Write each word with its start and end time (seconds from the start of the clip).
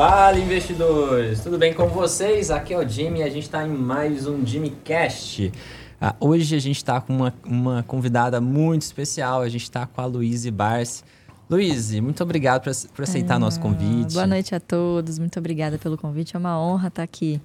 Fala 0.00 0.38
investidores, 0.38 1.40
tudo 1.40 1.58
bem 1.58 1.74
com 1.74 1.86
vocês? 1.86 2.50
Aqui 2.50 2.72
é 2.72 2.78
o 2.78 2.88
Jimmy 2.88 3.18
e 3.18 3.22
a 3.22 3.28
gente 3.28 3.42
está 3.42 3.66
em 3.66 3.68
mais 3.68 4.26
um 4.26 4.46
Jimmy 4.46 4.70
Cast. 4.82 5.52
Ah, 6.00 6.16
hoje 6.18 6.56
a 6.56 6.58
gente 6.58 6.78
está 6.78 7.02
com 7.02 7.14
uma, 7.14 7.34
uma 7.44 7.82
convidada 7.82 8.40
muito 8.40 8.80
especial, 8.80 9.42
a 9.42 9.48
gente 9.50 9.64
está 9.64 9.86
com 9.86 10.00
a 10.00 10.06
Luíse 10.06 10.50
Barsi. 10.50 11.04
Luíse, 11.50 12.00
muito 12.00 12.22
obrigado 12.22 12.62
por, 12.62 12.72
por 12.94 13.02
aceitar 13.02 13.34
ah, 13.34 13.38
nosso 13.38 13.60
convite. 13.60 14.14
Boa 14.14 14.26
noite 14.26 14.54
a 14.54 14.58
todos, 14.58 15.18
muito 15.18 15.38
obrigada 15.38 15.76
pelo 15.76 15.98
convite, 15.98 16.34
é 16.34 16.38
uma 16.38 16.58
honra 16.58 16.88
estar 16.88 17.02
aqui. 17.02 17.38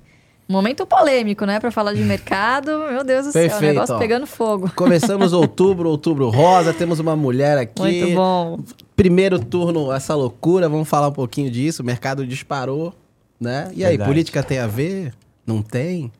Momento 0.47 0.85
polêmico, 0.85 1.45
né? 1.45 1.59
Para 1.59 1.71
falar 1.71 1.93
de 1.93 2.01
mercado, 2.05 2.71
meu 2.91 3.03
Deus 3.03 3.27
do 3.27 3.33
Perfeito, 3.33 3.59
céu, 3.59 3.69
o 3.69 3.73
negócio 3.73 3.95
ó. 3.95 3.99
pegando 3.99 4.27
fogo. 4.27 4.71
Começamos 4.75 5.33
outubro, 5.33 5.89
outubro 5.89 6.29
rosa, 6.29 6.73
temos 6.73 6.99
uma 6.99 7.15
mulher 7.15 7.57
aqui. 7.57 7.81
Muito 7.81 8.15
bom. 8.15 8.59
Primeiro 8.95 9.39
turno, 9.39 9.91
essa 9.91 10.13
loucura, 10.15 10.69
vamos 10.69 10.87
falar 10.87 11.07
um 11.07 11.13
pouquinho 11.13 11.49
disso. 11.49 11.81
O 11.81 11.85
mercado 11.85 12.25
disparou, 12.25 12.93
né? 13.39 13.71
E 13.73 13.83
aí, 13.83 13.91
Verdade. 13.91 14.09
política 14.09 14.43
tem 14.43 14.59
a 14.59 14.67
ver? 14.67 15.13
Não 15.45 15.61
tem? 15.61 16.11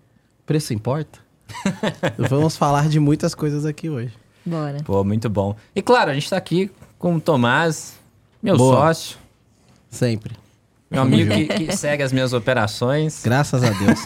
Preço 0.45 0.73
importa? 0.73 1.19
vamos 2.17 2.57
falar 2.57 2.89
de 2.89 2.99
muitas 2.99 3.35
coisas 3.35 3.65
aqui 3.65 3.89
hoje. 3.89 4.13
Bora. 4.45 4.77
Pô, 4.83 5.03
muito 5.03 5.29
bom. 5.29 5.55
E 5.75 5.81
claro, 5.81 6.11
a 6.11 6.13
gente 6.13 6.23
está 6.23 6.37
aqui 6.37 6.69
com 6.99 7.15
o 7.15 7.21
Tomás, 7.21 7.95
meu 8.41 8.57
Boa. 8.57 8.75
sócio, 8.87 9.17
Sempre. 9.89 10.35
Meu 10.89 11.01
amigo 11.01 11.31
que, 11.31 11.45
que 11.65 11.71
segue 11.77 12.03
as 12.03 12.11
minhas 12.11 12.33
operações. 12.33 13.21
Graças 13.23 13.63
a 13.63 13.69
Deus. 13.69 13.99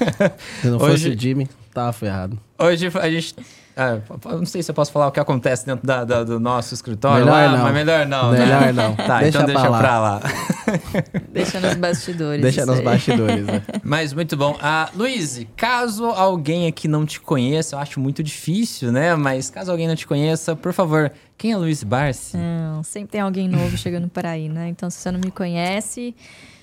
Se 0.62 0.68
não 0.68 0.78
Hoje- 0.78 1.04
fosse 1.04 1.10
o 1.10 1.20
Jimmy, 1.20 1.48
tava 1.74 1.92
ferrado. 1.94 2.40
Hoje 2.58 2.92
a 2.94 3.10
gente. 3.10 3.36
ah, 3.78 4.00
eu 4.26 4.38
não 4.40 4.46
sei 4.46 4.62
se 4.64 4.70
eu 4.72 4.76
posso 4.76 4.92
falar 4.92 5.08
o 5.08 5.12
que 5.12 5.20
acontece 5.20 5.66
dentro 5.66 5.86
da- 5.88 6.04
da- 6.04 6.24
do 6.24 6.40
nosso 6.40 6.74
escritório. 6.74 7.26
Melhor 7.26 7.52
lá, 7.52 7.58
não. 7.58 7.64
Mas 7.64 7.74
melhor 7.74 8.06
não. 8.06 8.32
Melhor 8.32 8.62
né? 8.62 8.72
não. 8.74 8.96
Tá, 9.08 9.20
Deixa 9.20 9.38
então 9.38 9.46
deixa 9.46 9.62
pra 9.62 9.70
lá. 9.70 9.80
pra 9.80 10.00
lá. 10.00 10.22
Deixa 11.32 11.60
nos 11.60 11.76
bastidores. 11.76 12.42
Deixa 12.42 12.66
nos 12.66 12.80
aí. 12.80 12.84
bastidores, 12.86 13.46
né? 13.46 13.62
Mas 13.84 14.14
muito 14.14 14.36
bom. 14.38 14.58
Ah, 14.62 14.90
Luiz, 14.96 15.46
caso 15.56 16.06
alguém 16.06 16.68
aqui 16.68 16.88
não 16.88 17.06
te 17.06 17.20
conheça, 17.20 17.76
eu 17.76 17.80
acho 17.80 18.00
muito 18.00 18.22
difícil, 18.22 18.92
né? 18.92 19.16
Mas 19.16 19.50
caso 19.50 19.72
alguém 19.72 19.88
não 19.88 19.96
te 19.96 20.06
conheça, 20.06 20.56
por 20.56 20.74
favor, 20.74 21.12
quem 21.38 21.54
é 21.54 21.58
Luiz 21.58 21.82
Barsi? 21.84 22.38
Não, 22.38 22.84
sempre 22.84 23.10
tem 23.12 23.22
alguém 23.22 23.48
novo 23.48 23.78
chegando 23.78 24.08
por 24.10 24.26
aí, 24.26 24.48
né? 24.50 24.68
Então, 24.70 24.90
se 24.90 24.98
você 24.98 25.12
não 25.12 25.20
me 25.20 25.32
conhece, 25.32 26.14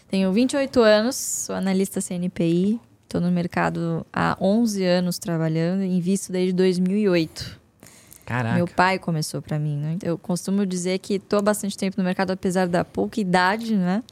tenho 0.09 0.33
28 0.33 0.81
anos, 0.81 1.17
sou 1.17 1.55
analista 1.55 2.01
CNPI, 2.01 2.81
estou 3.05 3.21
no 3.21 3.31
mercado 3.31 4.07
há 4.13 4.37
11 4.41 4.85
anos 4.85 5.19
trabalhando, 5.19 5.83
invisto 5.83 6.33
desde 6.33 6.53
2008. 6.53 7.61
Caraca. 8.25 8.57
Meu 8.57 8.67
pai 8.67 8.99
começou 8.99 9.41
para 9.41 9.59
mim, 9.59 9.77
né? 9.77 9.99
Eu 10.03 10.19
costumo 10.19 10.67
dizer 10.67 10.99
que 10.99 11.15
estou 11.15 11.39
há 11.39 11.43
bastante 11.43 11.79
tempo 11.79 11.97
no 11.97 12.05
mercado, 12.05 12.33
apesar 12.33 12.67
da 12.67 12.85
pouca 12.85 13.21
idade, 13.21 13.77
né? 13.77 14.03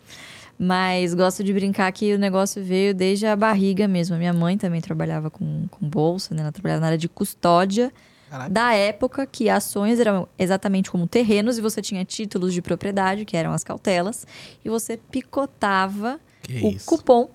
Mas 0.57 1.15
gosto 1.15 1.43
de 1.43 1.53
brincar 1.53 1.91
que 1.91 2.15
o 2.15 2.19
negócio 2.19 2.63
veio 2.63 2.95
desde 2.95 3.27
a 3.27 3.35
barriga 3.35 3.89
mesmo. 3.89 4.15
A 4.15 4.19
minha 4.19 4.33
mãe 4.33 4.57
também 4.57 4.81
trabalhava 4.81 5.31
com, 5.31 5.67
com 5.69 5.89
bolsa, 5.89 6.33
né? 6.33 6.43
Ela 6.43 6.53
trabalhava 6.53 6.81
na 6.81 6.87
área 6.87 6.99
de 6.99 7.09
custódia. 7.09 7.93
Caraca. 8.35 8.51
Da 8.51 8.75
época 8.75 9.27
que 9.27 9.49
ações 9.49 10.01
eram 10.01 10.27
exatamente 10.37 10.91
como 10.91 11.07
terrenos 11.07 11.57
e 11.57 11.61
você 11.61 11.81
tinha 11.81 12.05
títulos 12.05 12.53
de 12.53 12.61
propriedade, 12.61 13.25
que 13.25 13.37
eram 13.37 13.53
as 13.53 13.63
cautelas, 13.63 14.27
e 14.65 14.69
você 14.69 14.97
picotava 14.97 16.19
Que 16.43 16.55
o 16.65 16.71
isso. 16.73 16.85
cupom. 16.85 17.31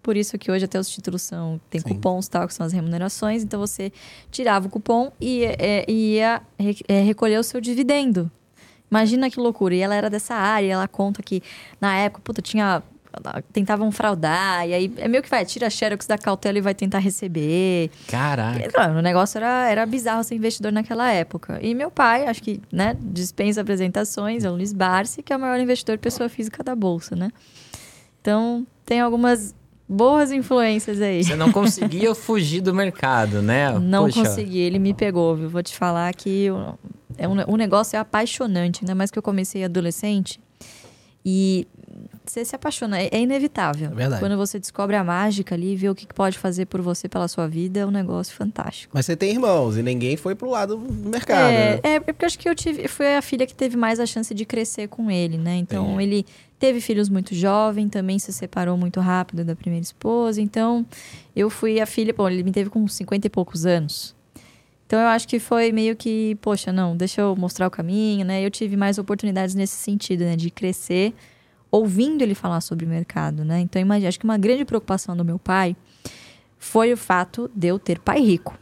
Por 0.00 0.16
isso 0.16 0.38
que 0.38 0.48
hoje 0.48 0.64
até 0.64 0.78
os 0.78 0.88
títulos 0.88 1.22
são 1.22 1.60
tem 1.68 1.80
Sim. 1.80 1.88
cupons 1.88 2.28
tal 2.28 2.46
que 2.46 2.54
são 2.54 2.64
as 2.64 2.72
remunerações. 2.72 3.42
Então 3.42 3.58
você 3.58 3.92
tirava 4.30 4.68
o 4.68 4.70
cupom 4.70 5.10
e 5.20 5.44
é, 5.44 5.84
e 5.88 6.14
ia 6.14 6.40
é, 6.86 7.02
recolher 7.02 7.38
o 7.38 7.42
seu 7.42 7.60
dividendo. 7.60 8.30
Imagina 8.88 9.28
que 9.28 9.40
loucura. 9.40 9.74
E 9.74 9.80
ela 9.80 9.94
era 9.96 10.08
dessa 10.08 10.34
área. 10.34 10.72
Ela 10.72 10.86
conta 10.86 11.20
que 11.20 11.42
na 11.80 11.96
época, 11.96 12.22
puta, 12.24 12.40
tinha 12.40 12.80
tentavam 13.52 13.90
fraudar 13.90 14.68
e 14.68 14.74
aí 14.74 14.92
é 14.96 15.08
meio 15.08 15.22
que 15.22 15.30
vai 15.30 15.44
tira 15.44 15.66
a 15.66 15.70
xerox 15.70 16.06
da 16.06 16.18
cautela 16.18 16.58
e 16.58 16.60
vai 16.60 16.74
tentar 16.74 16.98
receber. 16.98 17.90
Caraca. 18.06 18.68
Claro, 18.70 18.98
o 18.98 19.02
negócio 19.02 19.38
era, 19.38 19.68
era 19.68 19.86
bizarro 19.86 20.22
ser 20.24 20.34
investidor 20.34 20.72
naquela 20.72 21.10
época. 21.10 21.58
E 21.62 21.74
meu 21.74 21.90
pai, 21.90 22.26
acho 22.26 22.42
que, 22.42 22.60
né, 22.72 22.96
dispensa 23.00 23.60
apresentações, 23.60 24.44
é 24.44 24.50
o 24.50 24.54
Luiz 24.54 24.72
Barsi, 24.72 25.22
que 25.22 25.32
é 25.32 25.36
o 25.36 25.40
maior 25.40 25.58
investidor 25.60 25.98
pessoa 25.98 26.28
física 26.28 26.62
da 26.62 26.74
Bolsa, 26.74 27.14
né? 27.16 27.30
Então, 28.20 28.66
tem 28.84 29.00
algumas 29.00 29.54
boas 29.88 30.30
influências 30.30 31.00
aí. 31.00 31.24
Você 31.24 31.34
não 31.34 31.50
conseguia 31.50 32.14
fugir 32.14 32.60
do 32.60 32.74
mercado, 32.74 33.40
né? 33.40 33.78
Não 33.78 34.04
Poxa, 34.04 34.22
consegui, 34.22 34.58
ele 34.58 34.78
me 34.78 34.92
pegou, 34.92 35.34
viu? 35.34 35.48
Vou 35.48 35.62
te 35.62 35.74
falar 35.74 36.12
que 36.14 36.48
é 37.16 37.26
um, 37.26 37.36
o 37.46 37.56
negócio 37.56 37.96
é 37.96 37.98
apaixonante, 37.98 38.80
ainda 38.82 38.94
mais 38.94 39.10
que 39.10 39.18
eu 39.18 39.22
comecei 39.22 39.64
adolescente. 39.64 40.38
E 41.24 41.66
você 42.30 42.44
se 42.44 42.54
apaixona, 42.54 43.00
é, 43.00 43.08
é 43.12 43.20
inevitável. 43.20 43.90
É 43.90 43.94
verdade. 43.94 44.20
Quando 44.20 44.36
você 44.36 44.58
descobre 44.58 44.96
a 44.96 45.04
mágica 45.04 45.54
ali, 45.54 45.76
vê 45.76 45.88
o 45.88 45.94
que 45.94 46.06
pode 46.06 46.38
fazer 46.38 46.66
por 46.66 46.80
você, 46.80 47.08
pela 47.08 47.28
sua 47.28 47.46
vida, 47.46 47.80
é 47.80 47.86
um 47.86 47.90
negócio 47.90 48.34
fantástico. 48.34 48.92
Mas 48.94 49.06
você 49.06 49.16
tem 49.16 49.32
irmãos 49.32 49.76
e 49.76 49.82
ninguém 49.82 50.16
foi 50.16 50.34
pro 50.34 50.48
lado 50.48 50.76
do 50.76 51.08
mercado. 51.08 51.52
É, 51.52 51.74
né? 51.74 51.80
é 51.82 52.00
porque 52.00 52.24
eu 52.24 52.26
acho 52.26 52.38
que 52.38 52.48
eu 52.48 52.54
tive, 52.54 52.88
fui 52.88 53.06
a 53.14 53.22
filha 53.22 53.46
que 53.46 53.54
teve 53.54 53.76
mais 53.76 54.00
a 54.00 54.06
chance 54.06 54.32
de 54.34 54.44
crescer 54.44 54.88
com 54.88 55.10
ele, 55.10 55.38
né? 55.38 55.56
Então 55.56 55.94
Entendi. 55.94 56.02
ele 56.02 56.26
teve 56.58 56.80
filhos 56.80 57.08
muito 57.08 57.34
jovem, 57.34 57.88
também 57.88 58.18
se 58.18 58.32
separou 58.32 58.76
muito 58.76 59.00
rápido 59.00 59.44
da 59.44 59.54
primeira 59.54 59.82
esposa. 59.82 60.40
Então 60.40 60.84
eu 61.34 61.48
fui 61.48 61.80
a 61.80 61.86
filha, 61.86 62.12
bom, 62.12 62.28
ele 62.28 62.42
me 62.42 62.52
teve 62.52 62.70
com 62.70 62.86
50 62.86 63.26
e 63.26 63.30
poucos 63.30 63.64
anos. 63.66 64.16
Então 64.86 64.98
eu 64.98 65.08
acho 65.08 65.28
que 65.28 65.38
foi 65.38 65.70
meio 65.70 65.94
que, 65.94 66.34
poxa, 66.40 66.72
não, 66.72 66.96
deixa 66.96 67.20
eu 67.20 67.36
mostrar 67.36 67.66
o 67.66 67.70
caminho, 67.70 68.24
né? 68.24 68.44
Eu 68.44 68.50
tive 68.50 68.74
mais 68.74 68.96
oportunidades 68.96 69.54
nesse 69.54 69.76
sentido, 69.76 70.24
né? 70.24 70.34
De 70.34 70.50
crescer 70.50 71.14
ouvindo 71.70 72.22
ele 72.22 72.34
falar 72.34 72.60
sobre 72.60 72.84
o 72.86 72.88
mercado, 72.88 73.44
né? 73.44 73.60
Então 73.60 73.80
imagina, 73.80 74.08
acho 74.08 74.18
que 74.18 74.24
uma 74.24 74.38
grande 74.38 74.64
preocupação 74.64 75.16
do 75.16 75.24
meu 75.24 75.38
pai 75.38 75.76
foi 76.58 76.92
o 76.92 76.96
fato 76.96 77.50
de 77.54 77.68
eu 77.68 77.78
ter 77.78 77.98
pai 78.00 78.20
rico. 78.20 78.58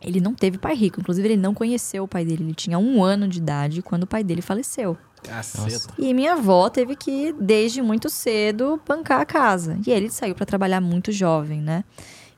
Ele 0.00 0.20
não 0.20 0.34
teve 0.34 0.58
pai 0.58 0.74
rico, 0.74 1.00
inclusive 1.00 1.28
ele 1.28 1.36
não 1.36 1.54
conheceu 1.54 2.04
o 2.04 2.08
pai 2.08 2.24
dele. 2.24 2.42
Ele 2.44 2.54
tinha 2.54 2.78
um 2.78 3.02
ano 3.02 3.28
de 3.28 3.38
idade 3.38 3.82
quando 3.82 4.02
o 4.02 4.06
pai 4.06 4.24
dele 4.24 4.42
faleceu. 4.42 4.96
Caceta. 5.22 5.94
E 5.96 6.12
minha 6.12 6.32
avó 6.32 6.68
teve 6.68 6.96
que, 6.96 7.32
desde 7.34 7.80
muito 7.80 8.10
cedo, 8.10 8.80
bancar 8.86 9.20
a 9.20 9.24
casa. 9.24 9.78
E 9.86 9.90
ele 9.90 10.10
saiu 10.10 10.34
para 10.34 10.44
trabalhar 10.44 10.80
muito 10.80 11.12
jovem, 11.12 11.60
né? 11.60 11.84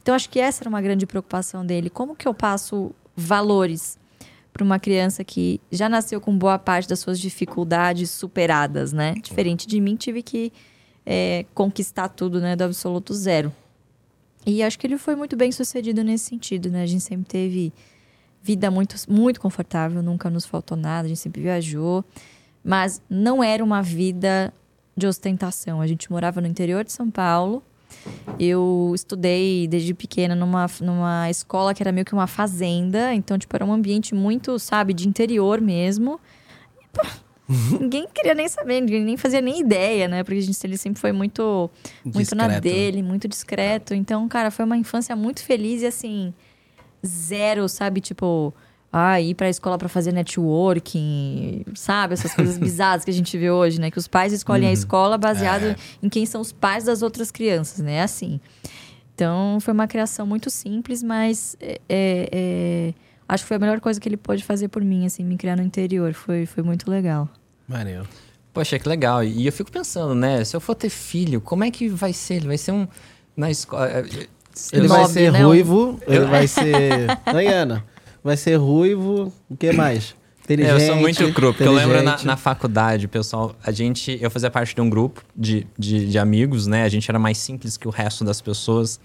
Então 0.03 0.15
acho 0.15 0.29
que 0.29 0.39
essa 0.39 0.63
era 0.63 0.69
uma 0.69 0.83
grande 0.83 1.07
preocupação 1.07 1.65
dele. 1.65 1.89
Como 1.89 2.15
que 2.15 2.29
eu 2.29 2.35
passo 2.35 2.95
valores 3.17 3.99
para 4.55 4.63
uma 4.63 4.79
criança 4.79 5.25
que 5.25 5.61
já 5.69 5.89
nasceu 5.89 6.21
com 6.21 6.39
boa 6.39 6.57
parte 6.61 6.89
das 6.89 7.01
suas 7.01 7.19
dificuldades 7.19 8.09
superadas, 8.09 8.93
né? 8.93 9.15
Diferente 9.21 9.67
de 9.67 9.81
mim, 9.81 9.97
tive 9.97 10.23
que 10.23 10.53
é, 11.05 11.45
conquistar 11.53 12.09
tudo, 12.09 12.41
né? 12.41 12.55
Do 12.55 12.63
absoluto 12.63 13.13
zero. 13.13 13.53
E 14.47 14.63
acho 14.63 14.79
que 14.79 14.87
ele 14.87 14.97
foi 14.97 15.17
muito 15.17 15.37
bem 15.37 15.51
sucedido 15.51 16.05
nesse 16.05 16.27
sentido, 16.27 16.71
né? 16.71 16.85
A 16.85 16.87
gente 16.87 17.03
sempre 17.03 17.27
teve 17.27 17.73
vida 18.41 18.71
muito, 18.71 18.95
muito 19.09 19.41
confortável, 19.41 20.01
nunca 20.05 20.31
nos 20.31 20.47
faltou 20.47 20.77
nada, 20.77 21.07
a 21.07 21.09
gente 21.09 21.21
sempre 21.21 21.43
viajou. 21.43 22.05
Mas 22.63 23.03
não 23.11 23.43
era 23.43 23.63
uma 23.63 23.83
vida 23.83 24.55
de 24.97 25.09
ostentação. 25.09 25.81
A 25.81 25.87
gente 25.89 26.13
morava 26.13 26.41
no 26.41 26.47
interior 26.47 26.85
de 26.85 26.93
São 26.93 27.11
Paulo. 27.11 27.61
Eu 28.39 28.93
estudei 28.95 29.67
desde 29.69 29.95
pequena 29.95 30.35
numa, 30.35 30.67
numa 30.81 31.31
escola 31.31 31.73
que 31.75 31.83
era 31.83 31.93
meio 31.93 32.05
que 32.05 32.13
uma 32.13 32.27
fazenda. 32.27 33.15
Então, 33.15 33.39
tipo, 33.39 33.55
era 33.55 33.65
um 33.65 33.73
ambiente 33.73 34.15
muito, 34.15 34.59
sabe, 34.59 34.93
de 34.93 35.09
interior 35.09 35.61
mesmo. 35.61 36.19
E, 36.81 36.87
pô, 36.93 37.07
ninguém 37.81 38.07
queria 38.13 38.35
nem 38.35 38.49
saber, 38.49 38.81
ninguém 38.81 39.05
nem 39.05 39.17
fazia 39.17 39.41
nem 39.41 39.61
ideia, 39.61 40.09
né? 40.09 40.25
Porque 40.25 40.39
a 40.39 40.43
gente 40.43 40.59
ele 40.65 40.77
sempre 40.77 41.01
foi 41.01 41.13
muito, 41.13 41.71
muito 42.05 42.35
na 42.35 42.49
Discreto. 42.49 42.63
dele, 42.63 43.03
muito 43.03 43.29
discreto. 43.29 43.95
Então, 43.95 44.27
cara, 44.29 44.51
foi 44.51 44.65
uma 44.65 44.77
infância 44.77 45.15
muito 45.15 45.43
feliz 45.45 45.83
e 45.83 45.87
assim, 45.87 46.35
zero, 47.07 47.69
sabe? 47.69 48.01
Tipo, 48.01 48.53
ah, 48.97 49.21
ir 49.21 49.35
pra 49.35 49.49
escola 49.49 49.77
pra 49.77 49.89
fazer 49.89 50.13
networking, 50.13 51.65
sabe? 51.75 52.15
Essas 52.15 52.33
coisas 52.33 52.57
bizarras 52.59 53.05
que 53.05 53.11
a 53.11 53.15
gente 53.15 53.37
vê 53.37 53.51
hoje, 53.51 53.81
né? 53.81 53.91
Que 53.91 53.99
os 53.99 54.07
pais 54.07 54.33
escolhem 54.33 54.69
a 54.69 54.73
escola 54.73 55.19
baseado 55.19 55.65
É. 55.65 55.77
em 56.01 56.09
quem 56.09 56.25
são 56.25 56.41
os 56.41 56.53
pais 56.53 56.85
das 56.85 57.03
outras 57.03 57.31
crianças, 57.33 57.81
né? 57.81 57.95
É 57.95 58.03
assim. 58.03 58.41
Então, 59.15 59.59
foi 59.61 59.75
uma 59.75 59.89
criação 59.89 60.25
muito 60.27 60.49
simples, 60.49 61.03
mas 61.03 61.57
é, 61.61 61.81
é, 61.89 62.29
é, 62.33 62.95
acho 63.29 63.43
que 63.45 63.49
foi 63.49 63.57
a 63.57 63.61
melhor 63.61 63.81
coisa 63.81 64.01
que 64.01 64.09
ele 64.09 64.17
pôde 64.17 64.45
fazer 64.45 64.69
por 64.69 64.83
mim, 64.85 65.07
assim, 65.07 65.25
me 65.25 65.37
criar 65.37 65.57
no 65.57 65.63
interior. 65.63 66.13
Foi, 66.15 66.47
foi 66.47 66.63
muito 66.63 66.89
legal. 66.91 67.29
Maneiro. 67.67 68.07
Poxa, 68.53 68.79
que 68.79 68.89
legal. 68.89 69.25
E 69.25 69.45
eu 69.47 69.53
fico 69.53 69.73
pensando, 69.73 70.15
né? 70.15 70.45
Se 70.45 70.55
eu 70.57 70.61
for 70.61 70.77
ter 70.77 70.89
filho, 70.89 71.41
como 71.41 71.65
é 71.65 71.71
que 71.71 71.89
vai 71.89 72.13
ser? 72.13 72.35
Ele 72.35 72.47
vai 72.47 72.59
ser 72.59 72.71
um. 72.71 72.87
Na 73.37 73.51
escola. 73.51 73.89
Ele 74.73 74.87
Mob, 74.87 75.01
vai 75.01 75.07
ser 75.07 75.33
né? 75.33 75.43
ruivo, 75.43 75.99
ele 76.07 76.25
vai 76.27 76.47
ser. 76.49 77.09
Ana, 77.27 77.85
vai 78.25 78.37
ser 78.37 78.57
ruivo, 78.57 79.31
o 79.51 79.57
que 79.57 79.71
mais? 79.73 80.17
É, 80.49 80.53
eu 80.53 80.55
Inteligente. 80.57 80.87
sou 80.87 80.97
muito 80.97 81.33
cru, 81.33 81.55
porque 81.55 81.69
eu 81.69 81.73
lembro 81.73 81.95
na, 81.95 82.01
inteligente. 82.01 82.27
na 82.27 82.37
faculdade, 82.37 83.09
pessoal, 83.09 83.55
a 83.65 83.71
gente, 83.71 84.19
eu 84.21 84.31
fazia 84.31 84.51
parte 84.51 84.75
de 84.75 84.81
um 84.81 84.91
grupo 84.91 85.23
de, 85.35 85.67
de, 85.79 86.07
de 86.07 86.19
amigos, 86.19 86.67
né? 86.67 86.83
A 86.85 86.89
gente 86.89 87.11
era 87.11 87.19
mais 87.19 87.39
simples 87.39 87.77
que 87.77 87.89
o 87.89 87.91
resto 87.91 88.25
das 88.25 88.41
pessoas. 88.43 89.01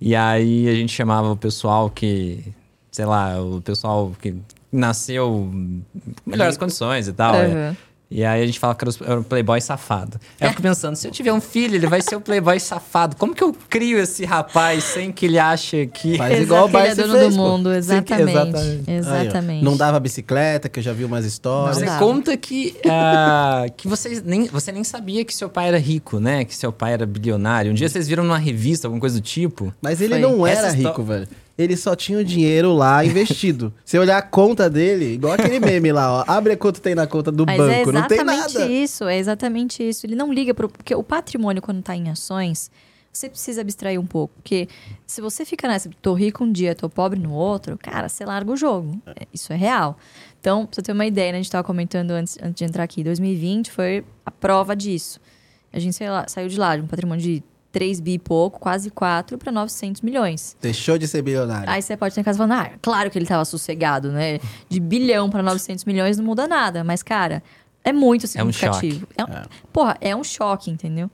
E 0.00 0.16
aí 0.16 0.68
a 0.68 0.74
gente 0.74 0.92
chamava 0.92 1.30
o 1.30 1.36
pessoal 1.36 1.90
que, 1.90 2.42
sei 2.90 3.04
lá, 3.04 3.40
o 3.40 3.60
pessoal 3.60 4.12
que 4.20 4.34
nasceu 4.72 5.48
em 5.52 5.84
melhores 6.26 6.56
condições 6.56 7.06
e 7.06 7.12
tal. 7.12 7.34
é. 7.36 7.76
E 8.10 8.24
aí 8.24 8.42
a 8.42 8.46
gente 8.46 8.58
fala 8.58 8.74
que 8.74 8.84
era 9.04 9.20
o 9.20 9.24
playboy 9.24 9.60
safado. 9.60 10.18
Aí 10.40 10.48
eu 10.48 10.50
fico 10.50 10.62
pensando, 10.62 10.96
se 10.96 11.06
eu 11.06 11.12
tiver 11.12 11.32
um 11.32 11.40
filho, 11.40 11.76
ele 11.76 11.86
vai 11.86 12.02
ser 12.02 12.16
o 12.16 12.20
playboy 12.20 12.58
safado. 12.58 13.14
Como 13.14 13.32
que 13.32 13.44
eu 13.44 13.54
crio 13.68 13.98
esse 13.98 14.24
rapaz 14.24 14.82
sem 14.82 15.12
que 15.12 15.26
ele 15.26 15.38
ache 15.38 15.86
que... 15.86 16.16
Faz 16.16 16.32
Exato, 16.32 16.42
igual 16.42 16.66
o 16.66 16.70
que 16.70 16.76
ele 16.76 16.88
é 16.88 16.94
dono 16.96 17.12
fez, 17.12 17.36
do 17.36 17.40
mundo, 17.40 17.70
Sim, 17.70 17.76
exatamente. 17.76 18.30
exatamente. 18.30 18.90
Aí. 18.90 18.96
Exatamente. 18.96 19.64
Não 19.64 19.76
dava 19.76 20.00
bicicleta, 20.00 20.68
que 20.68 20.80
eu 20.80 20.82
já 20.82 20.92
vi 20.92 21.04
umas 21.04 21.24
histórias. 21.24 21.80
Não 21.80 21.86
Você 21.86 21.98
conta 21.98 22.36
que, 22.36 22.76
ah, 22.88 23.66
que 23.76 23.86
vocês 23.86 24.22
nem, 24.24 24.46
você 24.46 24.72
nem 24.72 24.82
sabia 24.82 25.24
que 25.24 25.32
seu 25.32 25.48
pai 25.48 25.68
era 25.68 25.78
rico, 25.78 26.18
né? 26.18 26.44
Que 26.44 26.54
seu 26.54 26.72
pai 26.72 26.94
era 26.94 27.06
bilionário. 27.06 27.70
Um 27.70 27.74
dia 27.74 27.88
vocês 27.88 28.08
viram 28.08 28.24
numa 28.24 28.38
revista, 28.38 28.88
alguma 28.88 29.00
coisa 29.00 29.20
do 29.20 29.22
tipo. 29.22 29.72
Mas 29.80 30.00
ele 30.00 30.14
Foi. 30.14 30.20
não 30.20 30.44
era 30.44 30.70
rico, 30.72 31.04
velho. 31.04 31.28
Ele 31.60 31.76
só 31.76 31.94
tinha 31.94 32.18
o 32.18 32.24
dinheiro 32.24 32.72
lá 32.72 33.04
investido. 33.04 33.72
Se 33.84 33.98
olhar 33.98 34.18
a 34.18 34.22
conta 34.22 34.70
dele, 34.70 35.14
igual 35.14 35.34
aquele 35.34 35.60
meme 35.60 35.92
lá, 35.92 36.20
ó. 36.20 36.24
Abre 36.26 36.56
quanto 36.56 36.80
tem 36.80 36.94
na 36.94 37.06
conta 37.06 37.30
do 37.30 37.44
Mas 37.44 37.56
banco, 37.56 37.90
é 37.90 37.92
não 37.92 38.06
tem 38.06 38.18
exatamente 38.18 38.54
nada. 38.54 38.72
isso, 38.72 39.04
é 39.04 39.18
exatamente 39.18 39.88
isso. 39.88 40.06
Ele 40.06 40.14
não 40.14 40.32
liga 40.32 40.54
pro. 40.54 40.68
Porque 40.68 40.94
o 40.94 41.02
patrimônio, 41.02 41.60
quando 41.60 41.82
tá 41.82 41.94
em 41.94 42.08
ações, 42.08 42.70
você 43.12 43.28
precisa 43.28 43.60
abstrair 43.60 44.00
um 44.00 44.06
pouco. 44.06 44.34
Porque 44.36 44.68
se 45.06 45.20
você 45.20 45.44
fica 45.44 45.68
nessa, 45.68 45.90
tô 46.00 46.14
rico 46.14 46.44
um 46.44 46.52
dia, 46.52 46.74
tô 46.74 46.88
pobre 46.88 47.18
no 47.18 47.32
outro, 47.32 47.76
cara, 47.76 48.08
você 48.08 48.24
larga 48.24 48.50
o 48.50 48.56
jogo. 48.56 49.00
É, 49.06 49.26
Isso 49.32 49.52
é 49.52 49.56
real. 49.56 49.98
Então, 50.40 50.64
pra 50.64 50.76
você 50.76 50.82
ter 50.82 50.92
uma 50.92 51.04
ideia, 51.04 51.32
né, 51.32 51.38
a 51.38 51.42
gente 51.42 51.50
tava 51.50 51.64
comentando 51.64 52.12
antes, 52.12 52.38
antes 52.42 52.54
de 52.54 52.64
entrar 52.64 52.84
aqui, 52.84 53.04
2020 53.04 53.70
foi 53.70 54.04
a 54.24 54.30
prova 54.30 54.74
disso. 54.74 55.20
A 55.72 55.78
gente 55.78 56.02
lá, 56.02 56.26
saiu 56.26 56.48
de 56.48 56.58
lá, 56.58 56.76
de 56.76 56.82
um 56.82 56.86
patrimônio 56.86 57.22
de 57.22 57.44
3 57.72 58.00
bi 58.00 58.14
e 58.14 58.18
pouco, 58.18 58.58
quase 58.58 58.90
4, 58.90 59.38
para 59.38 59.52
900 59.52 60.02
milhões. 60.02 60.56
Deixou 60.60 60.98
de 60.98 61.06
ser 61.06 61.22
bilionário. 61.22 61.70
Aí 61.70 61.80
você 61.80 61.96
pode 61.96 62.14
ter 62.14 62.20
em 62.20 62.24
casa 62.24 62.38
falando, 62.38 62.52
ah, 62.52 62.70
claro 62.82 63.10
que 63.10 63.18
ele 63.18 63.26
tava 63.26 63.44
sossegado, 63.44 64.10
né? 64.10 64.40
De 64.68 64.80
bilhão 64.80 65.30
para 65.30 65.42
900 65.42 65.84
milhões 65.84 66.18
não 66.18 66.24
muda 66.24 66.48
nada. 66.48 66.82
Mas, 66.82 67.02
cara, 67.02 67.42
é 67.84 67.92
muito 67.92 68.24
É 68.24 68.42
um 68.44 68.52
significativo. 68.52 69.06
É 69.16 69.24
um 69.24 69.28
Porra, 69.72 69.96
é 70.00 70.14
um 70.14 70.24
choque, 70.24 70.70
entendeu? 70.70 71.10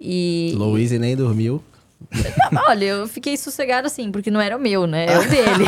E. 0.00 0.54
Louise 0.56 0.98
nem 0.98 1.16
dormiu. 1.16 1.62
Olha, 2.66 2.84
eu 2.84 3.08
fiquei 3.08 3.36
sossegado 3.36 3.86
assim, 3.86 4.10
porque 4.10 4.30
não 4.30 4.40
era 4.40 4.56
o 4.56 4.60
meu, 4.60 4.86
né? 4.86 5.06
É 5.06 5.18
o 5.18 5.28
dele. 5.28 5.64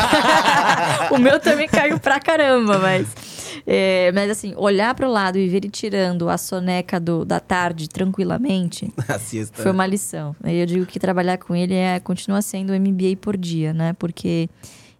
o 1.11 1.17
meu 1.17 1.39
também 1.39 1.67
caiu 1.67 1.99
pra 1.99 2.19
caramba, 2.19 2.79
mas. 2.79 3.07
é, 3.67 4.11
mas 4.11 4.29
assim, 4.31 4.53
olhar 4.57 4.93
pro 4.95 5.09
lado 5.09 5.37
e 5.37 5.47
ver 5.47 5.57
ele 5.57 5.69
tirando 5.69 6.29
a 6.29 6.37
soneca 6.37 6.99
do, 6.99 7.23
da 7.23 7.39
tarde 7.39 7.87
tranquilamente. 7.87 8.91
Foi 9.63 9.71
uma 9.71 9.85
lição. 9.85 10.35
Eu 10.43 10.65
digo 10.65 10.85
que 10.85 10.99
trabalhar 10.99 11.37
com 11.37 11.55
ele 11.55 11.75
é 11.75 11.99
continua 11.99 12.41
sendo 12.41 12.73
MBA 12.73 13.17
por 13.19 13.37
dia, 13.37 13.73
né? 13.73 13.93
Porque 13.93 14.49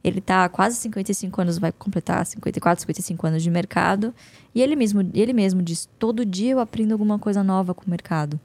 ele 0.04 0.20
tá 0.20 0.46
há 0.46 0.50
quase 0.50 0.76
55 0.78 1.42
anos, 1.42 1.58
vai 1.58 1.72
completar 1.72 2.26
54, 2.26 2.82
55 2.82 3.28
anos 3.28 3.44
de 3.44 3.50
mercado. 3.52 4.14
E 4.54 4.62
ele 4.62 4.76
mesmo, 4.76 5.10
ele 5.14 5.34
mesmo 5.34 5.62
diz: 5.62 5.88
todo 5.98 6.26
dia 6.26 6.52
eu 6.52 6.60
aprendo 6.60 6.92
alguma 6.92 7.18
coisa 7.18 7.44
nova 7.44 7.74
com 7.74 7.86
o 7.86 7.90
mercado. 7.90 8.40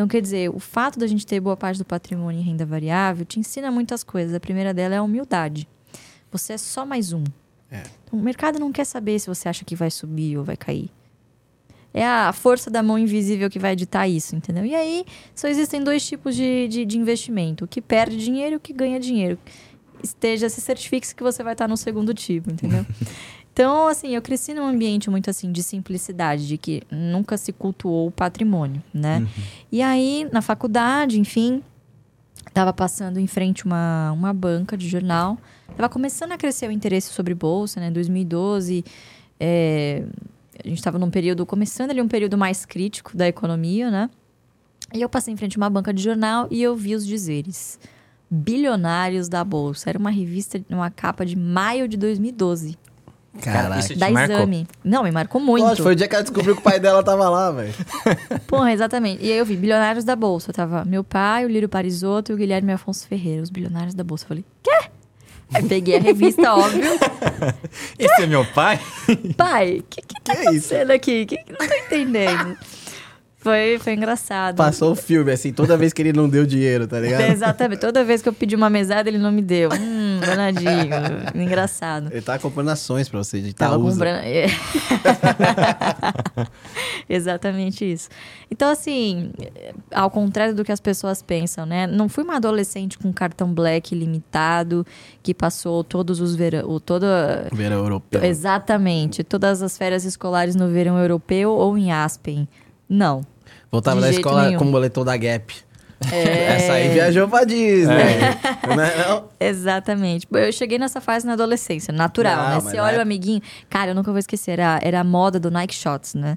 Então, 0.00 0.08
quer 0.08 0.22
dizer, 0.22 0.48
o 0.48 0.58
fato 0.58 0.98
da 0.98 1.06
gente 1.06 1.26
ter 1.26 1.38
boa 1.40 1.58
parte 1.58 1.76
do 1.76 1.84
patrimônio 1.84 2.40
em 2.40 2.42
renda 2.42 2.64
variável 2.64 3.22
te 3.26 3.38
ensina 3.38 3.70
muitas 3.70 4.02
coisas. 4.02 4.34
A 4.34 4.40
primeira 4.40 4.72
dela 4.72 4.94
é 4.94 4.96
a 4.96 5.02
humildade. 5.02 5.68
Você 6.32 6.54
é 6.54 6.56
só 6.56 6.86
mais 6.86 7.12
um. 7.12 7.22
É. 7.70 7.82
Então, 8.06 8.18
o 8.18 8.22
mercado 8.22 8.58
não 8.58 8.72
quer 8.72 8.86
saber 8.86 9.18
se 9.18 9.26
você 9.26 9.46
acha 9.46 9.62
que 9.62 9.76
vai 9.76 9.90
subir 9.90 10.38
ou 10.38 10.42
vai 10.42 10.56
cair. 10.56 10.88
É 11.92 12.06
a 12.06 12.32
força 12.32 12.70
da 12.70 12.82
mão 12.82 12.98
invisível 12.98 13.50
que 13.50 13.58
vai 13.58 13.72
editar 13.72 14.08
isso, 14.08 14.34
entendeu? 14.34 14.64
E 14.64 14.74
aí, 14.74 15.04
só 15.34 15.48
existem 15.48 15.84
dois 15.84 16.02
tipos 16.06 16.34
de, 16.34 16.66
de, 16.68 16.86
de 16.86 16.96
investimento: 16.96 17.66
o 17.66 17.68
que 17.68 17.82
perde 17.82 18.16
dinheiro 18.16 18.54
e 18.54 18.56
o 18.56 18.60
que 18.60 18.72
ganha 18.72 18.98
dinheiro. 18.98 19.38
Esteja, 20.02 20.48
se 20.48 20.62
certifique 20.62 21.14
que 21.14 21.22
você 21.22 21.42
vai 21.42 21.52
estar 21.52 21.68
no 21.68 21.76
segundo 21.76 22.14
tipo, 22.14 22.50
entendeu? 22.50 22.86
então, 23.52 23.88
assim, 23.88 24.14
eu 24.14 24.22
cresci 24.22 24.54
num 24.54 24.66
ambiente 24.66 25.10
muito 25.10 25.28
assim 25.28 25.50
de 25.50 25.62
simplicidade, 25.62 26.46
de 26.46 26.56
que 26.56 26.82
nunca 26.90 27.36
se 27.36 27.52
cultuou 27.52 28.08
o 28.08 28.10
patrimônio, 28.10 28.82
né? 28.94 29.26
E 29.72 29.82
aí, 29.82 30.28
na 30.32 30.40
faculdade, 30.40 31.18
enfim, 31.18 31.62
tava 32.54 32.72
passando 32.72 33.18
em 33.18 33.26
frente 33.26 33.64
uma, 33.64 34.12
uma 34.12 34.32
banca 34.32 34.76
de 34.76 34.88
jornal. 34.88 35.36
Tava 35.76 35.88
começando 35.88 36.32
a 36.32 36.38
crescer 36.38 36.68
o 36.68 36.72
interesse 36.72 37.12
sobre 37.12 37.34
bolsa, 37.34 37.80
né? 37.80 37.90
2012, 37.90 38.84
é, 39.38 40.04
a 40.64 40.68
gente 40.68 40.78
estava 40.78 40.98
num 40.98 41.10
período, 41.10 41.44
começando 41.44 41.90
ali 41.90 42.00
um 42.00 42.08
período 42.08 42.38
mais 42.38 42.64
crítico 42.64 43.16
da 43.16 43.26
economia, 43.26 43.90
né? 43.90 44.10
E 44.94 45.00
eu 45.00 45.08
passei 45.08 45.32
em 45.34 45.36
frente 45.36 45.56
a 45.56 45.60
uma 45.60 45.70
banca 45.70 45.92
de 45.92 46.02
jornal 46.02 46.46
e 46.50 46.62
eu 46.62 46.76
vi 46.76 46.94
os 46.94 47.06
dizeres. 47.06 47.78
Bilionários 48.30 49.28
da 49.28 49.42
Bolsa. 49.42 49.90
Era 49.90 49.98
uma 49.98 50.10
revista, 50.10 50.60
uma 50.70 50.90
capa 50.90 51.26
de 51.26 51.36
maio 51.36 51.88
de 51.88 51.96
2012. 51.96 52.78
Caraca. 53.42 53.78
isso- 53.78 53.88
Te 53.88 53.98
da 53.98 54.10
marcou? 54.10 54.36
Exame. 54.36 54.66
Não, 54.84 55.02
me 55.04 55.10
marcou 55.12 55.40
muito. 55.40 55.62
Lógico, 55.64 55.82
foi 55.84 55.92
o 55.92 55.96
dia 55.96 56.08
que 56.08 56.14
ela 56.14 56.24
descobriu 56.24 56.54
que 56.54 56.60
o 56.60 56.64
pai 56.64 56.80
dela 56.80 57.02
tava 57.02 57.28
lá, 57.28 57.50
velho. 57.52 57.72
Porra, 58.48 58.72
exatamente. 58.72 59.24
E 59.24 59.30
aí 59.30 59.38
eu 59.38 59.46
vi 59.46 59.56
Bilionários 59.56 60.04
da 60.04 60.16
Bolsa. 60.16 60.52
Tava 60.52 60.84
meu 60.84 61.04
pai, 61.04 61.44
o 61.44 61.48
Lírio 61.48 61.68
Parisotto 61.68 62.32
e 62.32 62.34
o 62.34 62.36
Guilherme 62.38 62.72
Afonso 62.72 63.06
Ferreira, 63.06 63.42
os 63.42 63.50
Bilionários 63.50 63.94
da 63.94 64.02
Bolsa. 64.02 64.24
Eu 64.24 64.28
falei, 64.28 64.44
quê? 64.62 64.88
Aí 65.52 65.62
peguei 65.64 65.96
a 65.96 66.00
revista, 66.00 66.54
óbvio. 66.54 66.82
Esse 67.98 68.22
é 68.22 68.26
meu 68.26 68.44
pai? 68.46 68.78
Pai, 69.36 69.78
o 69.78 69.82
que, 69.88 70.00
que 70.02 70.14
tá 70.22 70.32
Que 70.34 70.38
isso? 70.40 70.48
acontecendo 70.48 70.90
aqui? 70.92 71.26
Que, 71.26 71.36
que 71.38 71.52
não 71.52 71.58
tô 71.68 71.74
entendendo. 71.74 72.56
Foi, 73.40 73.78
foi 73.80 73.94
engraçado. 73.94 74.56
Passou 74.56 74.92
o 74.92 74.94
filme, 74.94 75.32
assim, 75.32 75.50
toda 75.50 75.74
vez 75.74 75.94
que 75.94 76.02
ele 76.02 76.12
não 76.12 76.28
deu 76.28 76.44
dinheiro, 76.44 76.86
tá 76.86 77.00
ligado? 77.00 77.22
Exatamente. 77.22 77.80
Toda 77.80 78.04
vez 78.04 78.20
que 78.20 78.28
eu 78.28 78.34
pedi 78.34 78.54
uma 78.54 78.68
mesada, 78.68 79.08
ele 79.08 79.16
não 79.16 79.32
me 79.32 79.40
deu. 79.40 79.70
Hum, 79.72 80.20
danadinho. 80.20 80.70
Engraçado. 81.34 82.10
Ele 82.12 82.20
tava 82.20 82.38
comprando 82.38 82.68
ações 82.68 83.08
pra 83.08 83.18
você, 83.18 83.40
de 83.40 83.54
Tava 83.54 83.76
Itaúsa. 83.76 83.92
comprando. 83.96 84.22
É. 84.24 84.46
Exatamente 87.08 87.90
isso. 87.90 88.08
Então, 88.50 88.70
assim, 88.70 89.32
ao 89.92 90.10
contrário 90.10 90.54
do 90.54 90.64
que 90.64 90.72
as 90.72 90.80
pessoas 90.80 91.22
pensam, 91.22 91.64
né? 91.66 91.86
Não 91.86 92.08
fui 92.08 92.24
uma 92.24 92.36
adolescente 92.36 92.98
com 92.98 93.12
cartão 93.12 93.52
black 93.52 93.94
limitado 93.94 94.86
que 95.22 95.32
passou 95.34 95.82
todos 95.82 96.20
os 96.20 96.34
verão, 96.36 96.78
toda 96.80 97.48
Verão 97.52 97.78
europeu. 97.78 98.22
exatamente 98.24 99.24
todas 99.24 99.62
as 99.62 99.76
férias 99.78 100.04
escolares 100.04 100.54
no 100.54 100.68
verão 100.68 100.98
europeu 100.98 101.52
ou 101.52 101.76
em 101.78 101.90
Aspen. 101.92 102.46
Não. 102.90 103.24
Voltava 103.70 103.96
de 103.96 104.02
da 104.02 104.12
jeito 104.12 104.26
escola 104.26 104.46
nenhum. 104.46 104.58
com 104.58 104.64
o 104.66 104.70
boletom 104.72 105.04
da 105.04 105.16
Gap. 105.16 105.54
É. 106.10 106.54
Essa 106.56 106.72
aí 106.72 106.88
viajou 106.88 107.28
pra 107.28 107.44
Disney. 107.44 107.86
Não 108.66 108.82
é, 108.82 108.96
não? 109.06 109.24
Exatamente. 109.38 110.26
Eu 110.32 110.50
cheguei 110.52 110.78
nessa 110.78 111.00
fase 111.00 111.26
na 111.26 111.34
adolescência, 111.34 111.92
natural, 111.92 112.36
Não, 112.36 112.42
né? 112.48 112.54
mas 112.54 112.64
Você 112.64 112.78
olha 112.78 112.98
o 112.98 113.02
amiguinho. 113.02 113.42
Cara, 113.68 113.90
eu 113.90 113.94
nunca 113.94 114.10
vou 114.10 114.18
esquecer, 114.18 114.52
era, 114.52 114.80
era 114.82 115.00
a 115.00 115.04
moda 115.04 115.38
do 115.38 115.50
Nike 115.50 115.74
Shots, 115.74 116.14
né? 116.14 116.36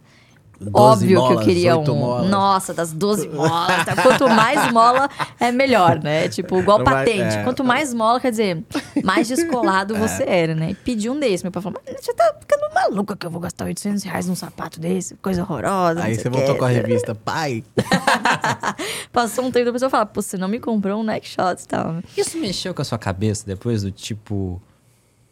12 0.59 0.71
Óbvio 0.73 1.07
que 1.07 1.13
eu 1.13 1.21
molas, 1.21 1.45
queria 1.45 1.77
um. 1.77 1.95
molas. 1.95 2.29
Nossa, 2.29 2.73
das 2.73 2.93
12 2.93 3.29
molas. 3.29 3.85
tá? 3.85 4.01
Quanto 4.01 4.29
mais 4.29 4.71
mola, 4.71 5.09
é 5.39 5.51
melhor, 5.51 5.99
né? 6.01 6.29
Tipo, 6.29 6.59
igual 6.59 6.83
patente. 6.83 7.37
é. 7.37 7.43
Quanto 7.43 7.63
mais 7.63 7.93
mola, 7.93 8.19
quer 8.19 8.31
dizer, 8.31 8.63
mais 9.03 9.27
descolado 9.27 9.95
você 9.95 10.23
era, 10.23 10.55
né? 10.55 10.71
E 10.71 10.75
pedi 10.75 11.09
um 11.09 11.19
desse. 11.19 11.43
Meu 11.43 11.51
pai 11.51 11.61
falou, 11.61 11.81
mas 11.85 12.03
você 12.03 12.13
tá 12.13 12.35
ficando 12.39 12.73
maluca 12.73 13.15
que 13.15 13.25
eu 13.25 13.31
vou 13.31 13.41
gastar 13.41 13.65
800 13.65 14.03
reais 14.03 14.27
num 14.27 14.35
sapato 14.35 14.79
desse? 14.79 15.15
Coisa 15.15 15.41
horrorosa. 15.41 16.03
Aí 16.03 16.15
você 16.15 16.29
voltou 16.29 16.53
quê." 16.53 16.59
com 16.59 16.65
a 16.65 16.69
revista. 16.69 17.13
Pai, 17.15 17.63
Passou 19.11 19.45
um 19.45 19.51
tempo, 19.51 19.69
a 19.69 19.73
pessoa 19.73 19.89
fala, 19.89 20.05
pô, 20.05 20.21
você 20.21 20.37
não 20.37 20.47
me 20.47 20.59
comprou 20.59 20.99
um 20.99 21.03
Nike 21.03 21.27
Shots 21.27 21.63
e 21.63 21.67
tal. 21.67 21.95
Isso 22.17 22.37
mexeu 22.37 22.73
com 22.73 22.81
a 22.81 22.85
sua 22.85 22.97
cabeça 22.97 23.45
depois 23.45 23.83
do 23.83 23.91
tipo. 23.91 24.61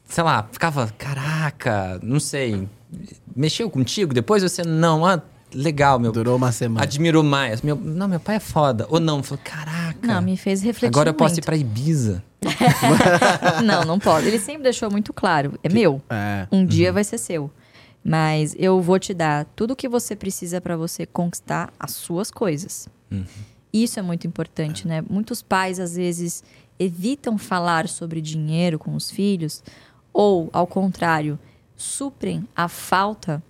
Sei 0.04 0.24
lá, 0.24 0.48
ficava, 0.51 0.92
caraca, 0.98 2.00
não 2.04 2.20
sei. 2.20 2.68
Mexeu 3.36 3.69
contigo? 3.69 4.13
Depois 4.13 4.43
você, 4.43 4.63
não, 4.63 5.05
ah, 5.05 5.21
legal, 5.53 6.00
meu. 6.00 6.12
durou 6.12 6.36
uma 6.36 6.51
semana. 6.51 6.83
Admirou 6.83 7.24
mais. 7.24 7.62
Meu, 7.62 7.75
não, 7.75 8.07
meu 8.07 8.19
pai 8.19 8.36
é 8.36 8.39
foda. 8.39 8.86
Ou 8.89 9.00
não, 9.00 9.24
falou, 9.24 9.41
caraca. 9.43 10.00
Não, 10.05 10.21
me 10.21 10.36
fez 10.38 10.62
refletir 10.62 10.93
Agora 10.93 11.10
eu 11.10 11.13
posso 11.13 11.36
ir 11.36 11.38
muito. 11.38 11.45
pra 11.45 11.55
Ibiza. 11.55 12.24
não, 13.63 13.83
não 13.86 14.00
pode. 14.00 14.27
Ele 14.27 14.39
sempre 14.39 14.63
deixou 14.63 14.89
muito 14.89 15.13
claro. 15.13 15.57
É 15.63 15.69
meu. 15.69 16.01
É. 16.10 16.48
Um 16.51 16.65
dia 16.65 16.91
vai 16.91 17.03
ser 17.03 17.17
seu. 17.17 17.51
Mas 18.03 18.55
eu 18.57 18.81
vou 18.81 18.98
te 18.98 19.13
dar 19.13 19.45
tudo 19.55 19.71
o 19.71 19.75
que 19.75 19.88
você 19.88 20.15
precisa 20.15 20.60
para 20.60 20.75
você 20.75 21.05
conquistar 21.05 21.71
as 21.79 21.91
suas 21.91 22.31
coisas. 22.31 22.89
Isso 23.71 24.00
é 24.00 24.01
muito 24.01 24.25
importante, 24.25 24.88
né? 24.88 25.03
Muitos 25.07 25.41
pais, 25.41 25.79
às 25.79 25.95
vezes, 25.95 26.43
evitam 26.79 27.38
falar 27.38 27.88
sobre 27.88 28.19
dinheiro 28.19 28.79
com 28.79 28.95
os 28.95 29.12
filhos, 29.12 29.63
ou, 30.12 30.50
ao 30.51 30.65
contrário, 30.65 31.38
suprem 31.82 32.48
a 32.56 32.68
falta, 32.68 33.42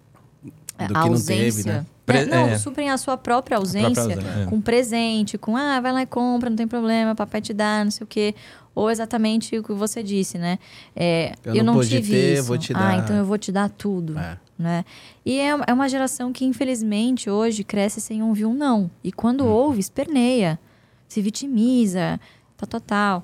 a 0.78 0.84
Do 0.88 0.94
que 0.94 1.00
não 1.00 1.08
ausência. 1.08 1.64
teve, 1.64 1.70
né? 1.70 1.86
É, 2.08 2.26
não, 2.26 2.48
é. 2.50 2.58
suprem 2.58 2.90
a 2.90 2.98
sua 2.98 3.16
própria 3.16 3.56
ausência 3.58 4.02
ausência, 4.02 4.20
é. 4.42 4.46
com 4.46 4.60
presente, 4.60 5.38
com 5.38 5.56
ah, 5.56 5.80
vai 5.80 5.94
lá 5.94 6.02
e 6.02 6.06
compra, 6.06 6.50
não 6.50 6.58
tem 6.58 6.68
problema, 6.68 7.16
papai 7.16 7.40
te 7.40 7.54
dá, 7.54 7.84
não 7.86 7.92
sei 7.92 8.04
o 8.04 8.08
quê. 8.08 8.36
Ou 8.76 8.90
exatamente 8.92 9.58
o 9.58 9.64
que 9.64 9.72
você 9.74 10.02
disse, 10.04 10.38
né? 10.38 10.60
É, 10.96 11.34
Eu 11.46 11.56
eu, 11.56 11.64
não 11.64 11.76
não, 11.76 11.82
tive 11.82 12.10
ter, 12.10 12.34
isso. 12.36 12.44
vou 12.44 12.58
te 12.58 12.74
Ah, 12.74 12.80
dar. 12.80 12.98
então 13.00 13.16
eu 13.16 13.24
vou 13.26 13.38
te 13.38 13.50
dar 13.52 13.70
tudo. 13.70 14.18
É. 14.18 14.38
Né? 14.60 14.84
E 15.26 15.40
é, 15.40 15.56
é 15.68 15.74
uma 15.74 15.88
geração 15.90 16.32
que, 16.34 16.44
infelizmente, 16.46 17.30
hoje 17.30 17.64
cresce 17.64 18.00
sem 18.02 18.22
ouvir 18.24 18.46
um 18.46 18.54
não. 18.54 18.90
E 19.04 19.12
quando 19.12 19.44
Hum. 19.46 19.50
ouve, 19.50 19.80
esperneia, 19.80 20.60
se 21.08 21.22
vitimiza, 21.22 22.20
tal, 22.58 22.68
tal, 22.68 22.82
tal. 22.82 23.24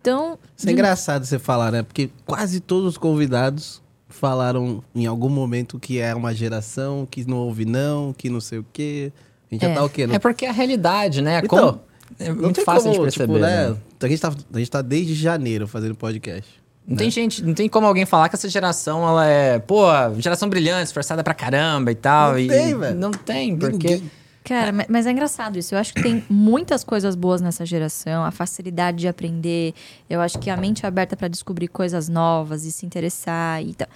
Então. 0.00 0.38
Isso 0.56 0.66
é 0.66 0.68
de- 0.68 0.72
engraçado 0.72 1.24
você 1.24 1.38
falar, 1.38 1.70
né? 1.72 1.82
Porque 1.82 2.10
quase 2.24 2.60
todos 2.60 2.90
os 2.90 2.98
convidados 2.98 3.82
falaram 4.16 4.82
em 4.94 5.06
algum 5.06 5.28
momento 5.28 5.78
que 5.78 6.00
é 6.00 6.14
uma 6.14 6.34
geração 6.34 7.06
que 7.10 7.24
não 7.28 7.36
ouve 7.38 7.64
não, 7.64 8.12
que 8.12 8.28
não 8.30 8.40
sei 8.40 8.58
o 8.58 8.66
quê. 8.72 9.12
A 9.50 9.54
gente 9.54 9.62
já 9.62 9.68
É. 9.70 9.74
tá 9.74 9.84
o 9.84 9.88
quê? 9.88 10.06
É 10.10 10.18
porque 10.18 10.44
é 10.46 10.48
a 10.48 10.52
realidade, 10.52 11.22
né? 11.22 11.40
Então, 11.44 11.58
Como- 11.58 11.80
é 12.18 12.28
não 12.28 12.36
muito 12.42 12.62
fácil 12.62 12.90
como, 12.90 12.94
de 12.94 13.00
perceber. 13.02 13.32
tipo, 13.34 13.38
né? 13.38 13.68
né? 13.70 13.76
A, 14.00 14.08
gente 14.08 14.20
tá, 14.20 14.32
a 14.54 14.58
gente 14.58 14.70
tá 14.70 14.82
desde 14.82 15.14
janeiro 15.14 15.66
fazendo 15.68 15.94
podcast. 15.94 16.50
Não 16.86 16.96
tem 16.96 17.10
gente, 17.10 17.42
não 17.42 17.52
tem 17.52 17.68
como 17.68 17.84
alguém 17.86 18.06
falar 18.06 18.28
que 18.28 18.36
essa 18.36 18.48
geração 18.48 19.06
ela 19.08 19.26
é, 19.26 19.58
pô, 19.58 19.86
geração 20.18 20.48
brilhante, 20.48 20.84
esforçada 20.86 21.22
pra 21.24 21.34
caramba 21.34 21.90
e 21.90 21.96
tal. 21.96 22.32
Não 22.32 22.38
e 22.38 22.46
tem, 22.48 22.78
velho. 22.78 22.96
Não 22.96 23.10
tem, 23.10 23.56
porque 23.56 23.72
Ninguém- 23.94 24.10
Cara, 24.46 24.70
ma- 24.72 24.86
mas 24.88 25.06
é 25.06 25.10
engraçado 25.10 25.58
isso. 25.58 25.74
Eu 25.74 25.78
acho 25.78 25.92
que 25.92 26.00
tem 26.00 26.22
muitas 26.28 26.84
coisas 26.84 27.16
boas 27.16 27.40
nessa 27.40 27.66
geração, 27.66 28.24
a 28.24 28.30
facilidade 28.30 28.98
de 28.98 29.08
aprender. 29.08 29.74
Eu 30.08 30.20
acho 30.20 30.38
que 30.38 30.48
a 30.48 30.56
mente 30.56 30.84
é 30.84 30.88
aberta 30.88 31.16
para 31.16 31.26
descobrir 31.26 31.66
coisas 31.66 32.08
novas 32.08 32.64
e 32.64 32.70
se 32.70 32.86
interessar 32.86 33.60
e 33.62 33.74
tal. 33.74 33.88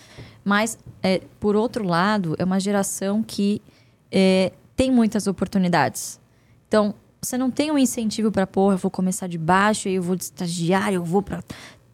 Mas, 0.44 0.76
é, 1.02 1.20
por 1.38 1.54
outro 1.54 1.84
lado, 1.84 2.34
é 2.36 2.44
uma 2.44 2.58
geração 2.58 3.22
que 3.22 3.62
é, 4.10 4.52
tem 4.74 4.90
muitas 4.90 5.28
oportunidades. 5.28 6.18
Então, 6.66 6.94
você 7.22 7.38
não 7.38 7.50
tem 7.50 7.70
um 7.70 7.78
incentivo 7.78 8.32
para, 8.32 8.46
porra, 8.46 8.74
eu 8.74 8.78
vou 8.78 8.90
começar 8.90 9.26
de 9.28 9.38
baixo, 9.38 9.88
eu 9.88 10.02
vou 10.02 10.16
de 10.16 10.24
estagiário, 10.24 10.96
eu 10.96 11.04
vou 11.04 11.22
para 11.22 11.42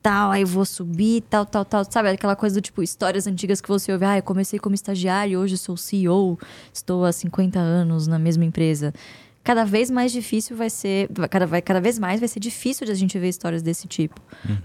tal, 0.07 0.31
aí 0.31 0.45
vou 0.45 0.65
subir, 0.65 1.23
tal, 1.23 1.45
tal, 1.45 1.65
tal. 1.65 1.85
Sabe 1.91 2.11
aquela 2.11 2.37
coisa 2.37 2.55
do 2.55 2.63
tipo, 2.63 2.81
histórias 2.81 3.27
antigas 3.27 3.61
que 3.61 3.69
você 3.69 3.93
ouve, 3.93 4.05
ah, 4.05 4.17
eu 4.17 4.23
comecei 4.23 4.57
como 4.57 4.73
estagiário, 4.73 5.41
hoje 5.41 5.55
eu 5.55 5.59
sou 5.59 5.77
CEO, 5.77 6.39
estou 6.73 7.05
há 7.05 7.11
50 7.11 7.59
anos 7.59 8.07
na 8.07 8.17
mesma 8.17 8.45
empresa. 8.45 8.95
Cada 9.43 9.65
vez 9.65 9.91
mais 9.91 10.13
difícil 10.13 10.57
vai 10.57 10.71
ser, 10.71 11.09
cada, 11.29 11.45
vai, 11.45 11.61
cada 11.61 11.81
vez 11.81 11.99
mais 11.99 12.21
vai 12.21 12.29
ser 12.29 12.39
difícil 12.39 12.87
de 12.87 12.93
a 12.93 12.95
gente 12.95 13.19
ver 13.19 13.29
histórias 13.29 13.63
desse 13.63 13.89
tipo. 13.89 14.21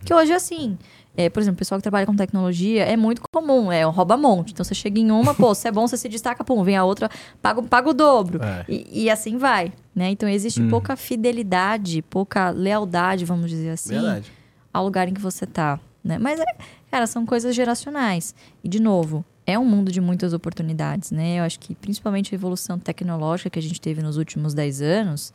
Que 0.06 0.14
hoje, 0.14 0.32
assim, 0.32 0.78
é, 1.18 1.28
por 1.28 1.40
exemplo, 1.40 1.56
o 1.56 1.60
pessoal 1.60 1.80
que 1.80 1.84
trabalha 1.84 2.06
com 2.06 2.16
tecnologia 2.16 2.84
é 2.84 2.96
muito 2.96 3.24
comum, 3.32 3.72
é 3.72 3.86
um 3.86 3.92
rouba-monte. 3.92 4.54
Então 4.54 4.64
você 4.64 4.76
chega 4.76 5.00
em 5.00 5.10
uma, 5.10 5.34
pô, 5.34 5.56
se 5.56 5.68
é 5.68 5.72
bom, 5.72 5.88
você 5.88 5.98
se 5.98 6.08
destaca, 6.08 6.44
pum, 6.44 6.64
vem 6.64 6.76
a 6.78 6.84
outra, 6.84 7.10
paga, 7.42 7.64
paga 7.64 7.90
o 7.90 7.94
dobro. 7.94 8.40
É. 8.44 8.66
E, 8.70 9.06
e 9.06 9.10
assim 9.10 9.38
vai, 9.38 9.74
né? 9.96 10.12
Então 10.12 10.30
existe 10.30 10.62
pouca 10.70 10.96
fidelidade, 10.96 12.04
pouca 12.04 12.52
lealdade, 12.52 13.26
vamos 13.26 13.50
dizer 13.50 13.72
assim, 13.72 13.96
Verdade. 13.96 14.41
Ao 14.74 14.84
lugar 14.84 15.08
em 15.08 15.14
que 15.14 15.22
você 15.22 15.46
tá, 15.46 15.80
né? 16.04 16.18
Mas, 16.18 16.40
é, 16.40 16.46
cara, 16.90 17.08
são 17.08 17.26
coisas 17.26 17.56
geracionais. 17.56 18.34
E, 18.64 18.70
de 18.70 18.82
novo, 18.82 19.26
é 19.46 19.58
um 19.58 19.66
mundo 19.66 19.92
de 19.92 20.00
muitas 20.00 20.34
oportunidades, 20.34 21.12
né? 21.12 21.40
Eu 21.40 21.44
acho 21.44 21.60
que, 21.60 21.76
principalmente 21.76 22.34
a 22.34 22.36
evolução 22.36 22.78
tecnológica 22.78 23.50
que 23.50 23.60
a 23.60 23.62
gente 23.62 23.82
teve 23.82 24.02
nos 24.02 24.18
últimos 24.18 24.54
10 24.54 24.82
anos, 24.82 25.34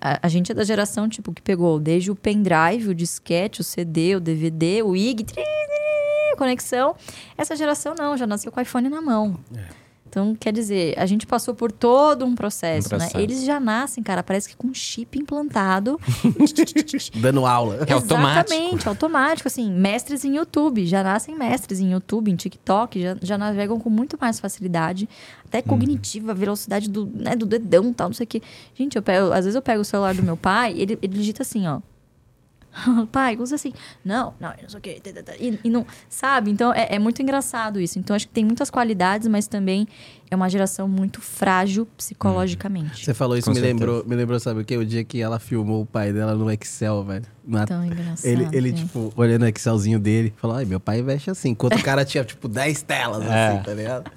a, 0.00 0.26
a 0.26 0.28
gente 0.28 0.52
é 0.52 0.54
da 0.54 0.64
geração, 0.64 1.08
tipo, 1.08 1.32
que 1.32 1.42
pegou 1.42 1.78
desde 1.78 2.10
o 2.10 2.14
pendrive, 2.14 2.88
o 2.88 2.94
disquete, 2.94 3.60
o 3.60 3.64
CD, 3.64 4.16
o 4.16 4.20
DVD, 4.20 4.82
o 4.82 4.96
IG, 4.96 5.24
tri, 5.24 5.42
tri, 5.42 6.36
conexão. 6.36 6.94
Essa 7.36 7.56
geração 7.56 7.94
não, 7.98 8.16
já 8.16 8.26
nasceu 8.26 8.52
com 8.52 8.60
o 8.60 8.62
iPhone 8.62 8.88
na 8.88 9.00
mão. 9.00 9.38
Então, 10.18 10.34
quer 10.34 10.52
dizer, 10.52 10.98
a 10.98 11.06
gente 11.06 11.24
passou 11.26 11.54
por 11.54 11.70
todo 11.70 12.24
um 12.24 12.34
processo, 12.34 12.88
Um 12.88 12.90
processo. 12.90 13.16
né? 13.16 13.22
Eles 13.22 13.44
já 13.44 13.60
nascem, 13.60 14.02
cara, 14.02 14.20
parece 14.20 14.48
que 14.48 14.56
com 14.56 14.66
um 14.66 14.74
chip 14.74 15.16
implantado. 15.16 15.98
Dando 17.14 17.46
aula. 17.46 17.78
É 17.88 17.92
automático. 17.92 18.52
Exatamente, 18.52 18.88
automático. 18.88 19.46
Assim, 19.48 19.70
mestres 19.72 20.24
em 20.24 20.36
YouTube, 20.36 20.84
já 20.86 21.02
nascem 21.04 21.36
mestres 21.38 21.78
em 21.78 21.92
YouTube, 21.92 22.30
em 22.30 22.36
TikTok, 22.36 23.00
já, 23.00 23.16
já 23.22 23.38
navegam 23.38 23.78
com 23.78 23.88
muito 23.88 24.18
mais 24.20 24.40
facilidade. 24.40 25.08
Até 25.44 25.62
cognitiva, 25.62 26.34
velocidade 26.34 26.90
do, 26.90 27.06
né, 27.06 27.36
do 27.36 27.46
dedão 27.46 27.92
tal, 27.92 28.08
não 28.08 28.14
sei 28.14 28.24
o 28.24 28.26
quê. 28.26 28.42
Gente, 28.74 28.96
eu 28.96 29.02
pego, 29.02 29.32
às 29.32 29.44
vezes 29.44 29.54
eu 29.54 29.62
pego 29.62 29.80
o 29.80 29.84
celular 29.84 30.14
do 30.14 30.22
meu 30.22 30.36
pai, 30.36 30.74
ele, 30.76 30.98
ele 31.00 31.14
digita 31.14 31.42
assim, 31.42 31.66
ó. 31.66 31.80
pai, 33.10 33.36
usa 33.36 33.54
assim. 33.56 33.72
Não, 34.04 34.34
não, 34.40 34.50
não 34.62 34.68
sei 34.68 34.78
o 34.78 34.82
quê. 34.82 35.02
E, 35.40 35.58
e 35.64 35.70
não, 35.70 35.86
sabe? 36.08 36.50
Então, 36.50 36.72
é, 36.72 36.88
é 36.94 36.98
muito 36.98 37.20
engraçado 37.22 37.80
isso. 37.80 37.98
Então, 37.98 38.14
acho 38.14 38.26
que 38.28 38.32
tem 38.34 38.44
muitas 38.44 38.70
qualidades, 38.70 39.26
mas 39.28 39.46
também 39.46 39.86
é 40.30 40.36
uma 40.36 40.48
geração 40.48 40.86
muito 40.88 41.20
frágil 41.20 41.86
psicologicamente. 41.96 43.04
Você 43.04 43.14
falou 43.14 43.36
isso, 43.36 43.46
Com 43.46 43.50
me 43.50 43.56
certeza. 43.60 43.74
lembrou, 43.74 44.04
me 44.06 44.14
lembrou, 44.16 44.38
sabe 44.40 44.60
o 44.60 44.64
quê? 44.64 44.76
O 44.76 44.84
dia 44.84 45.02
que 45.04 45.20
ela 45.20 45.38
filmou 45.38 45.82
o 45.82 45.86
pai 45.86 46.12
dela 46.12 46.34
no 46.34 46.50
Excel, 46.50 47.02
velho. 47.04 47.24
Na- 47.46 47.66
Tão 47.66 47.84
engraçado. 47.84 48.26
ele, 48.30 48.48
ele 48.52 48.68
é. 48.70 48.72
tipo, 48.72 49.12
olhando 49.16 49.42
o 49.42 49.48
Excelzinho 49.48 49.98
dele, 49.98 50.32
falou: 50.36 50.56
ai, 50.56 50.64
meu 50.64 50.78
pai 50.78 51.02
veste 51.02 51.30
assim. 51.30 51.50
Enquanto 51.50 51.76
o 51.78 51.82
cara 51.82 52.04
tinha, 52.04 52.22
tipo, 52.24 52.46
10 52.48 52.82
telas, 52.82 53.24
É. 53.24 53.48
assim, 53.48 53.62
tá 53.62 53.74
ligado? 53.74 54.10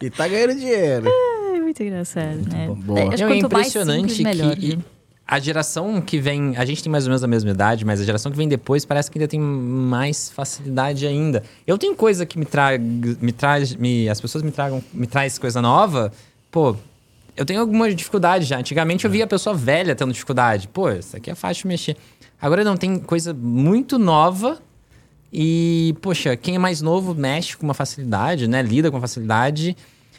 E 0.00 0.10
tá 0.10 0.28
ganhando 0.28 0.54
dinheiro. 0.54 1.08
É 1.54 1.60
muito 1.60 1.82
engraçado, 1.82 2.36
né? 2.48 2.68
bom. 2.76 2.96
É, 2.96 3.02
acho 3.02 3.08
Não, 3.08 3.16
que 3.16 3.22
é 3.24 3.28
mais 3.28 3.42
impressionante 3.44 4.12
simples, 4.14 4.36
melhor, 4.36 4.56
que 4.56 4.76
né? 4.76 4.82
A 5.26 5.40
geração 5.40 6.00
que 6.00 6.18
vem. 6.18 6.56
A 6.56 6.64
gente 6.64 6.82
tem 6.82 6.90
mais 6.90 7.04
ou 7.04 7.10
menos 7.10 7.24
a 7.24 7.26
mesma 7.26 7.50
idade, 7.50 7.84
mas 7.84 8.00
a 8.00 8.04
geração 8.04 8.30
que 8.30 8.38
vem 8.38 8.48
depois 8.48 8.84
parece 8.84 9.10
que 9.10 9.18
ainda 9.18 9.28
tem 9.28 9.40
mais 9.40 10.30
facilidade 10.30 11.06
ainda. 11.06 11.42
Eu 11.66 11.76
tenho 11.76 11.96
coisa 11.96 12.24
que 12.24 12.38
me 12.38 12.44
traz. 12.44 12.80
Me 12.80 13.32
traz 13.32 13.74
me, 13.74 14.08
as 14.08 14.20
pessoas 14.20 14.44
me 14.44 14.52
tragam. 14.52 14.82
Me 14.94 15.06
traz 15.06 15.36
coisa 15.38 15.60
nova. 15.60 16.12
Pô, 16.50 16.76
eu 17.36 17.44
tenho 17.44 17.60
alguma 17.60 17.92
dificuldade 17.92 18.44
já. 18.44 18.58
Antigamente 18.58 19.04
eu 19.04 19.10
via 19.10 19.24
a 19.24 19.26
pessoa 19.26 19.54
velha 19.54 19.96
tendo 19.96 20.12
dificuldade. 20.12 20.68
Pô, 20.68 20.90
isso 20.90 21.16
aqui 21.16 21.30
é 21.30 21.34
fácil 21.34 21.62
de 21.62 21.68
mexer. 21.68 21.96
Agora 22.40 22.62
não, 22.62 22.76
tem 22.76 22.98
coisa 22.98 23.34
muito 23.34 23.98
nova. 23.98 24.58
E, 25.32 25.94
poxa, 26.00 26.36
quem 26.36 26.54
é 26.54 26.58
mais 26.58 26.80
novo 26.80 27.14
mexe 27.14 27.56
com 27.56 27.64
uma 27.64 27.74
facilidade, 27.74 28.46
né? 28.46 28.62
Lida 28.62 28.90
com 28.92 29.00
facilidade. 29.00 29.76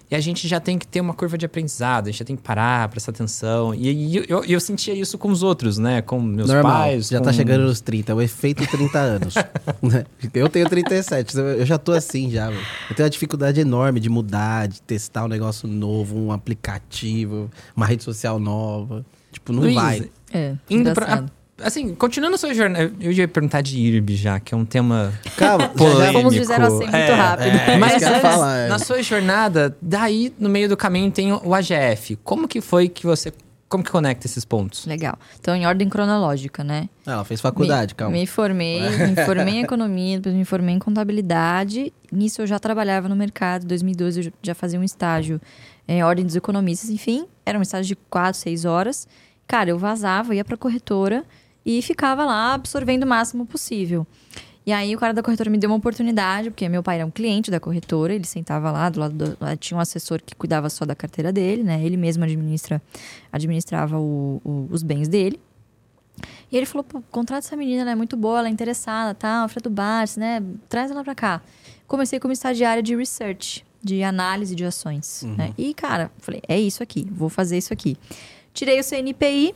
E 0.10 0.16
a 0.16 0.20
gente 0.22 0.48
já 0.48 0.60
tem 0.60 0.80
que 0.80 0.88
ter 0.88 1.02
uma 1.02 1.14
curva 1.14 1.38
de 1.38 1.46
aprendizado, 1.46 2.08
a 2.08 2.12
gente 2.12 2.20
já 2.20 2.26
tem 2.26 2.36
que 2.36 2.42
parar, 2.42 2.88
prestar 2.88 3.12
atenção. 3.12 3.76
E, 3.76 3.90
e 3.90 4.26
eu, 4.30 4.44
eu 4.46 4.60
sentia 4.60 4.94
isso 4.94 5.18
com 5.18 5.30
os 5.30 5.44
outros, 5.44 5.78
né? 5.78 6.02
Com 6.02 6.22
meus 6.22 6.50
Normal, 6.50 6.72
pais. 6.72 7.10
já 7.10 7.20
com... 7.20 7.26
tá 7.26 7.34
chegando 7.34 7.64
nos 7.64 7.82
30, 7.82 8.14
é 8.14 8.16
o 8.16 8.22
efeito 8.22 8.66
30 8.66 9.00
anos. 9.00 9.36
né? 9.84 10.06
eu 10.34 10.48
tenho 10.48 10.70
37, 10.70 11.38
eu 11.38 11.66
já 11.66 11.78
tô 11.78 11.92
assim 11.92 12.32
já. 12.32 12.50
Eu 12.50 12.96
tenho 12.96 13.06
uma 13.06 13.10
dificuldade 13.10 13.60
enorme 13.60 14.00
de 14.00 14.10
mudar, 14.10 14.70
de 14.70 14.82
testar 14.82 15.26
um 15.26 15.28
negócio 15.28 15.68
novo, 15.68 16.18
um 16.18 16.32
aplicativo, 16.32 17.52
uma 17.76 17.86
rede 17.86 18.04
social 18.04 18.40
nova. 18.40 19.06
Tipo, 19.30 19.52
não 19.52 19.64
Luiz, 19.64 19.76
vai. 19.76 20.10
É, 20.32 20.56
Indo 20.70 20.94
pra. 20.94 21.26
Assim, 21.62 21.96
continuando 21.96 22.36
a 22.36 22.38
sua 22.38 22.54
jornada, 22.54 22.92
eu 23.00 23.12
ia 23.12 23.28
perguntar 23.28 23.62
de 23.62 23.78
IRB 23.78 24.16
já, 24.16 24.40
que 24.40 24.54
é 24.54 24.58
um 24.58 24.66
tema 24.66 25.14
Calma, 25.36 25.70
polêmico. 25.70 26.14
Fomos 26.14 26.34
de 26.34 26.44
zero 26.44 26.66
a 26.66 26.70
cem 26.70 26.78
muito 26.80 26.96
É, 26.96 27.14
rápido. 27.14 27.48
é. 27.48 27.78
Mas 27.78 28.04
antes, 28.04 28.22
falar, 28.22 28.58
é. 28.58 28.68
na 28.68 28.80
sua 28.80 29.02
jornada, 29.02 29.76
daí 29.82 30.34
no 30.40 30.50
meio 30.50 30.70
do 30.70 30.78
caminho 30.78 31.12
tem 31.12 31.32
o 31.34 31.54
AGF. 31.54 32.16
Como 32.24 32.48
que 32.48 32.62
foi 32.62 32.88
que 32.90 33.06
você. 33.06 33.32
Como 33.70 33.84
que 33.84 33.92
conecta 33.92 34.26
esses 34.26 34.46
pontos? 34.46 34.86
Legal. 34.86 35.20
Então, 35.38 35.54
em 35.54 35.68
ordem 35.68 35.90
cronológica, 35.90 36.64
né? 36.64 36.88
Ah, 37.06 37.12
Ela 37.14 37.26
fez 37.26 37.42
faculdade, 37.42 37.94
me, 37.94 37.98
calma. 37.98 38.14
Me 38.16 38.26
formei, 38.26 38.80
me 38.90 39.26
formei 39.26 39.56
em 39.56 39.60
economia, 39.64 40.16
depois 40.18 40.34
me 40.36 40.46
formei 40.46 40.74
em 40.74 40.80
contabilidade. 40.80 41.92
Nisso 42.10 42.42
eu 42.42 42.48
já 42.48 42.60
trabalhava 42.60 43.10
no 43.10 43.16
mercado. 43.16 43.66
Em 43.66 43.68
2012 43.68 44.28
eu 44.28 44.34
já 44.42 44.56
fazia 44.56 44.80
um 44.80 44.86
estágio 44.86 45.42
em 45.86 46.02
ordem 46.02 46.26
dos 46.26 46.38
economistas, 46.38 46.90
enfim. 46.90 47.26
Era 47.46 47.60
um 47.60 47.62
estágio 47.62 47.88
de 47.88 47.96
4, 48.10 48.40
6 48.40 48.64
horas. 48.64 49.06
Cara, 49.46 49.70
eu 49.70 49.78
vazava, 49.78 50.34
ia 50.34 50.46
pra 50.46 50.56
corretora 50.56 51.26
e 51.70 51.82
ficava 51.82 52.24
lá 52.26 52.54
absorvendo 52.54 53.04
o 53.04 53.08
máximo 53.08 53.46
possível. 53.46 54.08
E 54.66 54.72
aí 54.72 54.96
o 54.96 55.00
cara 55.00 55.14
da 55.14 55.22
corretora 55.22 55.50
me 55.50 55.58
deu 55.58 55.70
uma 55.70 55.76
oportunidade, 55.78 56.50
porque 56.50 56.68
meu 56.70 56.82
pai 56.82 56.98
era 56.98 57.06
um 57.06 57.12
cliente 57.12 57.52
da 57.52 57.60
corretora, 57.60 58.14
ele 58.14 58.26
sentava 58.26 58.72
lá 58.72 58.90
do 58.90 59.00
lado 59.00 59.14
do, 59.16 59.38
tinha 59.58 59.78
um 59.78 59.82
assessor 59.82 60.22
que 60.26 60.34
cuidava 60.36 60.70
só 60.70 60.86
da 60.86 60.96
carteira 60.96 61.32
dele, 61.32 61.64
né? 61.64 61.82
Ele 61.84 61.96
mesmo 61.98 62.24
administra, 62.24 62.82
administrava 63.32 63.98
o- 63.98 64.42
o- 64.46 64.68
os 64.72 64.84
bens 64.84 65.08
dele. 65.10 65.40
E 66.52 66.58
ele 66.58 66.66
falou, 66.66 66.84
pô, 66.84 67.02
contrata 67.12 67.46
essa 67.46 67.56
menina, 67.56 67.82
ela 67.82 67.92
é 67.92 67.96
muito 67.96 68.16
boa, 68.18 68.40
ela 68.40 68.48
é 68.48 68.52
interessada, 68.52 69.14
tal, 69.14 69.44
tá, 69.44 69.48
Fredo 69.50 69.70
Bartes, 69.70 70.18
né? 70.18 70.42
Traz 70.70 70.90
ela 70.92 71.04
pra 71.04 71.14
cá. 71.16 71.42
Comecei 71.88 72.20
como 72.20 72.34
estagiária 72.34 72.82
de 72.84 72.96
research, 72.96 73.66
de 73.84 74.04
análise 74.04 74.56
de 74.56 74.66
ações, 74.66 75.24
né? 75.38 75.54
E, 75.58 75.74
cara, 75.74 76.12
falei, 76.20 76.42
é 76.48 76.60
isso 76.60 76.82
aqui, 76.84 77.08
vou 77.12 77.30
fazer 77.30 77.58
isso 77.58 77.72
aqui. 77.72 77.96
Tirei 78.54 78.80
o 78.80 78.84
CNPI 78.84 79.54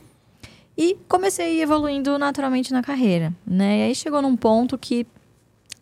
e 0.76 0.96
comecei 1.08 1.62
evoluindo 1.62 2.18
naturalmente 2.18 2.72
na 2.72 2.82
carreira, 2.82 3.32
né? 3.46 3.80
E 3.80 3.82
aí 3.84 3.94
chegou 3.94 4.22
num 4.22 4.36
ponto 4.36 4.78
que 4.78 5.06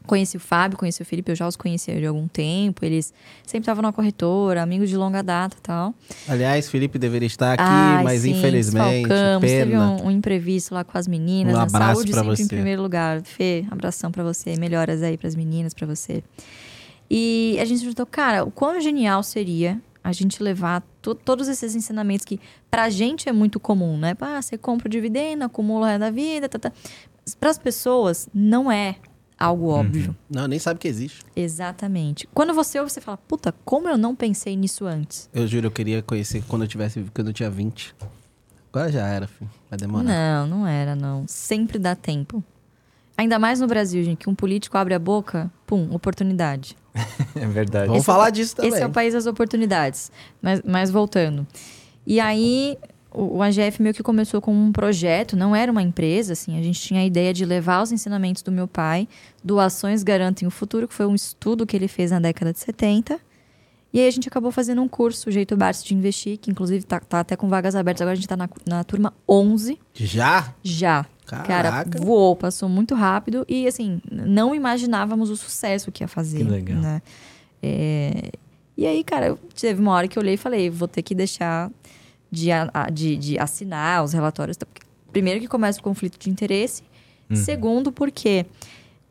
conheci 0.06 0.36
o 0.36 0.40
Fábio, 0.40 0.76
conheci 0.76 1.00
o 1.02 1.04
Felipe, 1.04 1.30
eu 1.30 1.36
já 1.36 1.46
os 1.46 1.54
conhecia 1.54 1.94
de 1.98 2.06
algum 2.06 2.26
tempo, 2.26 2.84
eles 2.84 3.14
sempre 3.46 3.62
estavam 3.62 3.82
na 3.82 3.92
corretora, 3.92 4.60
amigos 4.60 4.88
de 4.88 4.96
longa 4.96 5.22
data 5.22 5.56
e 5.56 5.60
tal. 5.60 5.94
Aliás, 6.26 6.68
Felipe 6.68 6.98
deveria 6.98 7.28
estar 7.28 7.52
aqui, 7.52 7.62
Ai, 7.64 8.02
mas 8.02 8.22
sim, 8.22 8.32
infelizmente, 8.32 9.08
desfalcamos, 9.08 9.48
Teve 9.48 9.70
pena. 9.70 9.90
um, 9.90 10.06
um 10.06 10.10
imprevisto 10.10 10.74
lá 10.74 10.82
com 10.82 10.98
as 10.98 11.06
meninas. 11.06 11.54
Um 11.54 11.58
né? 11.58 11.62
abraço 11.62 11.94
Saúde 11.94 12.12
sempre 12.12 12.36
você. 12.36 12.42
em 12.42 12.48
primeiro 12.48 12.82
lugar. 12.82 13.22
Fê, 13.22 13.64
abração 13.70 14.10
pra 14.10 14.24
você. 14.24 14.56
Melhoras 14.56 15.02
aí 15.02 15.16
pras 15.16 15.36
meninas, 15.36 15.72
pra 15.72 15.86
você. 15.86 16.24
E 17.08 17.56
a 17.60 17.64
gente 17.64 17.84
juntou, 17.84 18.06
cara, 18.06 18.44
o 18.44 18.50
quão 18.50 18.80
genial 18.80 19.22
seria 19.22 19.80
a 20.02 20.12
gente 20.12 20.42
levar 20.42 20.82
to- 21.02 21.14
todos 21.14 21.48
esses 21.48 21.74
ensinamentos 21.74 22.24
que 22.24 22.38
pra 22.70 22.88
gente 22.90 23.28
é 23.28 23.32
muito 23.32 23.58
comum, 23.60 23.96
né? 23.98 24.16
Ah, 24.20 24.40
você 24.40 24.56
compra 24.58 24.88
o 24.88 24.90
dividendo, 24.90 25.44
acumula 25.44 25.86
o 25.86 25.88
resto 25.88 26.00
da 26.00 26.10
vida, 26.10 26.48
tá, 26.48 26.58
tá. 26.58 26.72
Para 27.38 27.50
as 27.50 27.58
pessoas, 27.58 28.28
não 28.34 28.70
é 28.72 28.96
algo 29.38 29.68
óbvio. 29.68 30.14
Não, 30.28 30.46
nem 30.48 30.58
sabe 30.58 30.80
que 30.80 30.88
existe. 30.88 31.22
Exatamente. 31.34 32.28
Quando 32.34 32.52
você 32.52 32.78
ouve, 32.78 32.90
você 32.92 33.00
fala, 33.00 33.16
puta, 33.16 33.54
como 33.64 33.88
eu 33.88 33.96
não 33.96 34.14
pensei 34.14 34.56
nisso 34.56 34.84
antes? 34.86 35.28
Eu 35.32 35.46
juro, 35.46 35.66
eu 35.68 35.70
queria 35.70 36.02
conhecer 36.02 36.42
quando 36.48 36.62
eu 36.62 36.68
tivesse, 36.68 37.04
quando 37.14 37.28
eu 37.28 37.32
tinha 37.32 37.48
20. 37.50 37.94
Agora 38.72 38.90
já 38.92 39.06
era, 39.06 39.26
filho. 39.26 39.50
Vai 39.68 39.78
demorar. 39.78 40.04
Não, 40.04 40.46
não 40.46 40.66
era, 40.66 40.94
não. 40.94 41.24
Sempre 41.26 41.78
dá 41.78 41.94
tempo. 41.96 42.42
Ainda 43.20 43.38
mais 43.38 43.60
no 43.60 43.66
Brasil, 43.66 44.02
gente, 44.02 44.16
que 44.16 44.30
um 44.30 44.34
político 44.34 44.78
abre 44.78 44.94
a 44.94 44.98
boca, 44.98 45.52
pum, 45.66 45.90
oportunidade. 45.92 46.74
É 47.36 47.46
verdade. 47.46 47.86
Vamos 47.86 47.98
Esse- 47.98 48.06
falar 48.06 48.30
disso 48.30 48.56
também. 48.56 48.72
Esse 48.72 48.82
é 48.82 48.86
o 48.86 48.90
país 48.90 49.12
das 49.12 49.26
oportunidades. 49.26 50.10
Mas, 50.40 50.62
mas 50.64 50.90
voltando. 50.90 51.46
E 52.06 52.18
aí, 52.18 52.78
o, 53.12 53.36
o 53.36 53.42
AGF 53.42 53.82
meio 53.82 53.94
que 53.94 54.02
começou 54.02 54.40
com 54.40 54.52
um 54.54 54.72
projeto, 54.72 55.36
não 55.36 55.54
era 55.54 55.70
uma 55.70 55.82
empresa, 55.82 56.32
assim. 56.32 56.58
A 56.58 56.62
gente 56.62 56.80
tinha 56.80 57.02
a 57.02 57.04
ideia 57.04 57.34
de 57.34 57.44
levar 57.44 57.82
os 57.82 57.92
ensinamentos 57.92 58.42
do 58.42 58.50
meu 58.50 58.66
pai, 58.66 59.06
Doações 59.44 60.02
Garantem 60.02 60.48
o 60.48 60.50
Futuro, 60.50 60.88
que 60.88 60.94
foi 60.94 61.04
um 61.06 61.14
estudo 61.14 61.66
que 61.66 61.76
ele 61.76 61.88
fez 61.88 62.10
na 62.10 62.20
década 62.20 62.54
de 62.54 62.58
70. 62.58 63.20
E 63.92 63.98
aí 64.00 64.06
a 64.06 64.10
gente 64.10 64.28
acabou 64.28 64.52
fazendo 64.52 64.80
um 64.80 64.88
curso, 64.88 65.28
o 65.28 65.32
Jeito 65.32 65.56
Barça 65.56 65.84
de 65.84 65.94
Investir, 65.94 66.38
que 66.38 66.50
inclusive 66.50 66.84
tá, 66.84 67.00
tá 67.00 67.20
até 67.20 67.34
com 67.36 67.48
vagas 67.48 67.74
abertas. 67.74 68.02
Agora 68.02 68.12
a 68.12 68.16
gente 68.16 68.28
tá 68.28 68.36
na, 68.36 68.48
na 68.66 68.84
turma 68.84 69.12
11 69.28 69.78
Já? 69.94 70.54
já. 70.62 71.06
Cara, 71.26 71.44
Caraca. 71.46 71.98
voou, 72.00 72.34
passou 72.34 72.68
muito 72.68 72.94
rápido 72.94 73.44
e 73.48 73.66
assim, 73.66 74.00
não 74.10 74.52
imaginávamos 74.54 75.30
o 75.30 75.36
sucesso 75.36 75.92
que 75.92 76.02
ia 76.02 76.08
fazer. 76.08 76.38
Que 76.38 76.44
legal. 76.50 76.78
Né? 76.80 77.02
É, 77.62 78.30
E 78.76 78.84
aí, 78.86 79.04
cara, 79.04 79.38
teve 79.54 79.80
uma 79.80 79.92
hora 79.92 80.08
que 80.08 80.18
eu 80.18 80.22
olhei 80.22 80.34
e 80.34 80.36
falei, 80.36 80.68
vou 80.70 80.88
ter 80.88 81.02
que 81.02 81.14
deixar 81.14 81.70
de, 82.30 82.48
de, 82.92 83.16
de 83.16 83.38
assinar 83.38 84.02
os 84.02 84.12
relatórios. 84.12 84.56
tá? 84.56 84.66
Primeiro 85.12 85.38
que 85.40 85.46
começa 85.48 85.78
o 85.78 85.82
conflito 85.82 86.18
de 86.18 86.30
interesse. 86.30 86.82
Segundo, 87.32 87.92
porque 87.92 88.44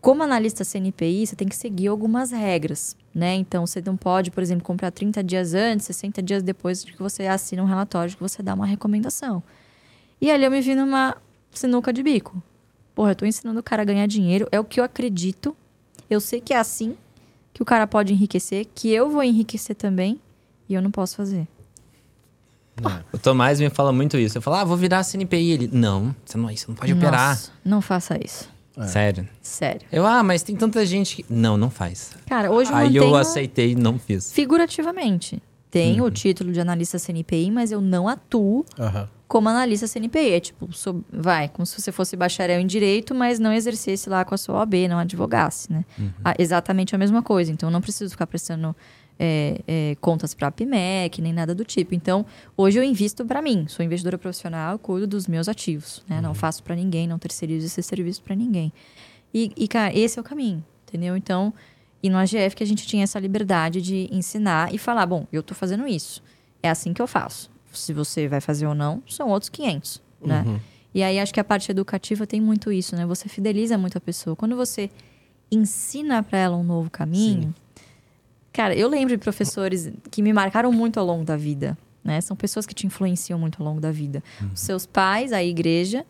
como 0.01 0.21
analista 0.23 0.65
CNPI, 0.65 1.25
você 1.25 1.37
tem 1.37 1.47
que 1.47 1.55
seguir 1.55 1.87
algumas 1.87 2.31
regras, 2.31 2.97
né? 3.13 3.35
Então, 3.35 3.65
você 3.65 3.81
não 3.81 3.97
pode, 3.97 4.31
por 4.31 4.41
exemplo, 4.41 4.63
comprar 4.63 4.91
30 4.91 5.23
dias 5.23 5.53
antes, 5.53 5.85
60 5.87 6.21
dias 6.21 6.43
depois 6.43 6.83
de 6.83 6.93
que 6.93 6.99
você 6.99 7.27
assina 7.27 7.63
um 7.63 7.65
relatório, 7.65 8.09
de 8.09 8.15
que 8.15 8.21
você 8.21 8.43
dá 8.43 8.53
uma 8.53 8.65
recomendação. 8.65 9.41
E 10.21 10.29
ali 10.29 10.43
eu 10.43 10.51
me 10.51 10.61
vi 10.61 10.75
numa 10.75 11.17
sinuca 11.51 11.91
de 11.91 12.03
bico. 12.03 12.41
Porra, 12.93 13.11
eu 13.11 13.15
tô 13.15 13.25
ensinando 13.25 13.59
o 13.59 13.63
cara 13.63 13.81
a 13.81 13.85
ganhar 13.85 14.05
dinheiro, 14.07 14.47
é 14.51 14.59
o 14.59 14.63
que 14.63 14.79
eu 14.79 14.83
acredito. 14.83 15.55
Eu 16.09 16.19
sei 16.19 16.41
que 16.41 16.53
é 16.53 16.57
assim 16.57 16.97
que 17.53 17.61
o 17.61 17.65
cara 17.65 17.87
pode 17.87 18.13
enriquecer, 18.13 18.67
que 18.73 18.89
eu 18.89 19.09
vou 19.09 19.23
enriquecer 19.23 19.75
também, 19.75 20.19
e 20.67 20.73
eu 20.73 20.81
não 20.81 20.91
posso 20.91 21.15
fazer. 21.15 21.47
O 23.11 23.17
Tomás 23.17 23.59
me 23.59 23.69
fala 23.69 23.91
muito 23.91 24.17
isso. 24.17 24.37
Eu 24.37 24.41
falo, 24.41 24.57
ah, 24.57 24.63
vou 24.63 24.77
virar 24.77 25.03
CNPI. 25.03 25.51
Ele, 25.51 25.69
não, 25.71 26.15
você 26.25 26.37
não, 26.37 26.47
você 26.47 26.65
não 26.67 26.75
pode 26.75 26.93
operar. 26.93 27.29
Nossa, 27.29 27.51
não 27.63 27.81
faça 27.81 28.17
isso. 28.23 28.49
Sério. 28.87 29.27
Sério. 29.41 29.81
Eu, 29.91 30.05
ah, 30.05 30.23
mas 30.23 30.43
tem 30.43 30.55
tanta 30.55 30.85
gente 30.85 31.17
que. 31.17 31.25
Não, 31.29 31.57
não 31.57 31.69
faz. 31.69 32.11
Cara, 32.27 32.51
hoje 32.51 32.71
eu 32.71 32.75
Aí 32.77 32.95
eu 32.95 33.15
aceitei 33.15 33.71
e 33.71 33.75
não 33.75 33.97
fiz. 33.99 34.31
figurativamente. 34.33 35.41
Tenho 35.71 36.03
o 36.03 36.09
título 36.11 36.51
de 36.51 36.59
analista 36.59 36.97
CNPI, 36.97 37.51
mas 37.51 37.71
eu 37.71 37.79
não 37.79 38.07
atuo 38.07 38.65
Aham. 38.79 39.07
como 39.27 39.49
analista 39.49 39.85
CNPI. 39.85 40.31
É 40.31 40.39
tipo, 40.39 40.73
sou- 40.73 41.03
vai, 41.13 41.47
como 41.47 41.63
se 41.63 41.79
você 41.79 41.91
fosse 41.91 42.15
bacharel 42.15 42.59
em 42.59 42.65
direito, 42.65 43.13
mas 43.13 43.37
não 43.39 43.53
exercesse 43.53 44.09
lá 44.09 44.25
com 44.25 44.33
a 44.33 44.37
sua 44.37 44.55
OAB, 44.55 44.87
não 44.87 44.97
advogasse, 44.97 45.71
né? 45.71 45.85
Ah, 46.25 46.33
exatamente 46.39 46.95
a 46.95 46.97
mesma 46.97 47.21
coisa. 47.21 47.51
Então, 47.51 47.69
eu 47.69 47.73
não 47.73 47.81
preciso 47.81 48.09
ficar 48.09 48.25
prestando 48.25 48.75
é, 49.19 49.59
é, 49.67 49.97
contas 49.99 50.33
para 50.33 50.47
a 50.47 50.51
PMEC, 50.51 51.21
nem 51.21 51.33
nada 51.33 51.53
do 51.53 51.65
tipo. 51.65 51.93
Então, 51.93 52.25
hoje 52.55 52.79
eu 52.79 52.83
invisto 52.83 53.25
para 53.25 53.41
mim. 53.41 53.65
Sou 53.67 53.85
investidora 53.85 54.17
profissional, 54.17 54.79
cuido 54.79 55.05
dos 55.05 55.27
meus 55.27 55.49
ativos. 55.49 56.03
Né? 56.07 56.21
Não 56.21 56.33
faço 56.33 56.63
para 56.63 56.75
ninguém, 56.75 57.05
não 57.07 57.19
terceirizo 57.19 57.65
esse 57.65 57.83
serviço 57.83 58.23
para 58.23 58.35
ninguém. 58.35 58.71
E, 59.33 59.51
e, 59.57 59.67
cara, 59.67 59.95
esse 59.95 60.17
é 60.17 60.21
o 60.21 60.23
caminho, 60.23 60.63
entendeu? 60.87 61.17
Então, 61.17 61.53
e 62.01 62.09
no 62.09 62.17
AGF 62.17 62.55
que 62.55 62.63
a 62.63 62.67
gente 62.67 62.87
tinha 62.87 63.03
essa 63.03 63.19
liberdade 63.19 63.81
de 63.81 64.07
ensinar 64.11 64.73
e 64.73 64.77
falar, 64.77 65.05
bom, 65.05 65.27
eu 65.31 65.43
tô 65.43 65.53
fazendo 65.53 65.85
isso. 65.85 66.23
É 66.63 66.69
assim 66.69 66.93
que 66.93 67.01
eu 67.01 67.07
faço. 67.07 67.51
Se 67.73 67.93
você 67.93 68.27
vai 68.27 68.41
fazer 68.41 68.65
ou 68.65 68.73
não, 68.73 69.03
são 69.07 69.29
outros 69.29 69.49
500, 69.49 70.01
né? 70.25 70.43
E 70.93 71.03
aí 71.03 71.19
acho 71.19 71.31
que 71.31 71.39
a 71.39 71.43
parte 71.43 71.69
educativa 71.69 72.25
tem 72.25 72.41
muito 72.41 72.71
isso, 72.71 72.95
né? 72.95 73.05
Você 73.05 73.29
fideliza 73.29 73.77
muito 73.77 73.97
a 73.97 74.01
pessoa. 74.01 74.35
Quando 74.35 74.55
você 74.55 74.89
ensina 75.51 76.23
para 76.23 76.39
ela 76.39 76.57
um 76.57 76.63
novo 76.63 76.89
caminho, 76.89 77.53
cara, 78.59 78.75
eu 78.75 78.89
lembro 78.89 79.15
de 79.15 79.17
professores 79.17 79.89
que 80.11 80.21
me 80.21 80.33
marcaram 80.33 80.69
muito 80.69 80.99
ao 80.99 81.05
longo 81.05 81.23
da 81.23 81.37
vida, 81.37 81.77
né? 82.03 82.19
São 82.19 82.35
pessoas 82.35 82.65
que 82.65 82.73
te 82.73 82.85
influenciam 82.85 83.39
muito 83.39 83.61
ao 83.61 83.65
longo 83.65 83.79
da 83.79 83.89
vida. 83.89 84.21
Os 84.53 84.59
seus 84.59 84.85
pais, 84.85 85.31
a 85.31 85.41
igreja 85.41 86.05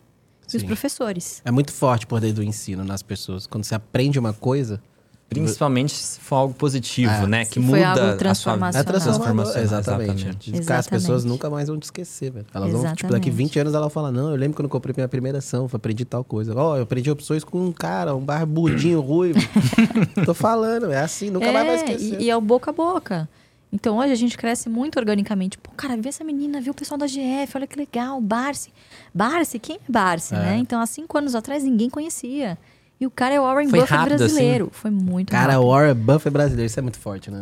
e 0.52 0.56
os 0.58 0.62
Sim. 0.62 0.66
professores. 0.66 1.44
É 1.46 1.52
muito 1.52 1.72
forte 1.72 2.06
o 2.06 2.08
poder 2.08 2.34
do 2.34 2.42
ensino 2.42 2.84
nas 2.84 3.04
pessoas. 3.04 3.46
Quando 3.46 3.66
você 3.66 3.76
aprende 3.76 4.18
uma 4.18 4.34
coisa, 4.34 4.82
Principalmente 5.30 5.94
se 5.94 6.20
for 6.20 6.36
algo 6.38 6.54
positivo, 6.56 7.12
É. 7.12 7.28
né? 7.28 7.46
Se 7.46 7.52
Que 7.52 7.60
muda 7.60 7.78
algo 7.88 8.00
a 8.02 8.04
sua 8.04 8.14
é 8.14 8.16
transformador. 8.18 8.84
transformacional, 8.84 9.64
Exatamente. 9.64 10.36
De 10.36 10.52
ficar, 10.54 10.80
as 10.80 10.88
pessoas 10.88 11.04
Exatamente. 11.22 11.28
nunca 11.30 11.50
mais 11.50 11.68
vão 11.68 11.78
te 11.80 11.84
esquecer, 11.84 12.32
velho. 12.32 12.46
Elas 12.54 12.72
vão, 12.72 12.80
tipo, 12.82 12.88
Exatamente. 12.94 13.12
daqui 13.12 13.30
20 13.30 13.60
anos 13.60 13.74
ela 13.74 13.86
vai 13.86 13.90
falar, 13.94 14.12
não, 14.12 14.32
eu 14.32 14.36
lembro 14.36 14.56
quando 14.58 14.66
eu 14.66 14.70
comprei 14.70 14.94
minha 14.98 15.08
primeira 15.08 15.38
ação, 15.38 15.68
eu 15.72 15.76
aprendi 15.76 16.04
tal 16.04 16.24
coisa. 16.24 16.54
Ó, 16.56 16.78
eu 16.78 16.84
aprendi 16.84 17.12
opções 17.12 17.44
com 17.44 17.64
um 17.64 17.72
cara, 17.72 18.16
um 18.16 18.22
barbudinho 18.22 19.00
ruivo. 19.02 19.40
Tô 20.26 20.34
falando, 20.34 20.92
é 20.92 21.00
assim, 21.02 21.30
nunca 21.30 21.52
mais 21.52 21.66
vai 21.68 21.76
esquecer. 21.76 22.20
E, 22.20 22.24
e 22.26 22.30
é 22.30 22.36
o 22.36 22.42
boca 22.42 22.72
a 22.72 22.74
boca. 22.74 23.30
Então 23.72 24.00
hoje 24.00 24.12
a 24.12 24.16
gente 24.16 24.36
cresce 24.36 24.68
muito 24.68 24.98
organicamente. 24.98 25.58
Pô, 25.60 25.70
cara, 25.78 25.96
vê 25.96 26.10
essa 26.10 26.24
menina, 26.24 26.60
viu 26.60 26.72
o 26.72 26.76
pessoal 26.76 26.98
da 26.98 27.06
GF, 27.06 27.52
olha 27.56 27.68
que 27.68 27.78
legal, 27.78 28.20
Barsi. 28.20 28.72
Barsi, 29.14 29.60
quem 29.60 29.76
é 29.76 29.80
Barsi, 29.92 30.34
né? 30.34 30.58
Então 30.58 30.82
há 30.82 30.88
cinco 30.88 31.16
anos 31.20 31.36
atrás 31.36 31.64
ninguém 31.64 31.88
conhecia. 31.88 32.58
E 33.00 33.06
o 33.08 33.12
cara 33.12 33.34
é 33.36 33.40
o 33.40 33.44
Warren 33.44 33.70
Foi 33.70 33.80
Buffett 33.80 33.98
rápido, 33.98 34.18
brasileiro. 34.18 34.70
Foi 34.74 34.92
muito 34.92 35.32
Cara, 35.32 35.54
rápido. 35.54 35.66
o 35.68 35.72
Warren 35.72 35.94
Buffett 35.96 36.30
brasileiro, 36.32 36.68
isso 36.68 36.80
é 36.80 36.82
muito 36.82 37.00
forte, 37.00 37.32
né? 37.32 37.40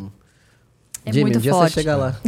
É 1.04 1.12
Jimmy, 1.12 1.24
muito 1.24 1.38
um 1.40 1.42
dia 1.42 1.52
forte. 1.54 1.74
você 1.74 1.80
chega 1.82 1.96
lá. 1.96 2.16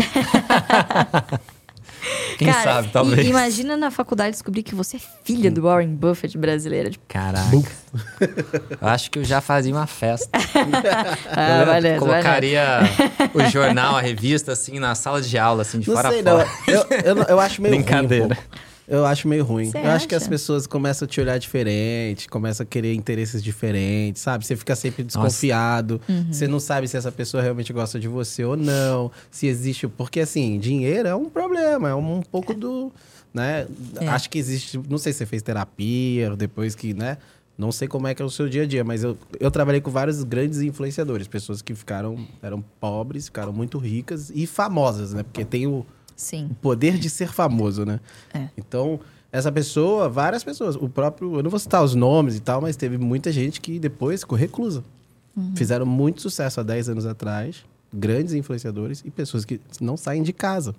Quem 2.38 2.48
Cara, 2.48 2.63
sabe, 2.63 2.88
talvez. 2.94 3.28
imagina 3.28 3.76
na 3.76 3.92
faculdade 3.92 4.32
descobrir 4.32 4.63
que 4.63 4.74
você 4.74 4.96
é 4.96 5.00
filha 5.26 5.52
do 5.52 5.62
Warren 5.63 5.94
Buffett 5.94 6.38
brasileiro. 6.38 6.92
Tipo, 6.92 7.04
Caraca. 7.10 7.50
Eu 8.82 8.88
acho 8.88 9.12
que 9.12 9.20
eu 9.20 9.24
já 9.26 9.42
fazia 9.42 9.74
uma 9.76 9.86
festa. 9.86 10.30
ah, 11.30 11.60
eu 11.60 11.65
vai 11.65 11.98
colocaria 12.00 12.63
o 13.34 13.44
jornal, 13.50 13.98
a 13.98 14.02
revista, 14.02 14.54
assim, 14.54 14.80
na 14.80 14.96
sala 14.96 15.22
de 15.22 15.38
aula, 15.38 15.63
assim, 15.63 15.80
de 15.80 15.89
Não 15.89 15.96
fora 15.96 16.10
sei, 16.10 16.20
a 16.22 16.24
não. 16.24 16.38
fora. 16.39 16.50
Eu, 16.68 16.86
eu, 17.04 17.15
não- 17.15 17.24
eu 17.26 17.39
acho 17.39 17.62
meio 17.62 17.76
Brincadeira. 17.76 18.36
ruim. 18.36 18.38
Eu 18.89 19.06
acho 19.06 19.28
meio 19.28 19.45
ruim. 19.45 19.69
Você 19.69 19.78
eu 19.78 19.91
acho 19.91 20.08
que 20.08 20.15
as 20.15 20.23
acha? 20.23 20.30
pessoas 20.32 20.65
começam 20.65 21.06
a 21.06 21.08
te 21.08 21.21
olhar 21.21 21.38
diferente, 21.38 22.28
começam 22.28 22.63
a 22.63 22.67
querer 22.67 22.95
interesses 22.95 23.43
diferentes, 23.43 24.21
sabe? 24.21 24.43
Você 24.43 24.56
fica 24.56 24.75
sempre 24.75 25.04
desconfiado. 25.04 26.02
Uhum. 26.10 26.34
Você 26.34 26.47
não 26.47 26.60
sabe 26.60 26.88
se 26.88 26.97
essa 26.97 27.12
pessoa 27.12 27.43
realmente 27.43 27.71
gosta 27.71 27.99
de 27.99 28.08
você 28.08 28.43
ou 28.43 28.58
não. 28.58 29.12
Se 29.30 29.45
existe. 29.45 29.88
Porque, 29.88 30.19
assim, 30.19 30.58
dinheiro 30.58 31.08
é 31.08 31.15
um 31.15 31.30
problema, 31.30 31.89
é 31.89 31.95
um, 31.95 32.21
pouco 32.21 32.54
do. 32.56 32.91
Né? 33.32 33.67
É. 34.02 34.08
Acho 34.08 34.28
que 34.28 34.39
existe. 34.39 34.80
Não 34.89 34.97
sei 34.97 35.13
se 35.13 35.19
você 35.19 35.25
fez 35.28 35.43
terapia, 35.43 36.36
depois 36.36 36.73
que, 36.73 36.91
né? 36.93 37.19
Não 37.56 37.71
sei 37.71 37.88
como 37.88 38.08
é 38.08 38.15
que 38.15 38.21
é 38.21 38.25
o 38.25 38.30
seu 38.30 38.47
dia 38.47 38.63
a 38.63 38.65
dia, 38.65 38.86
mas 38.86 39.04
eu, 39.04 39.17
eu 39.38 39.52
trabalhei 39.52 39.82
com 39.82 39.91
vários 39.91 40.23
grandes 40.23 40.62
influenciadores, 40.62 41.28
pessoas 41.28 41.62
que 41.62 41.75
ficaram, 41.75 42.17
eram 42.41 42.63
pobres, 42.80 43.25
ficaram 43.25 43.52
muito 43.52 43.78
ricas 43.78 44.32
e 44.34 44.47
famosas, 44.47 45.13
né? 45.13 45.23
Porque 45.23 45.43
tem 45.43 45.67
o, 45.67 45.86
Sim. 46.19 46.49
o 46.51 46.55
poder 46.55 46.97
de 46.97 47.10
ser 47.10 47.32
famoso, 47.32 47.86
né? 47.86 47.99
É. 48.34 48.49
Então, 48.58 48.99
essa 49.32 49.51
pessoa, 49.51 50.10
várias 50.10 50.43
pessoas, 50.43 50.75
o 50.75 50.89
próprio, 50.89 51.38
eu 51.38 51.43
não 51.43 51.49
vou 51.49 51.60
citar 51.60 51.82
os 51.84 51.95
nomes 51.95 52.36
e 52.36 52.39
tal, 52.41 52.62
mas 52.62 52.75
teve 52.75 52.97
muita 52.97 53.32
gente 53.32 53.62
que 53.62 53.79
depois 53.79 54.21
ficou 54.21 54.38
reclusa. 54.38 54.84
Fizeram 55.55 55.86
muito 55.86 56.21
sucesso 56.21 56.60
há 56.60 56.63
10 56.63 56.89
anos 56.89 57.05
atrás, 57.05 57.63
grandes 57.93 58.34
influenciadores 58.34 59.01
e 59.05 59.10
pessoas 59.10 59.45
que 59.45 59.62
não 59.79 59.95
saem 59.95 60.21
de 60.21 60.34
casa. 60.34 60.75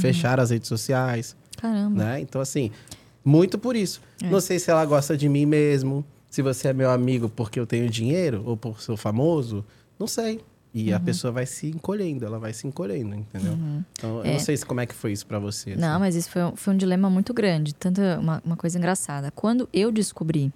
Fecharam 0.00 0.42
as 0.42 0.50
redes 0.50 0.66
sociais, 0.66 1.36
Caramba. 1.56 2.02
né? 2.02 2.20
Então, 2.20 2.40
assim, 2.40 2.72
muito 3.24 3.56
por 3.58 3.76
isso. 3.76 4.00
Não 4.20 4.40
sei 4.40 4.58
se 4.58 4.72
ela 4.72 4.84
gosta 4.84 5.16
de 5.16 5.28
mim 5.28 5.46
mesmo, 5.46 6.04
se 6.28 6.42
você 6.42 6.68
é 6.68 6.72
meu 6.72 6.90
amigo 6.90 7.28
porque 7.28 7.60
eu 7.60 7.66
tenho 7.66 7.88
dinheiro 7.88 8.42
ou 8.44 8.56
por 8.56 8.80
ser 8.80 8.96
famoso, 8.96 9.64
não 9.98 10.08
sei. 10.08 10.40
E 10.74 10.92
a 10.92 10.98
pessoa 10.98 11.30
vai 11.30 11.44
se 11.44 11.66
encolhendo, 11.66 12.24
ela 12.24 12.38
vai 12.38 12.52
se 12.54 12.66
encolhendo, 12.66 13.14
entendeu? 13.14 13.58
Então, 13.92 14.18
eu 14.18 14.24
É. 14.24 14.32
não 14.32 14.38
sei 14.38 14.56
se 14.56 14.64
como 14.64 14.80
é 14.80 14.86
que 14.86 14.94
foi 14.94 15.12
isso 15.12 15.26
pra 15.26 15.38
você. 15.38 15.76
Não, 15.76 15.90
assim. 15.92 16.00
mas 16.00 16.16
isso 16.16 16.30
foi, 16.30 16.42
um- 16.44 16.56
foi 16.56 16.72
um 16.72 16.76
dilema 16.78 17.10
muito 17.10 17.34
grande. 17.34 17.74
Tanto 17.74 18.00
uma, 18.18 18.42
uma 18.44 18.56
coisa 18.56 18.78
engraçada. 18.78 19.30
Quando 19.30 19.68
eu 19.72 19.92
descobri 19.92 20.50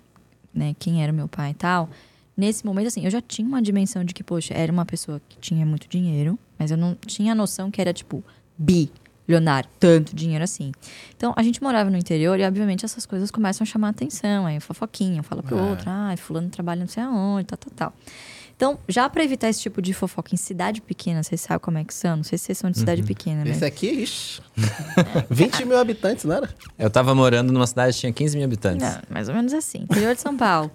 né, 0.55 0.75
quem 0.79 1.03
era 1.03 1.13
meu 1.13 1.29
pai 1.29 1.51
e 1.51 1.55
tal, 1.55 1.91
nesse 2.35 2.65
momento, 2.65 2.87
assim, 2.87 3.05
eu 3.05 3.11
já 3.11 3.21
tinha 3.21 3.47
uma 3.47 3.61
dimensão 3.61 4.03
de 4.05 4.15
que, 4.15 4.25
poxa, 4.25 4.55
era 4.55 4.73
uma 4.73 4.87
pessoa 4.87 5.21
que 5.29 5.37
tinha 5.39 5.67
muito 5.67 5.87
dinheiro, 5.87 6.39
mas 6.59 6.71
eu 6.71 6.79
não 6.79 6.95
tinha 6.95 7.35
noção 7.35 7.71
que 7.71 7.79
era, 7.79 7.93
tipo, 7.93 8.25
bilionário, 8.59 9.69
tanto 9.79 10.17
dinheiro 10.17 10.43
assim. 10.45 10.73
Então, 11.15 11.35
a 11.37 11.43
gente 11.43 11.63
morava 11.63 11.91
no 11.91 11.97
interior 11.99 12.39
e, 12.41 12.45
obviamente, 12.45 12.87
essas 12.87 13.05
coisas 13.05 13.31
começam 13.31 13.65
a 13.65 13.67
chamar 13.67 13.89
a 13.89 13.91
atenção. 13.91 14.47
Aí, 14.47 14.59
fofoquinha, 14.61 15.23
fala 15.23 15.43
pro 15.43 15.59
É. 15.59 15.63
outro, 15.63 15.91
ah, 15.91 16.15
fulano 16.17 16.49
trabalha 16.49 16.81
não 16.81 16.89
sei 16.89 17.03
aonde, 17.03 17.47
tal, 17.49 17.59
tal, 17.59 17.73
tal. 17.77 17.95
Então, 18.57 18.79
já 18.89 19.07
pra 19.09 19.23
evitar 19.23 19.51
esse 19.51 19.61
tipo 19.61 19.83
de 19.83 19.93
fofoca 19.93 20.35
em 20.35 20.39
cidade 20.39 20.81
pequena, 20.81 21.23
vocês 21.23 21.43
sabem 21.43 21.61
como 21.61 21.77
é 21.77 21.85
que 21.85 21.93
são? 21.93 22.17
Não 22.17 22.25
sei 22.25 22.39
se 22.39 22.47
vocês 22.47 22.59
são 22.59 22.71
de 22.71 22.79
cidade 22.79 23.03
pequena, 23.03 23.45
né? 23.45 23.51
Esse 23.51 23.65
aqui, 23.67 23.87
ixi. 23.87 24.41
20 25.29 25.67
mil 25.67 25.79
habitantes, 25.79 26.25
não 26.25 26.37
era? 26.37 26.49
Eu 26.79 26.89
tava 26.89 27.15
morando 27.15 27.53
numa 27.53 27.67
cidade 27.67 27.93
que 27.93 28.01
tinha 28.01 28.13
15 28.13 28.35
mil 28.37 28.47
habitantes. 28.47 28.81
Não, 28.83 29.03
mais 29.11 29.29
ou 29.29 29.35
menos 29.35 29.53
assim. 29.53 29.83
Interior 29.83 30.15
de 30.15 30.23
São 30.23 30.35
Paulo. 30.35 30.71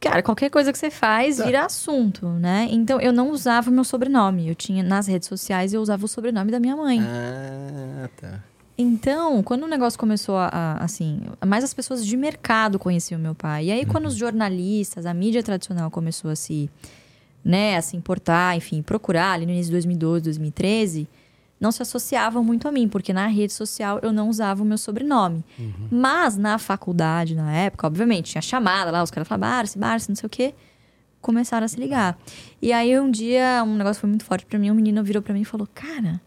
Cara, 0.00 0.22
qualquer 0.24 0.50
coisa 0.50 0.72
que 0.72 0.78
você 0.78 0.90
faz 0.90 1.38
vira 1.38 1.64
assunto, 1.64 2.28
né? 2.28 2.66
Então 2.70 3.00
eu 3.00 3.12
não 3.12 3.30
usava 3.30 3.70
o 3.70 3.72
meu 3.72 3.84
sobrenome. 3.84 4.48
Eu 4.48 4.54
tinha 4.54 4.82
nas 4.82 5.06
redes 5.06 5.28
sociais 5.28 5.72
eu 5.72 5.80
usava 5.80 6.04
o 6.04 6.08
sobrenome 6.08 6.50
da 6.50 6.58
minha 6.60 6.76
mãe. 6.76 7.00
Ah, 7.00 8.08
tá. 8.20 8.44
Então, 8.78 9.42
quando 9.42 9.62
o 9.62 9.66
negócio 9.66 9.98
começou 9.98 10.36
a, 10.36 10.48
a, 10.48 10.84
assim, 10.84 11.20
mais 11.46 11.64
as 11.64 11.72
pessoas 11.72 12.04
de 12.04 12.16
mercado 12.16 12.78
conheciam 12.78 13.18
meu 13.18 13.34
pai. 13.34 13.66
E 13.66 13.70
aí, 13.72 13.86
quando 13.86 14.06
os 14.06 14.14
jornalistas, 14.14 15.06
a 15.06 15.14
mídia 15.14 15.42
tradicional 15.42 15.90
começou 15.90 16.30
a 16.30 16.36
se, 16.36 16.70
né, 17.42 17.76
a 17.76 17.82
se 17.82 17.96
importar, 17.96 18.54
enfim, 18.54 18.82
procurar 18.82 19.32
ali 19.32 19.46
no 19.46 19.52
início 19.52 19.66
de 19.66 19.72
2012, 19.72 20.24
2013, 20.24 21.08
não 21.58 21.72
se 21.72 21.80
associavam 21.80 22.44
muito 22.44 22.68
a 22.68 22.72
mim, 22.72 22.86
porque 22.86 23.14
na 23.14 23.26
rede 23.26 23.54
social 23.54 23.98
eu 24.02 24.12
não 24.12 24.28
usava 24.28 24.62
o 24.62 24.66
meu 24.66 24.76
sobrenome. 24.76 25.42
Mas 25.90 26.36
na 26.36 26.58
faculdade, 26.58 27.34
na 27.34 27.50
época, 27.50 27.86
obviamente, 27.86 28.32
tinha 28.32 28.42
chamada 28.42 28.90
lá, 28.90 29.02
os 29.02 29.10
caras 29.10 29.26
falavam, 29.26 29.48
Barce, 29.48 29.78
Barce, 29.78 30.08
não 30.10 30.16
sei 30.16 30.26
o 30.26 30.30
quê. 30.30 30.54
Começaram 31.22 31.64
a 31.64 31.68
se 31.68 31.80
ligar. 31.80 32.18
E 32.60 32.74
aí, 32.74 33.00
um 33.00 33.10
dia, 33.10 33.64
um 33.66 33.74
negócio 33.74 34.00
foi 34.00 34.08
muito 34.10 34.24
forte 34.26 34.44
pra 34.44 34.58
mim, 34.58 34.70
um 34.70 34.74
menino 34.74 35.02
virou 35.02 35.22
pra 35.22 35.32
mim 35.32 35.40
e 35.40 35.44
falou, 35.46 35.66
cara, 35.74 36.20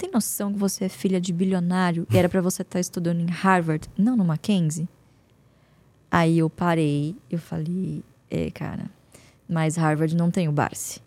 tem 0.00 0.10
noção 0.10 0.52
que 0.52 0.58
você 0.58 0.86
é 0.86 0.88
filha 0.88 1.20
de 1.20 1.32
bilionário 1.32 2.06
e 2.10 2.16
era 2.16 2.28
pra 2.28 2.40
você 2.40 2.62
estar 2.62 2.80
estudando 2.80 3.20
em 3.20 3.26
Harvard, 3.26 3.88
não 3.98 4.16
no 4.16 4.24
Mackenzie? 4.24 4.88
Aí 6.10 6.38
eu 6.38 6.50
parei, 6.50 7.14
eu 7.30 7.38
falei, 7.38 8.02
é, 8.30 8.50
cara, 8.50 8.84
mas 9.48 9.76
Harvard 9.76 10.16
não 10.16 10.30
tem 10.30 10.48
o 10.48 10.52
Barce. 10.52 11.00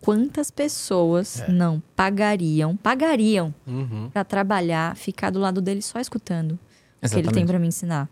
Quantas 0.00 0.50
pessoas 0.50 1.42
não 1.48 1.82
pagariam, 1.96 2.76
pagariam 2.76 3.54
Uhum. 3.66 4.10
pra 4.12 4.22
trabalhar, 4.22 4.94
ficar 4.96 5.30
do 5.30 5.38
lado 5.40 5.62
dele 5.62 5.80
só 5.80 5.98
escutando 5.98 6.52
o 6.52 6.58
que 6.58 7.06
ele 7.06 7.10
tem 7.14 7.20
Exatamente. 7.22 7.46
pra 7.46 7.58
me 7.58 7.66
ensinar? 7.68 8.08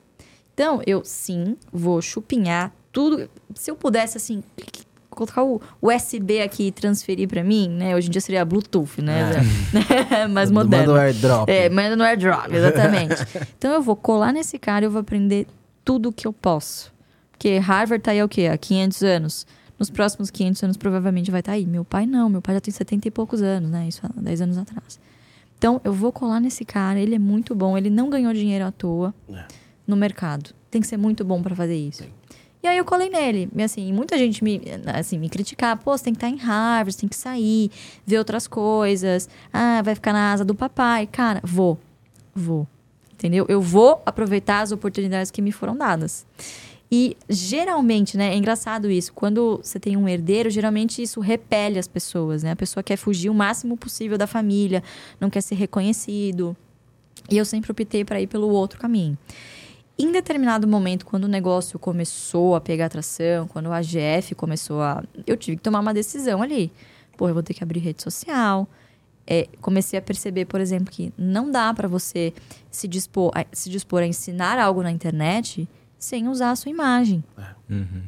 Então, 0.55 0.83
eu 0.87 1.03
sim 1.05 1.57
vou 1.73 2.01
chupinhar 2.03 2.73
tudo. 2.90 3.29
Se 3.55 3.71
eu 3.71 3.77
pudesse, 3.77 4.16
assim, 4.16 4.42
colocar 5.16 5.42
o 5.44 5.61
USB 5.81 6.40
aqui 6.40 6.68
e 6.68 6.72
transferir 6.72 7.29
pra 7.29 7.42
mim, 7.44 7.68
né? 7.68 7.94
Hoje 7.96 8.09
em 8.09 8.11
dia 8.11 8.20
seria 8.20 8.44
Bluetooth, 8.44 9.01
né? 9.03 9.31
Mais 10.31 10.51
moderno. 10.51 10.92
Manda 10.92 11.01
o 11.01 11.03
airdrop. 11.05 11.48
É, 11.48 11.68
manda 11.68 11.96
no 11.96 12.03
airdrop, 12.03 12.53
exatamente. 12.53 13.14
então 13.57 13.72
eu 13.72 13.83
vou 13.83 13.96
colar 13.96 14.33
nesse 14.33 14.59
cara 14.59 14.85
e 14.85 14.87
eu 14.87 14.90
vou 14.90 15.01
aprender 15.01 15.46
tudo 15.85 16.09
o 16.09 16.12
que 16.12 16.27
eu 16.27 16.33
posso. 16.33 16.92
Porque 17.33 17.59
Harvard 17.59 18.03
tá 18.03 18.12
aí 18.12 18.22
o 18.22 18.29
quê? 18.29 18.46
Há 18.46 18.57
500 18.57 19.03
anos. 19.03 19.46
Nos 19.79 19.90
próximos 19.90 20.31
500 20.31 20.62
anos 20.62 20.77
provavelmente 20.77 21.31
vai 21.31 21.40
estar 21.40 21.53
aí. 21.53 21.66
Meu 21.66 21.85
pai 21.85 22.07
não, 22.07 22.29
meu 22.29 22.40
pai 22.40 22.55
já 22.55 22.61
tem 22.61 22.72
70 22.72 23.09
e 23.09 23.11
poucos 23.11 23.42
anos, 23.42 23.68
né? 23.70 23.88
Isso 23.88 24.01
há 24.05 24.20
10 24.20 24.42
anos 24.42 24.59
atrás. 24.59 25.01
Então 25.59 25.81
eu 25.85 25.92
vou 25.92 26.12
colar 26.12 26.40
nesse 26.40 26.64
cara, 26.64 27.01
ele 27.01 27.14
é 27.14 27.18
muito 27.18 27.55
bom, 27.55 27.77
ele 27.77 27.90
não 27.90 28.09
ganhou 28.11 28.33
dinheiro 28.33 28.64
à 28.64 28.70
toa 28.72 29.12
É. 29.29 29.44
no 29.87 29.96
mercado. 29.96 30.51
Tem 30.70 30.81
que 30.81 30.87
ser 30.87 30.96
muito 30.96 31.25
bom 31.25 31.42
pra 31.42 31.55
fazer 31.55 31.77
isso. 31.77 32.05
E 32.62 32.68
aí 32.68 32.79
eu 32.79 32.85
colei 32.85 33.11
nele. 33.11 33.48
E 33.57 33.62
assim, 33.62 33.92
muita 33.92 34.16
gente 34.16 34.44
me, 34.44 34.61
assim, 34.94 35.18
me 35.18 35.29
criticar. 35.29 35.77
Pô, 35.77 35.96
você 35.96 36.05
tem 36.05 36.12
que 36.14 36.18
estar 36.18 36.29
em 36.29 36.37
Harvard, 36.37 36.96
tem 36.96 37.09
que 37.09 37.16
sair, 37.16 37.70
ver 38.07 38.18
outras 38.18 38.46
coisas. 38.46 39.29
Ah, 39.53 39.83
vai 39.83 39.94
ficar 39.94 40.12
na 40.12 40.33
asa 40.33 40.44
do 40.44 40.55
papai. 40.55 41.07
Cara, 41.07 41.40
vou. 41.42 41.79
Vou. 42.35 42.66
Entendeu? 43.12 43.46
Eu 43.48 43.61
vou 43.61 44.01
aproveitar 44.07 44.61
as 44.61 44.70
oportunidades 44.70 45.31
que 45.31 45.42
me 45.42 45.51
foram 45.51 45.77
dadas. 45.77 46.25
E 46.94 47.16
geralmente, 47.29 48.16
né, 48.18 48.35
é 48.35 48.37
engraçado 48.37 48.90
isso. 48.90 49.12
Quando 49.12 49.61
você 49.62 49.81
tem 49.81 49.96
um 49.96 50.09
herdeiro, 50.09 50.51
geralmente 50.51 51.03
isso 51.03 51.20
repele 51.20 51.79
as 51.79 51.88
pessoas, 51.88 52.42
né? 52.42 52.51
A 52.51 52.57
pessoa 52.57 52.83
quer 52.83 52.96
fugir 52.96 53.31
o 53.31 53.35
máximo 53.35 53.79
possível 53.79 54.18
da 54.18 54.27
família, 54.27 54.83
não 55.18 55.31
quer 55.31 55.40
ser 55.40 55.55
reconhecido. 55.55 56.55
E 57.31 57.38
eu 57.38 57.44
sempre 57.44 57.72
optei 57.72 58.05
para 58.05 58.20
ir 58.20 58.27
pelo 58.27 58.48
outro 58.51 58.79
caminho. 58.79 59.16
Em 59.98 60.11
determinado 60.11 60.66
momento, 60.66 61.05
quando 61.05 61.24
o 61.24 61.28
negócio 61.28 61.78
começou 61.78 62.55
a 62.55 62.61
pegar 62.61 62.87
atração, 62.87 63.46
quando 63.46 63.70
a 63.70 63.76
AGF 63.76 64.35
começou 64.35 64.81
a. 64.81 65.05
Eu 65.26 65.37
tive 65.37 65.59
que 65.59 65.62
tomar 65.62 65.81
uma 65.81 65.92
decisão 65.92 66.42
ali. 66.42 66.72
Pô, 67.16 67.28
eu 67.28 67.35
vou 67.35 67.42
ter 67.42 67.55
que 67.55 67.62
abrir 67.62 67.81
rede 67.81 68.02
social. 68.02 68.66
É, 69.26 69.46
comecei 69.61 69.98
a 69.98 70.02
perceber, 70.02 70.46
por 70.46 70.61
exemplo, 70.61 70.90
que 70.90 71.12
não 71.16 71.50
dá 71.50 71.72
para 71.72 71.87
você 71.87 72.33
se 72.70 72.88
dispor, 72.88 73.31
a, 73.35 73.44
se 73.52 73.70
dispor 73.70 74.02
a 74.02 74.07
ensinar 74.07 74.59
algo 74.59 74.83
na 74.83 74.90
internet 74.90 75.68
sem 75.98 76.26
usar 76.26 76.50
a 76.50 76.57
sua 76.57 76.70
imagem. 76.70 77.22
Uhum. 77.70 78.02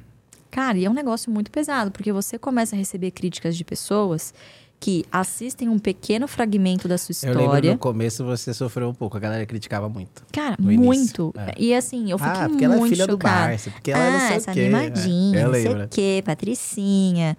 Cara, 0.51 0.79
e 0.79 0.85
é 0.85 0.91
um 0.91 0.95
negócio 0.95 1.31
muito 1.31 1.51
pesado, 1.51 1.91
porque 1.91 2.13
você 2.13 2.39
começa 2.39 2.75
a 2.75 2.79
receber 2.79 3.11
críticas 3.11 3.57
de 3.57 3.65
pessoas 3.65 4.35
que 4.81 5.05
assistem 5.11 5.69
um 5.69 5.79
pequeno 5.79 6.29
fragmento 6.29 6.87
da 6.87 6.99
sua 6.99 7.15
Eu 7.23 7.29
lembro 7.31 7.45
história. 7.45 7.73
no 7.73 7.79
começo 7.79 8.23
você 8.25 8.53
sofreu 8.53 8.89
um 8.89 8.95
pouco, 8.95 9.17
a 9.17 9.21
galera 9.21 9.47
criticava 9.47 9.89
muito. 9.89 10.23
Cara, 10.31 10.57
muito. 10.61 11.33
é. 11.39 11.55
E 11.59 11.75
assim, 11.75 12.11
eu 12.11 12.19
fiquei 12.19 12.33
ah, 12.43 12.49
porque 12.49 12.65
ela 12.65 12.75
é 12.75 12.79
muito 12.79 12.93
filha 12.93 13.07
do 13.07 13.13
chocada. 13.13 13.47
Barça, 13.49 13.71
porque 13.71 13.91
ela 13.93 14.07
ah, 14.07 14.11
não 14.11 14.21
sei 14.21 14.37
essa 14.37 14.51
o 14.51 14.55
quê. 14.55 14.61
animadinha, 14.61 15.39
É, 15.39 15.43
eu 15.43 15.47
não 15.47 15.55
sei 15.55 15.75
o 15.85 15.89
quê, 15.89 16.23
Patricinha. 16.25 17.37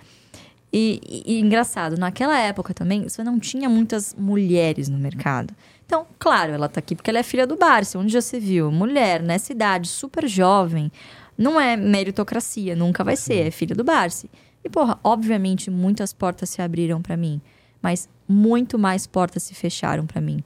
E, 0.73 0.99
e- 1.07 1.35
e 1.35 1.39
engraçado, 1.39 1.97
naquela 1.97 2.37
época 2.39 2.73
também, 2.73 3.03
você 3.03 3.23
não 3.23 3.39
tinha 3.39 3.69
muitas 3.69 4.15
mulheres 4.17 4.89
no 4.89 4.97
mercado. 4.97 5.53
Então, 5.85 6.05
claro, 6.17 6.51
ela 6.51 6.67
tá 6.67 6.79
aqui 6.79 6.95
porque 6.95 7.09
ela 7.11 7.19
é 7.19 7.23
filha 7.23 7.45
do 7.45 7.55
Barça, 7.55 7.99
onde 7.99 8.11
já 8.11 8.21
se 8.21 8.39
viu. 8.39 8.71
Mulher, 8.71 9.21
nessa 9.21 9.51
idade, 9.51 9.87
super 9.87 10.27
jovem, 10.27 10.91
não 11.37 11.61
é 11.61 11.77
meritocracia, 11.77 12.75
nunca 12.75 13.03
vai 13.03 13.15
ser, 13.15 13.45
é 13.47 13.51
filha 13.51 13.75
do 13.75 13.83
Barça. 13.83 14.27
E, 14.65 14.69
porra, 14.69 14.97
obviamente, 15.03 15.69
muitas 15.69 16.11
portas 16.11 16.49
se 16.49 16.59
abriram 16.61 16.99
pra 17.01 17.15
mim, 17.15 17.39
mas 17.81 18.09
muito 18.27 18.79
mais 18.79 19.05
portas 19.05 19.43
se 19.43 19.53
fecharam 19.53 20.07
pra 20.07 20.19
mim. 20.19 20.43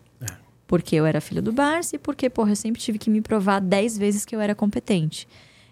Porque 0.68 0.96
eu 0.96 1.06
era 1.06 1.22
filha 1.22 1.42
do 1.42 1.54
Barça 1.54 1.96
e 1.96 2.00
porque, 2.00 2.30
porra, 2.30 2.52
eu 2.52 2.56
sempre 2.56 2.82
tive 2.82 3.00
que 3.00 3.10
me 3.10 3.22
provar 3.22 3.60
10 3.62 3.98
vezes 3.98 4.26
que 4.26 4.36
eu 4.36 4.42
era 4.42 4.54
competente. 4.54 5.28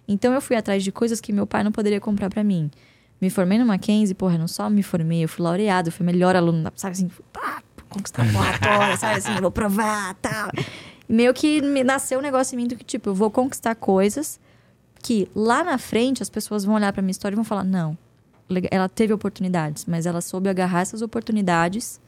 Então 0.08 0.34
eu 0.34 0.40
fui 0.42 0.56
atrás 0.56 0.82
de 0.84 0.92
coisas 0.94 1.20
que 1.20 1.34
meu 1.34 1.46
pai 1.46 1.64
não 1.64 1.72
poderia 1.72 2.00
comprar 2.00 2.30
pra 2.30 2.42
mim. 2.44 2.72
Me 3.20 3.30
formei 3.30 3.58
no 3.60 3.66
Mackenzie, 3.66 4.16
porra, 4.16 4.38
não 4.38 4.48
só 4.48 4.70
me 4.70 4.82
formei, 4.82 5.24
eu 5.24 5.28
fui 5.30 5.44
laureado, 5.44 5.90
eu 5.90 5.92
fui 5.92 6.06
melhor 6.06 6.36
aluno, 6.36 6.64
da- 6.64 6.72
sabe 6.76 6.94
assim, 6.94 7.10
pá, 7.34 7.62
conquistar 7.90 8.24
a 8.24 8.32
porra 8.32 8.54
toda, 8.60 8.96
sabe 8.98 9.18
assim, 9.18 9.42
vou 9.42 9.52
provar, 9.52 10.14
tal. 10.16 10.50
E 11.10 11.14
meio 11.14 11.34
que 11.34 11.62
me 11.62 11.84
nasceu 11.84 12.20
um 12.20 12.22
negócio 12.22 12.56
em 12.56 12.58
mim 12.58 12.68
do 12.68 12.76
que, 12.78 12.84
tipo, 12.86 13.10
eu 13.10 13.14
vou 13.16 13.30
conquistar 13.30 13.76
coisas 13.76 14.40
que 15.04 15.28
lá 15.36 15.64
na 15.64 15.78
frente 15.78 16.24
as 16.24 16.30
pessoas 16.30 16.64
vão 16.64 16.76
olhar 16.76 16.94
pra 16.94 17.02
minha 17.02 17.12
história 17.12 17.36
e 17.36 17.38
vão 17.38 17.44
falar, 17.44 17.64
não, 17.64 17.98
ela 18.72 18.88
teve 18.88 19.14
oportunidades, 19.14 19.86
mas 19.86 20.06
ela 20.06 20.22
soube 20.22 20.50
agarrar 20.50 20.82
essas 20.82 21.02
oportunidades 21.02 22.00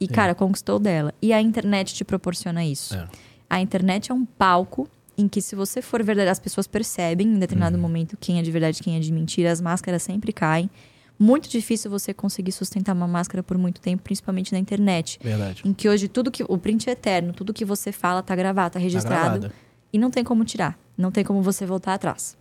e, 0.00 0.08
cara, 0.08 0.34
conquistou 0.34 0.78
dela. 0.78 1.12
E 1.20 1.32
a 1.32 1.42
internet 1.42 1.94
te 1.94 2.04
proporciona 2.04 2.64
isso. 2.64 2.94
É. 2.94 3.06
A 3.48 3.60
internet 3.60 4.10
é 4.10 4.14
um 4.14 4.24
palco 4.24 4.88
em 5.18 5.28
que, 5.28 5.42
se 5.42 5.54
você 5.54 5.82
for 5.82 6.02
verdadeiro, 6.02 6.30
as 6.30 6.38
pessoas 6.38 6.66
percebem 6.66 7.26
em 7.26 7.38
determinado 7.38 7.76
momento 7.76 8.16
quem 8.18 8.38
é 8.38 8.42
de 8.42 8.50
verdade 8.50 8.82
quem 8.82 8.96
é 8.96 9.00
de 9.00 9.12
mentira. 9.12 9.52
As 9.52 9.60
máscaras 9.60 10.02
sempre 10.02 10.32
caem. 10.32 10.70
Muito 11.18 11.50
difícil 11.50 11.90
você 11.90 12.14
conseguir 12.14 12.52
sustentar 12.52 12.94
uma 12.94 13.06
máscara 13.06 13.42
por 13.42 13.58
muito 13.58 13.78
tempo, 13.78 14.02
principalmente 14.02 14.52
na 14.52 14.58
internet. 14.58 15.18
Verdade. 15.22 15.60
Em 15.66 15.74
que 15.74 15.86
hoje 15.86 16.08
tudo 16.08 16.30
que. 16.30 16.42
O 16.48 16.56
print 16.56 16.88
é 16.88 16.92
eterno, 16.92 17.34
tudo 17.34 17.52
que 17.52 17.64
você 17.64 17.92
fala 17.92 18.22
tá 18.22 18.34
gravado, 18.34 18.72
tá 18.72 18.78
registrado. 18.78 19.40
gravado. 19.40 19.54
e 19.92 19.98
não 19.98 20.10
tem 20.10 20.24
como 20.24 20.42
tirar. 20.46 20.78
Não 20.96 21.10
tem 21.10 21.22
como 21.22 21.42
você 21.42 21.66
voltar 21.66 21.92
atrás. 21.92 22.38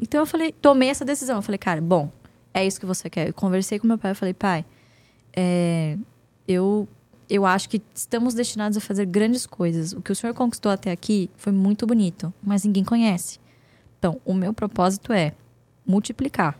Então 0.00 0.20
eu 0.20 0.26
falei, 0.26 0.52
tomei 0.52 0.88
essa 0.88 1.04
decisão. 1.04 1.36
Eu 1.36 1.42
falei, 1.42 1.58
cara, 1.58 1.80
bom, 1.80 2.10
é 2.54 2.66
isso 2.66 2.80
que 2.80 2.86
você 2.86 3.10
quer. 3.10 3.28
Eu 3.28 3.34
conversei 3.34 3.78
com 3.78 3.86
meu 3.86 3.98
pai, 3.98 4.12
eu 4.12 4.16
falei, 4.16 4.34
pai, 4.34 4.64
é, 5.36 5.96
eu, 6.48 6.88
eu 7.28 7.44
acho 7.44 7.68
que 7.68 7.82
estamos 7.94 8.34
destinados 8.34 8.78
a 8.78 8.80
fazer 8.80 9.06
grandes 9.06 9.46
coisas. 9.46 9.92
O 9.92 10.00
que 10.00 10.10
o 10.10 10.16
senhor 10.16 10.34
conquistou 10.34 10.72
até 10.72 10.90
aqui 10.90 11.30
foi 11.36 11.52
muito 11.52 11.86
bonito, 11.86 12.32
mas 12.42 12.64
ninguém 12.64 12.84
conhece. 12.84 13.38
Então, 13.98 14.20
o 14.24 14.32
meu 14.32 14.54
propósito 14.54 15.12
é 15.12 15.34
multiplicar, 15.86 16.58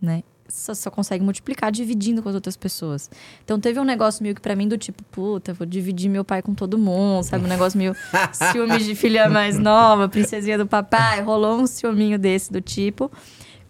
né? 0.00 0.22
Só, 0.54 0.74
só 0.74 0.90
consegue 0.90 1.24
multiplicar 1.24 1.72
dividindo 1.72 2.22
com 2.22 2.28
as 2.28 2.34
outras 2.34 2.58
pessoas. 2.58 3.10
Então 3.42 3.58
teve 3.58 3.80
um 3.80 3.84
negócio 3.84 4.22
meio 4.22 4.34
que 4.34 4.40
pra 4.40 4.54
mim 4.54 4.68
do 4.68 4.76
tipo, 4.76 5.02
puta, 5.04 5.54
vou 5.54 5.66
dividir 5.66 6.10
meu 6.10 6.24
pai 6.26 6.42
com 6.42 6.52
todo 6.54 6.76
mundo, 6.76 7.22
sabe? 7.24 7.46
Um 7.46 7.48
negócio 7.48 7.78
meio 7.78 7.96
ciúmes 8.52 8.84
de 8.84 8.94
filha 8.94 9.30
mais 9.30 9.58
nova, 9.58 10.10
princesinha 10.10 10.58
do 10.58 10.66
papai. 10.66 11.22
Rolou 11.22 11.58
um 11.58 11.66
ciúminho 11.66 12.18
desse 12.18 12.52
do 12.52 12.60
tipo. 12.60 13.10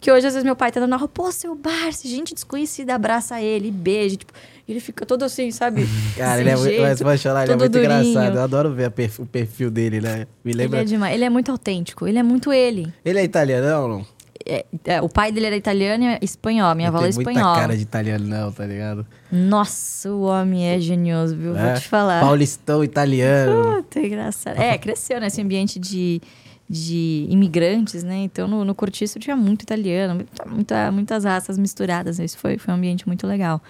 Que 0.01 0.11
hoje, 0.11 0.27
às 0.27 0.33
vezes, 0.35 0.45
meu 0.45 0.57
pai 0.57 0.73
tá 0.73 0.81
dando 0.81 0.91
na 0.91 0.97
rua, 0.97 1.07
pô, 1.07 1.31
seu 1.31 1.55
Barça, 1.55 2.09
gente 2.09 2.35
desconhecida, 2.35 2.93
abraça 2.97 3.41
ele, 3.41 3.71
beija. 3.71 4.17
Tipo, 4.17 4.33
ele 4.69 4.81
fica 4.81 5.07
todo 5.07 5.23
assim, 5.23 5.53
sabe? 5.53 5.87
Cara, 6.19 6.41
ele 6.41 6.51
é 6.51 6.57
muito, 6.57 6.69
jeito, 6.69 7.05
mas 7.05 7.21
chorar, 7.21 7.45
ele 7.45 7.53
é 7.53 7.57
muito 7.57 7.71
durinho. 7.71 8.03
engraçado. 8.03 8.35
Eu 8.35 8.43
adoro 8.43 8.73
ver 8.75 8.87
a 8.87 8.91
perf- 8.91 9.21
o 9.21 9.27
perfil 9.27 9.71
dele, 9.71 10.01
né? 10.01 10.27
Me 10.45 10.51
Ele 10.51 10.59
lembra. 10.59 10.81
é 10.81 10.85
demais. 10.85 11.15
Ele 11.15 11.23
é 11.25 11.31
muito 11.31 11.53
autêntico, 11.53 12.09
ele 12.09 12.19
é 12.19 12.23
muito 12.25 12.53
ele. 12.53 12.93
Ele 13.05 13.21
é 13.21 13.23
italiano, 13.23 13.87
não? 13.87 14.07
É, 14.47 14.65
é, 14.85 15.01
o 15.03 15.09
pai 15.09 15.31
dele 15.33 15.47
era 15.47 15.57
italiano 15.57 16.05
e 16.05 16.25
espanhol, 16.25 16.75
minha 16.75 16.89
avó 16.89 16.99
é 16.99 17.03
tem 17.09 17.15
muita 17.15 17.31
espanhola. 17.31 17.57
cara 17.61 17.77
de 17.77 17.83
italiano, 17.83 18.27
não, 18.27 18.53
tá 18.53 18.67
ligado? 18.67 19.07
Nossa, 19.31 20.11
o 20.11 20.23
homem 20.23 20.69
é 20.69 20.79
genioso, 20.81 21.37
viu? 21.37 21.57
É. 21.57 21.73
Vou 21.73 21.81
te 21.81 21.89
falar. 21.89 22.21
Paulistão 22.21 22.83
italiano. 22.85 23.83
Puta, 23.83 24.01
engraçado. 24.01 24.59
É, 24.59 24.77
cresceu 24.79 25.21
nesse 25.21 25.41
ambiente 25.41 25.79
de, 25.79 26.21
de 26.69 27.27
imigrantes, 27.31 28.03
né? 28.03 28.17
Então, 28.19 28.47
no, 28.49 28.65
no 28.65 28.75
cortiço 28.75 29.19
tinha 29.19 29.37
muito 29.37 29.63
italiano, 29.63 30.15
muita, 30.17 30.45
muita- 30.47 30.93
muitas 30.93 31.25
raças 31.25 31.57
misturadas. 31.59 32.19
Isso 32.19 32.39
foi, 32.39 32.59
foi 32.59 32.73
um 32.73 32.77
ambiente 32.77 33.07
muito 33.07 33.27
legal. 33.27 33.61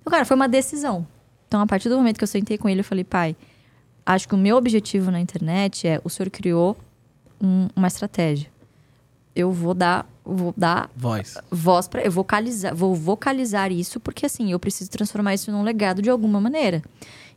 Então, 0.00 0.10
cara, 0.10 0.24
foi 0.24 0.34
uma 0.36 0.48
decisão. 0.48 1.06
Então, 1.48 1.60
a 1.60 1.66
partir 1.66 1.88
do 1.88 1.96
momento 1.96 2.16
que 2.18 2.24
eu 2.24 2.28
sentei 2.28 2.56
com 2.56 2.68
ele, 2.68 2.80
eu 2.80 2.84
falei, 2.84 3.04
pai, 3.04 3.36
acho 4.06 4.26
que 4.28 4.34
o 4.34 4.38
meu 4.38 4.56
objetivo 4.56 5.10
na 5.10 5.20
internet 5.20 5.86
é, 5.86 6.00
o 6.04 6.08
senhor 6.08 6.30
criou 6.30 6.76
um- 7.42 7.68
uma 7.74 7.88
estratégia. 7.88 8.48
Eu 9.34 9.52
vou 9.52 9.74
dar, 9.74 10.06
vou 10.34 10.54
dar 10.56 10.90
Voz. 10.96 11.36
voz 11.50 11.88
para 11.88 12.02
eu 12.02 12.10
vocalizar, 12.10 12.74
vou 12.74 12.94
vocalizar 12.94 13.70
isso 13.72 13.98
porque 14.00 14.26
assim, 14.26 14.52
eu 14.52 14.58
preciso 14.58 14.90
transformar 14.90 15.34
isso 15.34 15.50
num 15.50 15.62
legado 15.62 16.00
de 16.00 16.10
alguma 16.10 16.40
maneira. 16.40 16.82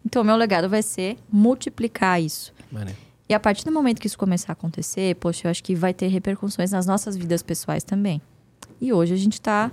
Então, 0.06 0.23
meu 0.23 0.36
legado 0.36 0.67
vai 0.69 0.84
ser 0.84 1.17
multiplicar 1.32 2.21
isso. 2.21 2.53
Maneiro. 2.71 2.99
E 3.27 3.34
a 3.34 3.39
partir 3.39 3.63
do 3.63 3.71
momento 3.71 4.01
que 4.01 4.08
isso 4.08 4.17
começar 4.17 4.51
a 4.51 4.53
acontecer, 4.53 5.15
poxa, 5.15 5.47
eu 5.47 5.51
acho 5.51 5.63
que 5.63 5.73
vai 5.73 5.93
ter 5.93 6.08
repercussões 6.08 6.71
nas 6.71 6.86
nossas 6.86 7.15
vidas 7.15 7.41
pessoais 7.41 7.84
também. 7.84 8.21
E 8.82 8.91
hoje 8.91 9.13
a 9.13 9.17
gente 9.17 9.34
está 9.34 9.71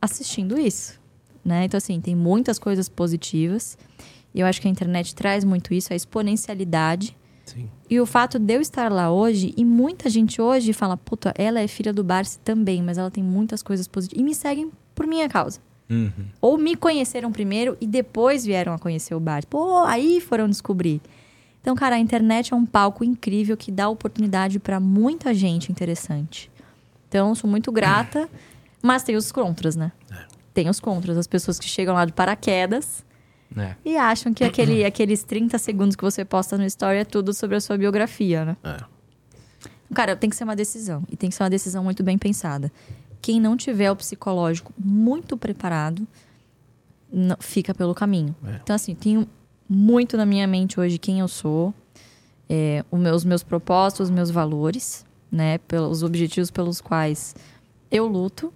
assistindo 0.00 0.58
isso, 0.58 1.00
né? 1.44 1.64
Então, 1.64 1.78
assim, 1.78 2.00
tem 2.00 2.14
muitas 2.14 2.58
coisas 2.58 2.88
positivas. 2.88 3.78
E 4.34 4.40
eu 4.40 4.46
acho 4.46 4.60
que 4.60 4.68
a 4.68 4.70
internet 4.70 5.14
traz 5.14 5.42
muito 5.42 5.72
isso, 5.72 5.92
a 5.92 5.96
exponencialidade. 5.96 7.16
Sim. 7.56 7.70
E 7.88 7.98
o 7.98 8.04
fato 8.04 8.38
de 8.38 8.54
eu 8.54 8.60
estar 8.60 8.92
lá 8.92 9.10
hoje, 9.10 9.54
e 9.56 9.64
muita 9.64 10.10
gente 10.10 10.42
hoje 10.42 10.74
fala, 10.74 10.94
puta, 10.94 11.32
ela 11.36 11.58
é 11.58 11.66
filha 11.66 11.90
do 11.90 12.04
Barsi 12.04 12.38
também, 12.40 12.82
mas 12.82 12.98
ela 12.98 13.10
tem 13.10 13.24
muitas 13.24 13.62
coisas 13.62 13.88
positivas. 13.88 14.20
E 14.20 14.24
me 14.24 14.34
seguem 14.34 14.70
por 14.94 15.06
minha 15.06 15.26
causa. 15.26 15.58
Uhum. 15.88 16.10
Ou 16.40 16.58
me 16.58 16.76
conheceram 16.76 17.32
primeiro 17.32 17.76
e 17.80 17.86
depois 17.86 18.44
vieram 18.44 18.74
a 18.74 18.78
conhecer 18.78 19.14
o 19.14 19.20
Barsi. 19.20 19.46
Pô, 19.46 19.78
aí 19.84 20.20
foram 20.20 20.48
descobrir. 20.48 21.00
Então, 21.62 21.74
cara, 21.74 21.96
a 21.96 21.98
internet 21.98 22.52
é 22.52 22.56
um 22.56 22.66
palco 22.66 23.02
incrível 23.02 23.56
que 23.56 23.72
dá 23.72 23.88
oportunidade 23.88 24.58
para 24.58 24.78
muita 24.78 25.32
gente 25.32 25.72
interessante. 25.72 26.50
Então, 27.08 27.34
sou 27.34 27.48
muito 27.48 27.72
grata, 27.72 28.28
mas 28.82 29.02
tem 29.02 29.16
os 29.16 29.32
contras, 29.32 29.76
né? 29.76 29.90
Tem 30.52 30.68
os 30.68 30.78
contras, 30.78 31.16
as 31.16 31.26
pessoas 31.26 31.58
que 31.58 31.66
chegam 31.66 31.94
lá 31.94 32.04
de 32.04 32.12
paraquedas 32.12 33.04
É. 33.56 33.74
e 33.84 33.96
acham 33.96 34.32
que 34.34 34.42
aquele, 34.44 34.84
aqueles 34.86 35.22
30 35.22 35.58
segundos 35.58 35.94
que 35.96 36.02
você 36.02 36.24
posta 36.24 36.56
no 36.58 36.64
story 36.64 36.98
é 36.98 37.04
tudo 37.04 37.32
sobre 37.34 37.56
a 37.56 37.60
sua 37.60 37.76
biografia, 37.76 38.44
né? 38.44 38.56
É. 38.64 38.76
Cara, 39.94 40.16
tem 40.16 40.28
que 40.28 40.36
ser 40.36 40.44
uma 40.44 40.56
decisão. 40.56 41.04
E 41.10 41.16
tem 41.16 41.30
que 41.30 41.36
ser 41.36 41.42
uma 41.44 41.50
decisão 41.50 41.84
muito 41.84 42.02
bem 42.02 42.18
pensada. 42.18 42.72
Quem 43.22 43.40
não 43.40 43.56
tiver 43.56 43.90
o 43.90 43.96
psicológico 43.96 44.72
muito 44.78 45.36
preparado, 45.36 46.06
não- 47.12 47.36
fica 47.40 47.72
pelo 47.74 47.94
caminho. 47.94 48.34
É. 48.44 48.56
Então, 48.62 48.74
assim, 48.74 48.94
tenho 48.94 49.28
muito 49.68 50.16
na 50.16 50.26
minha 50.26 50.46
mente 50.46 50.78
hoje 50.78 50.98
quem 50.98 51.20
eu 51.20 51.28
sou, 51.28 51.72
é, 52.48 52.84
os 52.90 53.00
meus, 53.00 53.24
meus 53.24 53.42
propósitos, 53.42 54.04
os 54.08 54.10
meus 54.10 54.30
valores, 54.30 55.04
né? 55.30 55.58
Pelos 55.58 56.02
objetivos 56.02 56.50
pelos 56.50 56.80
quais 56.80 57.34
eu 57.90 58.06
luto. 58.06 58.52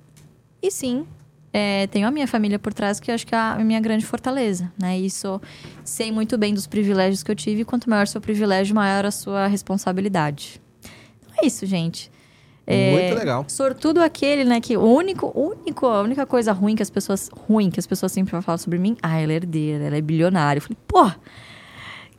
E 0.63 0.71
sim, 0.71 1.07
é, 1.53 1.87
tenho 1.89 2.07
a 2.07 2.11
minha 2.11 2.27
família 2.29 2.59
por 2.59 2.73
trás, 2.73 3.01
que 3.01 3.11
eu 3.11 3.15
acho 3.15 3.27
que 3.27 3.35
é 3.35 3.39
a 3.39 3.57
minha 3.59 3.81
grande 3.81 4.07
fortaleza, 4.07 4.73
né? 4.81 4.97
Sou, 5.09 5.41
sei 5.85 6.13
muito 6.13 6.39
bem 6.39 6.55
dos 6.55 6.67
privilégios 6.67 7.23
que 7.23 7.31
eu 7.31 7.35
tive. 7.35 7.63
E 7.63 7.65
quanto 7.65 7.91
maior 7.91 8.05
o 8.05 8.07
seu 8.07 8.21
privilégio, 8.21 8.75
maior 8.75 9.05
a 9.05 9.11
sua 9.11 9.47
responsabilidade. 9.47 10.61
Então 11.21 11.35
é 11.43 11.47
isso, 11.47 11.67
gente. 11.67 12.11
É, 12.67 12.93
Muito 12.93 13.19
legal. 13.19 13.45
Sortudo 13.49 14.01
aquele, 14.01 14.45
né, 14.45 14.61
que 14.61 14.77
o 14.77 14.85
único, 14.85 15.33
único, 15.35 15.87
a 15.87 16.03
única 16.03 16.25
coisa 16.25 16.53
ruim 16.53 16.77
que 16.77 16.83
as 16.83 16.91
pessoas, 16.91 17.29
ruim 17.49 17.69
que 17.69 17.81
as 17.81 17.87
pessoas 17.87 18.13
sempre 18.13 18.41
falam 18.41 18.59
sobre 18.59 18.79
mim, 18.79 18.97
ah, 19.03 19.19
ela 19.19 19.33
é 19.33 19.37
herdeira, 19.37 19.87
ela 19.87 19.97
é 19.97 20.01
bilionária. 20.01 20.59
Eu 20.59 20.63
falei, 20.63 20.79
pô, 20.87 21.11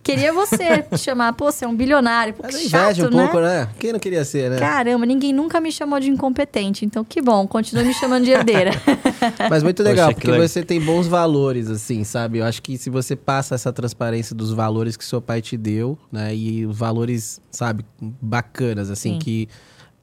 queria 0.03 0.33
você 0.33 0.81
te 0.91 0.97
chamar, 0.97 1.33
pô, 1.33 1.51
você 1.51 1.65
é 1.65 1.67
um 1.67 1.75
bilionário, 1.75 2.33
pô, 2.33 2.41
Mas 2.43 2.55
que 2.55 2.65
inveja 2.65 2.93
chato, 2.95 3.07
um 3.07 3.15
né? 3.17 3.23
pouco, 3.23 3.39
né? 3.39 3.69
Quem 3.79 3.91
não 3.93 3.99
queria 3.99 4.23
ser, 4.25 4.49
né? 4.51 4.57
Caramba, 4.59 5.05
ninguém 5.05 5.31
nunca 5.33 5.59
me 5.61 5.71
chamou 5.71 5.99
de 5.99 6.09
incompetente, 6.09 6.85
então 6.85 7.03
que 7.03 7.21
bom, 7.21 7.47
continua 7.47 7.83
me 7.83 7.93
chamando 7.93 8.23
de 8.25 8.31
herdeira. 8.31 8.71
Mas 9.49 9.63
muito 9.63 9.81
legal, 9.83 10.07
Poxa, 10.07 10.13
que 10.15 10.21
porque 10.21 10.31
legal. 10.31 10.47
você 10.47 10.63
tem 10.63 10.79
bons 10.81 11.07
valores, 11.07 11.69
assim, 11.69 12.03
sabe? 12.03 12.39
Eu 12.39 12.45
acho 12.45 12.61
que 12.61 12.77
se 12.77 12.89
você 12.89 13.15
passa 13.15 13.55
essa 13.55 13.71
transparência 13.71 14.35
dos 14.35 14.51
valores 14.51 14.95
que 14.97 15.05
seu 15.05 15.21
pai 15.21 15.41
te 15.41 15.55
deu, 15.57 15.97
né? 16.11 16.35
E 16.35 16.65
os 16.65 16.77
valores, 16.77 17.39
sabe, 17.51 17.85
bacanas, 18.21 18.89
assim, 18.89 19.13
Sim. 19.13 19.19
que. 19.19 19.49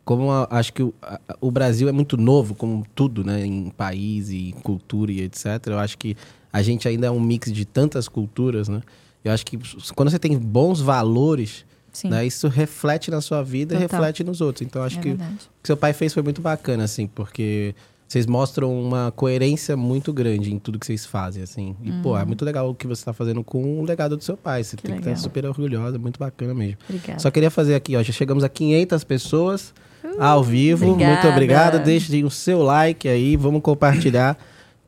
Como 0.05 0.31
a- 0.31 0.49
acho 0.53 0.73
que 0.73 0.83
o, 0.83 0.95
a- 1.03 1.21
o 1.39 1.51
Brasil 1.51 1.87
é 1.87 1.93
muito 1.93 2.17
novo, 2.17 2.55
como 2.55 2.83
tudo, 2.95 3.23
né? 3.23 3.45
Em 3.45 3.69
país 3.69 4.31
e 4.31 4.55
cultura 4.63 5.13
e 5.13 5.21
etc. 5.21 5.45
Eu 5.67 5.79
acho 5.79 5.99
que 5.99 6.17
a 6.51 6.63
gente 6.63 6.89
ainda 6.89 7.09
é 7.09 7.11
um 7.11 7.21
mix 7.21 7.53
de 7.53 7.67
tantas 7.67 8.09
culturas, 8.09 8.69
né? 8.69 8.81
Eu 9.25 9.33
acho 9.33 9.45
que 9.45 9.59
quando 9.95 10.11
você 10.11 10.19
tem 10.19 10.37
bons 10.39 10.81
valores, 10.81 11.65
né? 12.05 12.25
Isso 12.25 12.47
reflete 12.49 13.11
na 13.11 13.21
sua 13.21 13.43
vida 13.43 13.75
e 13.75 13.79
Total. 13.81 13.99
reflete 14.01 14.23
nos 14.23 14.41
outros. 14.41 14.65
Então, 14.67 14.83
acho 14.83 14.99
é 14.99 15.03
que 15.03 15.09
verdade. 15.09 15.35
o 15.35 15.63
que 15.63 15.67
seu 15.67 15.77
pai 15.77 15.93
fez 15.93 16.15
foi 16.15 16.23
muito 16.23 16.41
bacana, 16.41 16.85
assim, 16.85 17.07
porque 17.09 17.75
vocês 18.07 18.25
mostram 18.25 18.73
uma 18.81 19.13
coerência 19.15 19.77
muito 19.77 20.13
grande 20.13 20.53
em 20.55 20.59
tudo 20.59 20.79
que 20.79 20.87
vocês 20.87 21.05
fazem, 21.05 21.43
assim. 21.43 21.75
E, 21.83 21.91
pô, 22.03 22.17
é 22.17 22.25
muito 22.25 22.45
legal 22.45 22.71
o 22.71 22.75
que 22.75 22.87
você 22.87 23.05
tá 23.05 23.13
fazendo 23.13 23.43
com 23.43 23.81
o 23.81 23.85
legado 23.85 24.17
do 24.17 24.23
seu 24.23 24.37
pai. 24.37 24.63
Você 24.63 24.77
Uhum. 24.77 24.77
Que 24.77 24.83
tem 24.83 24.93
que 24.95 24.99
legal. 25.01 25.15
estar 25.15 25.23
super 25.25 25.45
orgulhosa, 25.47 25.99
muito 25.99 26.19
bacana 26.21 26.55
mesmo. 26.55 26.77
Obrigada. 26.89 27.19
Só 27.19 27.31
queria 27.31 27.51
fazer 27.51 27.75
aqui, 27.75 27.97
ó, 27.97 28.03
já 28.03 28.13
chegamos 28.13 28.45
a 28.45 28.49
500 28.49 29.03
pessoas 29.05 29.75
ao 30.21 30.45
vivo. 30.45 30.87
Muito 30.87 31.01
Uh, 31.01 31.05
obrigada. 31.05 31.29
obrigado. 31.31 31.85
Deixe 31.85 32.23
o 32.25 32.31
seu 32.31 32.63
like 32.63 33.09
aí, 33.09 33.37
vamos 33.37 33.61
compartilhar. 33.61 34.39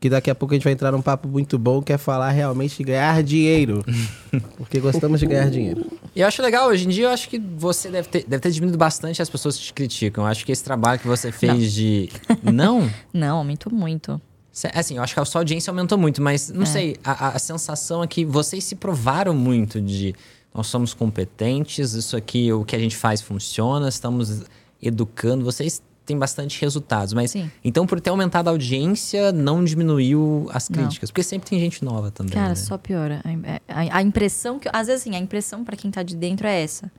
Que 0.01 0.09
daqui 0.09 0.31
a 0.31 0.35
pouco 0.35 0.55
a 0.55 0.57
gente 0.57 0.65
vai 0.65 0.73
entrar 0.73 0.91
num 0.93 1.03
papo 1.03 1.29
muito 1.29 1.59
bom, 1.59 1.83
que 1.83 1.93
é 1.93 1.99
falar 1.99 2.31
realmente 2.31 2.79
de 2.79 2.85
ganhar 2.85 3.23
dinheiro. 3.23 3.85
Porque 4.57 4.81
gostamos 4.81 5.21
de 5.21 5.27
ganhar 5.27 5.51
dinheiro. 5.51 5.85
E 6.17 6.23
eu 6.23 6.27
acho 6.27 6.41
legal, 6.41 6.69
hoje 6.71 6.87
em 6.87 6.89
dia 6.89 7.05
eu 7.05 7.11
acho 7.11 7.29
que 7.29 7.39
você 7.39 7.91
deve 7.91 8.09
ter, 8.09 8.25
deve 8.27 8.41
ter 8.41 8.51
diminuído 8.51 8.79
bastante 8.79 9.21
as 9.21 9.29
pessoas 9.29 9.59
que 9.59 9.65
te 9.65 9.73
criticam. 9.75 10.25
Eu 10.25 10.29
acho 10.31 10.45
que 10.47 10.53
esse 10.53 10.65
trabalho 10.65 10.99
que 10.99 11.07
você 11.07 11.31
fez 11.31 11.73
de. 11.75 12.09
Não? 12.43 12.91
Não, 13.13 13.37
aumentou 13.37 13.71
muito. 13.73 14.19
Cê- 14.51 14.71
Assim, 14.75 14.97
eu 14.97 15.03
acho 15.03 15.13
que 15.13 15.21
a 15.21 15.25
sua 15.27 15.43
audiência 15.43 15.71
aumentou 15.71 15.99
muito, 15.99 16.21
mas 16.23 16.49
não 16.51 16.65
sei, 16.67 16.97
a, 17.05 17.27
a- 17.27 17.29
a 17.37 17.39
sensação 17.39 18.03
é 18.03 18.07
que 18.07 18.25
vocês 18.25 18.65
se 18.65 18.75
provaram 18.77 19.35
muito 19.35 19.81
de 19.83 20.15
nós 20.53 20.67
somos 20.67 20.93
competentes, 20.95 21.93
isso 21.93 22.17
aqui, 22.17 22.53
o 22.53 22.65
que 22.65 22.75
a 22.75 22.79
gente 22.79 22.97
faz 22.97 23.21
funciona, 23.23 23.89
estamos 23.89 24.43
educando, 24.83 25.45
vocês 25.45 25.81
têm 26.07 26.19
bastante 26.19 26.61
resultados, 26.61 27.13
mas 27.13 27.31
Sim. 27.31 27.51
então 27.65 27.87
por 27.87 28.01
ter 28.01 28.11
aumentado 28.11 28.49
a 28.49 28.51
audiência, 28.51 29.31
não 29.33 29.63
diminuiu 29.65 30.49
as 30.53 30.69
Não. 30.69 30.79
críticas, 30.83 31.11
porque 31.11 31.23
sempre 31.23 31.49
tem 31.49 31.59
gente 31.61 31.85
nova 31.85 32.11
também. 32.11 32.33
Cara, 32.33 32.49
né? 32.51 32.55
só 32.57 32.77
piora. 32.77 33.23
A, 33.69 33.81
a- 33.83 33.97
a 33.99 34.03
impressão 34.03 34.59
que. 34.59 34.69
Às 34.73 34.87
vezes, 34.89 35.03
assim, 35.03 35.15
a 35.15 35.19
impressão 35.19 35.65
pra 35.65 35.77
quem 35.77 35.91
tá 35.91 36.03
de 36.03 36.17
dentro 36.17 36.47
é 36.47 36.63
essa. 36.63 36.91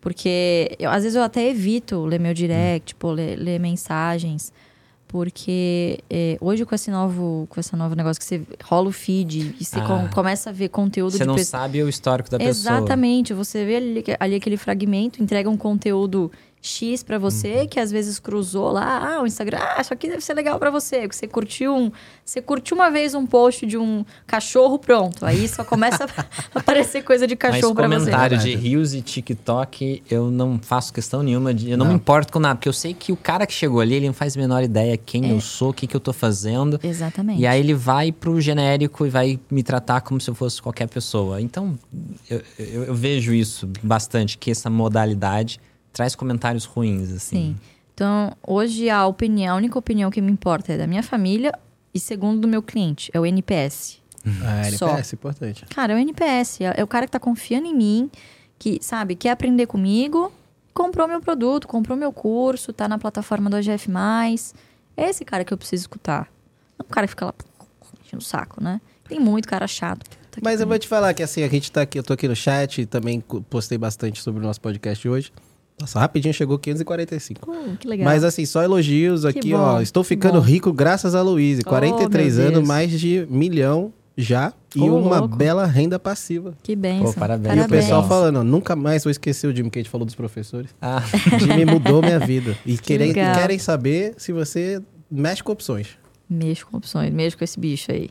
Porque 0.00 0.74
eu- 0.78 0.90
às 0.90 1.02
vezes 1.02 1.14
eu 1.16 1.22
até 1.22 1.48
evito 1.48 2.04
ler 2.06 2.18
meu 2.18 2.32
direct, 2.34 2.94
pô, 2.94 3.12
ler, 3.12 3.36
ler 3.36 3.60
mensagens. 3.60 4.52
Porque 5.06 5.98
é, 6.08 6.38
hoje 6.40 6.64
com 6.64 6.72
esse 6.72 6.88
novo, 6.88 7.46
com 7.50 7.58
esse 7.58 7.74
novo 7.74 7.96
negócio 7.96 8.20
que 8.20 8.24
você 8.24 8.42
rola 8.62 8.88
o 8.88 8.92
feed 8.92 9.56
e 9.58 9.64
você 9.64 9.80
Ah. 9.80 9.84
com- 9.84 10.08
começa 10.14 10.50
a 10.50 10.52
ver 10.52 10.68
conteúdo 10.68 11.10
Você 11.18 11.24
não 11.24 11.34
pessoas. 11.34 11.48
sabe 11.48 11.82
o 11.82 11.88
histórico 11.88 12.30
da 12.30 12.38
pessoa. 12.38 12.50
Exatamente. 12.76 13.34
Você 13.34 13.64
vê 13.64 13.76
ali, 13.76 14.04
ali 14.20 14.34
aquele 14.36 14.56
fragmento, 14.56 15.20
entrega 15.20 15.50
um 15.50 15.56
conteúdo 15.56 16.30
X 16.62 17.02
pra 17.02 17.16
Uhum. 17.16 17.22
você, 17.22 17.66
que 17.66 17.80
às 17.80 17.90
vezes 17.90 18.18
cruzou 18.18 18.70
lá, 18.70 19.14
ah, 19.16 19.22
o 19.22 19.26
Instagram, 19.26 19.58
ah, 19.60 19.80
isso 19.80 19.92
aqui 19.94 20.08
deve 20.08 20.20
ser 20.22 20.34
legal 20.34 20.58
pra 20.58 20.70
você. 20.70 21.08
Que 21.08 21.16
você 21.16 21.26
curtiu 21.26 21.74
um. 21.74 21.90
Você 22.24 22.42
curtiu 22.42 22.76
uma 22.76 22.90
vez 22.90 23.14
um 23.14 23.24
post 23.26 23.64
de 23.66 23.78
um 23.78 24.04
cachorro, 24.26 24.78
pronto. 24.78 25.24
Aí 25.24 25.48
só 25.48 25.64
começa 25.64 26.04
a 26.04 26.24
aparecer 26.60 27.02
coisa 27.02 27.26
de 27.26 27.34
cachorro 27.34 27.74
pra 27.74 27.88
você. 27.88 27.98
comentário 28.10 28.36
de. 28.38 28.54
Reels 28.56 28.92
e 28.92 29.00
TikTok, 29.00 30.02
eu 30.10 30.30
não 30.30 30.58
faço 30.60 30.92
questão 30.92 31.22
nenhuma. 31.22 31.54
De, 31.54 31.70
eu 31.70 31.78
não, 31.78 31.86
Não. 31.86 31.92
me 31.92 31.98
importo 31.98 32.32
com 32.32 32.38
nada, 32.38 32.56
porque 32.56 32.68
eu 32.68 32.72
sei 32.74 32.92
que 32.92 33.10
o 33.10 33.16
cara 33.16 33.46
que 33.46 33.52
chegou 33.54 33.80
ali, 33.80 33.94
ele 33.94 34.06
não 34.06 34.14
faz 34.14 34.36
a 34.36 34.40
menor 34.40 34.62
ideia 34.62 34.96
quem 34.98 35.30
É. 35.30 35.32
eu 35.32 35.40
sou, 35.40 35.70
o 35.70 35.72
que, 35.72 35.86
que 35.86 35.96
eu 35.96 36.00
tô 36.00 36.12
fazendo. 36.12 36.78
Exatamente. 36.82 37.40
E 37.40 37.46
aí 37.46 37.58
ele 37.58 37.72
vai 37.74 38.12
pro 38.12 38.38
genérico 38.40 39.06
e 39.06 39.08
vai 39.10 39.40
me 39.50 39.62
tratar 39.62 40.02
como 40.02 40.20
se 40.20 40.28
eu 40.28 40.34
fosse 40.34 40.60
qualquer 40.60 40.88
pessoa. 40.88 41.40
Então, 41.40 41.78
eu, 42.28 42.42
eu- 42.58 42.84
eu 42.84 42.94
vejo 42.94 43.32
isso 43.32 43.66
bastante, 43.82 44.36
que 44.36 44.50
essa 44.50 44.68
modalidade 44.68 45.58
traz 45.92 46.14
comentários 46.14 46.64
ruins, 46.64 47.10
assim. 47.10 47.36
Sim. 47.36 47.56
Então, 47.94 48.32
hoje 48.46 48.88
a 48.88 49.06
opinião, 49.06 49.54
a 49.54 49.58
única 49.58 49.78
opinião 49.78 50.10
que 50.10 50.20
me 50.20 50.32
importa 50.32 50.72
é 50.72 50.78
da 50.78 50.86
minha 50.86 51.02
família 51.02 51.52
e 51.92 52.00
segundo 52.00 52.40
do 52.40 52.48
meu 52.48 52.62
cliente, 52.62 53.10
é 53.12 53.20
o 53.20 53.26
NPS. 53.26 54.00
Ah, 54.24 54.70
Só. 54.76 54.88
NPS, 54.88 55.12
importante. 55.14 55.66
Cara, 55.66 55.92
é 55.92 55.96
o 55.96 55.98
NPS. 55.98 56.60
É 56.62 56.74
é 56.76 56.84
o 56.84 56.86
cara 56.86 57.06
que 57.06 57.12
tá 57.12 57.20
confiando 57.20 57.66
em 57.66 57.74
mim, 57.74 58.10
que, 58.58 58.78
sabe, 58.80 59.14
quer 59.14 59.30
aprender 59.30 59.66
comigo, 59.66 60.32
comprou 60.72 61.06
meu 61.08 61.20
produto, 61.20 61.66
comprou 61.66 61.96
meu 61.96 62.12
curso, 62.12 62.72
tá 62.72 62.88
na 62.88 62.98
plataforma 62.98 63.50
do 63.50 63.56
AGF. 63.56 63.90
É 64.96 65.08
esse 65.08 65.24
cara 65.24 65.44
que 65.44 65.52
eu 65.52 65.58
preciso 65.58 65.82
escutar. 65.82 66.28
Não 66.78 66.86
o 66.86 66.90
cara 66.90 67.06
que 67.06 67.10
fica 67.10 67.26
lá 67.26 67.34
enchendo 68.04 68.22
o 68.22 68.24
saco, 68.24 68.62
né? 68.62 68.80
Tem 69.08 69.18
muito 69.18 69.48
cara 69.48 69.66
chato. 69.66 70.08
Que 70.30 70.40
Mas 70.42 70.60
eu 70.60 70.66
vou 70.66 70.78
te 70.78 70.86
falar 70.86 71.12
que 71.12 71.22
assim, 71.22 71.42
a 71.42 71.48
gente 71.48 71.70
tá 71.70 71.82
aqui, 71.82 71.98
eu 71.98 72.02
tô 72.02 72.12
aqui 72.12 72.28
no 72.28 72.36
chat, 72.36 72.86
também 72.86 73.20
postei 73.20 73.76
bastante 73.76 74.22
sobre 74.22 74.40
o 74.40 74.46
nosso 74.46 74.60
podcast 74.60 75.08
hoje. 75.08 75.32
Nossa, 75.80 75.98
rapidinho 75.98 76.34
chegou 76.34 76.58
545. 76.58 77.40
Pô, 77.46 77.52
que 77.78 77.88
legal. 77.88 78.04
Mas 78.04 78.22
assim, 78.22 78.44
só 78.44 78.62
elogios 78.62 79.22
Que 79.22 79.28
aqui, 79.28 79.52
bom, 79.52 79.58
ó. 79.58 79.80
Estou 79.80 80.02
que 80.02 80.08
ficando 80.10 80.34
bom. 80.40 80.46
rico 80.46 80.72
graças 80.72 81.14
a 81.14 81.22
Luíse. 81.22 81.62
Oh, 81.64 81.68
43 81.68 82.36
meu 82.36 82.42
anos, 82.46 82.58
Deus. 82.58 82.68
mais 82.68 82.90
de 83.00 83.26
milhão 83.30 83.92
já. 84.16 84.52
E 84.76 84.80
Ô, 84.82 84.98
uma 84.98 85.20
louco. 85.20 85.36
bela 85.36 85.64
renda 85.66 85.98
passiva. 85.98 86.54
que. 86.62 86.76
Pô, 86.76 87.12
parabéns. 87.14 87.56
E 87.56 87.60
o 87.60 87.68
pessoal 87.68 88.06
falando, 88.06 88.40
ó, 88.40 88.44
nunca 88.44 88.76
mais 88.76 89.02
vou 89.04 89.10
esquecer 89.10 89.46
o 89.46 89.56
Jimmy 89.56 89.70
que 89.70 89.78
a 89.78 89.82
gente 89.82 89.90
falou 89.90 90.04
dos 90.04 90.14
professores. 90.14 90.70
Ah, 90.80 91.02
O 91.34 91.38
Jimmy 91.40 91.64
mudou 91.64 92.02
minha 92.02 92.18
vida. 92.20 92.56
E 92.66 92.76
querem, 92.78 93.08
legal. 93.08 93.34
querem 93.34 93.58
saber 93.58 94.14
se 94.18 94.32
você 94.32 94.80
mexe 95.10 95.42
com 95.42 95.50
opções. 95.52 95.88
Mexo 96.28 96.64
com 96.68 96.76
opções, 96.76 97.12
mexo 97.12 97.36
com 97.36 97.42
esse 97.42 97.58
bicho 97.58 97.90
aí. 97.90 98.10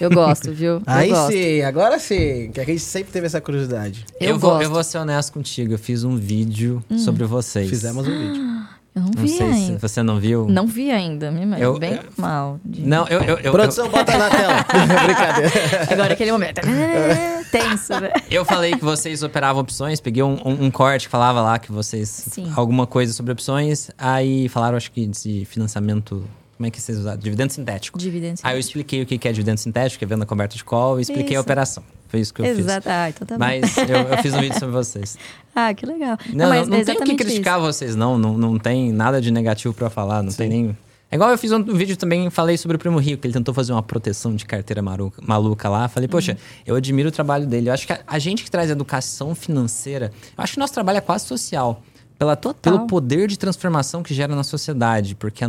Eu 0.00 0.10
gosto, 0.10 0.52
viu? 0.52 0.74
Eu 0.74 0.82
Aí 0.86 1.08
gosto. 1.10 1.32
sim, 1.32 1.62
agora 1.62 1.98
sim. 1.98 2.50
Que 2.52 2.60
a 2.60 2.64
gente 2.64 2.80
sempre 2.80 3.12
teve 3.12 3.26
essa 3.26 3.40
curiosidade. 3.40 4.04
Eu, 4.20 4.30
eu, 4.30 4.38
vou, 4.38 4.50
gosto. 4.50 4.60
Hum. 4.60 4.64
eu 4.64 4.70
vou 4.70 4.84
ser 4.84 4.98
honesto 4.98 5.32
contigo. 5.32 5.72
Eu 5.74 5.78
fiz 5.78 6.04
um 6.04 6.16
vídeo 6.16 6.82
sobre 6.98 7.24
vocês. 7.24 7.68
Fizemos 7.68 8.06
um 8.06 8.10
vídeo. 8.10 8.42
Eu 8.94 9.02
não, 9.02 9.10
Não 9.14 9.22
vi 9.22 9.28
sei 9.28 9.36
se 9.36 9.42
ainda. 9.52 9.78
você 9.78 10.02
não 10.02 10.18
viu. 10.18 10.48
Não 10.48 10.66
vi 10.66 10.90
ainda, 10.90 11.30
me 11.30 11.46
mas 11.46 11.60
Eu- 11.60 11.78
bem 11.78 11.92
eu- 11.92 12.00
mal. 12.16 12.58
de- 12.64 12.80
Não, 12.82 13.06
eu. 13.06 13.20
eu, 13.22 13.38
eu 13.38 13.52
Produção, 13.52 13.88
bota 13.88 14.16
na 14.18 14.28
tela. 14.28 14.64
Brincadeira. 15.04 15.52
Agora 15.92 16.12
aquele 16.14 16.32
momento. 16.32 16.60
tenso, 17.52 17.92
né? 18.00 18.10
Eu 18.28 18.44
falei 18.44 18.72
que 18.72 18.82
vocês 18.84 19.22
operavam 19.22 19.62
opções, 19.62 20.00
peguei 20.00 20.22
um, 20.24 20.36
um- 20.44 20.64
um 20.64 20.70
corte 20.70 21.06
que 21.06 21.10
falava 21.12 21.40
lá 21.40 21.60
que 21.60 21.70
vocês. 21.70 22.08
Sim. 22.08 22.50
Alguma 22.56 22.88
coisa 22.88 23.12
sobre 23.12 23.30
opções. 23.30 23.88
Aí 23.96 24.48
falaram, 24.48 24.76
acho 24.76 24.90
que 24.90 25.06
de 25.06 25.44
financiamento. 25.44 26.24
Como 26.58 26.66
é 26.66 26.70
que 26.72 26.80
vocês 26.80 26.98
usaram? 26.98 27.18
Dividendo 27.18 27.52
sintético. 27.52 27.96
Dividendo 27.96 28.40
Aí 28.42 28.56
eu 28.56 28.58
expliquei 28.58 29.00
o 29.00 29.06
que 29.06 29.28
é 29.28 29.32
dividendo 29.32 29.58
sintético, 29.60 30.00
que 30.00 30.04
é 30.04 30.08
venda 30.08 30.26
coberta 30.26 30.56
de 30.56 30.64
call, 30.64 30.98
e 30.98 31.02
expliquei 31.02 31.36
a 31.36 31.38
Isso. 31.38 31.40
operação. 31.40 31.84
Foi 32.08 32.18
isso 32.20 32.34
que 32.34 32.40
eu 32.40 32.46
Exato. 32.46 32.88
Ah, 32.90 33.10
então 33.10 33.24
tá 33.24 33.34
fiz. 33.34 33.38
Mas 33.38 33.76
eu, 33.88 33.96
eu 33.96 34.18
fiz 34.18 34.34
um 34.34 34.40
vídeo 34.40 34.58
sobre 34.58 34.74
vocês. 34.74 35.16
Ah, 35.60 35.74
que 35.74 35.84
legal. 35.84 36.16
Não, 36.32 36.48
mas 36.48 36.68
não, 36.68 36.76
não 36.76 36.82
é 36.82 36.84
tem 36.84 36.94
o 36.94 37.04
que 37.04 37.16
criticar 37.16 37.58
vocês, 37.58 37.96
não. 37.96 38.16
não. 38.16 38.38
Não 38.38 38.58
tem 38.60 38.92
nada 38.92 39.20
de 39.20 39.28
negativo 39.28 39.74
pra 39.74 39.90
falar, 39.90 40.22
não 40.22 40.32
tem 40.32 40.48
nem. 40.48 40.78
É 41.10 41.16
igual 41.16 41.30
eu 41.30 41.38
fiz 41.38 41.50
um 41.50 41.60
vídeo 41.64 41.96
também, 41.96 42.30
falei 42.30 42.56
sobre 42.56 42.76
o 42.76 42.78
Primo 42.78 42.96
Rico, 42.98 43.22
que 43.22 43.26
ele 43.26 43.34
tentou 43.34 43.52
fazer 43.52 43.72
uma 43.72 43.82
proteção 43.82 44.36
de 44.36 44.44
carteira 44.44 44.80
maluca, 44.80 45.20
maluca 45.26 45.68
lá. 45.68 45.88
Falei, 45.88 46.06
poxa, 46.08 46.32
Uhum. 46.32 46.38
eu 46.64 46.76
admiro 46.76 47.08
o 47.08 47.12
trabalho 47.12 47.44
dele. 47.44 47.70
Eu 47.70 47.74
acho 47.74 47.88
que 47.88 47.92
a, 47.92 47.98
a 48.06 48.18
gente 48.20 48.44
que 48.44 48.50
traz 48.50 48.70
educação 48.70 49.34
financeira, 49.34 50.12
eu 50.36 50.44
acho 50.44 50.52
que 50.52 50.60
nosso 50.60 50.74
trabalho 50.74 50.98
é 50.98 51.00
quase 51.00 51.26
social. 51.26 51.82
Pela, 52.16 52.36
Pelo 52.36 52.86
poder 52.86 53.26
de 53.26 53.36
transformação 53.36 54.02
que 54.02 54.14
gera 54.14 54.36
na 54.36 54.44
sociedade. 54.44 55.16
Porque 55.16 55.44
a, 55.44 55.48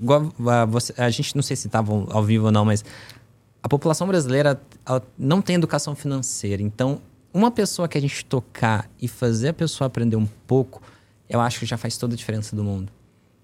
igual 0.00 0.32
a, 0.48 0.64
você- 0.64 0.94
a 0.96 1.08
gente, 1.10 1.34
não 1.34 1.42
sei 1.42 1.56
se 1.56 1.66
estava 1.68 1.92
ao 2.10 2.22
vivo 2.24 2.46
ou 2.46 2.52
não, 2.52 2.64
mas 2.64 2.84
a 3.62 3.68
população 3.68 4.06
brasileira 4.06 4.60
não 5.18 5.42
tem 5.42 5.56
educação 5.56 5.94
financeira. 5.94 6.62
Então, 6.62 7.00
uma 7.32 7.50
pessoa 7.50 7.88
que 7.88 7.98
a 7.98 8.00
gente 8.00 8.24
tocar 8.24 8.88
e 9.00 9.08
fazer 9.08 9.48
a 9.48 9.52
pessoa 9.54 9.86
aprender 9.86 10.16
um 10.16 10.26
pouco, 10.46 10.80
eu 11.28 11.40
acho 11.40 11.58
que 11.60 11.66
já 11.66 11.76
faz 11.76 11.96
toda 11.96 12.14
a 12.14 12.16
diferença 12.16 12.54
do 12.54 12.62
mundo. 12.62 12.90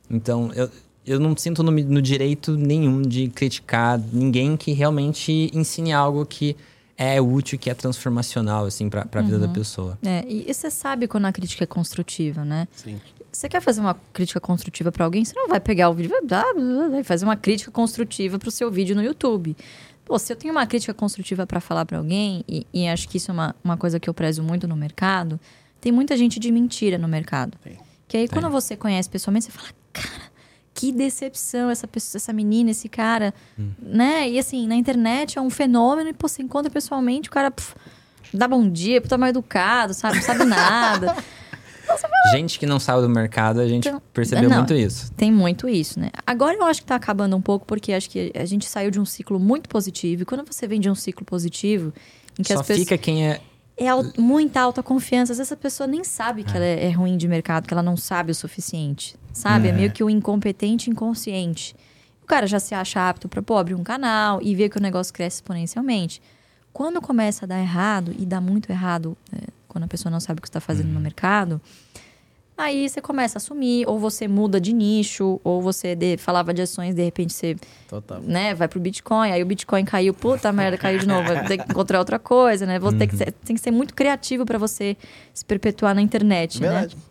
Então, 0.08 0.50
eu, 0.54 0.70
eu 1.04 1.18
não 1.18 1.36
sinto 1.36 1.62
no, 1.62 1.72
no 1.72 2.00
direito 2.00 2.56
nenhum 2.56 3.02
de 3.02 3.28
criticar 3.28 3.98
ninguém 4.12 4.56
que 4.56 4.72
realmente 4.72 5.50
ensine 5.52 5.92
algo 5.92 6.24
que 6.24 6.56
é 6.96 7.20
útil, 7.20 7.58
que 7.58 7.68
é 7.68 7.74
transformacional, 7.74 8.64
assim, 8.66 8.88
pra, 8.88 9.04
pra 9.04 9.22
vida 9.22 9.38
da 9.38 9.48
pessoa. 9.48 9.98
É, 10.04 10.24
e 10.28 10.52
você 10.52 10.70
sabe 10.70 11.08
quando 11.08 11.24
a 11.24 11.32
crítica 11.32 11.64
é 11.64 11.66
construtiva, 11.66 12.44
né? 12.44 12.68
Sim. 12.76 13.00
Você 13.32 13.48
quer 13.48 13.62
fazer 13.62 13.80
uma 13.80 13.94
crítica 14.12 14.38
construtiva 14.38 14.92
pra 14.92 15.06
alguém, 15.06 15.24
você 15.24 15.34
não 15.34 15.48
vai 15.48 15.58
pegar 15.58 15.88
o 15.88 15.94
vídeo 15.94 16.12
vai 16.90 17.02
fazer 17.02 17.24
uma 17.24 17.36
crítica 17.36 17.70
construtiva 17.70 18.38
pro 18.38 18.50
seu 18.50 18.70
vídeo 18.70 18.94
no 18.94 19.02
YouTube. 19.02 19.56
Pô, 20.04 20.18
se 20.18 20.30
eu 20.30 20.36
tenho 20.36 20.52
uma 20.52 20.66
crítica 20.66 20.92
construtiva 20.92 21.46
pra 21.46 21.58
falar 21.58 21.86
pra 21.86 21.96
alguém, 21.96 22.44
e, 22.46 22.66
e 22.74 22.86
acho 22.86 23.08
que 23.08 23.16
isso 23.16 23.30
é 23.30 23.34
uma, 23.34 23.56
uma 23.64 23.76
coisa 23.78 23.98
que 23.98 24.10
eu 24.10 24.12
prezo 24.12 24.42
muito 24.42 24.68
no 24.68 24.76
mercado, 24.76 25.40
tem 25.80 25.90
muita 25.90 26.14
gente 26.14 26.38
de 26.38 26.52
mentira 26.52 26.98
no 26.98 27.08
mercado. 27.08 27.56
Que 28.06 28.18
aí 28.18 28.28
quando 28.28 28.50
você 28.50 28.76
conhece 28.76 29.08
pessoalmente, 29.08 29.46
você 29.46 29.52
fala, 29.52 29.68
cara, 29.94 30.30
que 30.74 30.92
decepção 30.92 31.70
essa 31.70 31.88
pessoa, 31.88 32.18
essa 32.18 32.34
menina, 32.34 32.72
esse 32.72 32.88
cara, 32.88 33.32
né? 33.78 34.28
E 34.28 34.38
assim, 34.38 34.66
na 34.66 34.74
internet 34.74 35.38
é 35.38 35.40
um 35.40 35.48
fenômeno 35.48 36.10
e 36.10 36.12
pô, 36.12 36.28
você 36.28 36.42
encontra 36.42 36.70
pessoalmente, 36.70 37.30
o 37.30 37.32
cara 37.32 37.50
dá 38.34 38.46
bom 38.46 38.68
dia, 38.68 39.00
tá 39.00 39.16
mal 39.16 39.30
educado, 39.30 39.94
sabe? 39.94 40.16
Não 40.16 40.22
sabe 40.22 40.44
nada. 40.44 41.16
Gente 42.32 42.58
que 42.58 42.66
não 42.66 42.78
saiu 42.80 43.02
do 43.02 43.08
mercado, 43.08 43.60
a 43.60 43.66
gente 43.68 43.88
Então, 43.88 44.00
percebeu 44.12 44.48
não. 44.48 44.58
muito 44.58 44.74
isso. 44.74 45.10
Tem 45.12 45.30
muito 45.32 45.68
isso, 45.68 45.98
né? 46.00 46.10
Agora 46.26 46.54
eu 46.56 46.64
acho 46.64 46.80
que 46.80 46.86
tá 46.86 46.94
acabando 46.94 47.36
um 47.36 47.40
pouco, 47.40 47.66
porque 47.66 47.92
acho 47.92 48.08
que 48.08 48.32
a 48.34 48.44
gente 48.44 48.66
saiu 48.66 48.90
de 48.90 49.00
um 49.00 49.04
ciclo 49.04 49.38
muito 49.38 49.68
positivo. 49.68 50.22
E 50.22 50.24
quando 50.24 50.44
você 50.46 50.66
vem 50.66 50.80
de 50.80 50.88
um 50.90 50.94
ciclo 50.94 51.24
positivo, 51.24 51.92
em 52.38 52.42
que 52.42 52.52
Só 52.52 52.60
as 52.60 52.66
pessoas. 52.66 52.78
fica 52.88 52.96
quem 52.98 53.28
é 53.28 53.40
É 53.76 53.86
muita 54.18 54.60
autoconfiança. 54.60 55.32
Às 55.32 55.38
vezes 55.38 55.52
a 55.52 55.56
pessoa 55.56 55.86
nem 55.86 56.04
sabe 56.04 56.44
que 56.44 56.54
ela 56.56 56.64
é, 56.64 56.86
é 56.86 56.90
ruim 56.90 57.16
de 57.16 57.26
mercado, 57.26 57.66
que 57.66 57.74
ela 57.74 57.82
não 57.82 57.96
sabe 57.96 58.30
o 58.30 58.34
suficiente. 58.34 59.16
Sabe? 59.32 59.68
É, 59.68 59.72
meio 59.72 59.90
que 59.90 60.04
o 60.04 60.10
incompetente 60.10 60.90
inconsciente. 60.90 61.74
O 62.22 62.26
cara 62.26 62.46
já 62.46 62.60
se 62.60 62.74
acha 62.74 63.08
apto 63.08 63.28
pra 63.28 63.42
pô, 63.42 63.56
abrir 63.56 63.74
um 63.74 63.82
canal 63.82 64.40
e 64.42 64.54
ver 64.54 64.68
que 64.68 64.76
o 64.78 64.80
negócio 64.80 65.12
cresce 65.12 65.36
exponencialmente. 65.38 66.20
Quando 66.72 67.00
começa 67.00 67.44
a 67.44 67.48
dar 67.48 67.60
errado, 67.60 68.14
e 68.18 68.24
dá 68.24 68.40
muito 68.40 68.70
errado 68.70 69.16
é, 69.34 69.38
quando 69.72 69.84
a 69.84 69.88
pessoa 69.88 70.10
não 70.12 70.20
sabe 70.20 70.38
o 70.38 70.42
que 70.42 70.48
está 70.48 70.60
fazendo 70.60 70.88
no 70.92 71.00
mercado, 71.00 71.58
aí 72.56 72.88
você 72.88 73.00
começa 73.00 73.36
a 73.36 73.40
assumir, 73.40 73.88
ou 73.88 73.98
você 73.98 74.28
muda 74.28 74.60
de 74.60 74.72
nicho, 74.72 75.40
ou 75.42 75.62
você 75.62 75.96
de- 75.96 76.16
falava 76.18 76.52
de 76.52 76.60
ações, 76.62 76.94
de 76.94 77.02
repente 77.02 77.32
você 77.32 77.56
Total. 77.88 78.20
né, 78.20 78.54
vai 78.54 78.68
pro 78.68 78.78
Bitcoin, 78.78 79.30
aí 79.32 79.42
o 79.42 79.46
Bitcoin 79.46 79.84
caiu, 79.84 80.12
puta 80.14 80.52
merda, 80.52 80.76
caiu 80.76 80.98
de 80.98 81.06
novo, 81.06 81.26
vai 81.26 81.46
ter 81.46 81.58
que 81.58 81.70
encontrar 81.72 81.98
outra 81.98 82.18
coisa, 82.18 82.66
né? 82.66 82.78
Vou 82.78 82.92
ter 82.92 83.06
que 83.06 83.16
ser, 83.16 83.32
tem 83.32 83.56
que 83.56 83.62
ser 83.62 83.70
muito 83.70 83.94
criativo 83.94 84.44
para 84.44 84.58
você 84.58 84.96
se 85.32 85.44
perpetuar 85.44 85.94
na 85.94 86.02
internet, 86.02 86.60
Verdade. 86.60 86.94
né? 86.94 87.02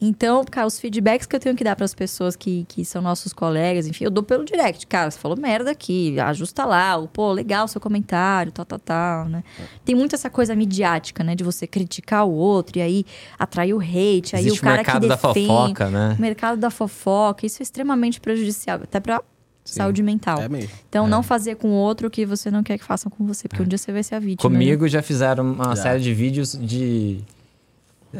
Então, 0.00 0.44
cara, 0.44 0.66
os 0.66 0.78
feedbacks 0.78 1.26
que 1.26 1.34
eu 1.34 1.40
tenho 1.40 1.56
que 1.56 1.64
dar 1.64 1.74
para 1.74 1.84
as 1.84 1.92
pessoas 1.94 2.36
que, 2.36 2.64
que 2.68 2.84
são 2.84 3.02
nossos 3.02 3.32
colegas, 3.32 3.86
enfim, 3.86 4.04
eu 4.04 4.10
dou 4.10 4.22
pelo 4.22 4.44
direct. 4.44 4.86
Cara, 4.86 5.10
você 5.10 5.18
falou 5.18 5.36
merda 5.36 5.72
aqui, 5.72 6.18
ajusta 6.20 6.64
lá, 6.64 6.96
o, 6.96 7.08
pô, 7.08 7.32
legal 7.32 7.64
o 7.64 7.68
seu 7.68 7.80
comentário, 7.80 8.52
tal, 8.52 8.64
tal, 8.64 8.78
tal, 8.78 9.28
né? 9.28 9.42
Tem 9.84 9.94
muito 9.94 10.14
essa 10.14 10.30
coisa 10.30 10.54
midiática, 10.54 11.24
né? 11.24 11.34
De 11.34 11.42
você 11.42 11.66
criticar 11.66 12.24
o 12.26 12.32
outro 12.32 12.78
e 12.78 12.82
aí 12.82 13.04
atrair 13.38 13.74
o 13.74 13.80
hate, 13.80 14.36
aí 14.36 14.42
Existe 14.42 14.60
o 14.60 14.62
cara 14.62 14.76
mercado 14.76 15.02
que 15.02 15.08
da 15.08 15.16
defende, 15.16 15.46
fofoca, 15.48 15.90
né? 15.90 16.16
o 16.16 16.22
mercado 16.22 16.58
da 16.58 16.70
fofoca, 16.70 17.44
isso 17.44 17.60
é 17.60 17.64
extremamente 17.64 18.20
prejudicial, 18.20 18.80
até 18.82 19.00
para 19.00 19.20
saúde 19.64 20.02
mental. 20.02 20.40
É 20.40 20.48
mesmo. 20.48 20.70
Então, 20.88 21.06
não 21.06 21.22
fazer 21.22 21.56
com 21.56 21.68
o 21.68 21.74
outro 21.74 22.08
o 22.08 22.10
que 22.10 22.24
você 22.24 22.50
não 22.50 22.62
quer 22.62 22.78
que 22.78 22.84
façam 22.84 23.10
com 23.10 23.26
você, 23.26 23.48
porque 23.48 23.62
um 23.62 23.66
dia 23.66 23.76
você 23.76 23.92
vai 23.92 24.02
ser 24.02 24.14
a 24.14 24.18
vítima. 24.18 24.48
né? 24.48 24.56
Comigo 24.58 24.88
já 24.88 25.02
fizeram 25.02 25.52
uma 25.52 25.74
Já. 25.76 25.82
série 25.82 26.00
de 26.00 26.14
vídeos 26.14 26.52
de. 26.58 27.18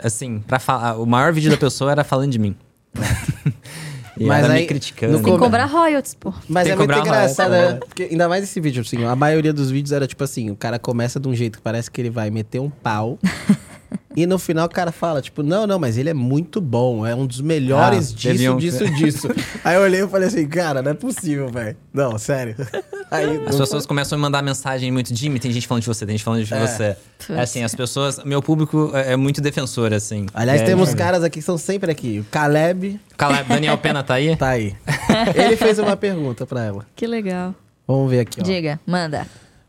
Assim, 0.03 0.41
para 0.41 0.59
falar. 0.59 0.97
O 0.97 1.07
maior 1.07 1.33
vídeo 1.33 1.51
da 1.51 1.57
pessoa 1.57 1.91
era 1.91 2.05
falando 2.05 2.31
de 2.31 2.39
mim. 2.39 2.57
e 4.19 4.25
Mas 4.25 4.49
aí, 4.49 4.63
me 4.63 4.67
criticando. 4.67 5.15
Tem 5.15 5.33
que 5.33 5.39
cobrar 5.39 5.67
royalties, 5.67 6.15
pô. 6.15 6.33
Mas 6.49 6.65
Tem 6.65 6.73
é 6.73 6.77
que 6.77 6.87
muito 6.87 6.99
engraçado, 6.99 7.53
reta, 7.53 7.67
né? 7.67 7.73
né? 7.75 7.81
Porque 7.87 8.03
ainda 8.05 8.29
mais 8.29 8.45
esse 8.45 8.61
vídeo, 8.61 8.83
assim, 8.83 9.05
a 9.05 9.17
maioria 9.17 9.53
dos 9.53 9.71
vídeos 9.71 9.93
era 9.93 10.07
tipo 10.07 10.23
assim, 10.23 10.51
o 10.51 10.57
cara 10.57 10.79
começa 10.79 11.19
de 11.19 11.29
um 11.29 11.35
jeito 11.35 11.59
que 11.59 11.63
parece 11.63 11.91
que 11.91 12.01
ele 12.01 12.11
vai 12.11 12.31
meter 12.31 12.61
um 12.61 12.71
pau. 12.71 13.19
e 14.17 14.27
no 14.27 14.39
final 14.39 14.67
o 14.67 14.71
cara 14.71 14.91
fala, 14.93 15.21
tipo, 15.23 15.43
não, 15.43 15.67
não, 15.67 15.79
mas 15.79 15.97
ele 15.97 16.09
é 16.11 16.15
muito 16.15 16.61
bom, 16.61 17.07
é 17.07 17.15
um 17.15 17.27
dos 17.27 17.41
melhores 17.41 18.13
Ah, 18.13 18.17
disso, 18.17 18.53
um- 18.53 18.57
disso, 18.57 18.91
disso. 18.95 19.29
Aí 19.65 19.77
eu 19.77 19.83
olhei 19.83 20.03
e 20.03 20.09
falei 20.09 20.29
assim, 20.29 20.47
cara, 20.47 20.83
não 20.83 20.91
é 20.91 20.95
possível, 20.95 21.49
velho. 21.49 21.77
Não, 21.93 22.19
sério. 22.19 22.55
Aí, 23.11 23.25
As 23.47 23.53
não 23.53 23.59
pessoas 23.61 23.87
começam 23.87 24.17
a 24.17 24.19
me 24.19 24.23
mandar 24.23 24.43
mensagem 24.43 24.93
muito, 24.93 25.15
Jimmy, 25.15 25.39
tem 25.41 25.51
gente 25.51 25.67
falando 25.67 25.83
de 25.83 25.89
você, 25.89 26.05
tem 26.05 26.17
gente 26.17 26.25
falando 26.25 26.45
de 26.45 26.53
É. 26.53 26.67
você. 26.67 26.97
É 27.31 27.41
assim, 27.41 27.65
as 27.65 27.75
pessoas. 27.75 28.23
Meu 28.25 28.43
público 28.43 28.91
é 28.95 29.13
é 29.13 29.17
muito 29.17 29.41
defensor, 29.41 29.93
assim. 29.95 30.27
Aliás, 30.35 30.61
É, 30.61 30.65
temos 30.65 30.91
é. 30.91 30.95
caras 30.95 31.25
aqui 31.25 31.39
que 31.39 31.45
são 31.45 31.57
sempre 31.57 31.91
aqui. 31.91 32.19
O 32.21 32.25
Caleb 32.31 33.01
Caleb, 33.17 33.49
Daniel 33.49 33.79
Pena 33.79 34.03
tá 34.03 34.15
aí? 34.15 34.37
tá 34.37 34.49
aí. 34.51 34.77
ele 35.35 35.57
fez 35.57 35.79
uma 35.79 35.97
pergunta 35.97 36.45
pra 36.45 36.63
ela. 36.65 36.87
Que 36.95 37.07
legal. 37.07 37.55
Vamos 37.87 38.11
ver 38.11 38.21
aqui, 38.21 38.41
ó. 38.41 38.45
Diga, 38.45 38.79
manda. 38.87 39.27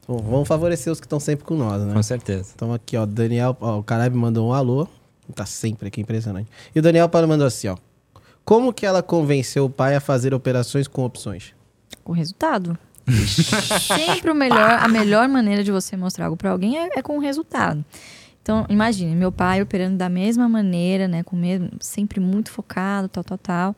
Bom, 0.09 0.17
Vamos 0.17 0.47
favorecer 0.47 0.91
os 0.91 0.99
que 0.99 1.05
estão 1.05 1.19
sempre 1.19 1.45
com 1.45 1.55
nós, 1.55 1.83
né? 1.83 1.93
Com 1.93 2.01
certeza. 2.01 2.51
Então 2.55 2.73
aqui, 2.73 2.97
ó, 2.97 3.05
Daniel, 3.05 3.55
ó, 3.61 3.77
o 3.77 3.83
Caleb 3.83 4.17
mandou 4.17 4.49
um 4.49 4.53
alô. 4.53 4.87
Tá 5.35 5.45
sempre 5.45 5.89
aqui, 5.89 6.01
impressionante. 6.01 6.49
E 6.73 6.79
o 6.79 6.81
Daniel 6.81 7.07
Paulo 7.07 7.27
mandou 7.27 7.45
assim, 7.45 7.67
ó. 7.67 7.77
Como 8.43 8.73
que 8.73 8.87
ela 8.87 9.03
convenceu 9.03 9.65
o 9.65 9.69
pai 9.69 9.95
a 9.95 9.99
fazer 9.99 10.33
operações 10.33 10.87
com 10.87 11.03
opções? 11.05 11.53
Com 12.03 12.11
resultado. 12.11 12.75
Sempre 13.07 14.31
o 14.31 14.35
melhor, 14.35 14.79
a 14.81 14.87
melhor 14.87 15.29
maneira 15.29 15.63
de 15.63 15.71
você 15.71 15.95
mostrar 15.95 16.25
algo 16.25 16.35
pra 16.35 16.49
alguém 16.49 16.79
é, 16.79 16.89
é 16.95 17.01
com 17.03 17.15
o 17.15 17.19
resultado. 17.19 17.85
Então, 18.41 18.65
imagine, 18.67 19.15
meu 19.15 19.31
pai 19.31 19.61
operando 19.61 19.95
da 19.95 20.09
mesma 20.09 20.49
maneira, 20.49 21.07
né? 21.07 21.21
Com 21.21 21.35
mesmo, 21.35 21.69
sempre 21.79 22.19
muito 22.19 22.49
focado, 22.49 23.07
tal, 23.07 23.23
tal, 23.23 23.37
tal. 23.37 23.75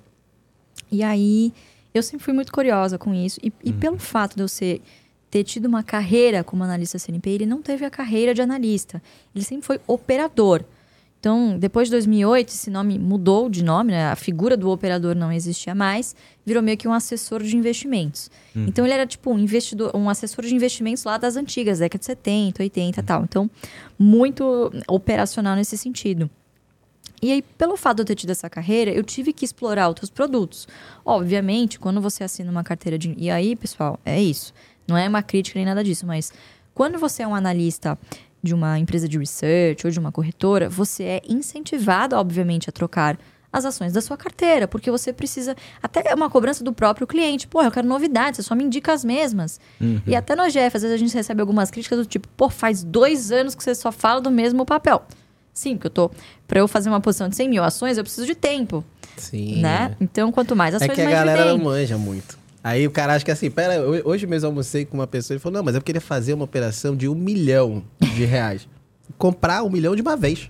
E 0.90 1.04
aí, 1.04 1.52
eu 1.94 2.02
sempre 2.02 2.24
fui 2.24 2.34
muito 2.34 2.54
curiosa 2.54 2.98
com 2.98 3.14
isso. 3.14 3.38
E, 3.44 3.52
e 3.62 3.74
pelo 3.74 4.00
fato 4.00 4.38
de 4.38 4.42
eu 4.42 4.48
ser, 4.48 4.82
ter 5.32 5.46
tido 5.46 5.66
uma 5.66 5.82
carreira 5.82 6.44
como 6.44 6.64
analista 6.64 7.00
CNP, 7.00 7.30
ele 7.30 7.46
não 7.46 7.62
teve 7.62 7.86
a 7.86 7.90
carreira 7.90 8.34
de 8.34 8.42
analista. 8.42 9.02
Ele 9.34 9.46
sempre 9.46 9.66
foi 9.66 9.80
operador. 9.88 10.64
Então, 11.22 11.58
depois 11.58 11.88
de 11.88 11.92
2008, 11.92 12.50
esse 12.50 12.70
nome 12.72 12.98
mudou 12.98 13.48
de 13.48 13.64
nome, 13.64 13.92
né? 13.92 14.08
A 14.08 14.16
figura 14.16 14.58
do 14.58 14.70
operador 14.70 15.16
não 15.16 15.32
existia 15.32 15.74
mais, 15.74 16.16
virou 16.44 16.64
meio 16.64 16.76
que 16.76 16.88
um 16.88 16.94
assessor 16.94 17.44
de 17.44 17.56
investimentos. 17.56 18.30
Então, 18.56 18.84
ele 18.84 18.94
era 18.94 19.06
tipo 19.06 19.32
um 19.32 19.38
investidor, 19.38 19.96
um 19.96 20.10
assessor 20.10 20.44
de 20.44 20.54
investimentos 20.54 21.04
lá 21.04 21.18
das 21.18 21.38
antigas, 21.38 21.78
década 21.80 22.00
de 22.00 22.06
70, 22.08 22.64
80 22.64 23.00
e 23.00 23.04
tal. 23.04 23.24
Então, 23.24 23.50
muito 23.98 24.72
operacional 24.88 25.56
nesse 25.56 25.78
sentido. 25.78 26.30
E 27.22 27.32
aí, 27.32 27.44
pelo 27.44 27.78
fato 27.78 27.98
de 27.98 28.02
eu 28.02 28.06
ter 28.08 28.16
tido 28.16 28.32
essa 28.32 28.50
carreira, 28.50 28.90
eu 28.92 29.04
tive 29.04 29.32
que 29.32 29.46
explorar 29.46 29.88
outros 29.88 30.10
produtos. 30.10 30.68
Obviamente, 31.06 31.80
quando 31.80 32.02
você 32.02 32.24
assina 32.24 32.50
uma 32.50 32.64
carteira 32.64 32.98
de. 32.98 33.14
E 33.16 33.30
aí, 33.30 33.56
pessoal, 33.56 34.00
é 34.04 34.20
isso. 34.20 34.52
Não 34.92 34.98
é 34.98 35.08
uma 35.08 35.24
crítica 35.24 35.58
nem 35.58 35.66
nada 35.66 35.84
disso, 35.84 36.06
mas 36.06 36.34
quando 36.74 37.00
você 37.00 37.24
é 37.24 37.28
um 37.28 37.34
analista 37.34 37.98
de 38.44 38.54
uma 38.54 38.78
empresa 38.78 39.08
de 39.08 39.18
research 39.18 39.86
ou 39.86 39.92
de 39.92 39.98
uma 39.98 40.12
corretora, 40.12 40.70
você 40.70 41.04
é 41.04 41.22
incentivado, 41.28 42.16
obviamente, 42.16 42.70
a 42.70 42.74
trocar 42.74 43.18
as 43.54 43.66
ações 43.66 43.94
da 43.94 44.02
sua 44.02 44.18
carteira, 44.18 44.68
porque 44.68 44.92
você 44.92 45.14
precisa. 45.14 45.56
Até 45.82 46.04
é 46.10 46.16
uma 46.16 46.30
cobrança 46.30 46.64
do 46.64 46.74
próprio 46.74 47.08
cliente. 47.08 47.48
Pô, 47.48 47.62
eu 47.62 47.72
quero 47.72 47.88
novidades, 47.88 48.38
você 48.38 48.44
só 48.44 48.56
me 48.56 48.64
indica 48.64 48.92
as 48.92 49.04
mesmas. 49.06 49.60
E 50.06 50.16
até 50.16 50.36
no 50.36 50.44
GF, 50.50 50.76
às 50.76 50.82
vezes 50.82 50.92
a 50.92 50.98
gente 50.98 51.14
recebe 51.14 51.40
algumas 51.40 51.72
críticas 51.72 52.00
do 52.00 52.06
tipo, 52.06 52.28
pô, 52.36 52.50
faz 52.50 52.84
dois 52.84 53.32
anos 53.32 53.56
que 53.56 53.64
você 53.64 53.76
só 53.76 53.92
fala 53.92 54.20
do 54.20 54.32
mesmo 54.32 54.66
papel. 54.66 55.06
Sim, 55.54 55.76
porque 55.76 55.88
eu 55.88 55.92
tô. 55.92 56.12
Pra 56.48 56.60
eu 56.60 56.68
fazer 56.68 56.90
uma 56.90 57.00
posição 57.02 57.30
de 57.30 57.36
100 57.36 57.50
mil 57.50 57.64
ações, 57.64 57.98
eu 57.98 58.04
preciso 58.04 58.26
de 58.26 58.36
tempo, 58.36 58.84
Sim. 59.18 59.62
né? 59.62 59.96
Então, 60.00 60.32
quanto 60.32 60.56
mais 60.56 60.74
É 60.74 60.78
ações, 60.78 60.96
que 60.96 61.02
a 61.02 61.06
mais 61.06 61.18
galera 61.18 61.46
não 61.46 61.58
manja 61.58 61.98
muito. 61.98 62.41
Aí 62.64 62.86
o 62.86 62.92
cara 62.92 63.14
acha 63.16 63.26
que 63.26 63.32
assim, 63.32 63.50
pera, 63.50 63.82
ho- 63.82 64.02
hoje 64.10 64.28
mesmo 64.28 64.46
eu 64.46 64.52
almocei 64.52 64.86
com 64.86 64.96
uma 64.98 65.08
pessoa 65.08 65.36
e 65.36 65.40
falou, 65.40 65.58
não, 65.58 65.64
mas 65.66 65.76
eu 65.76 65.82
queria 65.82 66.02
fazer 66.02 66.34
uma 66.34 66.46
operação 66.46 66.96
de 66.96 67.08
um 67.08 67.16
milhão 67.16 67.84
de 68.00 68.24
reais. 68.26 68.68
Comprar 69.18 69.64
um 69.64 69.70
milhão 69.70 69.96
de 69.96 70.02
uma 70.02 70.16
vez. 70.16 70.50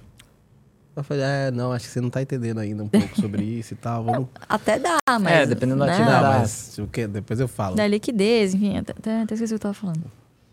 Eu 0.93 1.03
falei, 1.05 1.24
é, 1.24 1.51
não, 1.51 1.72
acho 1.72 1.86
que 1.88 1.91
você 1.93 2.01
não 2.01 2.09
tá 2.09 2.22
entendendo 2.22 2.59
ainda 2.59 2.84
um 2.84 2.88
pouco 2.89 3.16
sobre 3.20 3.43
isso 3.59 3.74
e 3.74 3.78
tal. 3.78 4.03
Vamos... 4.03 4.28
Até 4.47 4.78
dá, 4.78 4.97
mas. 5.07 5.28
É, 5.28 5.45
dependendo 5.45 5.80
da 5.80 5.86
né? 5.86 5.93
atividade. 5.93 6.24
Não, 6.24 6.32
dá. 6.34 6.39
mas 6.39 6.78
o 6.80 6.88
que? 6.88 7.07
depois 7.07 7.39
eu 7.39 7.47
falo. 7.47 7.76
Da 7.78 7.88
liquidez, 7.88 8.53
enfim, 8.53 8.78
até, 8.78 8.91
até, 8.91 9.22
até 9.22 9.34
esqueci 9.34 9.53
o 9.53 9.57
que 9.57 9.66
eu 9.66 9.72
tava 9.72 9.74
falando. 9.74 10.03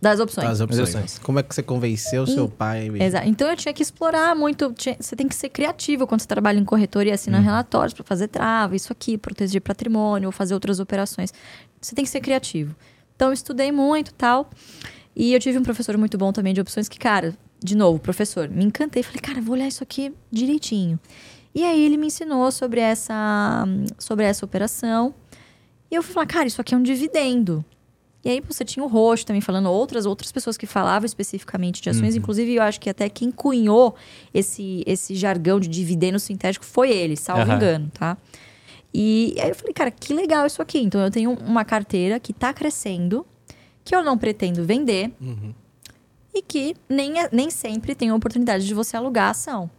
Das 0.00 0.20
opções. 0.20 0.46
As 0.48 0.60
opções. 0.60 0.88
opções. 0.94 1.18
Como 1.18 1.40
é 1.40 1.42
que 1.42 1.52
você 1.54 1.62
convenceu 1.62 2.24
seu 2.26 2.48
pai? 2.48 2.88
Exato. 3.00 3.26
Então 3.28 3.50
eu 3.50 3.56
tinha 3.56 3.74
que 3.74 3.82
explorar 3.82 4.34
muito. 4.36 4.72
tinha- 4.74 4.96
você 5.00 5.16
tem 5.16 5.26
que 5.26 5.34
ser 5.34 5.48
criativo 5.48 6.06
quando 6.06 6.20
você 6.20 6.26
trabalha 6.28 6.58
em 6.58 6.64
corretora 6.64 7.08
e 7.08 7.12
assina 7.12 7.40
relatórios 7.40 7.92
para 7.92 8.04
fazer 8.04 8.28
trava, 8.28 8.76
isso 8.76 8.92
aqui, 8.92 9.18
proteger 9.18 9.60
patrimônio 9.60 10.28
ou 10.28 10.32
fazer 10.32 10.54
outras 10.54 10.78
operações. 10.78 11.32
Você 11.80 11.94
tem 11.96 12.04
que 12.04 12.10
ser 12.10 12.20
criativo. 12.20 12.76
Então 13.16 13.28
eu 13.28 13.32
estudei 13.32 13.72
muito 13.72 14.14
tal. 14.14 14.48
E 15.16 15.34
eu 15.34 15.40
tive 15.40 15.58
um 15.58 15.64
professor 15.64 15.96
muito 15.98 16.16
bom 16.16 16.30
também 16.32 16.54
de 16.54 16.60
opções 16.60 16.88
que, 16.88 16.96
cara, 16.96 17.34
de 17.60 17.76
novo, 17.76 17.98
professor, 17.98 18.48
me 18.48 18.64
encantei. 18.64 19.02
Falei, 19.02 19.20
cara, 19.20 19.40
vou 19.40 19.54
olhar 19.56 19.66
isso 19.66 19.82
aqui 19.82 20.14
direitinho. 20.30 20.96
E 21.52 21.64
aí 21.64 21.80
ele 21.84 21.96
me 21.96 22.06
ensinou 22.06 22.52
sobre 22.52 22.78
essa, 22.80 23.64
sobre 23.98 24.24
essa 24.26 24.44
operação. 24.44 25.12
E 25.90 25.96
eu 25.96 26.04
fui 26.04 26.14
falar, 26.14 26.26
cara, 26.26 26.46
isso 26.46 26.60
aqui 26.60 26.72
é 26.72 26.76
um 26.78 26.82
dividendo. 26.84 27.64
E 28.28 28.32
aí 28.32 28.40
você 28.46 28.62
tinha 28.62 28.84
o 28.84 28.88
Roxo 28.88 29.24
também 29.24 29.40
falando, 29.40 29.70
outras 29.70 30.04
outras 30.04 30.30
pessoas 30.30 30.58
que 30.58 30.66
falavam 30.66 31.06
especificamente 31.06 31.80
de 31.80 31.88
ações. 31.88 32.14
Inclusive, 32.14 32.54
eu 32.56 32.62
acho 32.62 32.78
que 32.78 32.90
até 32.90 33.08
quem 33.08 33.30
cunhou 33.30 33.94
esse, 34.34 34.82
esse 34.86 35.14
jargão 35.14 35.58
de 35.58 35.66
dividendo 35.66 36.18
sintético 36.18 36.66
foi 36.66 36.90
ele, 36.90 37.16
salvo 37.16 37.42
Aham. 37.42 37.56
engano, 37.56 37.90
tá? 37.94 38.18
E 38.92 39.34
aí 39.40 39.48
eu 39.48 39.54
falei, 39.54 39.72
cara, 39.72 39.90
que 39.90 40.12
legal 40.12 40.46
isso 40.46 40.60
aqui. 40.60 40.78
Então 40.78 41.00
eu 41.00 41.10
tenho 41.10 41.32
uma 41.32 41.64
carteira 41.64 42.20
que 42.20 42.34
tá 42.34 42.52
crescendo, 42.52 43.24
que 43.82 43.94
eu 43.96 44.04
não 44.04 44.18
pretendo 44.18 44.62
vender 44.62 45.10
e 46.34 46.42
que 46.42 46.76
nem, 46.86 47.20
é- 47.20 47.28
nem 47.32 47.48
sempre 47.48 47.94
tem 47.94 48.10
a 48.10 48.14
oportunidade 48.14 48.66
de 48.66 48.74
você 48.74 48.94
alugar 48.94 49.28
a 49.28 49.30
ação. 49.30 49.70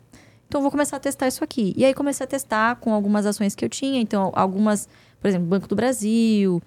Então 0.47 0.57
eu 0.59 0.63
vou 0.63 0.71
começar 0.71 0.97
a 0.97 0.99
testar 0.99 1.27
isso 1.27 1.43
aqui. 1.43 1.73
E 1.77 1.85
aí 1.85 1.93
comecei 1.93 2.23
a 2.23 2.27
testar 2.27 2.77
com 2.77 2.91
algumas 2.95 3.27
ações 3.27 3.53
que 3.53 3.63
eu 3.63 3.69
tinha. 3.69 4.01
Então, 4.01 4.31
algumas, 4.33 4.89
por 5.21 5.27
exemplo, 5.27 5.45
Banco 5.45 5.67
do 5.67 5.75
Brasil, 5.75 6.59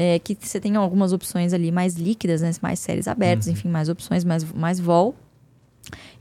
é, 0.00 0.18
que 0.18 0.34
você 0.40 0.58
tem 0.58 0.76
algumas 0.76 1.12
opções 1.12 1.52
ali 1.52 1.70
mais 1.70 1.94
líquidas, 1.94 2.40
né? 2.40 2.50
Mais 2.62 2.78
séries 2.78 3.06
abertas, 3.06 3.48
enfim, 3.48 3.68
mais 3.68 3.90
opções, 3.90 4.24
mais, 4.24 4.50
mais 4.50 4.80
vol. 4.80 5.14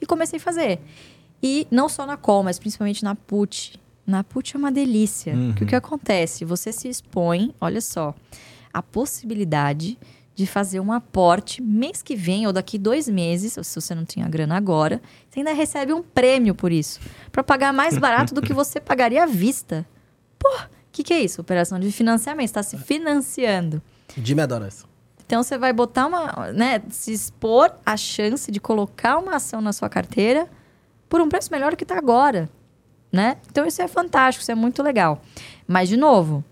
E 0.01 0.05
comecei 0.05 0.36
a 0.36 0.41
fazer. 0.41 0.82
E 1.41 1.65
não 1.71 1.88
só 1.88 2.05
na 2.05 2.17
call, 2.17 2.43
mas 2.43 2.59
principalmente 2.59 3.05
na 3.05 3.15
put. 3.15 3.80
Na 4.05 4.21
put 4.21 4.53
é 4.53 4.59
uma 4.59 4.69
delícia. 4.69 5.34
Porque 5.47 5.63
o 5.63 5.67
que 5.67 5.75
acontece? 5.77 6.43
Você 6.43 6.73
se 6.73 6.89
expõe, 6.89 7.55
olha 7.61 7.80
só, 7.80 8.13
a 8.73 8.82
possibilidade 8.82 9.97
de 10.36 10.45
fazer 10.45 10.82
um 10.82 10.91
aporte 10.91 11.61
mês 11.61 12.01
que 12.01 12.17
vem 12.17 12.47
ou 12.47 12.51
daqui 12.51 12.77
dois 12.77 13.07
meses, 13.07 13.55
ou 13.55 13.63
se 13.63 13.80
você 13.80 13.95
não 13.95 14.03
tinha 14.03 14.27
grana 14.27 14.57
agora, 14.57 15.01
você 15.30 15.39
ainda 15.39 15.53
recebe 15.53 15.93
um 15.93 16.03
prêmio 16.03 16.53
por 16.53 16.69
isso. 16.69 16.99
Para 17.32 17.45
pagar 17.45 17.71
mais 17.71 17.97
barato 17.97 18.34
do 18.34 18.41
que 18.41 18.51
você 18.51 18.82
pagaria 18.82 19.23
à 19.23 19.25
vista. 19.25 19.86
Pô, 20.38 20.49
que, 20.99 21.03
que 21.03 21.13
é 21.13 21.21
isso? 21.21 21.39
Operação 21.39 21.79
de 21.79 21.91
financiamento. 21.91 22.47
Você 22.47 22.59
está 22.59 22.63
se 22.63 22.77
financiando. 22.77 23.81
Jimmy 24.17 24.41
adora 24.41 24.67
isso. 24.67 24.87
Então 25.25 25.43
você 25.43 25.57
vai 25.57 25.71
botar 25.71 26.07
uma, 26.07 26.51
né, 26.51 26.81
se 26.89 27.13
expor 27.13 27.71
a 27.85 27.95
chance 27.95 28.51
de 28.51 28.59
colocar 28.59 29.17
uma 29.17 29.35
ação 29.35 29.61
na 29.61 29.71
sua 29.71 29.87
carteira 29.87 30.47
por 31.07 31.21
um 31.21 31.29
preço 31.29 31.51
melhor 31.51 31.71
do 31.71 31.77
que 31.77 31.83
está 31.83 31.97
agora, 31.97 32.49
né? 33.11 33.37
Então 33.49 33.65
isso 33.65 33.79
é 33.81 33.87
fantástico, 33.87 34.41
isso 34.41 34.51
é 34.51 34.55
muito 34.55 34.81
legal. 34.81 35.21
Mas 35.67 35.87
de 35.87 35.95
novo, 35.95 36.43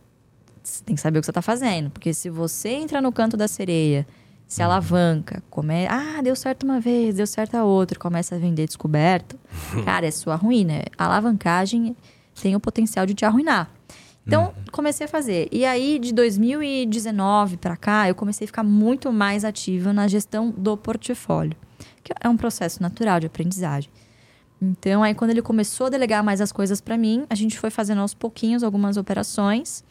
você 0.63 0.83
tem 0.83 0.95
que 0.95 1.01
saber 1.01 1.17
o 1.17 1.21
que 1.21 1.25
você 1.25 1.31
está 1.31 1.41
fazendo, 1.41 1.89
porque 1.89 2.13
se 2.13 2.29
você 2.29 2.69
entra 2.69 3.01
no 3.01 3.11
canto 3.11 3.35
da 3.35 3.47
sereia, 3.47 4.07
se 4.47 4.61
alavanca, 4.61 5.41
come... 5.49 5.87
ah, 5.87 6.21
deu 6.21 6.35
certo 6.35 6.63
uma 6.63 6.79
vez, 6.79 7.15
deu 7.15 7.25
certo 7.25 7.55
a 7.55 7.63
outra, 7.63 7.97
começa 7.97 8.35
a 8.35 8.37
vender 8.37 8.67
descoberto, 8.67 9.39
cara, 9.83 10.05
é 10.05 10.11
sua 10.11 10.35
ruína. 10.35 10.83
A 10.95 11.05
alavancagem 11.05 11.97
tem 12.39 12.55
o 12.55 12.59
potencial 12.59 13.07
de 13.07 13.15
te 13.15 13.25
arruinar. 13.25 13.71
Então, 14.27 14.53
comecei 14.73 15.05
a 15.05 15.07
fazer. 15.07 15.47
E 15.51 15.65
aí, 15.65 15.97
de 15.97 16.13
2019 16.13 17.55
para 17.55 17.77
cá, 17.77 18.09
eu 18.09 18.13
comecei 18.13 18.43
a 18.43 18.47
ficar 18.47 18.63
muito 18.63 19.11
mais 19.11 19.45
ativa 19.45 19.93
na 19.93 20.05
gestão 20.07 20.51
do 20.51 20.75
portfólio, 20.75 21.55
que 22.03 22.11
é 22.19 22.27
um 22.27 22.35
processo 22.35 22.83
natural 22.83 23.21
de 23.21 23.27
aprendizagem. 23.27 23.89
Então, 24.61 25.01
aí 25.01 25.13
quando 25.13 25.31
ele 25.31 25.41
começou 25.41 25.87
a 25.87 25.89
delegar 25.89 26.23
mais 26.23 26.41
as 26.41 26.51
coisas 26.51 26.81
para 26.81 26.97
mim, 26.97 27.25
a 27.29 27.35
gente 27.35 27.57
foi 27.57 27.69
fazendo 27.69 28.01
aos 28.01 28.13
pouquinhos 28.13 28.63
algumas 28.63 28.97
operações. 28.97 29.83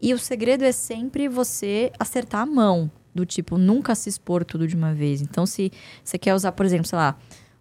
E 0.00 0.14
o 0.14 0.18
segredo 0.18 0.64
é 0.64 0.72
sempre 0.72 1.28
você 1.28 1.92
acertar 1.98 2.42
a 2.42 2.46
mão, 2.46 2.90
do 3.14 3.26
tipo, 3.26 3.58
nunca 3.58 3.94
se 3.94 4.08
expor 4.08 4.44
tudo 4.44 4.66
de 4.66 4.76
uma 4.76 4.94
vez. 4.94 5.20
Então, 5.20 5.44
se 5.44 5.70
você 6.02 6.16
quer 6.16 6.34
usar, 6.34 6.52
por 6.52 6.64
exemplo, 6.64 6.86
sei 6.86 6.96
lá, 6.96 7.18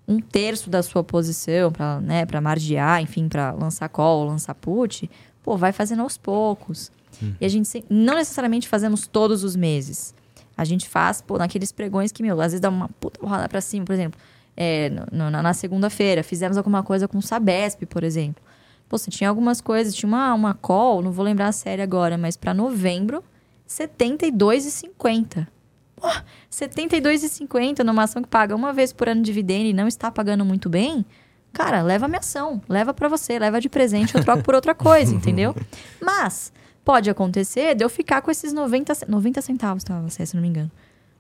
um 0.08 0.22
terço 0.22 0.70
da 0.70 0.82
sua 0.82 1.04
posição 1.04 1.72
para 1.72 2.00
né, 2.00 2.26
pra 2.26 2.40
margear, 2.40 3.02
enfim, 3.02 3.28
para 3.28 3.52
lançar 3.52 3.90
call, 3.90 4.26
lançar 4.26 4.56
put, 4.56 5.10
pô, 5.48 5.56
vai 5.56 5.72
fazendo 5.72 6.02
aos 6.02 6.18
poucos. 6.18 6.92
E 7.40 7.46
a 7.46 7.48
gente 7.48 7.86
não 7.90 8.16
necessariamente 8.16 8.68
fazemos 8.68 9.08
todos 9.08 9.46
os 9.46 9.56
meses. 9.56 10.14
A 10.58 10.66
gente 10.66 10.90
faz, 10.90 11.22
pô, 11.22 11.38
naqueles 11.38 11.72
pregões 11.72 12.12
que, 12.12 12.22
meu, 12.22 12.36
às 12.42 12.48
vezes 12.52 12.60
dá 12.60 12.68
uma 12.68 12.90
puta 13.00 13.18
porrada 13.18 13.48
pra 13.48 13.62
cima, 13.62 13.86
por 13.86 13.94
exemplo. 13.94 14.20
É, 14.58 14.90
no- 15.10 15.32
na, 15.32 15.42
na 15.42 15.54
segunda-feira, 15.54 16.22
fizemos 16.22 16.58
alguma 16.58 16.84
coisa 16.84 17.08
com 17.08 17.18
o 17.18 17.22
Sabesp, 17.22 17.86
por 17.86 18.04
exemplo. 18.04 18.44
Pô, 18.90 18.98
você 18.98 19.10
tinha 19.10 19.30
algumas 19.30 19.62
coisas, 19.62 19.96
tinha 19.96 20.08
uma, 20.10 20.34
uma 20.34 20.54
call, 20.54 21.02
não 21.02 21.14
vou 21.14 21.24
lembrar 21.24 21.48
a 21.48 21.52
série 21.54 21.82
agora, 21.82 22.18
mas 22.18 22.36
pra 22.36 22.54
novembro, 22.54 23.18
R$ 23.20 23.88
72,50. 23.88 25.48
Pô, 25.96 26.08
R$ 26.08 26.22
72,50 26.52 27.84
numa 27.86 28.04
ação 28.04 28.22
que 28.22 28.28
paga 28.28 28.54
uma 28.54 28.74
vez 28.74 28.92
por 28.92 29.08
ano 29.08 29.22
de 29.22 29.28
dividendo 29.28 29.66
e 29.70 29.74
não 29.74 29.88
está 29.88 30.12
pagando 30.12 30.44
muito 30.44 30.68
bem, 30.70 31.06
cara, 31.54 31.82
leva 31.82 32.06
a 32.06 32.08
minha 32.08 32.20
ação, 32.20 32.62
leva 32.70 32.94
pra 32.94 33.08
você, 33.08 33.38
leva 33.40 33.60
de 33.60 33.70
presente, 33.70 34.16
eu 34.16 34.24
troco 34.24 34.44
por 34.44 34.54
outra 34.56 34.76
coisa, 34.76 35.14
entendeu? 35.16 35.56
Mas 36.02 36.52
pode 36.86 37.10
acontecer 37.10 37.76
de 37.76 37.84
eu 37.84 37.90
ficar 37.90 38.22
com 38.22 38.30
esses 38.32 38.54
90, 38.54 38.96
ce- 38.96 39.10
90 39.10 39.42
centavos, 39.42 39.84
tá, 39.84 40.02
se 40.10 40.36
não 40.36 40.42
me 40.42 40.48
engano. 40.48 40.72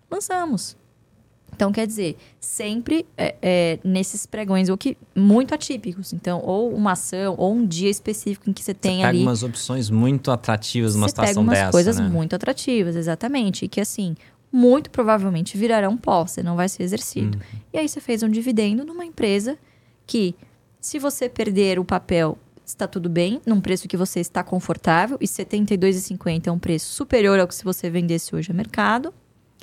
Lançamos. 0.09 0.78
Então, 1.55 1.71
quer 1.71 1.88
dizer, 1.88 2.17
sempre 2.39 3.05
é, 3.17 3.36
é, 3.41 3.80
nesses 3.84 4.25
pregões, 4.25 4.69
ou 4.69 4.78
que 4.78 4.95
muito 5.15 5.55
atípicos. 5.55 6.13
Então, 6.13 6.39
ou 6.43 6.71
uma 6.73 6.91
ação, 6.91 7.36
ou 7.38 7.53
um 7.53 7.65
dia 7.65 7.89
específico 7.89 8.49
em 8.49 8.53
que 8.53 8.63
você 8.63 8.73
tem 8.73 8.97
Pega 8.97 9.07
ali. 9.09 9.23
umas 9.23 9.41
opções 9.43 9.89
muito 9.89 10.30
atrativas 10.30 10.93
numa 10.93 11.07
Você 11.07 11.15
pega 11.15 11.28
situação 11.28 11.43
umas 11.43 11.57
dessa, 11.57 11.71
coisas 11.71 11.97
né? 11.99 12.07
muito 12.07 12.36
atrativas, 12.36 12.95
exatamente. 12.95 13.65
E 13.65 13.67
que, 13.67 13.82
assim, 13.82 14.15
muito 14.51 14.91
provavelmente 14.91 15.57
virarão 15.57 15.97
pó, 15.97 16.28
você 16.28 16.43
não 16.43 16.55
vai 16.55 16.69
ser 16.69 16.84
exercido. 16.84 17.38
Uhum. 17.38 17.59
E 17.73 17.78
aí 17.80 17.89
você 17.89 17.99
fez 17.99 18.21
um 18.21 18.30
dividendo 18.30 18.86
numa 18.86 19.05
empresa 19.05 19.57
que, 20.07 20.35
se 20.81 20.97
você 20.97 21.29
perder 21.29 21.77
o 21.77 21.85
papel, 21.85 22.37
está 22.65 22.87
tudo 22.87 23.09
bem, 23.09 23.39
num 23.45 23.61
preço 23.61 23.87
que 23.87 23.95
você 23.95 24.19
está 24.19 24.43
confortável, 24.43 25.17
e 25.21 25.25
R$ 25.25 25.31
72,50 25.31 26.47
é 26.47 26.51
um 26.51 26.57
preço 26.57 26.91
superior 26.93 27.39
ao 27.39 27.47
que 27.47 27.53
se 27.53 27.63
você 27.63 27.89
vendesse 27.89 28.35
hoje 28.35 28.51
a 28.51 28.53
mercado, 28.53 29.13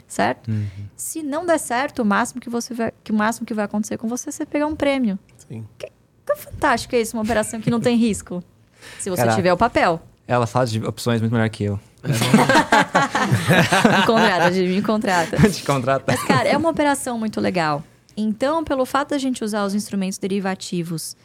certo? 0.07 0.51
Uhum. 0.51 0.67
Se 0.97 1.23
não 1.23 1.45
der 1.45 1.59
certo, 1.59 2.03
o 2.03 2.05
máximo 2.05 2.41
que 2.41 2.49
você 2.49 2.75
vai, 2.75 2.93
que 3.03 3.11
o 3.11 3.15
máximo 3.15 3.47
que 3.47 3.55
vai 3.55 3.65
acontecer 3.65 3.97
com 3.97 4.07
você 4.07 4.29
é 4.29 4.33
você 4.33 4.47
pegar 4.47 4.67
um 4.67 4.77
prêmio. 4.77 5.19
Sim. 5.49 5.65
Que 5.79 5.91
fantástico 6.37 6.97
é 6.97 7.01
isso, 7.01 7.17
uma 7.17 7.23
operação 7.23 7.61
que 7.61 7.71
não 7.71 7.81
tem 7.81 7.97
risco. 7.97 8.43
Se 8.99 9.09
você 9.09 9.23
Caraca. 9.23 9.37
tiver 9.37 9.53
o 9.53 9.57
papel. 9.57 10.01
Ela 10.27 10.47
fala 10.47 10.67
de 10.67 10.85
opções 10.85 11.21
muito 11.21 11.33
melhor 11.33 11.49
que 11.49 11.65
eu. 11.65 11.81
Me 12.05 14.07
contrata, 14.07 14.51
me 14.51 14.83
contrata. 14.83 15.37
Te 15.51 15.65
contrata. 15.65 16.05
Mas, 16.07 16.23
cara, 16.25 16.49
é 16.49 16.57
uma 16.57 16.69
operação 16.69 17.19
muito 17.19 17.41
legal. 17.41 17.83
Então, 18.17 18.63
pelo 18.65 18.85
fato 18.87 19.11
da 19.11 19.19
gente 19.19 19.43
usar 19.43 19.65
os 19.65 19.75
instrumentos 19.75 20.19
derivativos 20.19 21.17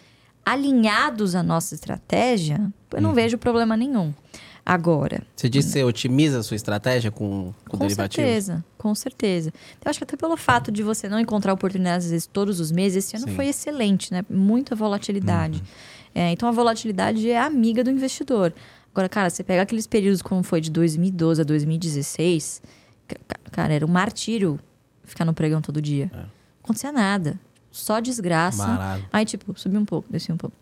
alinhados 0.46 1.36
à 1.36 1.44
nossa 1.44 1.76
estratégia, 1.76 2.72
eu 2.94 3.02
não 3.02 3.14
vejo 3.14 3.38
problema 3.38 3.78
nenhum. 3.78 4.14
Agora, 4.66 5.24
Você 5.36 5.50
disse 5.50 5.70
que 5.70 5.74
você 5.74 5.84
otimiza 5.84 6.40
a 6.40 6.44
sua 6.44 6.56
estratégia 6.56 7.10
com, 7.12 7.54
com, 7.68 7.72
com 7.72 7.78
derivativos? 7.78 8.26
certeza, 8.30 8.66
com 8.78 8.94
certeza. 8.94 9.52
Eu 9.84 9.90
acho 9.90 10.00
que 10.00 10.04
até 10.04 10.16
pelo 10.16 10.38
fato 10.38 10.72
de 10.72 10.84
você 10.84 11.10
não 11.10 11.20
encontrar 11.20 11.54
oportunidades, 11.54 12.06
às 12.06 12.12
vezes, 12.12 12.28
todos 12.28 12.60
os 12.60 12.72
meses, 12.72 13.04
esse 13.06 13.16
ano 13.18 13.28
Sim. 13.28 13.36
foi 13.36 13.48
excelente, 13.48 14.12
né? 14.14 14.24
Muita 14.30 14.76
volatilidade. 14.76 15.64
É, 16.14 16.32
então, 16.32 16.48
a 16.48 16.52
volatilidade 16.52 17.30
é 17.30 17.40
amiga 17.40 17.84
do 17.84 17.90
investidor. 17.90 18.54
Agora, 18.92 19.10
cara, 19.10 19.30
você 19.30 19.44
pega 19.44 19.62
aqueles 19.64 19.88
períodos 19.88 20.22
como 20.22 20.44
foi 20.44 20.62
de 20.62 20.70
2012 20.70 21.42
a 21.42 21.44
2016, 21.44 22.62
ca- 23.08 23.16
ca- 23.28 23.40
cara, 23.52 23.74
era 23.74 23.86
um 23.86 23.90
martírio 23.90 24.60
ficar 25.04 25.26
no 25.26 25.34
pregão 25.34 25.62
todo 25.62 25.82
dia. 25.82 26.12
Não 26.14 26.39
acontecia 26.70 26.91
nada. 26.91 27.39
Só 27.72 27.99
desgraça. 27.99 28.65
Barato. 28.65 29.03
Aí, 29.13 29.26
tipo, 29.26 29.57
subi 29.59 29.78
um 29.78 29.86
pouco, 29.86 30.11
desci 30.11 30.32
um 30.32 30.38
pouco. 30.38 30.55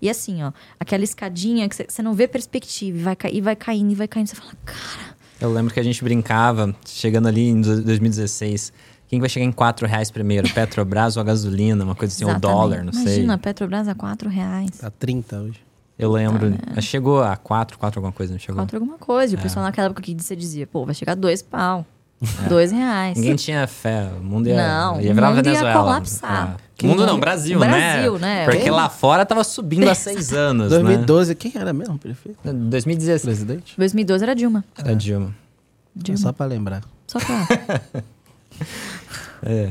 E 0.00 0.10
assim, 0.10 0.42
ó, 0.42 0.52
aquela 0.78 1.02
escadinha 1.04 1.66
que 1.68 1.74
você- 1.88 2.02
não 2.02 2.12
vê 2.14 2.28
perspectiva, 2.28 2.98
e 2.98 3.02
vai, 3.02 3.16
e 3.32 3.40
vai 3.40 3.56
caindo, 3.56 3.92
e 3.92 3.94
vai 3.94 4.06
caindo. 4.08 4.26
Você 4.28 4.36
fala, 4.36 4.52
cara, 4.64 5.16
Eu 5.40 5.52
lembro 5.52 5.72
que 5.72 5.78
a 5.78 5.82
gente 5.84 6.02
brincava, 6.02 6.74
chegando 6.84 7.28
ali 7.28 7.48
em 7.48 7.60
2016. 7.60 8.72
Quem 9.06 9.20
vai 9.20 9.28
chegar 9.28 9.46
em 9.46 9.52
4 9.52 9.86
reais 9.86 10.10
primeiro? 10.10 10.52
Petrobras 10.52 11.16
ou 11.16 11.20
a 11.20 11.24
gasolina? 11.24 11.82
Uma 11.84 11.94
coisa 11.94 12.12
assim, 12.12 12.24
ou 12.24 12.30
Exatamente. 12.30 12.56
dólar, 12.58 12.84
não 12.84 12.92
sei. 12.92 13.02
Imagina, 13.04 13.34
a 13.34 13.38
Petrobras 13.38 13.86
a 13.88 13.94
4 13.94 14.28
reais. 14.28 14.70
Tá 14.78 14.90
30 14.90 15.40
hoje. 15.40 15.60
Eu 15.98 16.10
lembro. 16.12 16.54
Chegou 16.82 17.22
a 17.22 17.36
4, 17.36 17.78
4 17.78 17.98
alguma 18.00 18.12
coisa, 18.12 18.32
não 18.32 18.38
chegou? 18.38 18.56
Quatro 18.56 18.76
alguma 18.76 18.98
coisa. 18.98 19.34
E 19.34 19.36
É. 19.36 19.38
o 19.38 19.42
pessoal 19.42 19.64
naquela 19.64 19.86
época 19.86 20.02
que 20.02 20.14
você 20.14 20.36
dizia, 20.36 20.66
pô, 20.66 20.84
vai 20.84 20.94
chegar 20.94 21.14
dois 21.14 21.40
pau. 21.40 21.86
Dois 22.48 22.72
reais. 22.72 23.16
Ninguém 23.16 23.36
tinha 23.36 23.66
fé. 23.66 24.08
O 24.20 24.24
mundo 24.24 24.48
ia, 24.48 24.56
Não, 24.56 25.00
ia 25.00 25.10
o 25.12 25.14
virar 25.14 25.28
mundo 25.28 25.36
ia 25.38 25.42
Venezuela. 25.44 25.82
colapsar. 25.82 26.56
É. 26.82 26.86
Mundo 26.86 27.06
não, 27.06 27.18
Brasil, 27.18 27.58
Brasil, 27.58 28.18
né? 28.18 28.44
Porque 28.44 28.60
Quem? 28.62 28.70
lá 28.70 28.88
fora 28.88 29.24
tava 29.26 29.42
subindo 29.44 29.88
há 29.88 29.94
seis 29.96 30.32
anos, 30.32 30.70
2012, 30.70 31.34
quem 31.34 31.52
era 31.54 31.72
mesmo 31.72 31.94
o 31.94 31.98
prefeito? 31.98 32.38
né? 32.44 32.52
2016. 32.52 33.22
Presidente? 33.24 33.74
2012 33.76 34.22
era 34.24 34.34
Dilma. 34.34 34.64
Era 34.76 34.94
Dilma. 34.94 35.34
Dilma. 35.94 36.18
Só 36.20 36.32
pra 36.32 36.46
lembrar. 36.46 36.82
Só 37.06 37.18
pra... 37.18 38.00
É. 39.42 39.70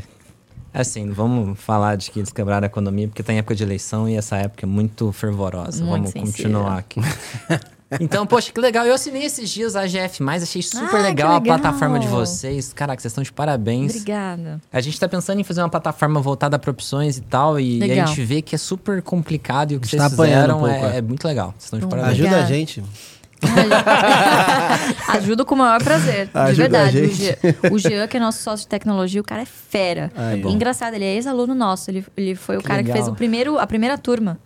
Assim, 0.73 1.11
vamos 1.11 1.59
falar 1.59 1.95
de 1.97 2.11
que 2.11 2.19
eles 2.19 2.31
quebraram 2.31 2.63
a 2.65 2.67
economia, 2.67 3.07
porque 3.07 3.23
tá 3.23 3.33
em 3.33 3.37
época 3.39 3.55
de 3.55 3.63
eleição 3.63 4.07
e 4.07 4.15
essa 4.15 4.37
época 4.37 4.65
é 4.65 4.69
muito 4.69 5.11
fervorosa. 5.11 5.83
Muito 5.83 5.91
vamos 5.91 6.11
sensível. 6.11 6.31
continuar 6.51 6.77
aqui. 6.77 7.01
Então, 8.01 8.27
poxa, 8.27 8.51
que 8.51 8.59
legal. 8.59 8.85
Eu 8.85 8.93
assinei 8.95 9.23
esses 9.23 9.49
dias 9.49 9.75
a 9.75 9.87
GF, 9.87 10.21
achei 10.27 10.61
super 10.61 10.97
Ah, 10.99 11.01
legal, 11.03 11.29
que 11.41 11.49
a 11.49 11.53
legal. 11.53 11.59
plataforma 11.59 11.99
de 11.99 12.07
vocês. 12.07 12.73
Caraca, 12.73 13.01
vocês 13.01 13.11
estão 13.11 13.23
de 13.23 13.31
parabéns. 13.31 13.91
Obrigada. 13.91 14.59
A 14.71 14.81
gente 14.81 14.99
tá 14.99 15.07
pensando 15.07 15.39
em 15.39 15.43
fazer 15.43 15.61
uma 15.61 15.69
plataforma 15.69 16.19
voltada 16.19 16.59
para 16.59 16.69
opções 16.69 17.17
e 17.17 17.21
tal, 17.21 17.57
e, 17.59 17.79
e 17.79 17.83
a 17.83 17.87
Legal. 17.87 18.07
gente 18.07 18.21
vê 18.23 18.41
que 18.41 18.55
é 18.55 18.57
super 18.57 19.01
complicado 19.01 19.71
e 19.71 19.75
o 19.77 19.79
que 19.79 19.87
gente 19.87 19.99
vocês 20.01 20.11
tá 20.11 20.23
fizeram 20.23 20.57
um 20.57 20.59
pouco, 20.59 20.73
é, 20.75 20.95
é. 20.95 20.97
é 20.97 21.01
muito 21.01 21.25
legal. 21.25 21.51
Vocês 21.57 21.63
estão 21.65 21.79
de 21.79 21.85
Bom, 21.85 21.89
parabéns. 21.91 22.13
Ajuda 22.13 22.27
Obrigada. 22.29 22.53
a 22.53 22.55
gente. 22.57 22.83
Ajudo 25.09 25.45
com 25.45 25.55
o 25.55 25.57
maior 25.57 25.81
prazer. 25.83 26.29
Ajuda 26.33 26.51
de 26.53 26.55
verdade. 26.61 26.97
O. 27.01 27.13
Jean, 27.13 27.35
o 27.71 27.79
Jean, 27.79 28.07
que 28.07 28.17
é 28.17 28.19
nosso 28.19 28.41
sócio 28.41 28.63
de 28.65 28.67
tecnologia, 28.67 29.21
o 29.21 29.23
cara 29.23 29.43
é 29.43 29.45
fera. 29.45 30.11
E 30.37 30.45
ó. 30.45 30.49
engraçado, 30.49 30.93
ele 30.95 31.05
é 31.05 31.15
ex-aluno 31.15 31.53
nosso. 31.55 31.89
Ele, 31.91 32.05
ele 32.17 32.35
foi 32.35 32.57
o 32.57 32.61
Que 32.61 32.67
cara 32.67 32.81
que 32.81 32.87
legal. 32.89 33.03
fez 33.03 33.07
o 33.13 33.15
primeiro, 33.15 33.57
a 33.59 33.67
primeira 33.67 33.97
turma. 33.97 34.37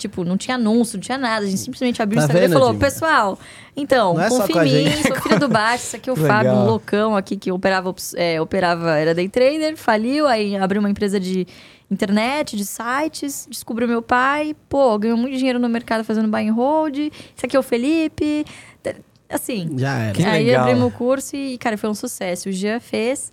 Tipo, 0.00 0.24
não 0.24 0.38
tinha 0.38 0.54
anúncio, 0.54 0.96
não 0.96 1.02
tinha 1.02 1.18
nada. 1.18 1.44
A 1.44 1.48
gente 1.48 1.60
simplesmente 1.60 2.00
abriu 2.00 2.18
Tá 2.18 2.22
o 2.22 2.24
Instagram 2.24 2.48
vendo, 2.48 2.50
e 2.50 2.54
falou: 2.54 2.68
Jimmy? 2.68 2.80
Pessoal, 2.80 3.38
então, 3.76 4.14
Não 4.14 4.22
é 4.22 4.28
confia 4.30 4.66
em 4.66 4.84
mim, 4.84 5.02
sou 5.02 5.16
filho 5.16 5.38
do 5.38 5.48
baixo. 5.48 5.84
Isso 5.84 5.96
aqui 5.96 6.08
é 6.08 6.12
o. 6.12 6.16
Fábio, 6.16 6.52
um 6.52 6.64
loucão 6.64 7.14
aqui 7.14 7.36
que 7.36 7.52
operava, 7.52 7.94
é, 8.16 8.40
operava, 8.40 8.96
era 8.96 9.14
day 9.14 9.28
trader, 9.28 9.76
faliu, 9.76 10.26
aí 10.26 10.56
abriu 10.56 10.80
uma 10.80 10.88
empresa 10.88 11.20
de 11.20 11.46
internet, 11.90 12.56
de 12.56 12.64
sites, 12.64 13.46
descobriu 13.50 13.86
meu 13.86 14.00
pai, 14.00 14.56
pô, 14.68 14.96
ganhou 14.98 15.18
muito 15.18 15.36
dinheiro 15.36 15.58
no 15.58 15.68
mercado 15.68 16.02
fazendo 16.02 16.28
buy 16.28 16.48
and 16.48 16.54
hold. 16.54 16.96
Isso 16.96 17.44
aqui 17.44 17.54
é 17.54 17.60
o 17.60 17.62
Felipe. 17.62 18.46
Assim, 19.28 19.70
Já 19.76 19.98
era. 19.98 20.12
Que 20.12 20.24
aí 20.24 20.46
legal. 20.46 20.62
abrimos 20.64 20.88
o 20.88 20.96
curso 20.96 21.36
e, 21.36 21.58
cara, 21.58 21.76
foi 21.76 21.90
um 21.90 21.94
sucesso. 21.94 22.48
O 22.48 22.52
Jean 22.52 22.80
fez 22.80 23.30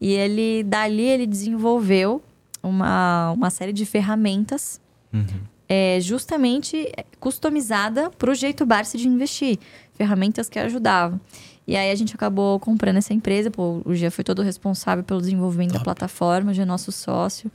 e 0.00 0.12
ele, 0.12 0.64
dali, 0.64 1.04
ele 1.04 1.26
desenvolveu 1.26 2.20
uma, 2.62 3.30
uma 3.30 3.48
série 3.48 3.72
de 3.72 3.86
ferramentas 3.86 4.80
Uhum. 5.12 5.24
É, 5.72 6.00
justamente 6.00 6.92
customizada 7.20 8.10
para 8.18 8.28
o 8.28 8.34
jeito 8.34 8.66
Barsi 8.66 8.98
de 8.98 9.06
investir. 9.06 9.56
Ferramentas 9.94 10.48
que 10.48 10.58
ajudavam. 10.58 11.20
E 11.66 11.76
aí 11.76 11.92
a 11.92 11.94
gente 11.94 12.12
acabou 12.12 12.58
comprando 12.58 12.96
essa 12.96 13.14
empresa. 13.14 13.50
Pô, 13.52 13.80
o 13.84 13.94
Jean 13.94 14.10
foi 14.10 14.24
todo 14.24 14.42
responsável 14.42 15.04
pelo 15.04 15.20
desenvolvimento 15.20 15.72
da 15.74 15.78
plataforma, 15.80 16.50
o 16.50 16.54
Jean 16.54 16.64
é 16.64 16.66
nosso 16.66 16.90
sócio. 16.90 17.48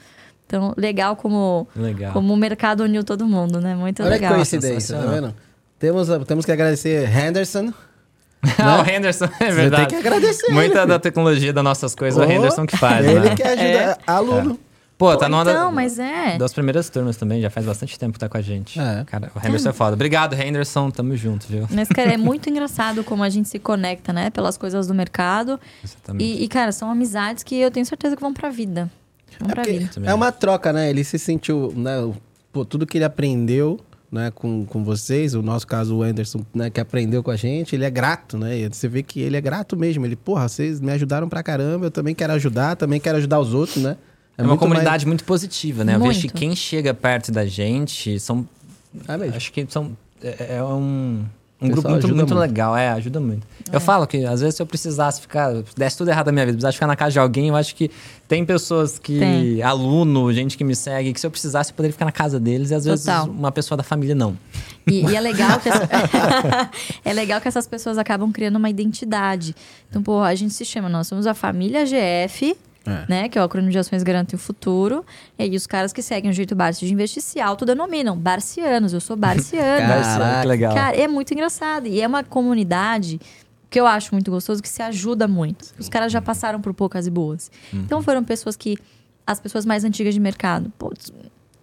Então, 0.47 0.73
legal 0.77 1.15
como, 1.17 1.67
Legal. 1.75 2.13
como 2.13 2.31
o 2.33 2.37
mercado 2.37 2.83
uniu 2.83 3.03
todo 3.03 3.27
mundo, 3.27 3.59
né? 3.59 3.75
Muito 3.75 4.01
Olha 4.01 4.11
que 4.11 4.21
legal. 4.21 4.35
coincidência, 4.35 4.95
tá 4.97 5.05
vendo? 5.07 5.35
Temos, 5.77 6.07
temos 6.25 6.45
que 6.45 6.51
agradecer 6.51 7.09
Henderson. 7.09 7.73
Ah, 8.59 8.79
o 8.85 8.89
Henderson, 8.89 9.25
é 9.25 9.27
Você 9.27 9.37
tem 9.39 9.51
verdade. 9.55 9.87
que 9.87 9.95
agradecer 9.95 10.51
Muita 10.53 10.79
ele. 10.81 10.85
da 10.87 10.99
tecnologia 10.99 11.51
das 11.51 11.63
nossas 11.63 11.95
coisas, 11.95 12.21
é 12.21 12.25
o 12.25 12.29
Oh, 12.29 12.31
Henderson 12.31 12.65
que 12.67 12.77
faz, 12.77 13.05
Ele 13.05 13.19
né? 13.21 13.35
que 13.35 13.41
ajuda 13.43 13.97
aluno. 14.07 14.59
Pô, 14.97 15.11
Pô, 15.11 15.17
tá 15.17 15.27
numa 15.27 15.43
da- 15.43 15.51
então, 15.51 15.71
mas 15.73 15.99
é. 15.99 16.37
das 16.37 16.53
primeiras 16.53 16.89
turmas 16.89 17.17
também, 17.17 17.41
já 17.41 17.49
faz 17.49 17.65
bastante 17.65 17.99
tempo 17.99 18.13
que 18.13 18.19
tá 18.19 18.29
com 18.29 18.37
a 18.37 18.41
gente. 18.41 18.79
É. 18.79 19.03
Cara, 19.05 19.29
o 19.35 19.45
Henderson 19.45 19.69
é 19.69 19.73
foda. 19.73 19.93
Obrigado, 19.93 20.33
Henderson. 20.35 20.89
Tamo 20.89 21.17
junto, 21.17 21.45
viu? 21.47 21.67
Mas, 21.69 21.89
cara, 21.89 22.13
é 22.13 22.17
muito 22.17 22.47
engraçado 22.49 23.03
como 23.03 23.21
a 23.21 23.29
gente 23.29 23.49
se 23.49 23.59
conecta, 23.59 24.13
né? 24.13 24.29
Pelas 24.29 24.57
coisas 24.57 24.87
do 24.87 24.93
mercado. 24.93 25.59
Exatamente. 25.83 26.23
E, 26.23 26.43
e, 26.45 26.47
cara, 26.47 26.71
são 26.71 26.89
amizades 26.89 27.43
que 27.43 27.55
eu 27.59 27.69
tenho 27.69 27.85
certeza 27.85 28.15
que 28.15 28.21
vão 28.21 28.33
pra 28.33 28.49
vida. 28.49 28.89
Vão 29.37 29.49
É, 29.49 29.53
pra 29.53 29.63
vida. 29.63 29.89
É 30.05 30.13
uma 30.13 30.31
troca, 30.31 30.71
né? 30.71 30.89
Ele 30.89 31.03
se 31.03 31.19
sentiu, 31.19 31.73
né? 31.75 31.99
o- 31.99 32.15
Pô, 32.53 32.63
tudo 32.63 32.85
que 32.87 32.97
ele 32.97 33.03
aprendeu, 33.03 33.77
né, 34.09 34.31
com, 34.33 34.65
com 34.65 34.81
vocês, 34.81 35.33
o 35.35 35.41
nosso 35.41 35.67
caso, 35.67 35.97
o 35.97 36.03
Anderson, 36.03 36.39
né, 36.53 36.69
que 36.69 36.79
aprendeu 36.79 37.21
com 37.21 37.31
a 37.31 37.35
gente, 37.35 37.75
ele 37.75 37.83
é 37.83 37.89
grato, 37.89 38.37
né? 38.37 38.57
E 38.59 38.69
você 38.69 38.87
vê 38.87 39.03
que 39.03 39.19
ele 39.19 39.35
é 39.35 39.41
grato 39.41 39.75
mesmo. 39.75 40.05
Ele, 40.05 40.15
porra, 40.15 40.47
vocês 40.47 40.79
me 40.79 40.89
ajudaram 40.93 41.27
pra 41.27 41.43
caramba, 41.43 41.87
eu 41.87 41.91
também 41.91 42.15
quero 42.15 42.31
ajudar, 42.31 42.77
também 42.77 42.97
quero 42.97 43.17
ajudar 43.17 43.41
os 43.41 43.53
outros, 43.53 43.83
né? 43.83 43.97
É, 44.37 44.41
uma 44.41 44.49
muito 44.49 44.59
comunidade 44.59 45.05
muito 45.05 45.23
positiva, 45.23 45.83
né? 45.83 45.95
Eu 45.95 45.99
vejo 46.01 46.19
que 46.21 46.25
Muito. 46.27 46.37
quem 46.37 46.55
chega 46.55 46.93
perto 46.93 47.31
da 47.31 47.45
gente 47.45 48.19
são. 48.19 48.47
Mais... 49.07 49.21
É. 49.33 49.37
Acho 49.37 49.51
que 49.51 49.65
são. 49.69 49.95
É, 50.21 50.57
é 50.57 50.63
um. 50.63 51.23
Um 51.61 51.67
O 51.67 51.71
grupo 51.71 51.89
muito, 51.89 52.07
muito 52.09 52.17
muito. 52.17 52.35
legal, 52.35 52.75
é, 52.75 52.89
ajuda 52.89 53.17
muito. 53.21 53.47
Eu 53.71 53.79
falo 53.79 54.05
que 54.05 54.25
às 54.25 54.41
vezes 54.41 54.55
se 54.55 54.61
eu 54.61 54.65
precisasse 54.65 55.21
ficar, 55.21 55.53
desse 55.75 55.97
tudo 55.97 56.09
errado 56.09 56.25
na 56.25 56.33
minha 56.33 56.45
vida, 56.45 56.55
precisasse 56.57 56.75
ficar 56.75 56.85
na 56.85 56.97
casa 56.97 57.11
de 57.13 57.19
alguém, 57.19 57.47
eu 57.47 57.55
acho 57.55 57.73
que 57.73 57.89
tem 58.27 58.45
pessoas 58.45 58.99
que, 58.99 59.17
Tem. 59.17 59.63
aluno, 59.63 60.33
gente 60.33 60.57
que 60.57 60.65
me 60.65 60.75
segue, 60.75 61.13
que 61.13 61.19
se 61.19 61.25
eu 61.25 61.31
precisasse 61.31 61.71
eu 61.71 61.75
poderia 61.75 61.93
ficar 61.93 62.03
na 62.03 62.11
casa 62.11 62.41
deles 62.41 62.71
e 62.71 62.75
às 62.75 62.83
vezes 62.83 63.05
Total. 63.05 63.27
uma 63.29 63.53
pessoa 63.53 63.77
da 63.77 63.83
família 63.83 64.13
não. 64.13 64.37
E, 64.85 65.05
e 65.09 65.15
é 65.15 65.21
legal 65.21 65.57
que 65.61 65.69
essa- 65.69 65.87
é 67.05 67.13
legal 67.13 67.39
que 67.39 67.47
essas 67.47 67.65
pessoas 67.65 67.97
acabam 67.97 68.29
criando 68.33 68.57
uma 68.57 68.69
identidade. 68.69 69.55
Então, 69.89 70.03
pô, 70.03 70.19
a 70.21 70.35
gente 70.35 70.53
se 70.53 70.65
chama, 70.65 70.89
nós 70.89 71.07
somos 71.07 71.25
a 71.25 71.33
família 71.33 71.85
GF, 71.85 72.53
É. 72.85 73.05
né? 73.09 73.29
Que 73.29 73.37
é 73.37 73.41
o 73.41 73.45
acrônimo 73.45 73.71
de 73.71 73.79
ações 73.79 74.03
garantem 74.03 74.35
o 74.35 74.39
futuro. 74.39 75.05
E 75.37 75.43
aí 75.43 75.55
os 75.55 75.65
caras 75.65 75.91
que 75.91 76.01
seguem 76.01 76.29
o 76.29 76.33
jeito 76.33 76.55
Barsi 76.55 76.85
de 76.85 76.93
investir 76.93 77.21
se 77.21 77.39
autodenominam 77.39 78.17
barcianos. 78.17 78.93
Eu 78.93 79.01
sou 79.01 79.15
barciano. 79.15 79.87
Caraca. 79.87 80.41
que 80.41 80.47
legal. 80.47 80.73
Cara, 80.73 80.95
é 80.97 81.07
muito 81.07 81.33
engraçado. 81.33 81.87
E 81.87 82.01
é 82.01 82.07
uma 82.07 82.23
comunidade 82.23 83.19
que 83.69 83.79
eu 83.79 83.87
acho 83.87 84.13
muito 84.13 84.31
gostoso, 84.31 84.61
que 84.61 84.69
se 84.69 84.81
ajuda 84.81 85.27
muito. 85.27 85.73
Os 85.77 85.89
caras 85.89 86.11
já 86.11 86.21
passaram 86.21 86.61
por 86.61 86.73
poucas 86.73 87.07
e 87.07 87.09
boas. 87.09 87.51
Então 87.73 88.01
foram 88.01 88.23
pessoas 88.23 88.55
que. 88.55 88.77
As 89.27 89.39
pessoas 89.39 89.65
mais 89.65 89.83
antigas 89.83 90.13
de 90.13 90.19
mercado. 90.19 90.71
pô, 90.77 90.93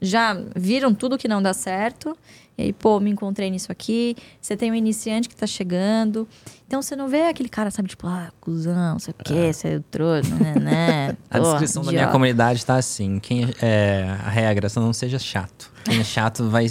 já 0.01 0.37
viram 0.57 0.93
tudo 0.93 1.17
que 1.17 1.29
não 1.29 1.41
dá 1.41 1.55
certo. 1.55 2.17
E 2.57 2.65
aí, 2.65 2.73
pô, 2.73 3.01
me 3.01 3.11
encontrei 3.11 3.51
nisso 3.51 3.73
aqui. 3.73 4.15
Você 4.41 4.57
tem 4.57 4.71
um 4.71 4.75
iniciante 4.75 5.29
que 5.29 5.35
tá 5.35 5.47
chegando. 5.47 6.29
Então 6.67 6.83
você 6.83 6.95
não 6.95 7.09
vê 7.09 7.23
aquele 7.23 7.49
cara, 7.49 7.71
sabe, 7.71 7.89
tipo, 7.89 8.07
ah, 8.07 8.31
cuzão, 8.41 8.93
não 8.93 8.99
sei 8.99 9.15
o 9.19 9.25
quê, 9.25 9.53
você 9.53 9.69
é 9.69 9.77
o 9.77 9.81
trouxa, 9.81 10.35
né, 10.35 10.55
né. 10.61 11.17
A 11.31 11.39
Pô, 11.39 11.45
descrição 11.51 11.83
da 11.83 11.91
minha 11.91 12.01
idiota. 12.03 12.13
comunidade 12.13 12.65
tá 12.65 12.77
assim: 12.77 13.19
quem 13.19 13.49
é, 13.61 14.17
a 14.25 14.29
regra, 14.31 14.69
só 14.69 14.81
não 14.81 14.93
seja 14.93 15.19
chato. 15.19 15.73
Quem 15.85 15.99
é 16.01 16.05
chato 16.05 16.49
vai, 16.49 16.67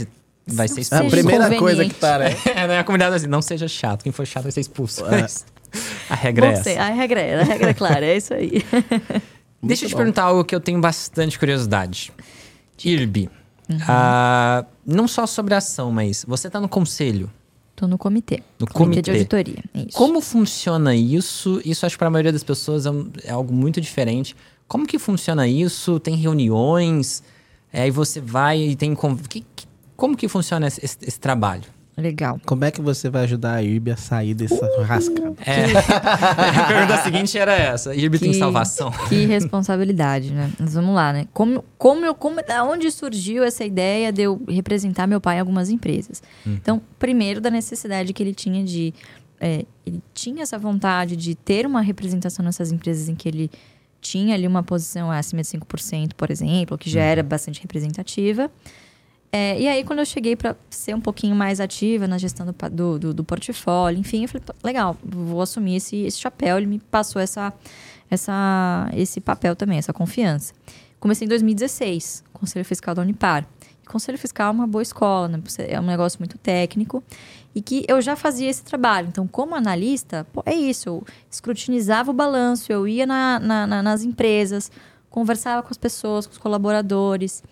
vai 0.48 0.68
ser 0.68 0.76
É 0.76 0.78
a 0.80 0.82
expulso. 0.82 1.10
primeira 1.10 1.56
coisa 1.58 1.84
que 1.86 1.94
tá, 1.96 2.20
né? 2.20 2.36
É, 2.56 2.62
na 2.62 2.68
minha 2.68 2.84
comunidade 2.84 3.16
assim, 3.16 3.28
não 3.28 3.42
seja 3.42 3.68
chato. 3.68 4.04
Quem 4.04 4.12
for 4.12 4.26
chato 4.26 4.44
vai 4.44 4.52
ser 4.52 4.62
expulso. 4.62 5.04
É. 5.08 5.26
A 6.10 6.16
regra 6.16 6.48
é 6.48 6.56
Bom, 6.56 6.64
sei, 6.64 6.74
essa. 6.74 6.84
a 6.84 6.90
regra 6.90 7.22
é, 7.22 7.40
a 7.40 7.44
regra 7.44 7.70
é 7.70 7.74
clara, 7.74 8.06
é 8.06 8.18
isso 8.18 8.34
aí. 8.34 8.62
Deixa 9.64 9.86
eu 9.86 9.90
te 9.90 9.94
bom. 9.94 10.00
perguntar 10.00 10.24
algo 10.24 10.44
que 10.44 10.54
eu 10.54 10.60
tenho 10.60 10.82
bastante 10.82 11.40
curiosidade. 11.40 12.12
IRB. 12.84 13.30
Uhum. 13.76 13.80
Ah, 13.88 14.66
não 14.86 15.08
só 15.08 15.26
sobre 15.26 15.54
a 15.54 15.58
ação, 15.58 15.92
mas 15.92 16.26
você 16.28 16.50
tá 16.50 16.60
no 16.60 16.68
conselho. 16.70 17.30
Tô 17.76 17.88
no 17.88 17.98
comitê. 17.98 18.44
No 18.60 18.68
de 18.68 18.74
comitê. 18.74 19.12
auditoria. 19.12 19.64
Isso. 19.74 19.98
Como 19.98 20.22
funciona 20.22 20.96
isso? 20.96 21.60
Isso 21.66 21.86
acho 21.86 21.96
que 21.96 22.00
para 22.00 22.08
a 22.10 22.12
maioria 22.12 22.32
das 22.32 22.44
pessoas 22.44 22.86
é, 22.86 22.92
um- 22.92 23.10
é 23.24 23.32
algo 23.32 23.52
muito 23.54 23.82
diferente. 23.82 24.36
Como 24.68 24.86
que 24.86 25.00
funciona 25.00 25.48
isso? 25.48 26.00
Tem 26.00 26.16
reuniões? 26.16 27.24
É, 27.74 27.84
aí 27.84 27.92
você 27.92 28.20
vai 28.22 28.60
e 28.62 28.76
tem... 28.76 28.96
que- 29.28 29.42
que- 29.56 29.66
como 29.98 30.16
que 30.16 30.28
funciona 30.28 30.68
esse, 30.68 30.84
esse- 30.86 30.98
esse 31.02 31.20
trabalho? 31.20 31.64
Legal. 32.02 32.40
Como 32.46 32.66
é 32.66 32.72
que 32.72 32.82
você 32.82 33.10
vai 33.10 33.24
ajudar 33.24 33.54
a 33.56 33.64
IRB 33.64 33.92
a 33.92 33.98
sair 33.98 34.34
dessa 34.34 34.68
rascada? 34.84 35.34
É, 35.46 35.66
a 36.60 36.64
pergunta 36.68 36.98
seguinte 37.04 37.38
era 37.38 37.54
essa. 37.54 37.94
IRB 37.96 38.20
tem 38.20 38.32
Que- 38.32 38.40
salvação? 38.40 38.92
Que 39.08 39.26
responsabilidade, 39.26 40.34
né? 40.34 40.52
Mas 40.60 40.74
vamos 40.74 40.94
lá, 40.96 41.14
né? 41.14 41.28
Como, 41.34 41.64
como 41.78 42.06
eu, 42.06 42.14
como, 42.16 42.42
da 42.44 42.64
onde 42.64 42.90
surgiu 42.92 43.44
essa 43.44 43.64
ideia 43.64 44.12
de 44.12 44.24
eu 44.24 44.42
representar 44.50 45.08
meu 45.08 45.22
pai 45.22 45.38
em 45.38 45.40
algumas 45.40 45.70
empresas? 45.70 46.22
Então, 46.46 46.82
primeiro, 47.00 47.40
da 47.40 47.50
necessidade 47.50 48.12
que 48.14 48.22
ele 48.24 48.34
tinha 48.34 48.64
de. 48.64 48.94
é, 49.40 49.66
ele 49.86 50.02
tinha 50.14 50.44
essa 50.44 50.58
vontade 50.58 51.16
de 51.16 51.36
ter 51.36 51.66
uma 51.66 51.82
representação 51.82 52.44
nessas 52.44 52.72
empresas 52.72 53.08
em 53.08 53.16
que 53.16 53.28
ele 53.30 53.52
tinha 54.00 54.34
ali 54.34 54.48
uma 54.48 54.64
posição 54.64 55.12
acima 55.12 55.44
de 55.44 55.48
5%, 55.50 56.14
por 56.18 56.32
exemplo, 56.32 56.76
que 56.78 56.90
já 56.90 57.04
era 57.04 57.22
bastante 57.22 57.62
representativa. 57.62 58.50
É, 59.34 59.60
e 59.62 59.68
aí, 59.68 59.84
quando 59.86 60.00
eu 60.00 60.06
cheguei 60.06 60.36
para 60.36 60.56
ser 60.70 60.94
um 60.94 61.00
pouquinho 61.00 61.34
mais 61.36 61.62
ativa 61.62 62.06
na 62.08 62.18
gestão 62.18 62.46
do, 62.46 62.54
do, 62.70 63.00
do, 63.00 63.14
do 63.14 63.24
portfólio, 63.24 63.98
enfim, 64.00 64.24
eu 64.24 64.28
falei, 64.28 64.44
"Pô, 64.46 64.54
legal, 64.64 64.98
vou 65.04 65.42
assumir 65.42 65.78
esse, 65.78 65.96
esse 66.04 66.20
chapéu. 66.20 66.58
Ele 66.58 66.66
me 66.68 66.80
passou 66.80 67.22
essa, 67.22 67.54
essa, 68.10 68.90
esse 68.94 69.22
papel 69.22 69.56
também, 69.56 69.78
essa 69.78 69.94
confiança. 69.94 70.54
Comecei 71.00 71.26
em 71.26 71.30
2016, 71.30 72.24
Conselho 72.34 72.66
Fiscal 72.66 72.94
da 72.94 73.02
Unipar. 73.02 73.48
Conselho 73.88 74.18
Fiscal 74.18 74.48
é 74.50 74.52
uma 74.52 74.68
boa 74.68 74.82
escola, 74.82 75.28
né? 75.28 75.42
É 75.68 75.80
um 75.80 75.86
negócio 75.86 76.20
muito 76.20 76.38
técnico 76.38 77.04
e 77.56 77.62
que 77.62 77.84
eu 77.88 78.02
já 78.02 78.16
fazia 78.16 78.50
esse 78.50 78.64
trabalho. 78.64 79.08
Então, 79.08 79.28
como 79.28 79.56
analista, 79.56 80.26
pô, 80.32 80.42
é 80.46 80.54
isso, 80.54 80.88
eu 80.90 81.04
escrutinizava 81.30 82.12
o 82.12 82.14
balanço, 82.14 82.72
eu 82.72 82.88
ia 82.88 83.06
na- 83.06 83.40
na- 83.40 83.68
na- 83.68 83.84
nas 83.84 84.04
empresas, 84.04 84.72
conversava 85.10 85.62
com 85.64 85.70
as 85.70 85.78
pessoas, 85.78 86.26
com 86.28 86.32
os 86.34 86.38
colaboradores. 86.38 87.44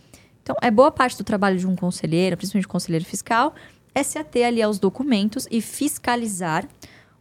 Então, 0.49 0.57
é 0.63 0.71
boa 0.71 0.89
parte 0.89 1.15
do 1.15 1.23
trabalho 1.23 1.59
de 1.59 1.67
um 1.67 1.75
conselheiro, 1.75 2.35
principalmente 2.35 2.67
conselheiro 2.67 3.05
fiscal, 3.05 3.53
é 3.93 4.01
se 4.01 4.17
ater 4.17 4.47
ali 4.47 4.63
aos 4.63 4.79
documentos 4.79 5.47
e 5.51 5.61
fiscalizar 5.61 6.67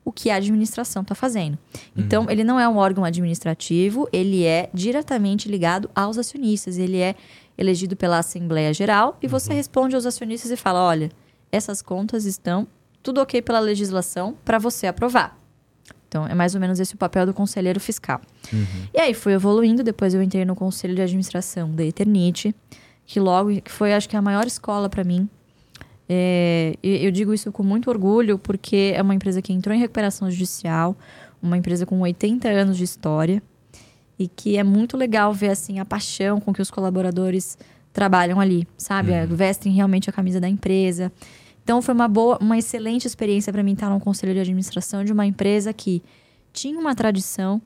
o 0.03 0.11
que 0.11 0.31
a 0.31 0.37
administração 0.37 1.03
está 1.03 1.15
fazendo. 1.15 1.59
Então, 1.95 2.31
ele 2.31 2.43
não 2.43 2.59
é 2.59 2.67
um 2.67 2.79
órgão 2.79 3.05
administrativo, 3.05 4.09
ele 4.15 4.45
é 4.45 4.71
diretamente 4.73 5.47
ligado 5.47 5.91
aos 5.95 6.17
acionistas. 6.17 6.79
Ele 6.79 7.01
é 7.01 7.15
elegido 7.59 7.95
pela 7.97 8.17
Assembleia 8.17 8.73
Geral 8.73 9.19
e 9.21 9.29
você 9.29 9.53
responde 9.53 9.95
aos 9.95 10.07
acionistas 10.07 10.51
e 10.51 10.57
fala: 10.57 10.81
olha, 10.81 11.11
essas 11.53 11.83
contas 11.83 12.25
estão 12.25 12.67
tudo 13.03 13.21
ok 13.21 13.43
pela 13.43 13.61
legislação 13.61 14.39
para 14.43 14.59
você 14.59 14.87
aprovar. 14.87 15.39
Então, 16.09 16.27
é 16.27 16.35
mais 16.35 16.55
ou 16.55 16.63
menos 16.63 16.81
esse 16.81 16.95
o 16.95 16.97
papel 16.97 17.27
do 17.27 17.35
conselheiro 17.35 17.79
fiscal. 17.79 18.23
E 18.95 18.99
aí 18.99 19.13
foi 19.13 19.35
evoluindo, 19.35 19.83
depois 19.83 20.15
eu 20.15 20.23
entrei 20.23 20.47
no 20.47 20.57
conselho 20.57 20.95
de 20.95 21.03
administração 21.03 21.71
da 21.71 21.85
Eternite, 21.85 22.55
que 23.09 23.19
logo 23.19 23.51
que 23.63 23.73
foi 23.73 23.95
acho 23.95 24.07
que 24.07 24.17
a 24.17 24.23
maior 24.23 24.47
escola 24.47 24.89
para 24.89 25.03
mim. 25.03 25.27
É, 26.07 26.75
eu 26.83 27.11
digo 27.11 27.33
isso 27.33 27.51
com 27.51 27.63
muito 27.63 27.89
orgulho, 27.89 28.39
porque 28.39 28.93
é 28.95 29.01
uma 29.01 29.15
empresa 29.15 29.41
que 29.41 29.51
entrou 29.51 29.75
em 29.75 29.81
recuperação 29.81 30.31
judicial, 30.31 30.95
uma 31.43 31.57
empresa 31.57 31.87
com 31.87 31.99
80 32.01 32.47
anos 32.49 32.77
de 32.77 32.85
história, 32.85 33.43
e 34.19 34.29
que 34.29 34.59
é 34.59 34.63
muito 34.63 34.95
legal 34.95 35.33
ver 35.33 35.49
assim 35.49 35.79
a 35.79 35.87
paixão 35.87 36.39
com 36.39 36.53
que 36.53 36.61
os 36.61 36.71
colaboradores 36.71 37.57
trabalham 37.95 38.39
ali, 38.39 38.69
sabe? 38.77 39.13
Vestem 39.27 39.73
realmente 39.73 40.11
a 40.11 40.13
camisa 40.13 40.39
da 40.39 40.49
empresa. 40.49 41.11
Então 41.65 41.81
foi 41.81 41.95
uma 41.95 42.09
boa, 42.09 42.37
uma 42.43 42.59
excelente 42.59 43.07
experiência 43.07 43.51
para 43.51 43.63
mim 43.63 43.73
estar 43.73 43.89
no 43.89 44.01
conselho 44.01 44.35
de 44.35 44.41
administração 44.41 45.03
de 45.03 45.15
uma 45.15 45.25
empresa 45.25 45.73
que 45.73 46.03
tinha 46.53 46.79
uma 46.79 46.95
tradição, 46.95 47.61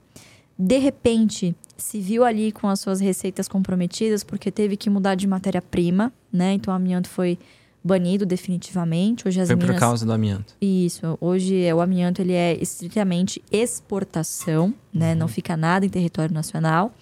de 0.57 0.79
repente 0.79 1.57
se 1.83 2.01
viu 2.01 2.25
ali 2.25 2.53
com 2.53 2.69
as 2.69 2.81
suas 2.81 3.01
receitas 3.01 3.49
comprometidas 3.49 4.23
porque 4.23 4.51
teve 4.51 4.77
que 4.77 4.89
mudar 4.89 5.15
de 5.15 5.27
matéria-prima, 5.27 6.13
né? 6.33 6.55
Então 6.55 6.73
o 6.73 6.77
amianto 6.77 7.09
foi 7.09 7.39
banido 7.83 8.25
definitivamente. 8.25 9.27
Hoje 9.27 9.41
as 9.41 9.49
Foi 9.49 9.57
por 9.57 9.67
minas 9.67 9.81
causa 9.81 10.07
do 10.07 10.13
amianto. 10.13 10.55
isso. 10.61 11.19
Hoje 11.21 11.65
é, 11.65 11.75
o 11.75 11.81
amianto 11.81 12.23
ele 12.23 12.33
é 12.33 12.55
estritamente 12.55 13.43
exportação, 13.51 14.73
né? 14.95 15.15
Não 15.15 15.27
fica 15.27 15.57
nada 15.57 15.85
em 15.85 15.89
território 15.89 16.33
nacional. 16.33 16.95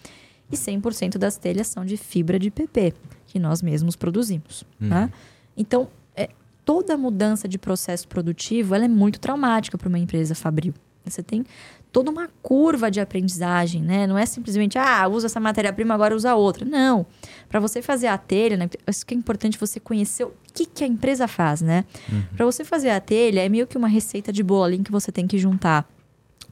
E 0.51 0.57
100% 0.57 1.19
das 1.19 1.37
telhas 1.37 1.69
são 1.69 1.85
de 1.85 1.97
fibra 1.97 2.39
de 2.39 2.51
PP, 2.51 2.95
que 3.27 3.39
nós 3.39 3.63
mesmos 3.63 3.95
produzimos. 3.95 4.65
Né? 4.81 5.09
Então, 5.57 5.87
é, 6.17 6.29
toda 6.65 6.97
mudança 6.97 7.47
de 7.47 7.57
processo 7.57 8.09
produtivo 8.09 8.75
ela 8.75 8.87
é 8.87 8.89
muito 8.89 9.21
traumática 9.21 9.79
para 9.79 9.89
uma 9.89 9.99
empresa 9.99 10.35
fabril. 10.35 10.75
Você 11.05 11.23
tem 11.23 11.45
toda 11.93 12.11
uma 12.11 12.29
curva 12.43 12.91
de 12.91 13.01
aprendizagem, 13.01 13.83
né? 13.83 14.07
Não 14.07 14.17
é 14.17 14.25
simplesmente, 14.25 14.79
ah, 14.79 15.09
usa 15.09 15.27
essa 15.27 15.41
matéria-prima, 15.41 15.95
agora 15.95 16.15
usa 16.15 16.35
outra. 16.35 16.65
Não. 16.65 17.05
Para 17.49 17.59
você 17.59 17.83
fazer 17.83 18.07
a 18.07 18.17
telha, 18.17 18.57
né? 18.57 18.69
Isso 18.87 19.05
que 19.05 19.15
é 19.15 19.17
importante 19.17 19.59
você 19.59 19.81
conhecer 19.81 20.25
o 20.25 20.33
que, 20.55 20.67
que 20.67 20.85
a 20.85 20.87
empresa 20.87 21.27
faz, 21.27 21.61
né? 21.61 21.85
Para 22.37 22.47
você 22.47 22.65
fazer 22.65 22.91
a 22.91 23.01
telha, 23.01 23.45
é 23.45 23.49
meio 23.49 23.67
que 23.67 23.77
uma 23.77 23.89
receita 23.89 24.33
de 24.33 24.43
bolo 24.43 24.65
ali 24.65 24.77
em 24.77 24.83
que 24.83 24.93
você 24.93 25.11
tem 25.11 25.27
que 25.27 25.39
juntar 25.39 25.89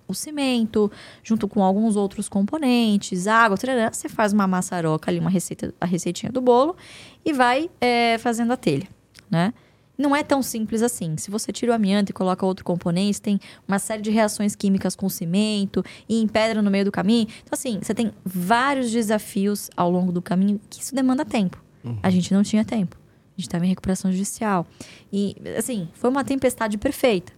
o 0.08 0.14
cimento, 0.14 0.90
junto 1.22 1.46
com 1.46 1.62
alguns 1.62 1.94
outros 1.94 2.28
componentes, 2.28 3.26
água, 3.26 3.58
tarará, 3.58 3.92
você 3.92 4.08
faz 4.08 4.32
uma 4.32 4.46
maçaroca 4.46 5.10
ali, 5.10 5.20
uma 5.20 5.28
receita, 5.28 5.74
a 5.78 5.84
receitinha 5.84 6.32
do 6.32 6.40
bolo 6.40 6.74
e 7.22 7.32
vai 7.32 7.70
é, 7.78 8.16
fazendo 8.16 8.52
a 8.52 8.56
telha, 8.56 8.88
né? 9.30 9.52
Não 9.98 10.14
é 10.14 10.22
tão 10.22 10.40
simples 10.42 10.80
assim. 10.80 11.16
Se 11.16 11.28
você 11.28 11.50
tira 11.50 11.72
o 11.72 11.74
amianto 11.74 12.10
e 12.10 12.12
coloca 12.12 12.46
outro 12.46 12.64
componente, 12.64 13.20
tem 13.20 13.40
uma 13.66 13.80
série 13.80 14.00
de 14.00 14.10
reações 14.10 14.54
químicas 14.54 14.94
com 14.94 15.08
cimento 15.08 15.84
e 16.08 16.22
em 16.22 16.28
pedra 16.28 16.62
no 16.62 16.70
meio 16.70 16.84
do 16.84 16.92
caminho. 16.92 17.26
Então, 17.42 17.50
assim, 17.52 17.80
você 17.82 17.92
tem 17.92 18.12
vários 18.24 18.92
desafios 18.92 19.68
ao 19.76 19.90
longo 19.90 20.12
do 20.12 20.22
caminho 20.22 20.60
que 20.70 20.80
isso 20.82 20.94
demanda 20.94 21.24
tempo. 21.24 21.60
A 22.02 22.10
gente 22.10 22.32
não 22.32 22.44
tinha 22.44 22.64
tempo. 22.64 22.96
A 22.96 23.40
gente 23.40 23.48
estava 23.48 23.64
em 23.66 23.68
recuperação 23.68 24.12
judicial. 24.12 24.66
E, 25.12 25.34
assim, 25.56 25.88
foi 25.94 26.10
uma 26.10 26.24
tempestade 26.24 26.78
perfeita. 26.78 27.32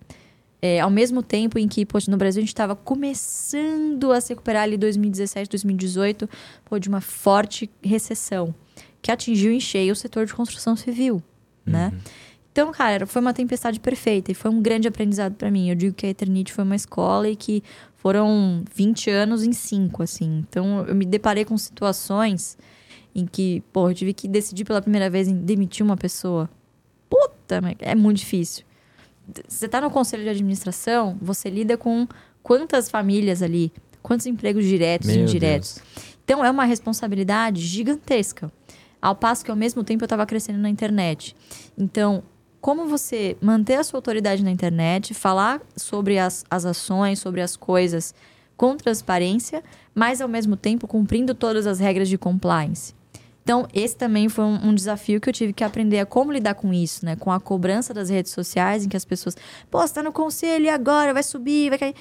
É, 0.62 0.80
ao 0.80 0.90
mesmo 0.90 1.22
tempo 1.22 1.58
em 1.58 1.66
que, 1.66 1.86
poxa, 1.86 2.10
no 2.10 2.18
Brasil 2.18 2.40
a 2.40 2.42
gente 2.42 2.48
estava 2.52 2.76
começando 2.76 4.12
a 4.12 4.20
se 4.20 4.30
recuperar 4.30 4.64
ali 4.64 4.76
2017, 4.76 5.48
2018, 5.48 6.28
pô, 6.66 6.78
de 6.78 6.90
uma 6.90 7.00
forte 7.00 7.70
recessão 7.82 8.54
que 9.00 9.10
atingiu 9.10 9.50
em 9.50 9.60
cheio 9.60 9.92
o 9.92 9.96
setor 9.96 10.26
de 10.26 10.34
construção 10.34 10.76
civil, 10.76 11.22
né? 11.64 11.90
Então, 12.52 12.72
cara, 12.72 13.06
foi 13.06 13.22
uma 13.22 13.32
tempestade 13.32 13.78
perfeita 13.78 14.32
e 14.32 14.34
foi 14.34 14.50
um 14.50 14.60
grande 14.60 14.88
aprendizado 14.88 15.34
para 15.34 15.50
mim. 15.50 15.68
Eu 15.68 15.74
digo 15.76 15.94
que 15.94 16.06
a 16.06 16.08
Eternite 16.08 16.52
foi 16.52 16.64
uma 16.64 16.74
escola 16.74 17.28
e 17.28 17.36
que 17.36 17.62
foram 17.96 18.64
20 18.74 19.10
anos 19.10 19.44
em 19.44 19.52
5, 19.52 20.02
assim. 20.02 20.44
Então, 20.48 20.84
eu 20.86 20.94
me 20.94 21.04
deparei 21.04 21.44
com 21.44 21.56
situações 21.56 22.58
em 23.14 23.26
que, 23.26 23.62
pô, 23.72 23.90
eu 23.90 23.94
tive 23.94 24.12
que 24.12 24.26
decidir 24.26 24.64
pela 24.64 24.82
primeira 24.82 25.08
vez 25.08 25.28
em 25.28 25.36
demitir 25.36 25.84
uma 25.84 25.96
pessoa. 25.96 26.50
Puta, 27.08 27.60
é 27.78 27.94
muito 27.94 28.18
difícil. 28.18 28.64
Você 29.46 29.68
tá 29.68 29.80
no 29.80 29.90
conselho 29.90 30.24
de 30.24 30.30
administração, 30.30 31.16
você 31.20 31.48
lida 31.48 31.76
com 31.76 32.08
quantas 32.42 32.90
famílias 32.90 33.42
ali, 33.42 33.72
quantos 34.02 34.26
empregos 34.26 34.64
diretos 34.64 35.08
e 35.08 35.18
indiretos. 35.20 35.78
Então, 36.24 36.44
é 36.44 36.50
uma 36.50 36.64
responsabilidade 36.64 37.60
gigantesca. 37.60 38.50
Ao 39.00 39.14
passo 39.14 39.44
que, 39.44 39.50
ao 39.50 39.56
mesmo 39.56 39.84
tempo, 39.84 40.02
eu 40.02 40.06
estava 40.06 40.26
crescendo 40.26 40.58
na 40.58 40.68
internet. 40.68 41.34
Então, 41.78 42.22
como 42.60 42.86
você 42.86 43.36
manter 43.40 43.76
a 43.76 43.84
sua 43.84 43.98
autoridade 43.98 44.44
na 44.44 44.50
internet, 44.50 45.14
falar 45.14 45.60
sobre 45.76 46.18
as, 46.18 46.44
as 46.50 46.64
ações, 46.64 47.18
sobre 47.18 47.40
as 47.40 47.56
coisas 47.56 48.14
com 48.56 48.76
transparência, 48.76 49.64
mas, 49.94 50.20
ao 50.20 50.28
mesmo 50.28 50.56
tempo, 50.56 50.86
cumprindo 50.86 51.34
todas 51.34 51.66
as 51.66 51.80
regras 51.80 52.08
de 52.08 52.18
compliance. 52.18 52.94
Então, 53.42 53.66
esse 53.72 53.96
também 53.96 54.28
foi 54.28 54.44
um, 54.44 54.68
um 54.68 54.74
desafio 54.74 55.20
que 55.20 55.28
eu 55.28 55.32
tive 55.32 55.52
que 55.52 55.64
aprender 55.64 55.98
a 55.98 56.06
como 56.06 56.30
lidar 56.30 56.54
com 56.54 56.72
isso, 56.72 57.04
né? 57.04 57.16
Com 57.16 57.32
a 57.32 57.40
cobrança 57.40 57.94
das 57.94 58.10
redes 58.10 58.32
sociais, 58.32 58.84
em 58.84 58.88
que 58.88 58.96
as 58.96 59.04
pessoas, 59.04 59.36
pô, 59.70 59.80
você 59.80 59.94
tá 59.94 60.02
no 60.02 60.12
conselho 60.12 60.66
e 60.66 60.68
agora 60.68 61.14
vai 61.14 61.22
subir, 61.22 61.70
vai 61.70 61.78
cair. 61.78 61.94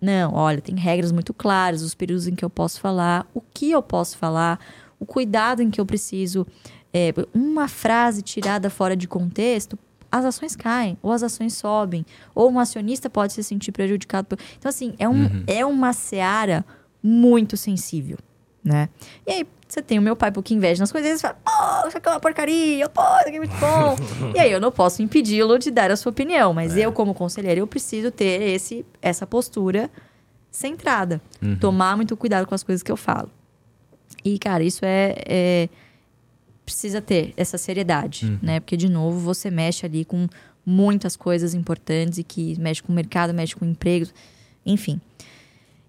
Não, 0.00 0.34
olha, 0.34 0.60
tem 0.60 0.74
regras 0.74 1.12
muito 1.12 1.32
claras, 1.32 1.82
os 1.82 1.94
períodos 1.94 2.26
em 2.26 2.34
que 2.34 2.44
eu 2.44 2.50
posso 2.50 2.80
falar, 2.80 3.26
o 3.32 3.40
que 3.40 3.70
eu 3.70 3.82
posso 3.82 4.18
falar, 4.18 4.58
o 4.98 5.06
cuidado 5.06 5.62
em 5.62 5.70
que 5.70 5.80
eu 5.80 5.86
preciso. 5.86 6.46
É, 6.92 7.14
uma 7.32 7.68
frase 7.68 8.20
tirada 8.20 8.68
fora 8.68 8.96
de 8.96 9.06
contexto, 9.06 9.78
as 10.10 10.24
ações 10.24 10.56
caem, 10.56 10.98
ou 11.02 11.12
as 11.12 11.22
ações 11.22 11.54
sobem, 11.54 12.04
ou 12.34 12.50
um 12.50 12.58
acionista 12.58 13.08
pode 13.08 13.32
se 13.32 13.42
sentir 13.44 13.72
prejudicado. 13.72 14.26
por- 14.28 14.38
Então, 14.58 14.68
assim, 14.68 14.94
é, 14.98 15.08
um, 15.08 15.44
é 15.46 15.64
uma 15.64 15.92
seara 15.92 16.64
muito 17.02 17.56
sensível, 17.56 18.18
né? 18.64 18.88
E 19.26 19.30
aí, 19.32 19.46
você 19.68 19.80
tem 19.80 19.98
o 20.00 20.02
meu 20.02 20.16
pai 20.16 20.30
um 20.30 20.32
pouquinho 20.32 20.58
inveja 20.58 20.82
nas 20.82 20.90
coisas, 20.90 21.18
e 21.18 21.22
fala, 21.22 21.36
pô, 21.44 21.88
isso 21.88 21.96
aqui 21.96 22.08
é 22.08 22.12
uma 22.12 22.18
porcaria, 22.20 22.88
pô, 22.88 23.00
isso 23.02 23.28
aqui 23.28 23.36
é 23.36 23.38
muito 23.38 23.56
bom. 23.60 23.96
e 24.34 24.38
aí, 24.40 24.50
eu 24.50 24.60
não 24.60 24.72
posso 24.72 25.00
impedi-lo 25.00 25.58
de 25.58 25.70
dar 25.70 25.90
a 25.92 25.96
sua 25.96 26.10
opinião, 26.10 26.52
mas 26.52 26.76
eu, 26.76 26.90
como 26.92 27.14
conselheiro, 27.14 27.60
eu 27.60 27.66
preciso 27.68 28.10
ter 28.10 28.42
esse, 28.50 28.84
essa 29.00 29.26
postura 29.26 29.88
centrada. 30.50 31.20
Tomar 31.60 31.96
muito 31.96 32.16
cuidado 32.16 32.46
com 32.46 32.54
as 32.54 32.62
coisas 32.64 32.82
que 32.82 32.90
eu 32.90 32.96
falo. 32.96 33.30
E, 34.24 34.38
cara, 34.38 34.62
isso 34.64 34.84
é, 34.84 35.14
é- 35.26 35.68
precisa 36.70 37.00
ter 37.00 37.34
essa 37.36 37.58
seriedade, 37.58 38.38
né? 38.40 38.60
Porque, 38.60 38.76
de 38.76 38.88
novo, 38.88 39.18
você 39.18 39.50
mexe 39.50 39.84
ali 39.84 40.04
com 40.04 40.28
muitas 40.64 41.16
coisas 41.16 41.52
importantes 41.52 42.18
e 42.18 42.22
que 42.22 42.58
mexe 42.60 42.80
com 42.80 42.92
o 42.92 42.94
mercado, 42.94 43.34
mexe 43.34 43.56
com 43.56 43.64
empregos, 43.64 44.14
enfim. 44.64 45.00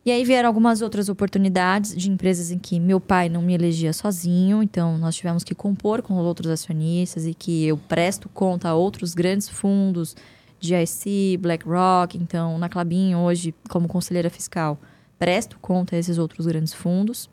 E 0.03 0.11
aí 0.11 0.25
vieram 0.25 0.49
algumas 0.49 0.81
outras 0.81 1.07
oportunidades 1.07 1.95
de 1.95 2.09
empresas 2.09 2.49
em 2.49 2.57
que 2.57 2.79
meu 2.79 2.99
pai 2.99 3.29
não 3.29 3.43
me 3.43 3.53
elegia 3.53 3.93
sozinho, 3.93 4.63
então 4.63 4.97
nós 4.97 5.15
tivemos 5.15 5.43
que 5.43 5.53
compor 5.53 6.01
com 6.01 6.17
os 6.17 6.25
outros 6.25 6.49
acionistas 6.49 7.27
e 7.27 7.35
que 7.35 7.65
eu 7.67 7.77
presto 7.77 8.27
conta 8.27 8.69
a 8.69 8.73
outros 8.73 9.13
grandes 9.13 9.47
fundos, 9.47 10.15
GIC, 10.59 11.37
BlackRock, 11.39 12.17
então 12.17 12.57
na 12.57 12.67
Clabin 12.67 13.13
hoje 13.13 13.53
como 13.69 13.87
conselheira 13.87 14.31
fiscal, 14.31 14.79
presto 15.19 15.59
conta 15.61 15.95
a 15.95 15.99
esses 15.99 16.17
outros 16.17 16.47
grandes 16.47 16.73
fundos. 16.73 17.29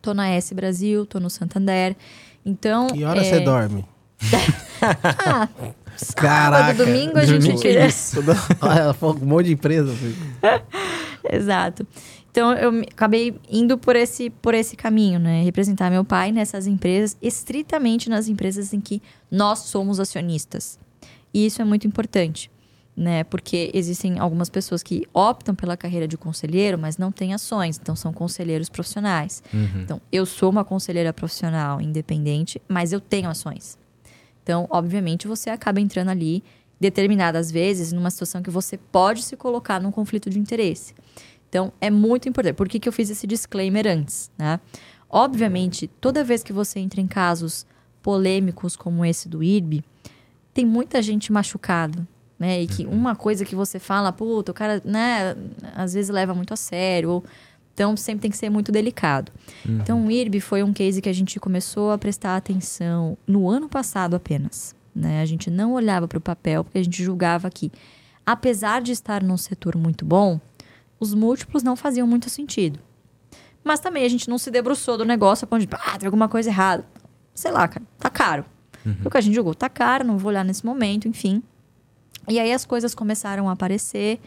Tô 0.00 0.12
na 0.12 0.28
S 0.28 0.54
Brasil, 0.54 1.04
tô 1.06 1.20
no 1.20 1.28
Santander. 1.28 1.96
Então, 2.44 2.88
Que 2.88 3.04
hora 3.04 3.20
é, 3.20 3.24
você 3.24 3.40
dorme? 3.40 3.84
Ah, 4.82 5.48
Caraca. 6.14 6.74
sábado, 6.74 6.84
domingo 6.84 7.16
a 7.18 7.24
gente 7.24 7.56
tira. 7.56 7.86
Olha, 8.60 8.78
ela 8.80 8.94
falou 8.94 9.16
um 9.16 9.24
monte 9.24 9.46
de 9.46 9.52
empresa. 9.52 9.94
filho. 9.94 10.16
Exato. 11.30 11.86
Então 12.30 12.52
eu 12.52 12.70
me- 12.72 12.86
acabei 12.90 13.34
indo 13.48 13.78
por 13.78 13.94
esse, 13.96 14.28
por 14.28 14.52
esse 14.54 14.76
caminho, 14.76 15.18
né? 15.20 15.42
Representar 15.42 15.88
meu 15.90 16.04
pai 16.04 16.32
nessas 16.32 16.66
empresas, 16.66 17.16
estritamente 17.22 18.10
nas 18.10 18.28
empresas 18.28 18.74
em 18.74 18.80
que 18.80 19.00
nós 19.30 19.60
somos 19.60 19.98
acionistas. 20.00 20.78
E 21.32 21.46
isso 21.46 21.62
é 21.62 21.64
muito 21.64 21.86
importante, 21.86 22.50
né? 22.96 23.24
Porque 23.24 23.70
existem 23.74 24.18
algumas 24.18 24.48
pessoas 24.48 24.82
que 24.82 25.06
optam 25.12 25.54
pela 25.54 25.76
carreira 25.76 26.06
de 26.06 26.16
conselheiro, 26.16 26.78
mas 26.78 26.96
não 26.96 27.10
têm 27.10 27.34
ações, 27.34 27.78
então 27.80 27.96
são 27.96 28.12
conselheiros 28.12 28.68
profissionais. 28.68 29.42
Então, 29.82 30.00
eu 30.12 30.24
sou 30.24 30.50
uma 30.50 30.64
conselheira 30.64 31.12
profissional 31.12 31.80
independente, 31.80 32.60
mas 32.68 32.92
eu 32.92 33.00
tenho 33.00 33.28
ações. 33.28 33.78
Então, 34.42 34.66
obviamente, 34.70 35.26
você 35.26 35.50
acaba 35.50 35.80
entrando 35.80 36.10
ali 36.10 36.44
determinadas 36.78 37.50
vezes 37.50 37.92
numa 37.92 38.10
situação 38.10 38.42
que 38.42 38.50
você 38.50 38.76
pode 38.76 39.22
se 39.22 39.36
colocar 39.36 39.80
num 39.80 39.90
conflito 39.90 40.28
de 40.28 40.38
interesse. 40.38 40.94
Então, 41.48 41.72
é 41.80 41.90
muito 41.90 42.28
importante. 42.28 42.54
Por 42.54 42.68
que, 42.68 42.78
que 42.78 42.88
eu 42.88 42.92
fiz 42.92 43.10
esse 43.10 43.26
disclaimer 43.26 43.86
antes, 43.86 44.30
né? 44.36 44.60
Obviamente, 45.08 45.86
toda 45.86 46.24
vez 46.24 46.42
que 46.42 46.52
você 46.52 46.80
entra 46.80 47.00
em 47.00 47.06
casos 47.06 47.64
polêmicos 48.02 48.74
como 48.74 49.04
esse 49.04 49.28
do 49.28 49.42
IRB, 49.42 49.84
tem 50.52 50.66
muita 50.66 51.00
gente 51.00 51.32
machucada, 51.32 52.06
né? 52.44 52.60
E 52.60 52.66
que 52.66 52.84
uma 52.84 53.16
coisa 53.16 53.42
que 53.42 53.56
você 53.56 53.78
fala, 53.78 54.12
puta, 54.12 54.52
o 54.52 54.54
cara, 54.54 54.82
né, 54.84 55.34
às 55.74 55.94
vezes 55.94 56.10
leva 56.10 56.34
muito 56.34 56.52
a 56.52 56.56
sério, 56.56 57.10
ou 57.10 57.24
então 57.72 57.96
sempre 57.96 58.20
tem 58.20 58.30
que 58.30 58.36
ser 58.36 58.50
muito 58.50 58.70
delicado. 58.70 59.32
Então 59.80 60.06
o 60.06 60.10
IRB 60.10 60.40
foi 60.40 60.62
um 60.62 60.72
case 60.72 61.00
que 61.00 61.08
a 61.08 61.12
gente 61.12 61.40
começou 61.40 61.90
a 61.90 61.96
prestar 61.96 62.36
atenção 62.36 63.16
no 63.26 63.48
ano 63.48 63.66
passado 63.66 64.14
apenas. 64.14 64.76
Né? 64.94 65.22
A 65.22 65.24
gente 65.24 65.50
não 65.50 65.72
olhava 65.72 66.06
para 66.06 66.18
o 66.18 66.20
papel 66.20 66.62
porque 66.62 66.78
a 66.78 66.84
gente 66.84 67.02
julgava 67.02 67.50
que, 67.50 67.72
apesar 68.26 68.82
de 68.82 68.92
estar 68.92 69.22
num 69.22 69.38
setor 69.38 69.74
muito 69.74 70.04
bom, 70.04 70.38
os 71.00 71.14
múltiplos 71.14 71.62
não 71.62 71.74
faziam 71.74 72.06
muito 72.06 72.28
sentido. 72.28 72.78
Mas 73.64 73.80
também 73.80 74.04
a 74.04 74.08
gente 74.08 74.28
não 74.28 74.36
se 74.36 74.50
debruçou 74.50 74.98
do 74.98 75.04
negócio 75.04 75.46
a 75.46 75.48
ponto 75.48 75.66
de, 75.66 75.68
ah, 75.72 75.98
tem 75.98 76.06
alguma 76.06 76.28
coisa 76.28 76.50
errada. 76.50 76.84
Sei 77.34 77.50
lá, 77.50 77.66
cara, 77.66 77.84
tá 77.98 78.10
caro. 78.10 78.44
O 79.04 79.10
que 79.10 79.16
a 79.16 79.20
gente 79.20 79.34
julgou, 79.34 79.54
tá 79.54 79.68
caro, 79.68 80.04
não 80.04 80.18
vou 80.18 80.28
olhar 80.28 80.44
nesse 80.44 80.64
momento, 80.64 81.08
enfim. 81.08 81.42
E 82.28 82.38
aí 82.38 82.52
as 82.52 82.64
coisas 82.64 82.94
começaram 82.94 83.48
a 83.48 83.52
aparecer. 83.52 84.20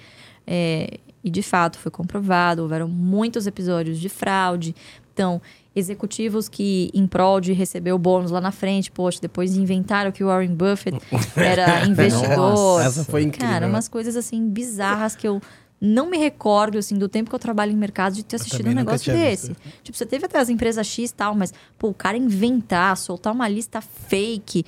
é, 0.45 0.99
e 1.23 1.29
de 1.29 1.41
fato 1.41 1.77
foi 1.77 1.91
comprovado, 1.91 2.61
houveram 2.61 2.87
muitos 2.87 3.47
episódios 3.47 3.99
de 3.99 4.07
fraude. 4.07 4.73
Então, 5.13 5.41
executivos 5.75 6.47
que, 6.47 6.89
em 6.93 7.05
prol 7.05 7.41
de 7.41 7.51
receber 7.51 7.91
o 7.91 7.97
bônus 7.97 8.31
lá 8.31 8.39
na 8.39 8.51
frente, 8.51 8.89
poxa, 8.89 9.19
depois 9.21 9.57
inventaram 9.57 10.11
que 10.11 10.23
o 10.23 10.27
Warren 10.27 10.55
Buffett 10.55 10.97
era 11.35 11.85
investidor. 11.85 12.37
Nossa, 12.37 12.87
Essa 12.87 13.03
foi 13.03 13.23
incrível. 13.23 13.49
Cara, 13.49 13.67
umas 13.67 13.87
coisas 13.87 14.15
assim 14.15 14.47
bizarras 14.47 15.15
que 15.15 15.27
eu 15.27 15.41
não 15.79 16.09
me 16.09 16.17
recordo 16.17 16.77
assim 16.77 16.95
do 16.97 17.07
tempo 17.07 17.29
que 17.29 17.35
eu 17.35 17.39
trabalho 17.39 17.71
em 17.71 17.75
mercado 17.75 18.13
de 18.13 18.23
ter 18.23 18.37
assistido 18.37 18.69
um 18.69 18.73
negócio 18.73 19.13
desse. 19.13 19.49
visto. 19.49 19.61
Tipo, 19.83 19.97
você 19.97 20.05
teve 20.05 20.25
até 20.25 20.39
as 20.39 20.49
empresas 20.49 20.87
X 20.87 21.11
e 21.11 21.13
tal, 21.13 21.35
mas 21.35 21.53
pô, 21.77 21.89
o 21.89 21.93
cara 21.93 22.17
inventar, 22.17 22.95
soltar 22.97 23.33
uma 23.33 23.47
lista 23.47 23.79
fake, 23.81 24.65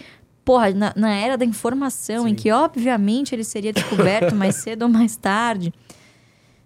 porra, 0.50 0.72
na, 0.72 0.92
na 0.96 1.14
era 1.14 1.38
da 1.38 1.46
informação 1.46 2.28
em 2.28 2.32
Sim. 2.32 2.36
que 2.36 2.52
obviamente 2.52 3.36
ele 3.36 3.44
seria 3.44 3.72
descoberto 3.72 4.34
mais 4.34 4.56
cedo 4.64 4.82
ou 4.82 4.90
mais 4.90 5.16
tarde. 5.16 5.72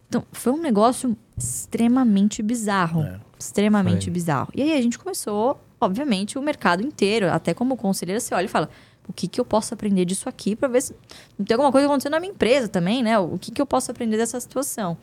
Então, 0.07 0.23
foi 0.31 0.53
um 0.53 0.61
negócio 0.61 1.17
extremamente 1.37 2.41
bizarro. 2.41 3.01
É. 3.03 3.19
Extremamente 3.37 4.05
Foi. 4.05 4.13
bizarro. 4.13 4.49
E 4.55 4.61
aí 4.61 4.71
a 4.71 4.81
gente 4.81 4.97
começou, 4.97 5.59
obviamente, 5.81 6.39
o 6.39 6.41
mercado 6.41 6.81
inteiro. 6.81 7.29
Até 7.29 7.53
como 7.53 7.75
conselheira, 7.75 8.21
você 8.21 8.33
olha 8.33 8.45
e 8.45 8.47
fala: 8.47 8.69
o 9.05 9.11
que, 9.11 9.27
que 9.27 9.41
eu 9.41 9.43
posso 9.43 9.73
aprender 9.73 10.05
disso 10.05 10.29
aqui 10.29 10.55
para 10.55 10.69
ver 10.69 10.81
se 10.81 10.95
não 11.37 11.45
tem 11.45 11.55
alguma 11.55 11.71
coisa 11.71 11.85
acontecendo 11.85 12.13
na 12.13 12.21
minha 12.21 12.31
empresa 12.31 12.69
também, 12.69 13.03
né? 13.03 13.19
O 13.19 13.37
que, 13.37 13.51
que 13.51 13.61
eu 13.61 13.65
posso 13.65 13.91
aprender 13.91 14.15
dessa 14.15 14.39
situação? 14.39 14.97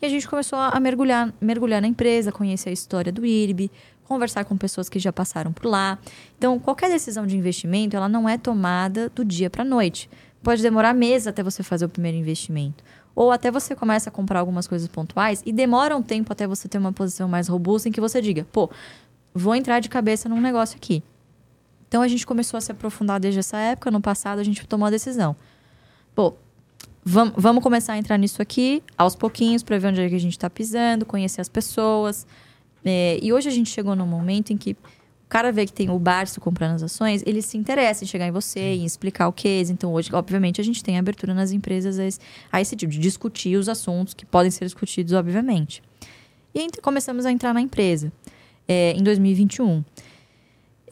E 0.00 0.04
a 0.04 0.08
gente 0.10 0.28
começou 0.28 0.58
a 0.58 0.78
mergulhar, 0.78 1.32
mergulhar 1.40 1.80
na 1.80 1.88
empresa, 1.88 2.30
conhecer 2.30 2.68
a 2.68 2.72
história 2.72 3.10
do 3.10 3.24
IRB, 3.24 3.70
conversar 4.06 4.44
com 4.44 4.56
pessoas 4.56 4.88
que 4.88 4.98
já 4.98 5.12
passaram 5.12 5.52
por 5.52 5.66
lá. 5.66 5.98
Então, 6.38 6.58
qualquer 6.58 6.90
decisão 6.90 7.26
de 7.26 7.36
investimento, 7.36 7.96
ela 7.96 8.08
não 8.08 8.28
é 8.28 8.38
tomada 8.38 9.10
do 9.14 9.24
dia 9.24 9.50
para 9.50 9.64
noite. 9.64 10.08
Pode 10.42 10.62
demorar 10.62 10.94
meses 10.94 11.26
até 11.26 11.42
você 11.42 11.62
fazer 11.62 11.84
o 11.84 11.88
primeiro 11.88 12.16
investimento. 12.16 12.82
Ou 13.14 13.32
até 13.32 13.50
você 13.50 13.74
começa 13.74 14.10
a 14.10 14.12
comprar 14.12 14.40
algumas 14.40 14.66
coisas 14.66 14.86
pontuais 14.88 15.42
e 15.46 15.52
demora 15.52 15.96
um 15.96 16.02
tempo 16.02 16.32
até 16.32 16.46
você 16.46 16.68
ter 16.68 16.78
uma 16.78 16.92
posição 16.92 17.28
mais 17.28 17.48
robusta 17.48 17.88
em 17.88 17.92
que 17.92 18.00
você 18.00 18.20
diga, 18.20 18.46
pô, 18.52 18.70
vou 19.34 19.54
entrar 19.54 19.80
de 19.80 19.88
cabeça 19.88 20.28
num 20.28 20.40
negócio 20.40 20.76
aqui. 20.76 21.02
Então 21.88 22.02
a 22.02 22.08
gente 22.08 22.26
começou 22.26 22.58
a 22.58 22.60
se 22.60 22.70
aprofundar 22.70 23.18
desde 23.18 23.40
essa 23.40 23.56
época. 23.56 23.90
No 23.90 24.00
passado 24.00 24.38
a 24.38 24.44
gente 24.44 24.66
tomou 24.66 24.86
a 24.86 24.90
decisão. 24.90 25.34
Pô, 26.14 26.34
vam- 27.02 27.32
vamos 27.36 27.62
começar 27.62 27.94
a 27.94 27.98
entrar 27.98 28.18
nisso 28.18 28.42
aqui 28.42 28.82
aos 28.98 29.14
pouquinhos 29.16 29.62
para 29.62 29.78
ver 29.78 29.88
onde 29.88 30.00
é 30.02 30.08
que 30.08 30.14
a 30.14 30.20
gente 30.20 30.32
está 30.32 30.50
pisando, 30.50 31.06
conhecer 31.06 31.40
as 31.40 31.48
pessoas. 31.48 32.26
É, 32.86 33.18
e 33.20 33.32
hoje 33.32 33.48
a 33.48 33.52
gente 33.52 33.68
chegou 33.68 33.96
num 33.96 34.06
momento 34.06 34.52
em 34.52 34.56
que 34.56 34.76
o 35.26 35.28
cara 35.28 35.50
vê 35.50 35.66
que 35.66 35.72
tem 35.72 35.90
o 35.90 35.98
Barço 35.98 36.40
comprando 36.40 36.76
as 36.76 36.84
ações, 36.84 37.20
ele 37.26 37.42
se 37.42 37.58
interessa 37.58 38.04
em 38.04 38.06
chegar 38.06 38.28
em 38.28 38.30
você, 38.30 38.60
em 38.60 38.84
explicar 38.84 39.26
o 39.26 39.32
case. 39.32 39.72
Então, 39.72 39.92
hoje, 39.92 40.08
obviamente, 40.12 40.60
a 40.60 40.64
gente 40.64 40.84
tem 40.84 40.96
abertura 40.96 41.34
nas 41.34 41.50
empresas 41.50 41.98
a 41.98 42.04
esse, 42.06 42.20
a 42.50 42.60
esse 42.60 42.76
tipo 42.76 42.92
de 42.92 43.00
discutir 43.00 43.56
os 43.56 43.68
assuntos 43.68 44.14
que 44.14 44.24
podem 44.24 44.52
ser 44.52 44.64
discutidos, 44.64 45.12
obviamente. 45.12 45.82
E 46.54 46.60
aí 46.60 46.68
começamos 46.80 47.26
a 47.26 47.32
entrar 47.32 47.52
na 47.52 47.60
empresa 47.60 48.12
é, 48.68 48.92
em 48.92 49.02
2021. 49.02 49.84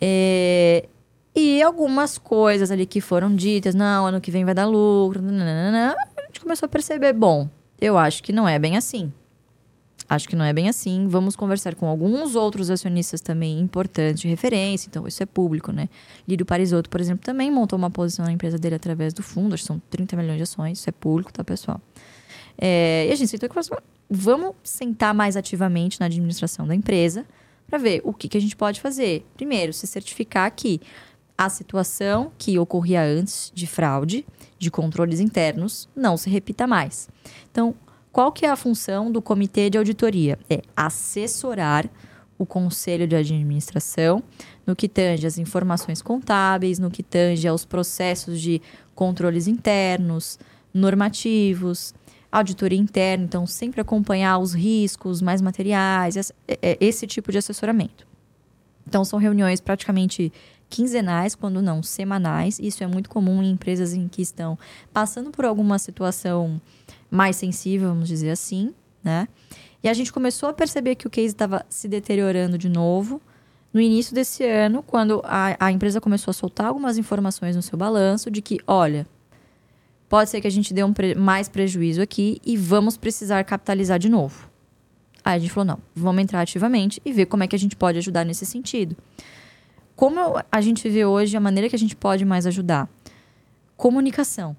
É, 0.00 0.88
e 1.32 1.62
algumas 1.62 2.18
coisas 2.18 2.72
ali 2.72 2.86
que 2.86 3.00
foram 3.00 3.34
ditas, 3.34 3.72
não, 3.72 4.06
ano 4.06 4.20
que 4.20 4.32
vem 4.32 4.44
vai 4.44 4.52
dar 4.52 4.66
lucro, 4.66 5.22
nananana, 5.22 5.94
a 6.16 6.22
gente 6.26 6.40
começou 6.40 6.66
a 6.66 6.68
perceber, 6.68 7.12
bom, 7.12 7.48
eu 7.80 7.96
acho 7.96 8.20
que 8.20 8.32
não 8.32 8.48
é 8.48 8.58
bem 8.58 8.76
assim. 8.76 9.12
Acho 10.08 10.28
que 10.28 10.36
não 10.36 10.44
é 10.44 10.52
bem 10.52 10.68
assim. 10.68 11.06
Vamos 11.08 11.34
conversar 11.34 11.74
com 11.74 11.86
alguns 11.86 12.34
outros 12.34 12.70
acionistas 12.70 13.20
também 13.20 13.58
importantes 13.58 14.20
de 14.20 14.28
referência. 14.28 14.88
Então, 14.88 15.06
isso 15.06 15.22
é 15.22 15.26
público, 15.26 15.72
né? 15.72 15.88
Lírio 16.28 16.44
Parisotto, 16.44 16.90
por 16.90 17.00
exemplo, 17.00 17.24
também 17.24 17.50
montou 17.50 17.78
uma 17.78 17.90
posição 17.90 18.24
na 18.24 18.32
empresa 18.32 18.58
dele 18.58 18.74
através 18.74 19.14
do 19.14 19.22
fundo. 19.22 19.54
Acho 19.54 19.62
que 19.62 19.66
são 19.66 19.82
30 19.90 20.16
milhões 20.16 20.36
de 20.36 20.42
ações. 20.42 20.78
Isso 20.78 20.90
é 20.90 20.92
público, 20.92 21.32
tá, 21.32 21.42
pessoal? 21.42 21.80
É, 22.58 23.06
e 23.08 23.12
a 23.12 23.14
gente 23.16 23.28
sentou 23.28 23.48
que 23.48 23.58
assim, 23.58 23.70
vamos 24.08 24.54
sentar 24.62 25.14
mais 25.14 25.36
ativamente 25.36 25.98
na 25.98 26.06
administração 26.06 26.66
da 26.66 26.74
empresa 26.74 27.26
para 27.66 27.78
ver 27.78 28.00
o 28.04 28.12
que, 28.12 28.28
que 28.28 28.36
a 28.36 28.40
gente 28.40 28.54
pode 28.54 28.80
fazer. 28.80 29.26
Primeiro, 29.34 29.72
se 29.72 29.86
certificar 29.86 30.50
que 30.54 30.80
a 31.36 31.48
situação 31.48 32.30
que 32.38 32.58
ocorria 32.58 33.02
antes 33.02 33.50
de 33.52 33.66
fraude, 33.66 34.24
de 34.58 34.70
controles 34.70 35.18
internos, 35.18 35.88
não 35.96 36.16
se 36.16 36.30
repita 36.30 36.66
mais. 36.66 37.08
Então, 37.50 37.74
qual 38.14 38.30
que 38.30 38.46
é 38.46 38.48
a 38.48 38.54
função 38.54 39.10
do 39.10 39.20
comitê 39.20 39.68
de 39.68 39.76
auditoria? 39.76 40.38
É 40.48 40.62
assessorar 40.76 41.90
o 42.38 42.46
conselho 42.46 43.08
de 43.08 43.16
administração 43.16 44.22
no 44.64 44.76
que 44.76 44.88
tange 44.88 45.26
às 45.26 45.36
informações 45.36 46.00
contábeis, 46.00 46.78
no 46.78 46.92
que 46.92 47.02
tange 47.02 47.48
aos 47.48 47.64
processos 47.64 48.40
de 48.40 48.62
controles 48.94 49.48
internos, 49.48 50.38
normativos, 50.72 51.92
auditoria 52.30 52.78
interna, 52.78 53.24
então 53.24 53.48
sempre 53.48 53.80
acompanhar 53.80 54.38
os 54.38 54.54
riscos 54.54 55.20
mais 55.20 55.42
materiais, 55.42 56.14
esse- 56.14 56.32
é- 56.46 56.78
esse 56.80 57.08
tipo 57.08 57.32
de 57.32 57.38
assessoramento. 57.38 58.06
Então 58.86 59.04
são 59.04 59.18
reuniões 59.18 59.60
praticamente 59.60 60.32
quinzenais, 60.70 61.34
quando 61.34 61.60
não 61.62 61.82
semanais. 61.82 62.58
Isso 62.60 62.82
é 62.82 62.86
muito 62.86 63.08
comum 63.08 63.42
em 63.42 63.50
empresas 63.50 63.92
em 63.92 64.08
que 64.08 64.22
estão 64.22 64.58
passando 64.92 65.30
por 65.30 65.44
alguma 65.44 65.78
situação 65.78 66.60
mais 67.14 67.36
sensível, 67.36 67.90
vamos 67.90 68.08
dizer 68.08 68.30
assim, 68.30 68.74
né? 69.02 69.28
E 69.82 69.88
a 69.88 69.94
gente 69.94 70.12
começou 70.12 70.48
a 70.48 70.52
perceber 70.52 70.96
que 70.96 71.06
o 71.06 71.10
case 71.10 71.28
estava 71.28 71.64
se 71.68 71.86
deteriorando 71.86 72.58
de 72.58 72.68
novo 72.68 73.20
no 73.72 73.80
início 73.80 74.14
desse 74.14 74.44
ano, 74.44 74.82
quando 74.82 75.20
a, 75.24 75.56
a 75.66 75.70
empresa 75.70 76.00
começou 76.00 76.30
a 76.30 76.34
soltar 76.34 76.66
algumas 76.66 76.98
informações 76.98 77.54
no 77.54 77.62
seu 77.62 77.78
balanço 77.78 78.30
de 78.30 78.40
que, 78.42 78.58
olha, 78.66 79.06
pode 80.08 80.30
ser 80.30 80.40
que 80.40 80.46
a 80.46 80.50
gente 80.50 80.72
dê 80.74 80.82
um 80.82 80.92
pre- 80.92 81.14
mais 81.14 81.48
prejuízo 81.48 82.00
aqui 82.00 82.40
e 82.44 82.56
vamos 82.56 82.96
precisar 82.96 83.44
capitalizar 83.44 83.98
de 83.98 84.08
novo. 84.08 84.50
Aí 85.24 85.36
a 85.36 85.38
gente 85.38 85.50
falou, 85.50 85.66
não, 85.66 85.78
vamos 85.94 86.22
entrar 86.22 86.40
ativamente 86.40 87.00
e 87.04 87.12
ver 87.12 87.26
como 87.26 87.42
é 87.44 87.46
que 87.46 87.56
a 87.56 87.58
gente 87.58 87.76
pode 87.76 87.98
ajudar 87.98 88.24
nesse 88.24 88.44
sentido. 88.44 88.96
Como 89.96 90.18
a 90.50 90.60
gente 90.60 90.88
vê 90.88 91.04
hoje, 91.04 91.36
a 91.36 91.40
maneira 91.40 91.68
que 91.68 91.76
a 91.76 91.78
gente 91.78 91.94
pode 91.94 92.24
mais 92.24 92.46
ajudar? 92.46 92.88
Comunicação. 93.76 94.56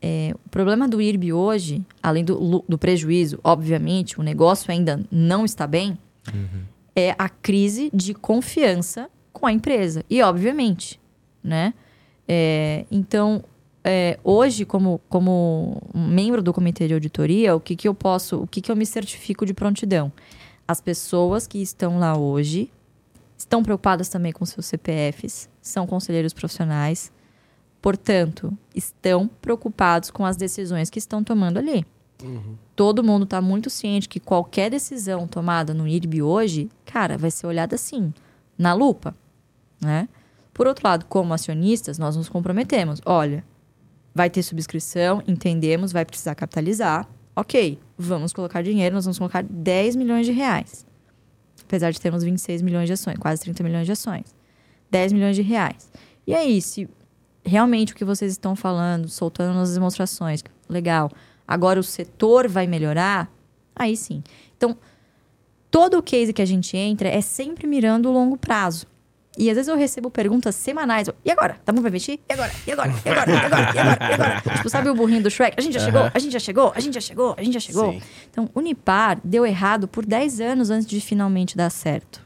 É, 0.00 0.34
o 0.44 0.48
problema 0.50 0.86
do 0.86 1.00
IRB 1.00 1.32
hoje, 1.32 1.84
além 2.02 2.24
do, 2.24 2.64
do 2.68 2.78
prejuízo, 2.78 3.38
obviamente, 3.42 4.20
o 4.20 4.22
negócio 4.22 4.70
ainda 4.70 5.04
não 5.10 5.44
está 5.44 5.66
bem, 5.66 5.98
é 6.94 7.14
a 7.18 7.28
crise 7.28 7.90
de 7.92 8.14
confiança 8.14 9.08
com 9.32 9.46
a 9.46 9.52
empresa. 9.52 10.04
E, 10.08 10.22
obviamente, 10.22 11.00
né? 11.42 11.74
É, 12.26 12.84
então, 12.90 13.44
é, 13.84 14.18
hoje, 14.24 14.64
como, 14.64 15.00
como 15.08 15.80
membro 15.94 16.42
do 16.42 16.52
comitê 16.52 16.88
de 16.88 16.94
auditoria, 16.94 17.54
o 17.54 17.60
que, 17.60 17.76
que 17.76 17.86
eu 17.86 17.94
posso, 17.94 18.42
o 18.42 18.46
que, 18.46 18.60
que 18.60 18.70
eu 18.70 18.76
me 18.76 18.84
certifico 18.84 19.46
de 19.46 19.54
prontidão? 19.54 20.12
As 20.66 20.80
pessoas 20.80 21.46
que 21.46 21.58
estão 21.62 21.98
lá 21.98 22.16
hoje 22.16 22.70
estão 23.38 23.62
preocupadas 23.62 24.08
também 24.08 24.32
com 24.32 24.44
seus 24.44 24.66
CPFs, 24.66 25.48
são 25.60 25.86
conselheiros 25.86 26.32
profissionais, 26.32 27.12
portanto, 27.86 28.52
estão 28.74 29.28
preocupados 29.40 30.10
com 30.10 30.26
as 30.26 30.36
decisões 30.36 30.90
que 30.90 30.98
estão 30.98 31.22
tomando 31.22 31.58
ali. 31.58 31.86
Todo 32.74 33.04
mundo 33.04 33.22
está 33.22 33.40
muito 33.40 33.70
ciente 33.70 34.08
que 34.08 34.18
qualquer 34.18 34.72
decisão 34.72 35.28
tomada 35.28 35.72
no 35.72 35.86
IRB 35.86 36.20
hoje, 36.20 36.68
cara, 36.84 37.16
vai 37.16 37.30
ser 37.30 37.46
olhada 37.46 37.76
assim, 37.76 38.12
na 38.58 38.74
lupa, 38.74 39.14
né? 39.80 40.08
Por 40.52 40.66
outro 40.66 40.84
lado, 40.84 41.04
como 41.04 41.32
acionistas, 41.32 41.96
nós 41.96 42.16
nos 42.16 42.28
comprometemos. 42.28 43.00
Olha, 43.06 43.44
vai 44.12 44.28
ter 44.28 44.42
subscrição, 44.42 45.22
entendemos, 45.24 45.92
vai 45.92 46.04
precisar 46.04 46.34
capitalizar. 46.34 47.08
Ok, 47.36 47.78
vamos 47.96 48.32
colocar 48.32 48.62
dinheiro, 48.62 48.96
nós 48.96 49.04
vamos 49.04 49.18
colocar 49.18 49.44
10 49.44 49.94
milhões 49.94 50.26
de 50.26 50.32
reais. 50.32 50.84
Apesar 51.62 51.92
de 51.92 52.00
termos 52.00 52.24
26 52.24 52.62
milhões 52.62 52.88
de 52.88 52.94
ações, 52.94 53.16
quase 53.16 53.42
30 53.42 53.62
milhões 53.62 53.86
de 53.86 53.92
ações. 53.92 54.34
10 54.90 55.12
milhões 55.12 55.36
de 55.36 55.42
reais. 55.42 55.88
E 56.26 56.34
aí, 56.34 56.60
se 56.60 56.88
realmente 57.46 57.92
o 57.92 57.96
que 57.96 58.04
vocês 58.04 58.32
estão 58.32 58.56
falando, 58.56 59.08
soltando 59.08 59.54
nas 59.54 59.72
demonstrações, 59.72 60.42
legal, 60.68 61.10
agora 61.46 61.78
o 61.78 61.82
setor 61.82 62.48
vai 62.48 62.66
melhorar, 62.66 63.30
aí 63.74 63.96
sim. 63.96 64.22
Então, 64.56 64.76
todo 65.70 65.98
o 65.98 66.02
case 66.02 66.32
que 66.32 66.42
a 66.42 66.46
gente 66.46 66.76
entra 66.76 67.08
é 67.08 67.20
sempre 67.20 67.66
mirando 67.66 68.08
o 68.08 68.12
longo 68.12 68.36
prazo. 68.36 68.86
E 69.38 69.50
às 69.50 69.56
vezes 69.56 69.68
eu 69.68 69.76
recebo 69.76 70.10
perguntas 70.10 70.54
semanais. 70.54 71.10
E 71.22 71.30
agora? 71.30 71.56
Tá 71.62 71.70
bom 71.70 71.82
pra 71.82 71.90
investir? 71.90 72.18
E 72.28 72.32
agora? 72.32 72.50
E 72.66 72.72
agora? 72.72 72.90
E 73.04 73.08
agora? 73.08 73.30
E 73.30 73.34
agora? 73.34 73.62
E 73.74 73.78
agora? 73.78 74.10
E 74.10 74.14
agora? 74.14 74.40
tipo, 74.56 74.70
sabe 74.70 74.88
o 74.88 74.94
burrinho 74.94 75.22
do 75.22 75.30
Shrek? 75.30 75.56
A 75.58 75.60
gente 75.60 75.74
já 75.74 75.80
chegou? 75.80 76.10
A 76.12 76.18
gente 76.18 76.32
já 76.32 76.38
chegou? 76.38 76.72
A 76.74 76.80
gente 76.80 76.94
já 76.94 77.00
chegou? 77.00 77.34
A 77.36 77.42
gente 77.42 77.54
já 77.54 77.60
chegou? 77.60 77.92
Sim. 77.92 78.02
Então, 78.30 78.48
Unipar 78.54 79.20
deu 79.22 79.44
errado 79.44 79.86
por 79.86 80.06
10 80.06 80.40
anos 80.40 80.70
antes 80.70 80.86
de 80.86 81.00
finalmente 81.02 81.54
dar 81.54 81.68
certo. 81.68 82.24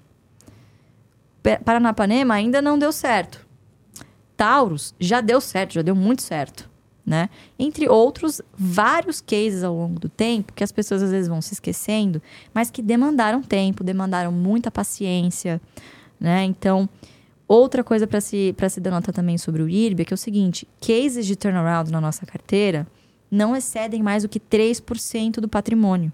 Paranapanema 1.64 2.34
ainda 2.34 2.62
não 2.62 2.78
deu 2.78 2.92
certo. 2.92 3.44
Taurus 4.40 4.94
já 4.98 5.20
deu 5.20 5.38
certo, 5.38 5.74
já 5.74 5.82
deu 5.82 5.94
muito 5.94 6.22
certo. 6.22 6.70
Né? 7.04 7.28
Entre 7.58 7.86
outros, 7.86 8.40
vários 8.56 9.20
cases 9.20 9.62
ao 9.62 9.74
longo 9.74 10.00
do 10.00 10.08
tempo 10.08 10.54
que 10.54 10.64
as 10.64 10.72
pessoas 10.72 11.02
às 11.02 11.10
vezes 11.10 11.28
vão 11.28 11.42
se 11.42 11.52
esquecendo, 11.52 12.22
mas 12.54 12.70
que 12.70 12.80
demandaram 12.80 13.42
tempo, 13.42 13.84
demandaram 13.84 14.32
muita 14.32 14.70
paciência. 14.70 15.60
Né? 16.18 16.44
Então, 16.44 16.88
outra 17.46 17.84
coisa 17.84 18.06
para 18.06 18.18
se, 18.18 18.54
pra 18.56 18.70
se 18.70 18.80
denotar 18.80 19.14
também 19.14 19.36
sobre 19.36 19.62
o 19.62 19.68
IRB 19.68 20.02
é 20.02 20.04
que 20.06 20.14
é 20.14 20.16
o 20.16 20.18
seguinte: 20.18 20.66
cases 20.80 21.26
de 21.26 21.36
turnaround 21.36 21.92
na 21.92 22.00
nossa 22.00 22.24
carteira 22.24 22.86
não 23.30 23.54
excedem 23.54 24.02
mais 24.02 24.22
do 24.22 24.28
que 24.28 24.40
3% 24.40 25.34
do 25.34 25.48
patrimônio. 25.48 26.10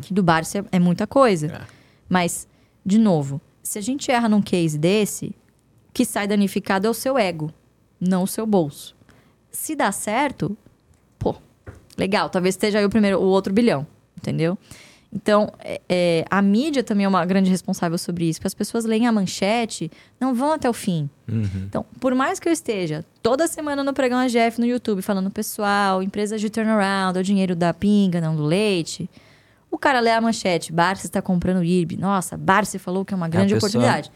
Que 0.00 0.14
do 0.14 0.22
Barça 0.22 0.64
é 0.70 0.78
muita 0.78 1.08
coisa. 1.08 1.46
É. 1.48 1.60
Mas, 2.08 2.46
de 2.86 2.98
novo, 2.98 3.40
se 3.64 3.80
a 3.80 3.82
gente 3.82 4.12
erra 4.12 4.28
num 4.28 4.40
case 4.40 4.78
desse, 4.78 5.34
que 5.92 6.04
sai 6.04 6.26
danificado 6.26 6.86
é 6.86 6.90
o 6.90 6.94
seu 6.94 7.18
ego, 7.18 7.52
não 8.00 8.22
o 8.22 8.26
seu 8.26 8.46
bolso. 8.46 8.94
Se 9.50 9.74
dá 9.76 9.92
certo, 9.92 10.56
pô, 11.18 11.34
legal, 11.96 12.30
talvez 12.30 12.54
esteja 12.54 12.78
aí 12.78 12.84
o 12.84 12.90
primeiro, 12.90 13.18
o 13.20 13.24
outro 13.24 13.52
bilhão, 13.52 13.86
entendeu? 14.16 14.56
Então, 15.14 15.52
é- 15.60 15.78
é, 15.90 16.24
a 16.30 16.40
mídia 16.40 16.82
também 16.82 17.04
é 17.04 17.08
uma 17.08 17.22
grande 17.26 17.50
responsável 17.50 17.98
sobre 17.98 18.24
isso, 18.26 18.38
porque 18.40 18.46
as 18.46 18.54
pessoas 18.54 18.86
leem 18.86 19.06
a 19.06 19.12
manchete, 19.12 19.90
não 20.18 20.34
vão 20.34 20.52
até 20.52 20.70
o 20.70 20.72
fim. 20.72 21.10
Então, 21.28 21.84
por 22.00 22.14
mais 22.14 22.40
que 22.40 22.48
eu 22.48 22.52
esteja 22.52 23.04
toda 23.22 23.46
semana 23.46 23.84
no 23.84 23.92
Pregão 23.92 24.18
AGF 24.18 24.58
no 24.58 24.64
YouTube 24.66 25.02
falando, 25.02 25.30
pessoal, 25.30 26.02
empresas 26.02 26.40
de 26.40 26.48
turnaround, 26.48 27.18
é 27.18 27.20
o 27.20 27.24
dinheiro 27.24 27.54
da 27.54 27.74
pinga, 27.74 28.22
não 28.22 28.34
do 28.34 28.42
leite. 28.42 29.08
O 29.70 29.76
cara 29.76 30.00
lê 30.00 30.10
a 30.10 30.20
manchete, 30.20 30.72
Barça 30.72 31.04
está 31.06 31.20
comprando 31.20 31.62
IRB. 31.62 31.98
Nossa, 31.98 32.38
Barça 32.38 32.78
falou 32.78 33.04
que 33.04 33.12
é 33.12 33.16
uma 33.16 33.28
grande 33.28 33.52
pessoa 33.52 33.68
oportunidade. 33.82 34.10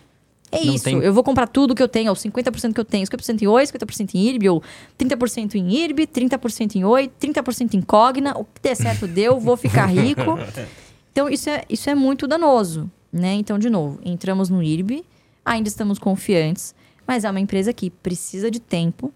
É 0.53 0.65
não 0.65 0.75
isso, 0.75 0.85
tem- 0.85 0.99
eu 0.99 1.13
vou 1.13 1.25
comprar 1.25 1.49
tudo 1.49 1.75
que 1.75 1.83
eu 1.83 1.89
tenho, 1.89 2.09
ou 2.11 2.15
50% 2.17 2.73
que 2.75 2.81
eu 2.81 2.85
tenho, 2.85 3.05
50% 3.07 3.43
em 3.43 3.47
Oi, 3.49 3.67
50% 3.67 4.15
em 4.15 4.27
IRB, 4.29 4.49
ou 4.49 4.63
30% 4.97 5.57
em 5.57 5.69
IRB, 5.75 6.07
30% 6.07 6.77
em 6.77 6.85
Oi, 6.85 7.11
30% 7.21 7.75
em 7.75 7.81
Cogna, 7.83 8.37
o 8.39 8.45
que 8.45 8.61
der 8.63 8.77
certo 8.77 9.07
deu, 9.09 9.41
vou 9.41 9.57
ficar 9.57 9.87
rico. 9.87 10.23
Então, 11.13 11.31
isso 11.31 11.49
é, 11.49 11.65
isso 11.71 11.89
é 11.89 11.95
muito 11.95 12.27
danoso, 12.29 12.91
né? 13.11 13.33
Então, 13.33 13.59
de 13.59 13.71
novo, 13.71 13.99
entramos 14.05 14.51
no 14.51 14.63
IRB, 14.63 15.03
ainda 15.43 15.67
estamos 15.67 15.99
confiantes, 15.99 16.75
mas 17.07 17.25
é 17.25 17.31
uma 17.31 17.41
empresa 17.41 17.73
que 17.73 17.89
precisa 17.89 18.51
de 18.51 18.61
tempo 18.61 19.11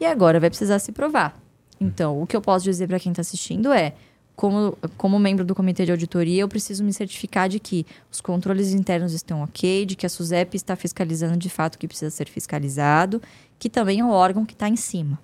e 0.00 0.04
agora 0.04 0.40
vai 0.40 0.50
precisar 0.50 0.80
se 0.80 0.90
provar. 0.90 1.40
Então, 1.80 2.20
o 2.20 2.26
que 2.26 2.34
eu 2.36 2.40
posso 2.40 2.64
dizer 2.64 2.88
para 2.88 2.98
quem 2.98 3.12
está 3.12 3.20
assistindo 3.20 3.72
é, 3.72 3.94
como, 4.38 4.78
como 4.96 5.18
membro 5.18 5.44
do 5.44 5.52
comitê 5.52 5.84
de 5.84 5.90
auditoria, 5.90 6.42
eu 6.42 6.48
preciso 6.48 6.84
me 6.84 6.92
certificar 6.92 7.48
de 7.48 7.58
que 7.58 7.84
os 8.08 8.20
controles 8.20 8.72
internos 8.72 9.12
estão 9.12 9.42
ok, 9.42 9.84
de 9.84 9.96
que 9.96 10.06
a 10.06 10.08
SUSEP 10.08 10.56
está 10.56 10.76
fiscalizando 10.76 11.36
de 11.36 11.50
fato 11.50 11.74
o 11.74 11.78
que 11.78 11.88
precisa 11.88 12.08
ser 12.08 12.28
fiscalizado, 12.28 13.20
que 13.58 13.68
também 13.68 13.98
é 13.98 14.04
o 14.04 14.10
órgão 14.10 14.46
que 14.46 14.52
está 14.52 14.68
em 14.68 14.76
cima. 14.76 15.18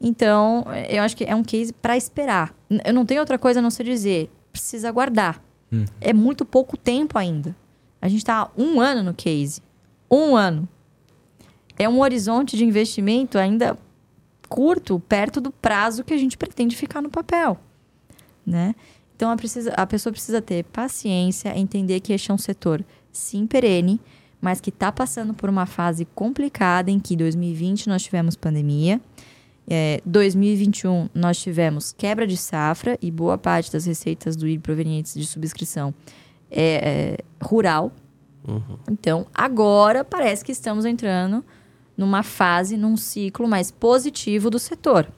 Então, 0.00 0.64
eu 0.88 1.02
acho 1.02 1.14
que 1.14 1.24
é 1.24 1.34
um 1.34 1.42
case 1.42 1.74
para 1.74 1.94
esperar. 1.94 2.54
Eu 2.82 2.94
não 2.94 3.04
tenho 3.04 3.20
outra 3.20 3.38
coisa 3.38 3.60
a 3.60 3.62
não 3.62 3.70
ser 3.70 3.84
dizer, 3.84 4.30
precisa 4.50 4.88
aguardar. 4.88 5.38
É 6.00 6.14
muito 6.14 6.46
pouco 6.46 6.74
tempo 6.74 7.18
ainda. 7.18 7.54
A 8.00 8.08
gente 8.08 8.20
está 8.20 8.50
um 8.56 8.80
ano 8.80 9.02
no 9.02 9.12
case. 9.12 9.60
Um 10.10 10.34
ano. 10.34 10.66
É 11.78 11.86
um 11.86 12.00
horizonte 12.00 12.56
de 12.56 12.64
investimento 12.64 13.36
ainda 13.36 13.78
curto, 14.48 14.98
perto 15.00 15.38
do 15.38 15.50
prazo 15.50 16.02
que 16.02 16.14
a 16.14 16.18
gente 16.18 16.38
pretende 16.38 16.74
ficar 16.74 17.02
no 17.02 17.10
papel. 17.10 17.60
Né? 18.46 18.74
Então, 19.16 19.30
a, 19.30 19.36
precisa, 19.36 19.72
a 19.72 19.86
pessoa 19.86 20.12
precisa 20.12 20.42
ter 20.42 20.64
paciência, 20.64 21.56
entender 21.56 22.00
que 22.00 22.12
este 22.12 22.30
é 22.30 22.34
um 22.34 22.38
setor, 22.38 22.84
sim, 23.12 23.46
perene, 23.46 24.00
mas 24.40 24.60
que 24.60 24.70
está 24.70 24.90
passando 24.90 25.32
por 25.32 25.48
uma 25.48 25.66
fase 25.66 26.04
complicada 26.04 26.90
em 26.90 26.98
que 26.98 27.14
2020 27.14 27.88
nós 27.88 28.02
tivemos 28.02 28.34
pandemia, 28.34 29.00
é, 29.68 30.02
2021 30.04 31.08
nós 31.14 31.38
tivemos 31.38 31.92
quebra 31.92 32.26
de 32.26 32.36
safra 32.36 32.98
e 33.00 33.10
boa 33.10 33.38
parte 33.38 33.70
das 33.70 33.86
receitas 33.86 34.34
do 34.34 34.48
IRB 34.48 34.62
provenientes 34.62 35.14
de 35.14 35.24
subscrição 35.24 35.94
é, 36.50 37.16
é 37.20 37.44
rural. 37.44 37.92
Então, 38.90 39.24
agora 39.32 40.04
parece 40.04 40.44
que 40.44 40.50
estamos 40.50 40.84
entrando 40.84 41.44
numa 41.96 42.24
fase, 42.24 42.76
num 42.76 42.96
ciclo 42.96 43.46
mais 43.46 43.70
positivo 43.70 44.50
do 44.50 44.58
setor, 44.58 45.08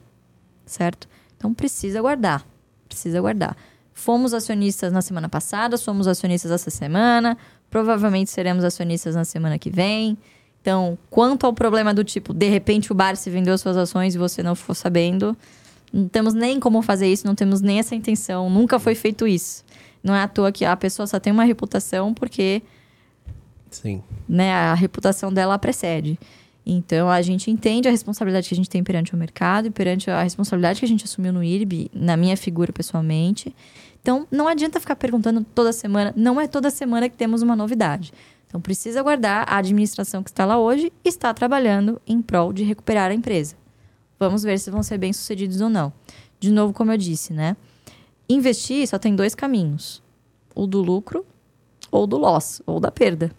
certo? 0.63 1.07
Então, 1.35 1.51
precisa 1.51 1.97
aguardar, 1.97 2.45
precisa 2.87 3.17
aguardar. 3.17 3.55
Fomos 3.93 4.33
acionistas 4.33 4.91
na 4.91 5.01
semana 5.01 5.29
passada, 5.29 5.77
somos 5.77 6.07
acionistas 6.07 6.51
essa 6.51 6.69
semana, 6.69 7.37
provavelmente 7.69 8.29
seremos 8.29 8.63
acionistas 8.63 9.15
na 9.15 9.23
semana 9.23 9.57
que 9.57 9.69
vem. 9.69 10.17
Então, 10.61 10.97
quanto 11.09 11.45
ao 11.45 11.53
problema 11.53 11.93
do 11.93 12.03
tipo, 12.03 12.33
de 12.33 12.49
repente 12.49 12.91
o 12.91 12.95
bar 12.95 13.15
se 13.15 13.29
vendeu 13.29 13.57
suas 13.57 13.77
ações 13.77 14.15
e 14.15 14.17
você 14.17 14.41
não 14.41 14.55
ficou 14.55 14.73
sabendo, 14.73 15.37
não 15.93 16.07
temos 16.07 16.33
nem 16.33 16.59
como 16.59 16.81
fazer 16.81 17.07
isso, 17.07 17.25
não 17.25 17.35
temos 17.35 17.61
nem 17.61 17.79
essa 17.79 17.95
intenção, 17.95 18.49
nunca 18.49 18.79
foi 18.79 18.95
feito 18.95 19.27
isso. 19.27 19.63
Não 20.03 20.13
é 20.13 20.23
à 20.23 20.27
toa 20.27 20.51
que 20.51 20.65
a 20.65 20.75
pessoa 20.75 21.07
só 21.07 21.19
tem 21.19 21.31
uma 21.31 21.43
reputação 21.43 22.13
porque 22.13 22.61
Sim. 23.71 24.03
né, 24.27 24.53
a 24.53 24.73
reputação 24.73 25.31
dela 25.31 25.57
precede. 25.57 26.19
Então, 26.65 27.09
a 27.09 27.21
gente 27.21 27.51
entende 27.51 27.87
a 27.87 27.91
responsabilidade 27.91 28.47
que 28.47 28.55
a 28.55 28.57
gente 28.57 28.69
tem 28.69 28.83
perante 28.83 29.13
o 29.13 29.17
mercado 29.17 29.67
e 29.67 29.69
perante 29.69 30.09
a 30.09 30.23
responsabilidade 30.23 30.79
que 30.79 30.85
a 30.85 30.87
gente 30.87 31.05
assumiu 31.05 31.31
no 31.31 31.43
IRB, 31.43 31.91
na 31.93 32.17
minha 32.17 32.35
figura 32.35 32.73
pessoalmente. 32.73 33.55
Então, 34.01 34.27
não 34.31 34.47
adianta 34.47 34.79
ficar 34.79 34.95
perguntando 34.95 35.45
toda 35.53 35.71
semana. 35.71 36.11
Não 36.15 36.41
é 36.41 36.47
toda 36.47 36.71
semana 36.71 37.07
que 37.07 37.15
temos 37.15 37.43
uma 37.43 37.55
novidade. 37.55 38.11
Então, 38.47 38.59
precisa 38.59 38.99
aguardar. 38.99 39.45
A 39.47 39.57
administração 39.57 40.23
que 40.23 40.29
está 40.29 40.43
lá 40.45 40.57
hoje 40.57 40.91
está 41.03 41.33
trabalhando 41.33 42.01
em 42.07 42.21
prol 42.21 42.51
de 42.51 42.63
recuperar 42.63 43.11
a 43.11 43.13
empresa. 43.13 43.55
Vamos 44.17 44.43
ver 44.43 44.57
se 44.59 44.71
vão 44.71 44.81
ser 44.81 44.97
bem-sucedidos 44.97 45.61
ou 45.61 45.69
não. 45.69 45.93
De 46.39 46.51
novo, 46.51 46.73
como 46.73 46.91
eu 46.91 46.97
disse, 46.97 47.31
né? 47.31 47.55
Investir 48.27 48.87
só 48.87 48.97
tem 48.97 49.15
dois 49.15 49.35
caminhos: 49.35 50.01
o 50.55 50.65
do 50.65 50.81
lucro 50.81 51.25
ou 51.91 52.07
do 52.07 52.17
loss, 52.17 52.61
ou 52.65 52.79
da 52.79 52.91
perda. 52.91 53.31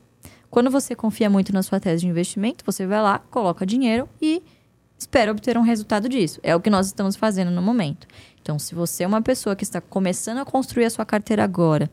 Quando 0.50 0.70
você 0.70 0.94
confia 0.94 1.28
muito 1.28 1.52
na 1.52 1.62
sua 1.62 1.80
tese 1.80 2.02
de 2.02 2.08
investimento, 2.08 2.64
você 2.64 2.86
vai 2.86 3.02
lá, 3.02 3.18
coloca 3.18 3.66
dinheiro 3.66 4.08
e 4.20 4.42
espera 4.98 5.30
obter 5.30 5.58
um 5.58 5.62
resultado 5.62 6.08
disso. 6.08 6.40
É 6.42 6.54
o 6.54 6.60
que 6.60 6.70
nós 6.70 6.86
estamos 6.86 7.16
fazendo 7.16 7.50
no 7.50 7.60
momento. 7.60 8.06
Então, 8.40 8.58
se 8.58 8.74
você 8.74 9.04
é 9.04 9.06
uma 9.06 9.20
pessoa 9.20 9.56
que 9.56 9.64
está 9.64 9.80
começando 9.80 10.38
a 10.38 10.44
construir 10.44 10.84
a 10.84 10.90
sua 10.90 11.04
carteira 11.04 11.42
agora, 11.44 11.90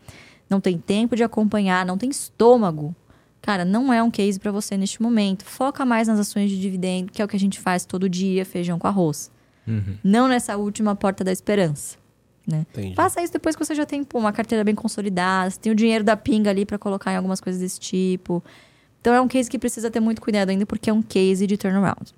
não 0.49 0.61
tem 0.61 0.77
tempo 0.77 1.15
de 1.15 1.23
acompanhar, 1.23 1.85
não 1.85 1.97
tem 1.97 2.09
estômago, 2.09 2.95
cara, 3.41 3.65
não 3.65 3.91
é 3.91 4.01
um 4.01 4.11
case 4.11 4.39
para 4.39 4.51
você 4.51 4.77
neste 4.77 5.01
momento. 5.01 5.43
Foca 5.43 5.85
mais 5.85 6.07
nas 6.07 6.19
ações 6.19 6.49
de 6.49 6.59
dividendo, 6.59 7.11
que 7.11 7.21
é 7.21 7.25
o 7.25 7.27
que 7.27 7.35
a 7.35 7.39
gente 7.39 7.59
faz 7.59 7.85
todo 7.85 8.07
dia, 8.07 8.45
feijão 8.45 8.77
com 8.77 8.87
arroz. 8.87 9.31
Não 10.03 10.27
nessa 10.27 10.55
última 10.57 10.95
porta 10.95 11.23
da 11.23 11.31
esperança. 11.31 11.97
Né? 12.45 12.65
Faça 12.95 13.21
isso 13.23 13.31
depois 13.31 13.55
que 13.55 13.63
você 13.63 13.73
já 13.73 13.85
tem 13.85 14.03
pô, 14.03 14.19
uma 14.19 14.33
carteira 14.33 14.63
bem 14.63 14.75
consolidada, 14.75 15.49
você 15.49 15.59
tem 15.59 15.71
o 15.71 15.75
dinheiro 15.75 16.03
da 16.03 16.17
pinga 16.17 16.49
ali 16.49 16.65
para 16.65 16.77
colocar 16.77 17.13
em 17.13 17.15
algumas 17.15 17.39
coisas 17.39 17.61
desse 17.61 17.79
tipo. 17.79 18.43
Então 18.99 19.13
é 19.13 19.21
um 19.21 19.27
case 19.27 19.49
que 19.49 19.57
precisa 19.57 19.89
ter 19.89 19.99
muito 19.99 20.21
cuidado 20.21 20.49
ainda, 20.49 20.65
porque 20.65 20.89
é 20.89 20.93
um 20.93 21.01
case 21.01 21.47
de 21.47 21.55
turnaround. 21.57 22.13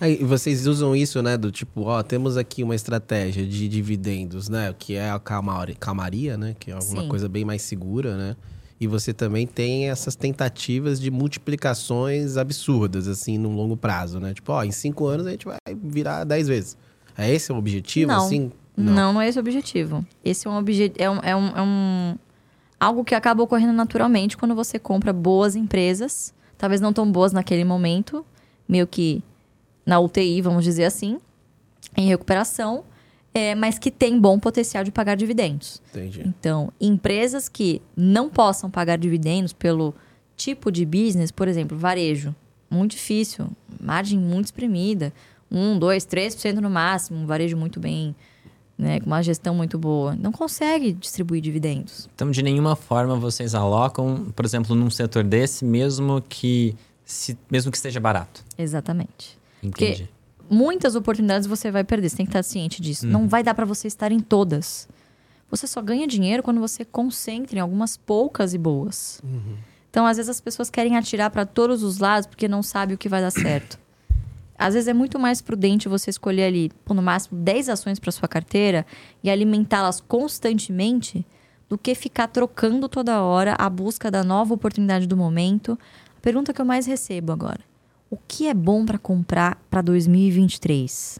Aí 0.00 0.16
vocês 0.16 0.66
usam 0.66 0.94
isso, 0.94 1.22
né? 1.22 1.36
Do 1.36 1.50
tipo, 1.52 1.82
ó, 1.82 2.02
temos 2.02 2.36
aqui 2.36 2.62
uma 2.62 2.74
estratégia 2.74 3.46
de 3.46 3.68
dividendos, 3.68 4.48
né? 4.48 4.74
Que 4.76 4.94
é 4.94 5.10
a 5.10 5.18
calmari- 5.20 5.74
calmaria, 5.76 6.36
né? 6.36 6.54
Que 6.58 6.70
é 6.70 6.74
alguma 6.74 7.02
Sim. 7.02 7.08
coisa 7.08 7.28
bem 7.28 7.44
mais 7.44 7.62
segura, 7.62 8.16
né? 8.16 8.36
E 8.80 8.88
você 8.88 9.12
também 9.14 9.46
tem 9.46 9.88
essas 9.88 10.16
tentativas 10.16 11.00
de 11.00 11.10
multiplicações 11.12 12.36
absurdas, 12.36 13.06
assim, 13.06 13.38
no 13.38 13.50
longo 13.52 13.76
prazo, 13.76 14.18
né? 14.18 14.34
Tipo, 14.34 14.52
ó, 14.52 14.64
em 14.64 14.72
cinco 14.72 15.06
anos 15.06 15.26
a 15.26 15.30
gente 15.30 15.46
vai 15.46 15.56
virar 15.82 16.24
dez 16.24 16.48
vezes. 16.48 16.76
É 17.16 17.32
esse 17.32 17.52
o 17.52 17.56
objetivo, 17.56 18.10
Não. 18.10 18.26
assim? 18.26 18.50
Não. 18.76 19.12
não, 19.14 19.20
é 19.20 19.28
esse 19.28 19.38
o 19.38 19.40
objetivo. 19.40 20.04
Esse 20.24 20.46
é 20.46 20.50
um 20.50 20.56
objetivo. 20.58 20.96
É 20.98 21.10
um, 21.10 21.18
é 21.22 21.36
um, 21.36 21.46
é 21.56 21.62
um- 21.62 22.16
algo 22.80 23.04
que 23.04 23.14
acaba 23.14 23.42
ocorrendo 23.42 23.72
naturalmente 23.72 24.36
quando 24.36 24.54
você 24.54 24.78
compra 24.78 25.12
boas 25.12 25.54
empresas, 25.56 26.34
talvez 26.58 26.80
não 26.80 26.92
tão 26.92 27.10
boas 27.10 27.32
naquele 27.32 27.64
momento, 27.64 28.24
meio 28.68 28.86
que 28.86 29.22
na 29.86 30.00
UTI, 30.00 30.40
vamos 30.42 30.64
dizer 30.64 30.84
assim, 30.84 31.18
em 31.96 32.06
recuperação, 32.08 32.84
é, 33.32 33.54
mas 33.54 33.78
que 33.78 33.90
tem 33.90 34.18
bom 34.18 34.38
potencial 34.38 34.82
de 34.84 34.90
pagar 34.90 35.14
dividendos. 35.16 35.80
Entendi. 35.90 36.22
Então, 36.26 36.72
empresas 36.80 37.48
que 37.48 37.80
não 37.96 38.28
possam 38.28 38.70
pagar 38.70 38.96
dividendos 38.96 39.52
pelo 39.52 39.94
tipo 40.36 40.70
de 40.72 40.84
business, 40.84 41.30
por 41.30 41.46
exemplo, 41.48 41.76
varejo, 41.76 42.34
muito 42.70 42.92
difícil, 42.92 43.46
margem 43.80 44.18
muito 44.18 44.46
espremida, 44.46 45.12
1, 45.50 45.78
2, 45.78 46.04
3% 46.06 46.54
no 46.60 46.70
máximo, 46.70 47.18
um 47.20 47.26
varejo 47.26 47.56
muito 47.56 47.78
bem 47.78 48.14
né, 48.76 49.00
com 49.00 49.06
uma 49.06 49.22
gestão 49.22 49.54
muito 49.54 49.78
boa, 49.78 50.16
não 50.16 50.32
consegue 50.32 50.92
distribuir 50.92 51.40
dividendos. 51.40 52.08
Então, 52.14 52.30
de 52.30 52.42
nenhuma 52.42 52.74
forma 52.76 53.16
vocês 53.16 53.54
alocam, 53.54 54.32
por 54.34 54.44
exemplo, 54.44 54.74
num 54.74 54.90
setor 54.90 55.24
desse, 55.24 55.64
mesmo 55.64 56.22
que, 56.28 56.74
se, 57.04 57.38
mesmo 57.50 57.70
que 57.70 57.76
esteja 57.76 58.00
barato. 58.00 58.44
Exatamente. 58.58 59.38
Entendi. 59.62 60.08
Muitas 60.50 60.94
oportunidades 60.94 61.46
você 61.46 61.70
vai 61.70 61.84
perder, 61.84 62.10
você 62.10 62.16
tem 62.16 62.26
que 62.26 62.30
estar 62.30 62.42
ciente 62.42 62.82
disso. 62.82 63.06
Não 63.06 63.26
vai 63.26 63.42
dar 63.42 63.54
para 63.54 63.64
você 63.64 63.86
estar 63.88 64.12
em 64.12 64.20
todas. 64.20 64.86
Você 65.50 65.66
só 65.66 65.80
ganha 65.80 66.06
dinheiro 66.06 66.42
quando 66.42 66.60
você 66.60 66.84
concentra 66.84 67.58
em 67.58 67.60
algumas 67.60 67.96
poucas 67.96 68.52
e 68.52 68.58
boas. 68.58 69.22
Então, 69.88 70.04
às 70.04 70.16
vezes 70.16 70.28
as 70.28 70.40
pessoas 70.40 70.68
querem 70.68 70.96
atirar 70.96 71.30
para 71.30 71.46
todos 71.46 71.82
os 71.82 71.98
lados 71.98 72.26
porque 72.26 72.48
não 72.48 72.62
sabe 72.62 72.94
o 72.94 72.98
que 72.98 73.08
vai 73.08 73.22
dar 73.22 73.30
certo. 73.30 73.78
Às 74.58 74.74
vezes 74.74 74.88
é 74.88 74.94
muito 74.94 75.18
mais 75.18 75.40
prudente 75.40 75.88
você 75.88 76.10
escolher 76.10 76.44
ali, 76.44 76.70
no 76.88 77.02
máximo 77.02 77.38
10 77.40 77.68
ações 77.68 77.98
para 77.98 78.12
sua 78.12 78.28
carteira 78.28 78.86
e 79.22 79.30
alimentá-las 79.30 80.00
constantemente 80.00 81.26
do 81.68 81.76
que 81.76 81.94
ficar 81.94 82.28
trocando 82.28 82.88
toda 82.88 83.22
hora 83.22 83.56
a 83.58 83.68
busca 83.68 84.10
da 84.10 84.22
nova 84.22 84.54
oportunidade 84.54 85.06
do 85.06 85.16
momento. 85.16 85.78
A 86.16 86.20
pergunta 86.20 86.52
que 86.52 86.60
eu 86.60 86.64
mais 86.64 86.86
recebo 86.86 87.32
agora: 87.32 87.60
o 88.08 88.16
que 88.16 88.46
é 88.46 88.54
bom 88.54 88.84
para 88.84 88.98
comprar 88.98 89.58
para 89.68 89.82
2023? 89.82 91.18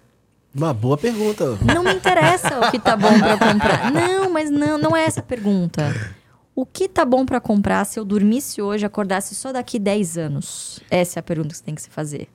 Uma 0.54 0.72
boa 0.72 0.96
pergunta. 0.96 1.58
Não 1.64 1.82
me 1.82 1.92
interessa 1.92 2.60
o 2.60 2.70
que 2.70 2.78
tá 2.78 2.96
bom 2.96 3.18
para 3.18 3.36
comprar. 3.36 3.90
Não, 3.90 4.30
mas 4.30 4.48
não, 4.50 4.78
não 4.78 4.96
é 4.96 5.04
essa 5.04 5.18
a 5.18 5.22
pergunta. 5.22 5.92
O 6.54 6.64
que 6.64 6.88
tá 6.88 7.04
bom 7.04 7.26
para 7.26 7.40
comprar 7.40 7.84
se 7.84 7.98
eu 7.98 8.04
dormisse 8.04 8.62
hoje 8.62 8.86
acordasse 8.86 9.34
só 9.34 9.52
daqui 9.52 9.80
10 9.80 10.16
anos? 10.16 10.78
Essa 10.88 11.18
é 11.18 11.20
a 11.20 11.22
pergunta 11.24 11.48
que 11.48 11.56
você 11.56 11.64
tem 11.64 11.74
que 11.74 11.82
se 11.82 11.90
fazer. 11.90 12.28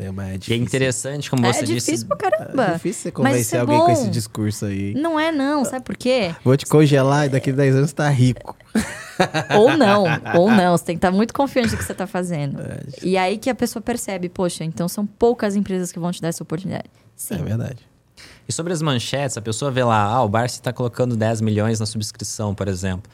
É, 0.00 0.10
mas 0.10 0.26
é 0.28 0.30
E 0.30 0.34
é 0.34 0.38
difícil. 0.38 0.62
interessante, 0.62 1.30
como 1.30 1.44
é 1.46 1.52
você 1.52 1.64
difícil 1.66 1.92
disse. 1.94 2.06
pra 2.06 2.16
caramba. 2.16 2.64
É 2.64 2.72
difícil 2.72 3.02
você 3.02 3.10
convencer 3.12 3.58
é 3.58 3.60
alguém 3.60 3.78
com 3.78 3.86
bom. 3.86 3.92
esse 3.92 4.08
discurso 4.08 4.64
aí. 4.64 4.94
Não 4.94 5.20
é 5.20 5.30
não, 5.30 5.64
sabe 5.64 5.84
por 5.84 5.96
quê? 5.96 6.34
Vou 6.42 6.56
te 6.56 6.64
congelar 6.66 7.26
e 7.26 7.28
daqui 7.28 7.50
a 7.50 7.52
10 7.52 7.76
anos 7.76 7.92
tá 7.92 8.08
rico. 8.08 8.56
Ou 9.58 9.76
não, 9.76 10.04
ou 10.34 10.50
não. 10.50 10.76
Você 10.76 10.84
tem 10.86 10.94
que 10.96 10.98
estar 10.98 11.10
muito 11.10 11.34
confiante 11.34 11.70
do 11.70 11.76
que 11.76 11.84
você 11.84 11.92
tá 11.92 12.06
fazendo. 12.06 12.58
E 13.02 13.18
aí 13.18 13.36
que 13.36 13.50
a 13.50 13.54
pessoa 13.54 13.82
percebe, 13.82 14.28
poxa, 14.30 14.64
então 14.64 14.88
são 14.88 15.04
poucas 15.04 15.54
empresas 15.56 15.92
que 15.92 15.98
vão 15.98 16.10
te 16.10 16.22
dar 16.22 16.28
essa 16.28 16.42
oportunidade. 16.42 16.88
Sim. 17.14 17.34
É 17.34 17.42
verdade. 17.42 17.86
E 18.48 18.52
sobre 18.52 18.72
as 18.72 18.80
manchetes, 18.80 19.36
a 19.36 19.42
pessoa 19.42 19.70
vê 19.70 19.84
lá, 19.84 20.02
ah, 20.04 20.22
o 20.22 20.28
Barça 20.28 20.56
está 20.56 20.72
colocando 20.72 21.14
10 21.16 21.40
milhões 21.42 21.78
na 21.78 21.86
subscrição, 21.86 22.54
por 22.54 22.66
exemplo. 22.66 23.10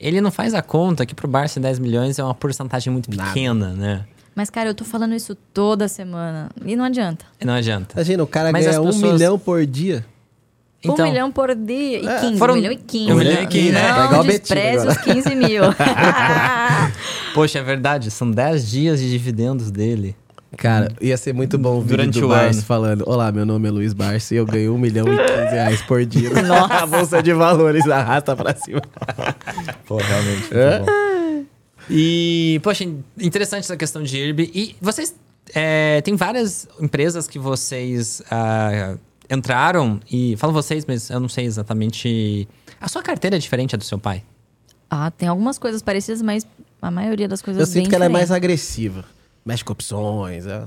Ele 0.00 0.20
não 0.20 0.30
faz 0.30 0.54
a 0.54 0.62
conta 0.62 1.06
que 1.06 1.14
pro 1.14 1.28
Barça 1.28 1.60
10 1.60 1.78
milhões 1.78 2.18
é 2.18 2.24
uma 2.24 2.34
porcentagem 2.34 2.92
muito 2.92 3.10
Nada. 3.14 3.28
pequena, 3.30 3.68
né? 3.74 4.04
Mas, 4.34 4.50
cara, 4.50 4.68
eu 4.68 4.74
tô 4.74 4.84
falando 4.84 5.14
isso 5.14 5.34
toda 5.52 5.86
semana. 5.88 6.50
E 6.64 6.74
não 6.74 6.84
adianta. 6.84 7.24
Não 7.44 7.54
adianta. 7.54 7.94
Imagina, 7.94 8.22
o 8.22 8.26
cara 8.26 8.50
Mas 8.50 8.64
ganha 8.66 8.78
as 8.78 8.84
um 8.84 8.90
pessoas- 8.90 9.12
milhão 9.12 9.38
por 9.38 9.64
dia. 9.64 10.04
um 10.84 11.02
milhão 11.02 11.30
por 11.32 11.54
dia 11.54 12.00
e 12.00 12.06
É, 12.06 12.20
15. 12.20 12.38
foram- 12.38 12.54
um 12.54 12.56
milhão 12.56 12.72
e 12.72 12.76
15. 12.76 13.12
um 13.12 13.16
milhão 13.16 13.42
e 13.42 13.46
15, 13.46 13.72
né? 13.72 13.88
Não 13.88 13.94
Tá 13.96 14.04
igual 14.06 14.24
despreze 14.24 14.86
os 14.88 14.96
15 14.98 15.34
mil. 15.34 15.62
Poxa, 17.34 17.58
é 17.58 17.62
verdade, 17.62 18.10
são 18.10 18.30
10 18.30 18.68
dias 18.68 19.00
de 19.00 19.10
dividendos 19.10 19.70
dele. 19.70 20.16
Cara, 20.56 20.92
ia 21.00 21.16
ser 21.16 21.32
muito 21.32 21.58
bom 21.58 21.78
o 21.78 21.80
vídeo 21.80 21.96
Durante 21.96 22.20
do 22.20 22.26
o 22.26 22.28
Barça 22.28 22.58
ano. 22.58 22.62
falando 22.62 23.04
Olá, 23.08 23.32
meu 23.32 23.44
nome 23.44 23.66
é 23.66 23.70
Luiz 23.72 23.92
Barça 23.92 24.34
e 24.34 24.36
eu 24.36 24.46
ganho 24.46 24.72
um 24.72 24.78
milhão 24.78 25.04
e 25.12 25.16
15 25.16 25.50
reais 25.52 25.82
por 25.82 26.04
dia. 26.06 26.30
Nossa. 26.42 26.74
A 26.74 26.86
bolsa 26.86 27.22
de 27.22 27.32
valores 27.32 27.88
arrasta 27.88 28.36
pra 28.36 28.54
cima. 28.54 28.80
Pô, 29.86 29.96
realmente. 29.96 30.48
É? 30.52 30.82
E, 31.90 32.60
poxa, 32.62 32.84
interessante 33.18 33.64
essa 33.64 33.76
questão 33.76 34.02
de 34.02 34.16
IRB. 34.16 34.50
E 34.54 34.76
vocês. 34.80 35.14
É, 35.54 36.00
tem 36.00 36.16
várias 36.16 36.66
empresas 36.80 37.28
que 37.28 37.38
vocês 37.38 38.22
ah, 38.30 38.96
entraram 39.30 40.00
e. 40.10 40.36
Falo 40.36 40.52
vocês, 40.52 40.84
mas 40.86 41.10
eu 41.10 41.20
não 41.20 41.28
sei 41.28 41.44
exatamente. 41.44 42.48
A 42.80 42.88
sua 42.88 43.02
carteira 43.02 43.36
é 43.36 43.38
diferente 43.38 43.72
da 43.72 43.78
do 43.78 43.84
seu 43.84 43.98
pai? 43.98 44.22
ah, 44.90 45.10
tem 45.10 45.28
algumas 45.28 45.58
coisas 45.58 45.82
parecidas, 45.82 46.22
mas 46.22 46.46
a 46.80 46.90
maioria 46.90 47.26
das 47.26 47.42
coisas 47.42 47.60
Eu 47.60 47.66
sinto 47.66 47.82
bem 47.82 47.88
que 47.88 47.94
ela 47.94 48.04
é 48.04 48.08
mais 48.08 48.30
agressiva. 48.30 49.04
Mexe 49.44 49.64
com 49.64 49.72
opções. 49.72 50.46
É. 50.46 50.62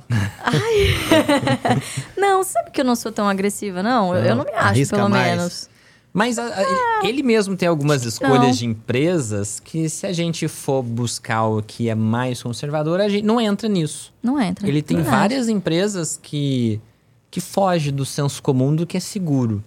Não, 2.17 2.43
sabe 2.43 2.71
que 2.71 2.81
eu 2.81 2.85
não 2.85 2.95
sou 2.95 3.11
tão 3.11 3.27
agressiva, 3.27 3.81
não? 3.81 4.15
Eu, 4.15 4.23
eu 4.23 4.35
não 4.35 4.43
me 4.43 4.51
acho, 4.51 4.67
Arrisca 4.67 4.97
pelo 4.97 5.09
mais. 5.09 5.35
menos. 5.37 5.69
Mas 6.17 6.39
a- 6.39 6.47
a- 6.47 7.05
ele 7.07 7.21
mesmo 7.21 7.55
tem 7.55 7.67
algumas 7.69 8.03
escolhas 8.03 8.39
não. 8.41 8.51
de 8.51 8.65
empresas 8.65 9.59
que, 9.59 9.87
se 9.87 10.07
a 10.07 10.11
gente 10.11 10.47
for 10.47 10.81
buscar 10.81 11.45
o 11.45 11.61
que 11.61 11.89
é 11.89 11.93
mais 11.95 12.41
conservador, 12.41 12.99
a 12.99 13.07
gente 13.07 13.23
não 13.23 13.39
entra 13.39 13.69
nisso. 13.69 14.11
Não 14.23 14.41
entra. 14.41 14.67
Ele 14.67 14.81
tem 14.81 14.97
Verdade. 14.97 15.15
várias 15.15 15.47
empresas 15.47 16.19
que, 16.21 16.81
que 17.29 17.39
foge 17.39 17.91
do 17.91 18.03
senso 18.03 18.41
comum 18.41 18.75
do 18.75 18.87
que 18.87 18.97
é 18.97 18.99
seguro. 18.99 19.63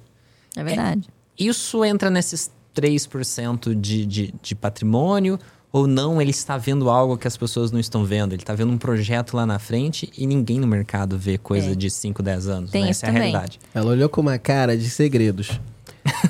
É 0.57 0.65
verdade. 0.65 1.09
Isso 1.39 1.85
entra 1.85 2.11
nesses 2.11 2.51
3% 2.75 3.73
de, 3.81 4.05
de, 4.05 4.35
de 4.43 4.55
patrimônio 4.57 5.39
ou 5.73 5.87
não? 5.87 6.21
Ele 6.21 6.31
está 6.33 6.59
vendo 6.59 6.91
algo 6.91 7.17
que 7.17 7.29
as 7.29 7.37
pessoas 7.37 7.71
não 7.71 7.79
estão 7.79 8.05
vendo. 8.05 8.33
Ele 8.33 8.43
está 8.43 8.55
vendo 8.57 8.73
um 8.73 8.79
projeto 8.79 9.37
lá 9.37 9.47
na 9.47 9.61
frente 9.61 10.11
e 10.19 10.27
ninguém 10.27 10.59
no 10.59 10.67
mercado 10.67 11.17
vê 11.17 11.39
coisa 11.39 11.71
É. 11.71 11.75
de 11.77 11.89
5, 11.89 12.23
10 12.25 12.49
anos. 12.49 12.71
Tem 12.73 12.83
né? 12.85 12.91
isso 12.91 13.05
Essa 13.05 13.07
é 13.07 13.09
a 13.11 13.13
também. 13.13 13.31
realidade. 13.31 13.61
Ela 13.73 13.91
olhou 13.93 14.09
com 14.09 14.21
uma 14.21 14.37
cara 14.37 14.77
de 14.77 14.91
segredos. 14.91 15.61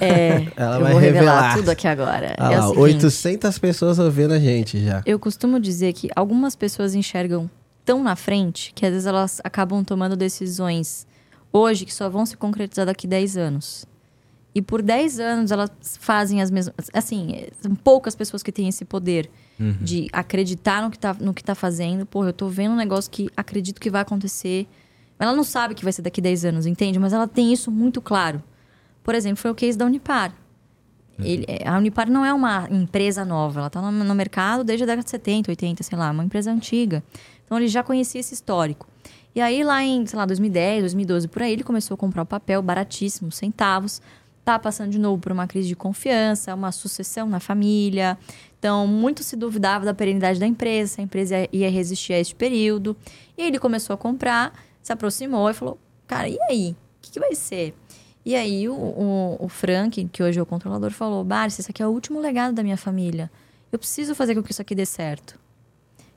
É, 0.01 0.47
Ela 0.57 0.77
eu 0.77 0.81
vai 0.81 0.93
vou 0.93 1.01
revelar, 1.01 1.33
revelar. 1.33 1.57
tudo 1.57 1.69
aqui 1.71 1.87
agora. 1.89 2.35
Ah 2.39 2.53
é 2.53 2.59
lá, 2.59 2.63
seguinte, 2.69 2.81
800 2.81 3.59
pessoas 3.59 3.99
ouvindo 3.99 4.33
a 4.33 4.39
gente 4.39 4.83
já. 4.85 5.03
eu 5.07 5.19
costumo 5.19 5.59
dizer 5.61 5.93
que 5.93 6.09
algumas 6.15 6.55
pessoas 6.57 6.95
enxergam 6.95 7.51
tão 7.85 8.03
na 8.03 8.15
frente 8.17 8.73
que 8.75 8.85
às 8.87 8.93
vezes 8.93 9.07
elas 9.07 9.41
acabam 9.43 9.83
tomando 9.85 10.17
decisões 10.17 11.07
hoje 11.53 11.85
que 11.85 11.93
só 11.95 12.09
vão 12.09 12.25
se 12.25 12.37
concretizar 12.37 12.87
daqui 12.87 13.07
10 13.07 13.37
anos. 13.37 13.87
E 14.55 14.61
por 14.61 14.83
10 14.83 15.21
anos 15.21 15.51
elas 15.53 15.71
fazem 16.01 16.43
as 16.43 16.51
mesmas. 16.51 16.75
Assim, 16.93 17.47
são 17.61 17.75
poucas 17.75 18.17
pessoas 18.17 18.43
que 18.43 18.51
têm 18.51 18.69
esse 18.69 18.85
poder 18.85 19.31
de 19.81 20.09
acreditar 20.13 20.83
no 20.83 20.91
que, 20.91 20.99
tá, 20.99 21.15
no 21.21 21.35
que 21.35 21.45
tá 21.45 21.55
fazendo. 21.55 22.07
Pô, 22.07 22.25
eu 22.25 22.33
tô 22.33 22.49
vendo 22.49 22.73
um 22.73 22.77
negócio 22.77 23.11
que 23.11 23.29
acredito 23.37 23.81
que 23.81 23.91
vai 23.91 24.01
acontecer. 24.01 24.67
Ela 25.19 25.35
não 25.37 25.45
sabe 25.45 25.75
que 25.75 25.85
vai 25.85 25.93
ser 25.93 26.01
daqui 26.03 26.21
10 26.21 26.47
anos, 26.47 26.67
entende? 26.67 26.99
Mas 26.99 27.13
ela 27.13 27.29
tem 27.29 27.53
isso 27.53 27.71
muito 27.71 28.01
claro. 28.01 28.43
Por 29.03 29.15
exemplo, 29.15 29.39
foi 29.39 29.51
o 29.51 29.55
case 29.55 29.77
da 29.77 29.85
Unipar. 29.87 30.33
Ele- 31.19 31.45
é, 31.49 31.69
a 31.69 31.77
Unipar 31.77 32.11
não 32.11 32.25
é 32.25 32.33
uma 32.33 32.67
empresa 32.71 33.25
nova, 33.25 33.61
ela 33.61 33.67
está 33.67 33.81
no, 33.83 33.91
no 33.93 34.15
mercado 34.15 34.65
desde 34.65 34.85
a 34.85 34.87
década 34.87 35.05
de 35.05 35.11
70, 35.11 35.51
80, 35.51 35.83
sei 35.83 35.99
lá, 35.99 36.11
uma 36.11 36.25
empresa 36.25 36.51
antiga. 36.51 37.03
Então 37.45 37.59
ele 37.59 37.69
já 37.69 37.83
conhecia 37.83 38.21
esse 38.21 38.33
histórico. 38.33 38.87
E 39.35 39.41
aí 39.41 39.63
lá 39.63 39.83
em, 39.83 40.07
sei 40.07 40.19
lá, 40.19 40.25
2010, 40.27 40.81
2012, 40.83 41.29
por 41.29 41.43
aí, 41.43 41.53
ele 41.53 41.63
começou 41.63 41.95
a 41.95 41.99
comprar 41.99 42.23
o 42.23 42.27
papel 42.27 42.61
baratíssimo, 42.63 43.31
centavos. 43.31 44.01
Tá 44.45 44.59
passando 44.59 44.91
de 44.91 44.99
novo 44.99 45.21
por 45.21 45.31
uma 45.31 45.47
crise 45.47 45.69
de 45.69 45.77
confiança, 45.77 46.55
uma 46.55 46.73
sucessão 46.73 47.29
na 47.29 47.39
família. 47.39 48.19
Então, 48.59 48.87
muito 48.87 49.23
se 49.23 49.37
duvidava 49.37 49.85
da 49.85 49.93
perenidade 49.95 50.41
da 50.41 50.47
empresa, 50.47 50.95
se 50.95 51.01
a 51.01 51.05
empresa 51.05 51.37
ia 51.53 51.71
resistir 51.71 52.15
a 52.15 52.19
este 52.19 52.35
período. 52.35 52.97
E 53.37 53.43
ele 53.43 53.59
começou 53.59 53.95
a 53.95 53.97
comprar, 53.97 54.53
se 54.83 54.93
aproximou 54.93 55.49
e 55.51 55.55
falou: 55.55 55.79
Cara, 56.07 56.29
e 56.29 56.39
aí? 56.49 56.71
O 56.71 56.77
que, 57.03 57.13
que 57.13 57.21
vai 57.21 57.35
ser? 57.35 57.75
E 58.25 58.35
aí 58.35 58.69
o, 58.69 58.75
o, 58.75 59.45
o 59.45 59.49
Frank, 59.49 60.09
que 60.13 60.23
hoje 60.23 60.39
é 60.39 60.43
o 60.43 60.47
controlador, 60.47 60.91
falou: 60.91 61.25
Barça, 61.25 61.61
isso 61.61 61.71
aqui 61.71 61.83
é 61.83 61.87
o 61.87 61.91
último 61.91 62.21
legado 62.21 62.55
da 62.55 62.63
minha 62.63 62.77
família. 62.77 63.31
Eu 63.73 63.79
preciso 63.79 64.15
fazer 64.15 64.35
com 64.35 64.43
que 64.43 64.53
isso 64.53 64.63
aqui 64.63 64.75
dê 64.75 64.85
certo. 64.85 65.39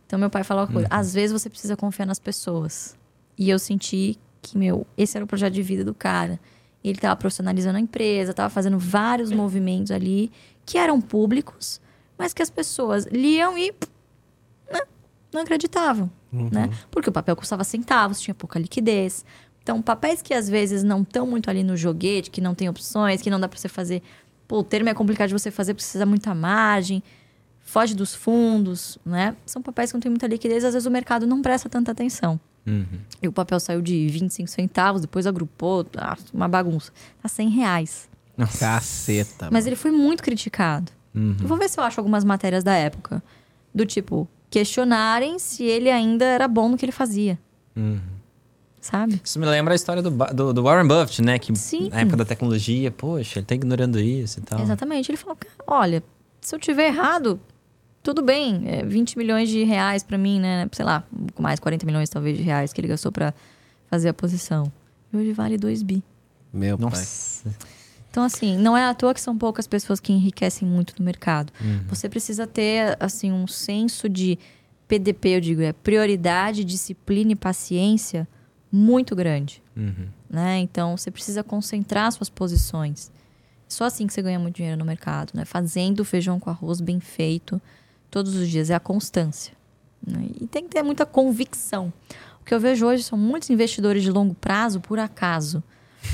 Então 0.06 0.20
meu 0.20 0.30
pai 0.30 0.44
falou 0.44 0.64
uma 0.66 0.72
coisa: 0.72 0.88
às 0.90 1.14
vezes 1.14 1.32
você 1.32 1.50
precisa 1.50 1.76
confiar 1.76 2.06
nas 2.06 2.20
pessoas. 2.20 2.98
E 3.38 3.50
eu 3.50 3.58
senti 3.58 4.18
que, 4.42 4.58
meu, 4.58 4.86
esse 4.98 5.18
era 5.18 5.24
o 5.24 5.28
projeto 5.28 5.54
de 5.54 5.64
vida 5.64 5.84
do 5.84 5.94
cara. 5.94 6.40
Ele 6.84 6.98
estava 6.98 7.16
profissionalizando 7.16 7.78
a 7.78 7.82
empresa, 7.82 8.32
estava 8.32 8.50
fazendo 8.50 8.78
vários 8.78 9.32
movimentos 9.32 9.92
ali 9.92 10.32
que 10.66 10.78
eram 10.78 11.00
públicos, 11.00 11.80
mas 12.18 12.34
que 12.34 12.42
as 12.42 12.50
pessoas 12.50 13.06
liam 13.06 13.58
e 13.58 13.74
né, 14.72 14.82
não 15.32 15.42
acreditavam, 15.42 16.12
né? 16.52 16.70
Porque 16.92 17.10
o 17.10 17.12
papel 17.12 17.36
custava 17.36 17.64
centavos, 17.64 18.20
tinha 18.20 18.36
pouca 18.36 18.60
liquidez. 18.60 19.26
Então, 19.64 19.82
papéis 19.82 20.22
que 20.22 20.34
às 20.34 20.50
vezes 20.50 20.84
não 20.84 21.02
estão 21.02 21.26
muito 21.26 21.50
ali 21.50 21.64
no 21.64 21.76
joguete, 21.78 22.30
que 22.30 22.42
não 22.42 22.54
tem 22.54 22.68
opções, 22.68 23.22
que 23.22 23.30
não 23.30 23.40
dá 23.40 23.48
para 23.48 23.58
você 23.58 23.70
fazer. 23.70 24.04
Pô, 24.46 24.60
o 24.60 24.64
termo 24.64 24.90
é 24.90 24.94
complicado 24.94 25.30
de 25.30 25.34
você 25.34 25.50
fazer, 25.50 25.74
precisa 25.74 26.06
muita 26.06 26.36
margem, 26.36 27.02
foge 27.62 27.96
dos 27.96 28.14
fundos, 28.14 28.98
né? 29.06 29.36
São 29.46 29.62
papéis 29.62 29.90
que 29.90 29.96
não 29.96 30.02
tem 30.02 30.10
muita 30.10 30.28
liquidez, 30.28 30.66
às 30.66 30.74
vezes 30.74 30.86
o 30.86 30.92
mercado 30.92 31.26
não 31.26 31.42
presta 31.42 31.70
tanta 31.70 31.92
atenção. 31.92 32.40
Uhum. 32.68 33.00
E 33.22 33.28
o 33.28 33.32
papel 33.32 33.60
saiu 33.60 33.82
de 33.82 34.08
25 34.08 34.50
centavos, 34.50 35.02
depois 35.02 35.26
agrupou, 35.26 35.86
ah, 35.98 36.18
uma 36.34 36.48
bagunça. 36.48 36.92
Tá 37.22 37.30
100 37.30 37.50
reais. 37.50 38.10
Caceta. 38.60 39.50
Mas 39.52 39.66
ele 39.66 39.76
foi 39.76 39.92
muito 39.92 40.24
criticado. 40.24 40.92
Uhum. 41.16 41.38
Eu 41.40 41.48
vou 41.48 41.58
ver 41.58 41.70
se 41.70 41.80
eu 41.80 41.84
acho 41.84 42.00
algumas 42.00 42.24
matérias 42.24 42.64
da 42.64 42.74
época. 42.74 43.24
Do 43.74 43.86
tipo, 43.86 44.28
questionarem 44.50 45.40
se 45.40 45.64
ele 45.64 45.90
ainda 45.90 46.26
era 46.26 46.48
bom 46.48 46.70
no 46.70 46.78
que 46.78 46.86
ele 46.86 46.92
fazia. 46.92 47.40
Uhum. 47.76 48.00
Sabe? 48.84 49.22
Isso 49.24 49.40
me 49.40 49.46
lembra 49.46 49.74
a 49.74 49.78
história 49.78 50.02
do, 50.02 50.10
do, 50.12 50.54
do 50.54 50.62
Warren 50.62 50.86
Buffett, 50.86 51.22
né? 51.22 51.40
Que 51.40 51.56
Sim. 51.56 51.90
na 51.90 52.02
época 52.02 52.18
da 52.18 52.26
tecnologia, 52.26 52.92
poxa, 52.92 53.40
ele 53.40 53.46
tá 53.46 53.56
ignorando 53.56 53.98
isso 53.98 54.40
e 54.40 54.42
tal. 54.42 54.60
Exatamente. 54.60 55.10
Ele 55.10 55.18
falou: 55.18 55.38
"Cara, 55.38 55.54
olha, 55.66 56.04
se 56.42 56.54
eu 56.54 56.60
tiver 56.60 56.88
errado, 56.88 57.40
tudo 58.04 58.22
bem. 58.22 58.64
É 58.68 58.84
20 58.84 59.18
milhões 59.18 59.48
de 59.48 59.64
reais 59.64 60.04
pra 60.04 60.18
mim, 60.18 60.38
né? 60.38 60.68
Sei 60.74 60.84
lá, 60.84 61.02
um 61.14 61.28
pouco 61.28 61.42
mais, 61.42 61.62
40 61.62 61.86
milhões 61.86 62.10
talvez 62.10 62.38
de 62.38 62.44
reais 62.44 62.74
que 62.74 62.82
ele 62.82 62.90
gastou 62.90 63.10
pra 63.10 63.34
fazer 63.90 64.10
a 64.10 64.14
posição. 64.14 64.70
E 65.14 65.16
hoje 65.18 65.32
vale 65.32 65.58
2 65.58 65.82
bi. 65.82 66.04
Meu 66.52 66.78
pai. 66.78 66.90
Nossa. 66.90 67.56
Então, 68.12 68.26
assim, 68.26 68.58
não 68.58 68.76
é 68.76 68.84
à 68.84 68.94
toa 68.94 69.14
que 69.14 69.22
são 69.22 69.38
poucas 69.38 69.66
pessoas 69.66 70.02
que 70.02 70.12
enriquecem 70.12 70.68
muito 70.68 70.94
no 71.00 71.06
mercado. 71.06 71.54
Você 71.88 72.10
precisa 72.10 72.46
ter, 72.46 72.98
assim, 73.00 73.32
um 73.32 73.48
senso 73.48 74.10
de 74.10 74.38
PDP, 74.90 75.30
eu 75.30 75.42
digo, 75.42 75.62
é 75.62 75.72
prioridade, 75.72 76.66
disciplina 76.66 77.32
e 77.32 77.36
paciência 77.36 78.28
muito 78.76 79.16
grande. 79.16 79.62
Uhum. 79.78 80.08
Né? 80.30 80.58
Então, 80.58 80.98
você 80.98 81.12
precisa 81.12 81.44
concentrar 81.44 82.12
suas 82.12 82.28
posições. 82.30 83.12
Só 83.70 83.86
assim 83.86 84.08
que 84.08 84.14
você 84.14 84.22
ganha 84.22 84.40
muito 84.40 84.56
dinheiro 84.56 84.78
no 84.80 84.86
mercado, 84.86 85.32
né? 85.34 85.46
Fazendo 85.46 86.04
feijão 86.04 86.40
com 86.40 86.50
arroz 86.50 86.82
bem 86.82 87.00
feito 87.00 87.62
todos 88.10 88.36
os 88.36 88.50
dias. 88.50 88.70
É 88.72 88.76
a 88.76 88.80
constância. 88.80 89.54
né? 90.06 90.28
E 90.42 90.48
tem 90.48 90.64
que 90.64 90.70
ter 90.72 90.82
muita 90.84 91.06
convicção. 91.06 91.94
O 92.42 92.46
que 92.46 92.54
eu 92.54 92.60
vejo 92.60 92.86
hoje 92.86 93.04
são 93.04 93.18
muitos 93.18 93.50
investidores 93.50 94.04
de 94.04 94.12
longo 94.12 94.34
prazo, 94.34 94.80
por 94.82 95.00
acaso. 95.00 95.64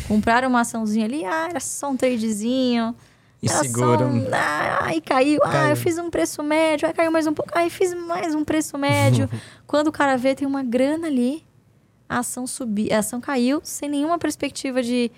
Compraram 0.08 0.48
uma 0.50 0.62
açãozinha 0.62 1.06
ali, 1.06 1.26
ah, 1.26 1.48
era 1.50 1.60
só 1.60 1.90
um 1.90 1.98
tradezinho. 1.98 2.94
E 3.42 3.50
era 3.50 3.58
seguram. 3.64 4.10
um- 4.12 4.28
ah, 4.34 4.80
aí 4.86 5.02
caiu. 5.02 5.40
Ah, 5.44 5.50
Caiu. 5.52 5.70
eu 5.72 5.76
fiz 5.76 5.98
um 5.98 6.10
preço 6.10 6.44
médio. 6.44 6.88
Aí 6.88 6.94
caiu 6.94 7.12
mais 7.12 7.26
um 7.26 7.34
pouco. 7.34 7.52
Aí 7.58 7.70
fiz 7.70 7.94
mais 7.94 8.36
um 8.36 8.44
preço 8.46 8.78
médio. 8.78 9.30
Quando 9.66 9.88
o 9.88 9.92
cara 9.92 10.18
vê, 10.18 10.36
tem 10.36 10.48
uma 10.48 10.62
grana 10.62 11.08
ali. 11.08 11.44
A 12.10 12.20
ação 12.20 12.48
subiu, 12.48 12.88
a 12.92 12.98
ação 13.00 13.22
caiu 13.22 13.62
sem 13.64 13.88
nenhuma 13.88 14.18
perspectiva 14.18 14.82
de, 14.82 15.12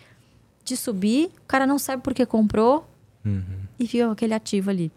de 0.66 0.76
subir. 0.76 1.32
O 1.44 1.48
cara 1.48 1.66
não 1.66 1.80
sabe 1.80 2.04
por 2.04 2.14
que 2.14 2.26
comprou 2.26 2.86
Uhum. 3.24 3.44
e 3.80 3.88
fica 3.88 4.06
com 4.08 4.12
aquele 4.12 4.34
ativo 4.34 4.70
ali 4.72 4.92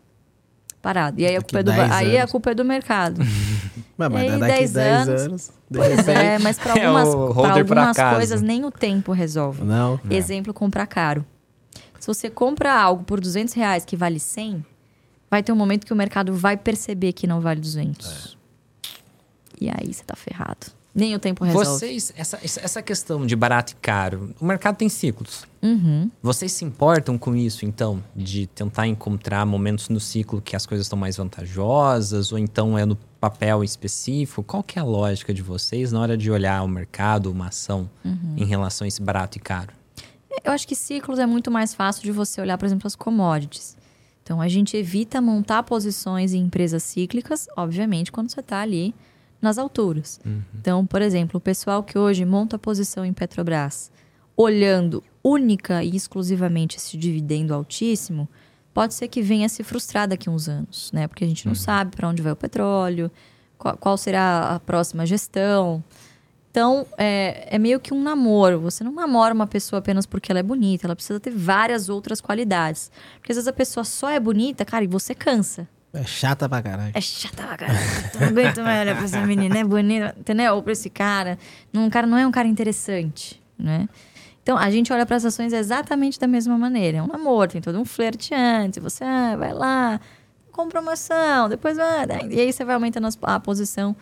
parado. 0.82 1.20
E 1.20 1.26
aí 1.26 1.36
a 1.36 1.40
culpa 1.42 1.58
é 1.60 1.62
do, 1.62 1.70
10 1.72 1.92
aí 1.92 2.18
a 2.18 2.26
culpa 2.26 2.50
é 2.50 2.54
do 2.54 2.64
mercado. 2.64 3.20
Mas, 3.96 4.10
mas 4.10 4.22
E 4.22 4.26
aí, 4.32 4.40
daqui 4.40 4.54
10 4.58 4.72
10 4.72 5.08
anos- 5.08 5.52
pois 5.72 6.08
é, 6.08 6.38
mas 6.40 6.58
para 6.58 6.74
É 6.80 6.84
algumas, 6.86 7.08
por 7.14 7.46
algumas 7.46 7.96
coisas 8.16 8.42
nem 8.42 8.64
o 8.64 8.70
tempo 8.72 9.12
resolve. 9.12 9.62
Não. 9.62 10.00
É. 10.10 10.14
Exemplo, 10.16 10.52
comprar 10.52 10.84
caro. 10.88 11.24
Se 12.00 12.08
você 12.08 12.28
compra 12.28 12.72
algo 12.74 13.04
por 13.04 13.20
200 13.20 13.54
reais 13.54 13.84
que 13.84 13.94
vale 13.96 14.18
100, 14.18 14.66
vai 15.30 15.44
ter 15.44 15.52
um 15.52 15.56
momento 15.56 15.86
que 15.86 15.92
o 15.92 15.96
mercado 15.96 16.34
vai 16.34 16.56
perceber 16.56 17.12
que 17.12 17.24
não 17.28 17.40
vale 17.40 17.60
200. 17.60 18.36
E 19.60 19.68
aí 19.70 19.94
você 19.94 20.02
tá 20.02 20.16
ferrado. 20.16 20.66
Nem 20.94 21.12
o 21.14 21.18
tempo 21.18 21.42
resolve. 21.44 21.66
Vocês, 21.68 22.12
essa, 22.16 22.38
essa 22.42 22.80
questão 22.80 23.26
de 23.26 23.34
barato 23.34 23.72
e 23.72 23.76
caro, 23.76 24.32
o 24.40 24.44
mercado 24.44 24.76
tem 24.76 24.88
ciclos. 24.88 25.44
Uhum. 25.60 26.08
Vocês 26.22 26.52
se 26.52 26.64
importam 26.64 27.18
com 27.18 27.34
isso, 27.34 27.64
então? 27.66 28.02
De 28.14 28.46
tentar 28.46 28.86
encontrar 28.86 29.44
momentos 29.44 29.88
no 29.88 29.98
ciclo 29.98 30.40
que 30.40 30.54
as 30.54 30.64
coisas 30.66 30.86
estão 30.86 30.96
mais 30.96 31.16
vantajosas? 31.16 32.30
Ou 32.30 32.38
então 32.38 32.78
é 32.78 32.84
no 32.86 32.94
papel 33.20 33.64
específico? 33.64 34.42
Qual 34.44 34.62
que 34.62 34.78
é 34.78 34.82
a 34.82 34.84
lógica 34.84 35.34
de 35.34 35.42
vocês 35.42 35.90
na 35.90 36.00
hora 36.00 36.16
de 36.16 36.30
olhar 36.30 36.62
o 36.62 36.68
mercado, 36.68 37.30
uma 37.30 37.48
ação, 37.48 37.90
Uhum. 38.04 38.34
em 38.36 38.44
relação 38.44 38.84
a 38.84 38.88
esse 38.88 39.02
barato 39.02 39.36
e 39.36 39.40
caro? 39.40 39.72
Eu 40.44 40.52
acho 40.52 40.66
que 40.68 40.76
ciclos 40.76 41.18
é 41.18 41.26
muito 41.26 41.50
mais 41.50 41.74
fácil 41.74 42.02
de 42.02 42.12
você 42.12 42.40
olhar, 42.40 42.56
por 42.58 42.66
exemplo, 42.66 42.86
as 42.86 42.94
commodities. 42.94 43.76
Então, 44.22 44.40
a 44.40 44.48
gente 44.48 44.76
evita 44.76 45.20
montar 45.20 45.62
posições 45.64 46.32
em 46.32 46.42
empresas 46.42 46.82
cíclicas, 46.82 47.46
obviamente, 47.56 48.10
quando 48.12 48.30
você 48.30 48.40
está 48.40 48.60
ali 48.60 48.94
nas 49.44 49.58
alturas. 49.58 50.18
Então, 50.58 50.84
por 50.84 51.00
exemplo, 51.00 51.38
o 51.38 51.40
pessoal 51.40 51.82
que 51.84 51.96
hoje 51.96 52.24
monta 52.24 52.58
posição 52.58 53.04
em 53.04 53.12
Petrobras, 53.12 53.92
olhando 54.36 55.04
única 55.22 55.84
e 55.84 55.94
exclusivamente 55.94 56.76
esse 56.76 56.96
dividendo 56.96 57.54
altíssimo, 57.54 58.28
pode 58.72 58.94
ser 58.94 59.06
que 59.06 59.22
venha 59.22 59.48
se 59.48 59.62
frustrar 59.62 60.08
daqui 60.08 60.28
a 60.28 60.32
uns 60.32 60.48
anos, 60.48 60.90
né? 60.92 61.06
Porque 61.06 61.24
a 61.24 61.28
gente 61.28 61.46
não 61.46 61.54
sabe 61.54 61.94
para 61.94 62.08
onde 62.08 62.20
vai 62.20 62.32
o 62.32 62.36
petróleo, 62.36 63.10
qual, 63.56 63.76
qual 63.76 63.96
será 63.96 64.56
a 64.56 64.60
próxima 64.60 65.06
gestão. 65.06 65.84
Então, 66.50 66.86
é, 66.96 67.48
é 67.50 67.58
meio 67.58 67.80
que 67.80 67.92
um 67.92 68.00
namoro. 68.00 68.60
Você 68.60 68.84
não 68.84 68.92
namora 68.92 69.34
uma 69.34 69.46
pessoa 69.46 69.78
apenas 69.80 70.06
porque 70.06 70.30
ela 70.30 70.38
é 70.38 70.42
bonita. 70.42 70.86
Ela 70.86 70.94
precisa 70.94 71.18
ter 71.18 71.30
várias 71.30 71.88
outras 71.88 72.20
qualidades. 72.20 72.92
Porque 73.18 73.32
às 73.32 73.36
vezes 73.36 73.48
a 73.48 73.52
pessoa 73.52 73.82
só 73.82 74.08
é 74.08 74.20
bonita, 74.20 74.64
cara, 74.64 74.84
e 74.84 74.86
você 74.86 75.16
cansa. 75.16 75.68
É 75.94 76.02
chata 76.02 76.48
pra 76.48 76.60
caralho. 76.60 76.90
É 76.92 77.00
chata 77.00 77.44
pra 77.44 77.56
caralho. 77.56 77.78
Não 78.20 78.28
aguento 78.28 78.60
mais 78.62 78.80
olhar 78.82 78.96
pra 78.96 79.04
essa 79.04 79.20
menina. 79.24 79.58
É 79.58 79.64
bonita, 79.64 80.14
entendeu? 80.18 80.56
Ou 80.56 80.62
pra 80.62 80.72
esse 80.72 80.90
cara. 80.90 81.38
Um 81.72 81.88
cara 81.88 82.06
não 82.06 82.18
é 82.18 82.26
um 82.26 82.32
cara 82.32 82.48
interessante, 82.48 83.40
né? 83.56 83.88
Então, 84.42 84.58
a 84.58 84.70
gente 84.70 84.92
olha 84.92 85.06
para 85.06 85.16
as 85.16 85.24
ações 85.24 85.52
exatamente 85.52 86.18
da 86.18 86.26
mesma 86.26 86.58
maneira. 86.58 86.98
É 86.98 87.02
um 87.02 87.06
namoro, 87.06 87.52
tem 87.52 87.62
todo 87.62 87.80
um 87.80 87.84
flerte 87.84 88.34
antes. 88.34 88.82
Você 88.82 89.04
ah, 89.04 89.36
vai 89.36 89.54
lá, 89.54 90.00
compra 90.52 90.80
uma 90.80 90.92
ação, 90.92 91.48
depois 91.48 91.76
vai... 91.76 92.06
E 92.30 92.40
aí 92.40 92.52
você 92.52 92.64
vai 92.64 92.74
aumentando 92.74 93.08
a 93.22 93.40
posição 93.40 93.96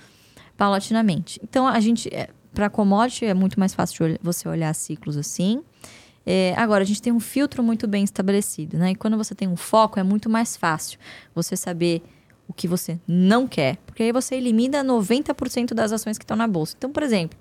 paulatinamente. 0.57 1.39
Então, 1.45 1.69
a 1.69 1.79
gente... 1.79 2.11
Para 2.55 2.69
commodity 2.69 3.25
é 3.25 3.33
muito 3.33 3.59
mais 3.59 3.73
fácil 3.73 4.19
você 4.23 4.47
olhar 4.47 4.75
ciclos 4.75 5.17
assim. 5.17 5.63
É, 6.25 6.55
agora, 6.57 6.83
a 6.83 6.87
gente 6.87 7.03
tem 7.03 7.13
um 7.13 7.19
filtro 7.21 7.63
muito 7.63 7.87
bem 7.89 8.05
estabelecido, 8.05 8.79
né? 8.79 8.93
E 8.93 8.95
quando 8.95 9.17
você 9.17 9.35
tem 9.35 9.49
um 9.49 9.57
foco, 9.57 9.99
é 9.99 10.03
muito 10.03 10.31
mais 10.31 10.57
fácil 10.57 10.99
você 11.35 11.57
saber 11.57 12.03
o 12.47 12.53
que 12.53 12.69
você 12.69 12.99
não 13.09 13.47
quer. 13.49 13.77
Porque 13.87 14.03
aí 14.03 14.13
você 14.13 14.37
elimina 14.37 14.85
90% 14.85 15.75
das 15.75 15.91
ações 15.93 16.19
que 16.19 16.25
estão 16.25 16.37
na 16.37 16.47
bolsa. 16.47 16.75
Então, 16.79 16.91
por 16.93 17.03
exemplo, 17.03 17.39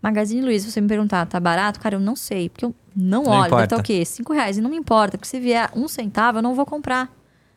Magazine 0.00 0.40
Luiza, 0.42 0.66
se 0.66 0.72
você 0.72 0.80
me 0.80 0.88
perguntar, 0.88 1.26
tá 1.26 1.40
barato? 1.40 1.80
Cara, 1.80 1.96
eu 1.96 2.00
não 2.00 2.14
sei, 2.16 2.48
porque 2.48 2.64
eu 2.64 2.74
não, 2.94 3.24
Não 3.24 3.30
olho. 3.32 3.46
Importa. 3.46 3.64
estar 3.64 3.76
o 3.78 3.82
quê? 3.82 4.04
Cinco 4.04 4.32
reais. 4.32 4.58
E 4.58 4.60
não 4.60 4.70
me 4.70 4.76
importa, 4.76 5.16
porque 5.18 5.28
se 5.28 5.40
vier 5.40 5.70
um 5.74 5.88
centavo, 5.88 6.38
eu 6.38 6.42
não 6.42 6.54
vou 6.54 6.66
comprar. 6.66 7.10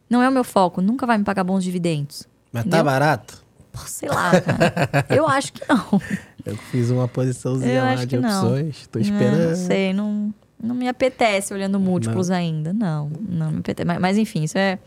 Não 0.10 0.22
é 0.22 0.30
o 0.30 0.32
meu 0.32 0.44
foco. 0.44 0.82
Nunca 0.82 1.06
vai 1.06 1.18
me 1.18 1.24
pagar 1.24 1.44
bons 1.44 1.64
dividendos. 1.64 2.28
Mas 2.52 2.64
tá 2.64 2.68
Entendeu? 2.70 2.86
barato? 2.86 3.44
Pô, 3.72 3.80
sei 3.86 4.08
lá, 4.10 4.32
cara. 4.40 5.06
eu 5.10 5.28
acho 5.28 5.52
que 5.54 5.62
não. 5.68 6.02
Eu 6.46 6.56
fiz 6.56 6.92
uma 6.92 7.08
posiçãozinha 7.08 7.74
Eu 7.74 7.84
lá 7.84 7.96
de 7.96 8.06
que 8.06 8.18
não. 8.18 8.30
opções. 8.30 8.88
Tô 8.88 9.00
Não, 9.00 9.04
esperando. 9.06 9.50
Não 9.50 9.56
sei, 9.56 9.94
não, 9.94 10.34
não 10.62 10.74
me 10.76 10.88
apetece 10.88 11.54
olhando 11.54 11.80
múltiplos 11.80 12.30
ainda. 12.32 12.74
Não, 12.74 13.12
não 13.28 13.52
me 13.52 13.60
apetece. 13.60 13.86
Mas, 13.86 14.00
mas, 14.00 14.18
enfim, 14.18 14.44
isso 14.44 14.58
é 14.58 14.80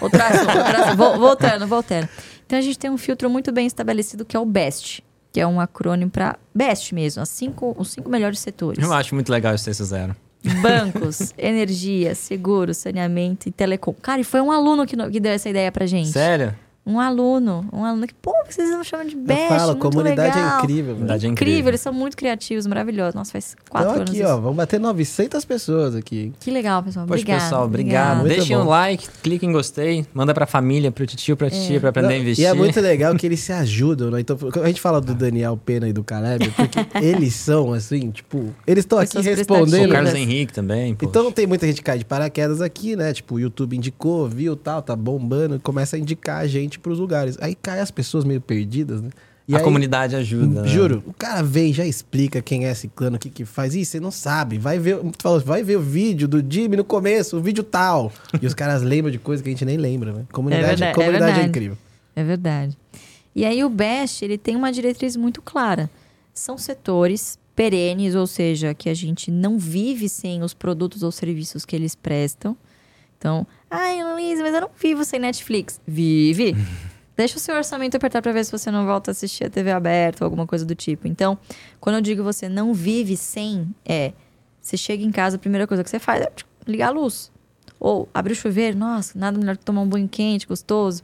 outro 0.00 0.22
assunto. 0.22 0.56
outro 0.58 0.76
assunto. 0.82 0.96
Vol- 0.96 1.18
Voltando, 1.18 1.66
voltando. 1.66 2.08
Então 2.46 2.58
a 2.58 2.62
gente 2.62 2.78
tem 2.78 2.90
um 2.90 2.98
filtro 2.98 3.28
muito 3.30 3.52
bem 3.52 3.66
estabelecido 3.66 4.24
que 4.24 4.36
é 4.36 4.40
o 4.40 4.44
BEST, 4.44 5.00
que 5.32 5.40
é 5.40 5.46
um 5.46 5.60
acrônimo 5.60 6.10
para 6.10 6.36
BEST 6.54 6.92
mesmo, 6.94 7.22
as 7.22 7.28
cinco, 7.28 7.74
os 7.78 7.90
cinco 7.92 8.08
melhores 8.10 8.40
setores. 8.40 8.82
Eu 8.82 8.92
acho 8.92 9.14
muito 9.14 9.30
legal 9.30 9.56
vocês 9.56 9.76
fizeram. 9.76 10.16
Bancos, 10.62 11.32
energia, 11.38 12.14
seguro, 12.14 12.72
saneamento 12.74 13.48
e 13.48 13.52
telecom. 13.52 13.92
Cara, 13.92 14.20
e 14.20 14.24
foi 14.24 14.40
um 14.40 14.50
aluno 14.50 14.86
que, 14.86 14.96
que 15.10 15.20
deu 15.20 15.32
essa 15.32 15.48
ideia 15.48 15.70
pra 15.70 15.86
gente. 15.86 16.08
Sério? 16.08 16.54
Um 16.84 16.98
aluno, 16.98 17.68
um 17.72 17.84
aluno 17.84 18.06
que, 18.06 18.14
pô, 18.14 18.32
vocês 18.48 18.70
não 18.70 18.82
chamam 18.82 19.06
de 19.06 19.14
Eu 19.14 19.20
BEST, 19.20 19.48
falo, 19.48 19.72
muito 19.72 19.80
comunidade 19.82 20.34
legal. 20.36 20.54
é 20.54 20.58
incrível. 20.62 20.92
Comunidade 20.94 21.26
é 21.26 21.28
incrível. 21.28 21.52
incrível. 21.52 21.70
eles 21.70 21.80
são 21.82 21.92
muito 21.92 22.16
criativos, 22.16 22.66
maravilhosos. 22.66 23.14
Nossa, 23.14 23.32
faz 23.32 23.54
quatro 23.68 23.88
Então 23.90 24.00
anos. 24.02 24.10
aqui, 24.10 24.20
isso. 24.22 24.28
ó, 24.32 24.36
vamos 24.40 24.56
bater 24.56 24.80
900 24.80 25.44
pessoas 25.44 25.94
aqui. 25.94 26.32
Que 26.40 26.50
legal, 26.50 26.82
pessoal. 26.82 27.06
Poxa, 27.06 27.20
Obrigado. 27.20 27.42
pessoal, 27.42 27.64
obrigado. 27.66 28.24
Deixem 28.26 28.56
um 28.56 28.64
like, 28.64 29.06
clique 29.22 29.44
em 29.46 29.52
gostei, 29.52 30.06
manda 30.14 30.32
pra 30.32 30.46
família, 30.46 30.90
pro 30.90 31.06
tio, 31.06 31.36
pra 31.36 31.50
tia, 31.50 31.78
pra 31.78 31.90
aprender 31.90 32.08
Não, 32.08 32.14
a 32.14 32.18
investir. 32.18 32.44
E 32.44 32.46
é 32.48 32.54
muito 32.54 32.80
legal 32.80 33.14
que 33.14 33.26
eles 33.26 33.40
se 33.40 33.52
ajudam, 33.52 34.10
né? 34.10 34.20
Então, 34.20 34.36
quando 34.38 34.64
a 34.64 34.68
gente 34.68 34.80
fala 34.80 35.00
do 35.02 35.14
Daniel 35.14 35.56
Pena 35.58 35.86
e 35.86 35.92
do 35.92 36.02
Caleb, 36.02 36.50
porque 36.50 36.78
eles 36.98 37.34
são, 37.34 37.72
assim, 37.74 38.10
tipo, 38.10 38.52
eles 38.66 38.84
estão 38.84 38.98
aqui 38.98 39.18
O 39.18 39.20
respondendo. 39.20 39.68
prestativas. 39.68 39.92
Carlos 39.92 40.12
né? 40.14 40.20
Henrique 40.20 40.52
também, 40.54 40.94
pô. 40.94 41.04
Então 41.06 41.30
tem 41.30 41.46
muita 41.46 41.66
gente 41.66 41.76
que 41.76 41.82
cai 41.84 41.98
de 41.98 42.04
paraquedas 42.06 42.62
aqui, 42.62 42.96
né? 42.96 43.12
Tipo, 43.12 43.34
o 43.34 43.38
YouTube 43.40 43.76
indicou, 43.76 44.26
viu, 44.26 44.56
tal, 44.56 44.80
tá 44.80 44.96
bombando, 44.96 45.60
começa 45.60 45.94
a 45.94 45.98
indicar 45.98 46.38
a 46.40 46.46
gente 46.46 46.69
pros 46.78 46.98
lugares. 46.98 47.36
Aí 47.40 47.54
cai 47.54 47.80
as 47.80 47.90
pessoas 47.90 48.24
meio 48.24 48.40
perdidas, 48.40 49.00
né? 49.00 49.10
E 49.48 49.54
a 49.54 49.58
aí, 49.58 49.64
comunidade 49.64 50.14
ajuda. 50.14 50.62
né? 50.62 50.68
Juro, 50.68 51.02
o 51.06 51.12
cara 51.12 51.42
vem, 51.42 51.72
já 51.72 51.84
explica 51.84 52.40
quem 52.40 52.66
é 52.66 52.70
esse 52.70 52.86
clã, 52.86 53.10
o 53.10 53.18
que 53.18 53.28
que 53.28 53.44
faz. 53.44 53.74
Ih, 53.74 53.84
você 53.84 53.98
não 53.98 54.12
sabe. 54.12 54.58
Vai 54.58 54.78
ver, 54.78 54.98
tu 54.98 55.22
falou, 55.22 55.40
vai 55.40 55.64
ver 55.64 55.76
o 55.76 55.80
vídeo 55.80 56.28
do 56.28 56.38
Jimmy 56.48 56.76
no 56.76 56.84
começo, 56.84 57.36
o 57.36 57.40
vídeo 57.40 57.64
tal. 57.64 58.12
E 58.40 58.46
os 58.46 58.54
caras 58.54 58.82
lembram 58.82 59.10
de 59.10 59.18
coisa 59.18 59.42
que 59.42 59.48
a 59.48 59.52
gente 59.52 59.64
nem 59.64 59.76
lembra, 59.76 60.12
né? 60.12 60.24
Comunidade, 60.30 60.66
verdade, 60.66 60.90
é 60.90 60.94
comunidade 60.94 61.24
é, 61.24 61.26
verdade. 61.26 61.48
incrível. 61.48 61.78
É 62.14 62.22
verdade. 62.22 62.78
E 63.34 63.44
aí 63.44 63.64
o 63.64 63.68
BEST, 63.68 64.22
ele 64.22 64.38
tem 64.38 64.54
uma 64.54 64.70
diretriz 64.70 65.16
muito 65.16 65.42
clara. 65.42 65.90
São 66.32 66.56
setores 66.56 67.36
perenes, 67.56 68.14
ou 68.14 68.26
seja, 68.26 68.72
que 68.72 68.88
a 68.88 68.94
gente 68.94 69.30
não 69.30 69.58
vive 69.58 70.08
sem 70.08 70.42
os 70.42 70.54
produtos 70.54 71.02
ou 71.02 71.10
serviços 71.10 71.64
que 71.64 71.74
eles 71.74 71.94
prestam. 71.94 72.56
Então, 73.18 73.46
ai, 73.70 74.02
Luiz, 74.02 74.40
mas 74.40 74.54
eu 74.54 74.62
não 74.62 74.70
vivo 74.76 75.04
sem 75.04 75.20
Netflix. 75.20 75.80
Vive. 75.86 76.54
Deixa 77.16 77.36
o 77.36 77.40
seu 77.40 77.54
orçamento 77.54 77.96
apertar 77.96 78.22
para 78.22 78.32
ver 78.32 78.44
se 78.44 78.50
você 78.50 78.70
não 78.70 78.86
volta 78.86 79.10
a 79.10 79.12
assistir 79.12 79.44
a 79.44 79.50
TV 79.50 79.70
aberta 79.70 80.24
ou 80.24 80.26
alguma 80.26 80.46
coisa 80.46 80.64
do 80.64 80.74
tipo. 80.74 81.06
Então, 81.06 81.38
quando 81.78 81.96
eu 81.96 82.00
digo 82.00 82.22
você 82.24 82.48
não 82.48 82.72
vive 82.72 83.16
sem, 83.16 83.74
é 83.84 84.12
você 84.60 84.76
chega 84.76 85.04
em 85.04 85.10
casa, 85.10 85.36
a 85.36 85.38
primeira 85.38 85.66
coisa 85.66 85.84
que 85.84 85.90
você 85.90 85.98
faz 85.98 86.22
é 86.22 86.32
ligar 86.66 86.88
a 86.88 86.90
luz. 86.90 87.30
Ou 87.78 88.08
abrir 88.12 88.32
o 88.32 88.36
chuveiro, 88.36 88.76
nossa, 88.76 89.18
nada 89.18 89.38
melhor 89.38 89.56
que 89.56 89.64
tomar 89.64 89.82
um 89.82 89.88
banho 89.88 90.08
quente, 90.08 90.46
gostoso. 90.46 91.02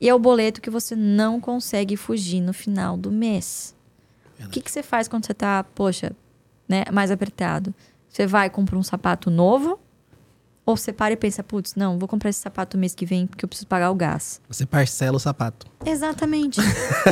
E 0.00 0.08
é 0.08 0.14
o 0.14 0.18
boleto 0.18 0.60
que 0.60 0.70
você 0.70 0.94
não 0.94 1.40
consegue 1.40 1.96
fugir 1.96 2.40
no 2.40 2.52
final 2.52 2.96
do 2.96 3.10
mês. 3.10 3.74
O 4.44 4.48
que, 4.48 4.60
que 4.60 4.70
você 4.70 4.82
faz 4.82 5.08
quando 5.08 5.26
você 5.26 5.32
tá, 5.32 5.64
poxa, 5.74 6.12
né, 6.68 6.84
mais 6.92 7.10
apertado? 7.10 7.74
Você 8.08 8.26
vai 8.26 8.46
e 8.46 8.50
compra 8.50 8.76
um 8.76 8.82
sapato 8.82 9.30
novo? 9.30 9.78
Ou 10.66 10.76
você 10.76 10.92
para 10.92 11.14
e 11.14 11.16
pensa, 11.16 11.44
putz, 11.44 11.76
não, 11.76 11.96
vou 11.96 12.08
comprar 12.08 12.28
esse 12.28 12.40
sapato 12.40 12.76
mês 12.76 12.92
que 12.92 13.06
vem 13.06 13.28
porque 13.28 13.44
eu 13.44 13.48
preciso 13.48 13.68
pagar 13.68 13.88
o 13.88 13.94
gás. 13.94 14.40
Você 14.48 14.66
parcela 14.66 15.16
o 15.16 15.20
sapato. 15.20 15.64
Exatamente. 15.86 16.60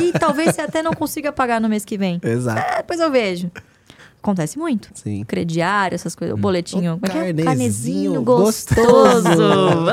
e 0.03 0.11
talvez 0.19 0.53
você 0.53 0.61
até 0.61 0.83
não 0.83 0.91
consiga 0.91 1.31
pagar 1.31 1.61
no 1.61 1.69
mês 1.69 1.85
que 1.85 1.97
vem. 1.97 2.19
Exato. 2.21 2.59
Ah, 2.59 2.77
depois 2.77 2.99
eu 2.99 3.09
vejo. 3.09 3.49
Acontece 4.21 4.59
muito. 4.59 4.89
Sim. 4.93 5.23
Crediário, 5.23 5.95
essas 5.95 6.15
coisas. 6.15 6.35
O 6.35 6.37
boletinho. 6.37 6.99
Como 6.99 7.05
é 7.05 7.09
é? 7.09 7.13
carnezinho 7.13 7.45
Carnezinho 7.45 8.21
gostoso. 8.23 9.29
gostoso. 9.29 9.91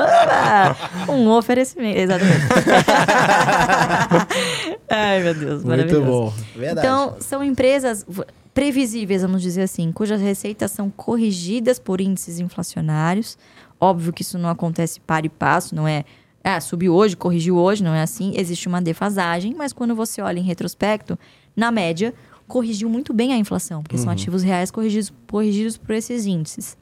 Um 1.11 1.29
oferecimento. 1.29 1.99
Exatamente. 1.99 2.41
Ai, 4.89 5.23
meu 5.23 5.35
Deus. 5.35 5.63
Muito 5.63 6.01
bom. 6.01 6.33
Verdade. 6.55 6.85
Então, 6.85 7.15
são 7.19 7.43
empresas 7.43 8.05
previsíveis, 8.53 9.21
vamos 9.21 9.41
dizer 9.41 9.63
assim, 9.63 9.91
cujas 9.91 10.21
receitas 10.21 10.71
são 10.71 10.89
corrigidas 10.89 11.79
por 11.79 11.99
índices 11.99 12.39
inflacionários. 12.39 13.37
Óbvio 13.79 14.13
que 14.13 14.21
isso 14.21 14.37
não 14.37 14.49
acontece 14.49 14.99
para 14.99 15.25
e 15.25 15.29
passo, 15.29 15.75
não 15.75 15.87
é. 15.87 16.05
Ah, 16.43 16.59
subiu 16.59 16.93
hoje, 16.93 17.15
corrigiu 17.15 17.57
hoje, 17.57 17.83
não 17.83 17.93
é 17.93 18.01
assim. 18.01 18.33
Existe 18.35 18.67
uma 18.67 18.81
defasagem, 18.81 19.55
mas 19.55 19.73
quando 19.73 19.95
você 19.95 20.21
olha 20.21 20.39
em 20.39 20.43
retrospecto, 20.43 21.17
na 21.55 21.71
média, 21.71 22.13
corrigiu 22.47 22.89
muito 22.89 23.13
bem 23.13 23.33
a 23.33 23.37
inflação, 23.37 23.81
porque 23.81 23.97
são 23.97 24.11
ativos 24.11 24.43
reais 24.43 24.69
corrigidos, 24.69 25.11
corrigidos 25.27 25.77
por 25.77 25.95
esses 25.95 26.25
índices. 26.25 26.77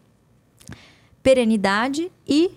Perenidade 1.21 2.11
e 2.27 2.51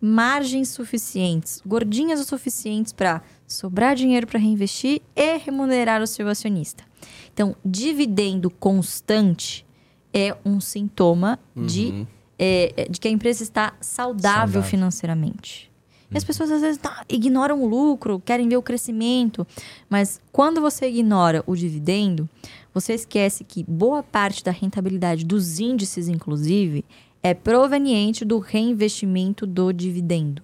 margens 0.00 0.70
suficientes, 0.70 1.62
gordinhas 1.64 2.20
o 2.20 2.24
suficientes 2.24 2.92
para 2.92 3.22
sobrar 3.46 3.94
dinheiro 3.94 4.26
para 4.26 4.40
reinvestir 4.40 5.02
e 5.14 5.36
remunerar 5.36 6.02
o 6.02 6.06
seu 6.06 6.28
acionista. 6.28 6.84
Então, 7.36 7.54
dividendo 7.62 8.48
constante 8.48 9.66
é 10.10 10.34
um 10.42 10.58
sintoma 10.58 11.38
de, 11.54 12.06
é, 12.38 12.88
de 12.88 12.98
que 12.98 13.06
a 13.06 13.10
empresa 13.10 13.42
está 13.42 13.74
saudável, 13.78 14.22
Saudável. 14.22 14.62
financeiramente. 14.62 15.70
E 16.10 16.16
as 16.16 16.24
pessoas 16.24 16.50
às 16.50 16.62
vezes 16.62 16.78
tá, 16.78 17.04
ignoram 17.10 17.62
o 17.62 17.66
lucro, 17.66 18.22
querem 18.24 18.48
ver 18.48 18.56
o 18.56 18.62
crescimento. 18.62 19.46
Mas 19.86 20.18
quando 20.32 20.62
você 20.62 20.88
ignora 20.88 21.44
o 21.46 21.54
dividendo, 21.54 22.26
você 22.72 22.94
esquece 22.94 23.44
que 23.44 23.62
boa 23.64 24.02
parte 24.02 24.42
da 24.42 24.50
rentabilidade 24.50 25.22
dos 25.22 25.60
índices, 25.60 26.08
inclusive, 26.08 26.86
é 27.22 27.34
proveniente 27.34 28.24
do 28.24 28.38
reinvestimento 28.38 29.46
do 29.46 29.72
dividendo. 29.72 30.42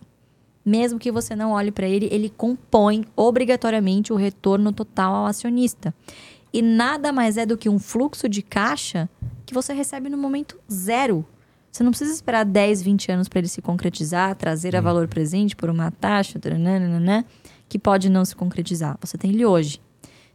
Mesmo 0.65 0.99
que 0.99 1.11
você 1.11 1.35
não 1.35 1.53
olhe 1.53 1.73
para 1.73 1.89
ele, 1.89 2.07
ele 2.13 2.29
compõe 2.29 3.05
obrigatoriamente 3.17 4.13
o 4.13 4.17
retorno 4.17 4.73
total 4.73 5.15
ao 5.15 5.27
acionista. 5.27 5.95
E 6.53 6.61
nada 6.61 7.13
mais 7.13 7.37
é 7.37 7.47
do 7.47 7.57
que 7.57 7.69
um 7.69 7.79
fluxo 7.79 8.29
de 8.29 8.43
caixa 8.43 9.09
que 9.47 9.55
você 9.55 9.73
recebe 9.73 10.09
no 10.09 10.19
momento 10.19 10.59
zero. 10.71 11.25
Você 11.71 11.83
não 11.83 11.91
precisa 11.91 12.13
esperar 12.13 12.45
10, 12.45 12.83
20 12.83 13.13
anos 13.13 13.29
para 13.29 13.39
ele 13.39 13.49
se 13.49 13.63
concretizar, 13.63 14.37
trazer 14.37 14.77
a 14.77 14.81
valor 14.81 15.09
presente 15.09 15.57
por 15.57 15.71
uma 15.71 15.91
taxa, 15.91 16.39
taranana, 16.39 17.25
que 17.69 17.79
pode 17.79 18.11
não 18.11 18.25
se 18.25 18.37
concretizar. 18.37 18.99
Você 19.01 19.17
tem 19.17 19.31
ele 19.31 19.47
hoje. 19.47 19.81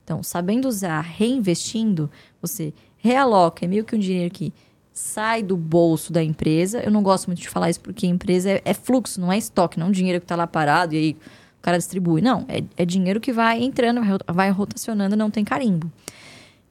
Então, 0.03 0.23
sabendo 0.23 0.67
usar, 0.67 1.01
reinvestindo, 1.01 2.09
você 2.41 2.73
realoca, 2.97 3.65
é 3.65 3.67
meio 3.67 3.85
que 3.85 3.95
um 3.95 3.99
dinheiro 3.99 4.33
que 4.33 4.51
sai 4.91 5.43
do 5.43 5.55
bolso 5.55 6.11
da 6.11 6.23
empresa. 6.23 6.79
Eu 6.79 6.89
não 6.89 7.03
gosto 7.03 7.27
muito 7.27 7.41
de 7.41 7.49
falar 7.49 7.69
isso 7.69 7.81
porque 7.81 8.07
a 8.07 8.09
empresa 8.09 8.49
é, 8.49 8.61
é 8.65 8.73
fluxo, 8.73 9.21
não 9.21 9.31
é 9.31 9.37
estoque, 9.37 9.77
não 9.77 9.85
é 9.85 9.89
um 9.89 9.91
dinheiro 9.91 10.19
que 10.19 10.25
está 10.25 10.35
lá 10.35 10.47
parado 10.47 10.95
e 10.95 10.97
aí 10.97 11.17
o 11.59 11.61
cara 11.61 11.77
distribui. 11.77 12.21
Não, 12.21 12.45
é, 12.47 12.63
é 12.77 12.85
dinheiro 12.85 13.19
que 13.19 13.31
vai 13.33 13.61
entrando, 13.63 13.99
vai, 14.01 14.09
rota- 14.09 14.33
vai 14.33 14.49
rotacionando, 14.51 15.15
não 15.15 15.29
tem 15.29 15.43
carimbo. 15.43 15.91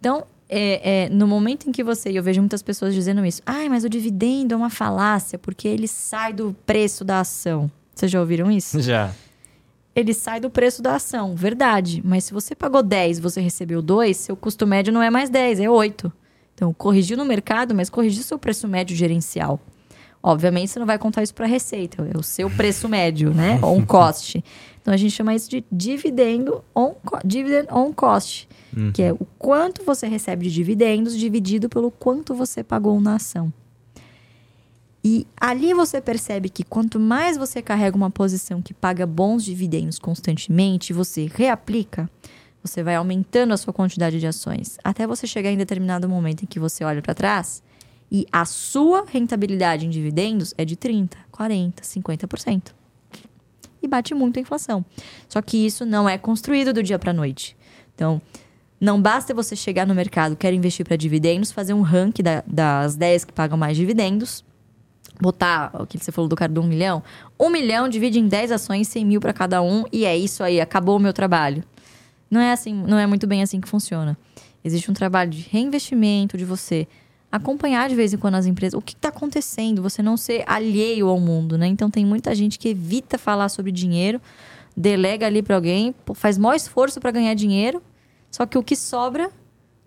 Então, 0.00 0.24
é, 0.48 1.04
é, 1.06 1.08
no 1.08 1.26
momento 1.26 1.68
em 1.68 1.72
que 1.72 1.82
você, 1.82 2.10
e 2.10 2.16
eu 2.16 2.22
vejo 2.22 2.40
muitas 2.40 2.62
pessoas 2.62 2.94
dizendo 2.94 3.24
isso, 3.26 3.42
ai, 3.44 3.68
mas 3.68 3.84
o 3.84 3.88
dividendo 3.88 4.54
é 4.54 4.56
uma 4.56 4.70
falácia 4.70 5.38
porque 5.38 5.66
ele 5.66 5.88
sai 5.88 6.32
do 6.32 6.54
preço 6.64 7.04
da 7.04 7.20
ação. 7.20 7.70
Vocês 7.94 8.10
já 8.10 8.20
ouviram 8.20 8.50
isso? 8.50 8.78
Já. 8.82 9.10
ele 9.94 10.12
sai 10.14 10.38
do 10.38 10.50
preço 10.50 10.82
da 10.82 10.96
ação, 10.96 11.34
verdade. 11.34 12.02
Mas 12.04 12.24
se 12.24 12.32
você 12.34 12.54
pagou 12.54 12.82
10 12.82 13.18
e 13.18 13.20
você 13.20 13.40
recebeu 13.40 13.80
2, 13.82 14.16
seu 14.16 14.36
custo 14.36 14.66
médio 14.66 14.92
não 14.92 15.02
é 15.02 15.08
mais 15.10 15.30
10, 15.30 15.60
é 15.60 15.68
8. 15.70 16.12
Então, 16.54 16.72
corrigiu 16.72 17.16
no 17.16 17.24
mercado, 17.24 17.74
mas 17.74 17.90
corrigiu 17.90 18.22
seu 18.22 18.38
preço 18.38 18.68
médio 18.68 18.94
gerencial. 18.96 19.58
Obviamente, 20.22 20.70
você 20.70 20.78
não 20.78 20.86
vai 20.86 20.98
contar 20.98 21.22
isso 21.22 21.34
para 21.34 21.46
receita, 21.46 22.06
é 22.12 22.16
o 22.16 22.22
seu 22.22 22.48
preço 22.50 22.88
médio, 22.88 23.32
né? 23.32 23.58
On 23.64 23.84
cost. 23.84 24.42
Então, 24.86 24.94
a 24.94 24.96
gente 24.96 25.10
chama 25.10 25.34
isso 25.34 25.50
de 25.50 25.64
dividendo 25.72 26.62
on, 26.72 26.94
dividend 27.24 27.66
on 27.72 27.92
cost, 27.92 28.48
que 28.92 29.02
é 29.02 29.12
o 29.12 29.26
quanto 29.36 29.82
você 29.82 30.06
recebe 30.06 30.46
de 30.46 30.54
dividendos 30.54 31.18
dividido 31.18 31.68
pelo 31.68 31.90
quanto 31.90 32.36
você 32.36 32.62
pagou 32.62 33.00
na 33.00 33.16
ação. 33.16 33.52
E 35.02 35.26
ali 35.40 35.74
você 35.74 36.00
percebe 36.00 36.48
que 36.48 36.62
quanto 36.62 37.00
mais 37.00 37.36
você 37.36 37.60
carrega 37.60 37.96
uma 37.96 38.12
posição 38.12 38.62
que 38.62 38.72
paga 38.72 39.04
bons 39.04 39.44
dividendos 39.44 39.98
constantemente, 39.98 40.92
você 40.92 41.28
reaplica, 41.34 42.08
você 42.62 42.80
vai 42.80 42.94
aumentando 42.94 43.54
a 43.54 43.56
sua 43.56 43.72
quantidade 43.72 44.20
de 44.20 44.26
ações, 44.28 44.78
até 44.84 45.04
você 45.04 45.26
chegar 45.26 45.50
em 45.50 45.56
determinado 45.56 46.08
momento 46.08 46.44
em 46.44 46.46
que 46.46 46.60
você 46.60 46.84
olha 46.84 47.02
para 47.02 47.12
trás 47.12 47.60
e 48.08 48.24
a 48.30 48.44
sua 48.44 49.04
rentabilidade 49.04 49.84
em 49.84 49.90
dividendos 49.90 50.54
é 50.56 50.64
de 50.64 50.76
30, 50.76 51.18
40, 51.32 51.82
50%. 51.82 52.85
E 53.86 53.88
bate 53.88 54.12
muito 54.14 54.38
a 54.38 54.42
inflação. 54.42 54.84
Só 55.28 55.40
que 55.40 55.64
isso 55.64 55.86
não 55.86 56.08
é 56.08 56.18
construído 56.18 56.72
do 56.72 56.82
dia 56.82 56.98
para 56.98 57.12
noite. 57.12 57.56
Então, 57.94 58.20
não 58.80 59.00
basta 59.00 59.32
você 59.32 59.54
chegar 59.54 59.86
no 59.86 59.94
mercado, 59.94 60.34
quer 60.36 60.52
investir 60.52 60.84
para 60.84 60.96
dividendos, 60.96 61.52
fazer 61.52 61.72
um 61.72 61.82
ranking 61.82 62.22
da- 62.24 62.42
das 62.46 62.96
10 62.96 63.24
que 63.24 63.32
pagam 63.32 63.56
mais 63.56 63.76
dividendos, 63.76 64.44
botar 65.20 65.70
o 65.80 65.86
que 65.86 65.98
você 65.98 66.10
falou 66.10 66.28
do 66.28 66.34
cara 66.36 66.52
do 66.52 66.60
um 66.60 66.66
milhão. 66.66 67.02
Um 67.38 67.48
milhão 67.48 67.88
divide 67.88 68.18
em 68.18 68.26
10 68.26 68.50
ações, 68.50 68.88
100 68.88 69.06
mil 69.06 69.20
para 69.20 69.32
cada 69.32 69.62
um, 69.62 69.84
e 69.92 70.04
é 70.04 70.16
isso 70.16 70.42
aí, 70.42 70.60
acabou 70.60 70.96
o 70.96 71.00
meu 71.00 71.12
trabalho. 71.12 71.62
Não 72.28 72.40
é 72.40 72.52
assim, 72.52 72.74
não 72.74 72.98
é 72.98 73.06
muito 73.06 73.26
bem 73.26 73.40
assim 73.40 73.60
que 73.60 73.68
funciona. 73.68 74.18
Existe 74.64 74.90
um 74.90 74.94
trabalho 74.94 75.30
de 75.30 75.46
reinvestimento, 75.48 76.36
de 76.36 76.44
você 76.44 76.88
acompanhar 77.30 77.88
de 77.88 77.94
vez 77.94 78.12
em 78.12 78.16
quando 78.16 78.36
as 78.36 78.46
empresas, 78.46 78.78
o 78.78 78.82
que 78.82 78.92
está 78.94 79.08
acontecendo, 79.08 79.82
você 79.82 80.02
não 80.02 80.16
ser 80.16 80.44
alheio 80.46 81.08
ao 81.08 81.18
mundo, 81.20 81.58
né? 81.58 81.66
Então 81.66 81.90
tem 81.90 82.04
muita 82.04 82.34
gente 82.34 82.58
que 82.58 82.68
evita 82.68 83.18
falar 83.18 83.48
sobre 83.48 83.72
dinheiro, 83.72 84.20
delega 84.76 85.26
ali 85.26 85.42
para 85.42 85.56
alguém, 85.56 85.94
faz 86.14 86.38
maior 86.38 86.54
esforço 86.54 87.00
para 87.00 87.10
ganhar 87.10 87.34
dinheiro, 87.34 87.82
só 88.30 88.46
que 88.46 88.56
o 88.56 88.62
que 88.62 88.76
sobra, 88.76 89.28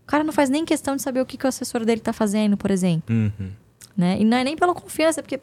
o 0.04 0.08
cara 0.08 0.24
não 0.24 0.34
faz 0.34 0.50
nem 0.50 0.66
questão 0.66 0.96
de 0.96 1.02
saber 1.02 1.22
o 1.22 1.26
que, 1.26 1.38
que 1.38 1.46
o 1.46 1.48
assessor 1.50 1.86
dele 1.86 2.02
está 2.02 2.12
fazendo, 2.14 2.58
por 2.58 2.72
exemplo 2.72 3.16
Uhum. 3.16 3.52
né? 3.96 4.18
E 4.20 4.26
não 4.26 4.38
é 4.38 4.44
nem 4.44 4.56
pela 4.56 4.74
confiança, 4.74 5.22
porque, 5.22 5.40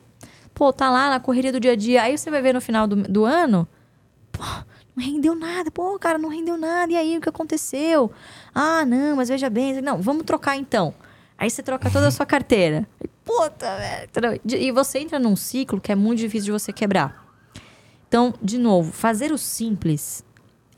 pô, 0.55 0.73
tá 0.73 0.91
lá 0.91 1.11
na 1.11 1.21
correria 1.21 1.53
do 1.53 1.61
dia 1.61 1.73
a 1.73 1.77
dia. 1.77 2.03
Aí 2.03 2.17
você 2.19 2.31
vai 2.31 2.43
ver 2.43 2.53
no 2.53 2.61
final 2.61 2.87
do, 2.87 2.97
do 2.97 3.25
ano, 3.25 3.67
pô, 4.33 4.43
não 4.97 5.05
rendeu 5.05 5.35
nada. 5.35 5.71
Pô, 5.71 5.99
cara, 5.99 6.19
não 6.19 6.29
rendeu 6.29 6.57
nada. 6.57 6.91
E 6.93 6.97
aí, 6.97 7.17
o 7.17 7.21
que 7.21 7.29
aconteceu? 7.29 8.11
Ah, 8.55 8.85
não, 8.85 9.17
mas 9.17 9.29
veja 9.29 9.49
bem. 9.51 9.81
Não, 9.83 10.01
vamos 10.01 10.25
trocar 10.25 10.57
então. 10.57 10.95
Aí 11.39 11.51
você 11.51 11.63
troca 11.63 11.91
toda 11.91 12.09
a 12.09 12.11
sua 12.11 12.25
carteira. 12.25 12.89
Puta, 13.25 13.77
velho. 13.77 14.41
E 14.47 14.71
você 14.73 14.99
entra 14.99 15.19
num 15.19 15.37
ciclo 15.37 15.81
que 15.81 15.93
é 15.93 15.95
muito 15.95 16.21
difícil 16.21 16.47
de 16.47 16.53
você 16.53 16.73
quebrar. 16.73 17.27
Então, 18.09 18.33
de 18.43 18.59
novo, 18.59 18.93
fazer 18.93 19.33
o 19.33 19.39
simples. 19.39 20.25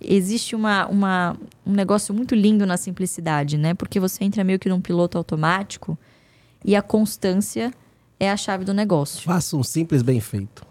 Existe 0.01 0.57
uma, 0.57 0.87
uma, 0.87 1.37
um 1.67 1.73
negócio 1.73 2.15
muito 2.15 2.35
lindo 2.35 2.65
na 2.65 2.77
simplicidade, 2.77 3.59
né? 3.59 3.75
Porque 3.75 4.01
você 4.01 4.25
entra 4.25 4.43
meio 4.45 4.59
que 4.59 4.69
num 4.69 4.81
piloto 4.81 5.19
automático 5.19 5.99
e 6.65 6.75
a 6.75 6.83
constância 6.83 7.73
é 8.19 8.31
a 8.31 8.37
chave 8.37 8.65
do 8.65 8.73
negócio. 8.73 9.23
Faça 9.23 9.57
um 9.57 9.63
simples 9.63 10.03
bem 10.03 10.21
feito. 10.21 10.65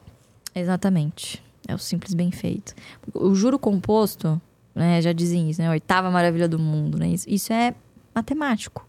Exatamente. 0.56 1.44
É 1.68 1.76
o 1.76 1.78
simples 1.78 2.14
bem 2.14 2.32
feito. 2.32 2.74
O 3.14 3.36
juro 3.36 3.60
composto, 3.60 4.42
né, 4.74 5.02
já 5.02 5.12
dizem 5.12 5.50
isso, 5.50 5.62
né? 5.62 5.68
A 5.68 5.72
oitava 5.72 6.10
maravilha 6.10 6.48
do 6.48 6.58
mundo, 6.58 6.98
né? 6.98 7.10
Isso, 7.10 7.30
isso 7.30 7.54
é 7.54 7.76
matemático. 8.16 8.87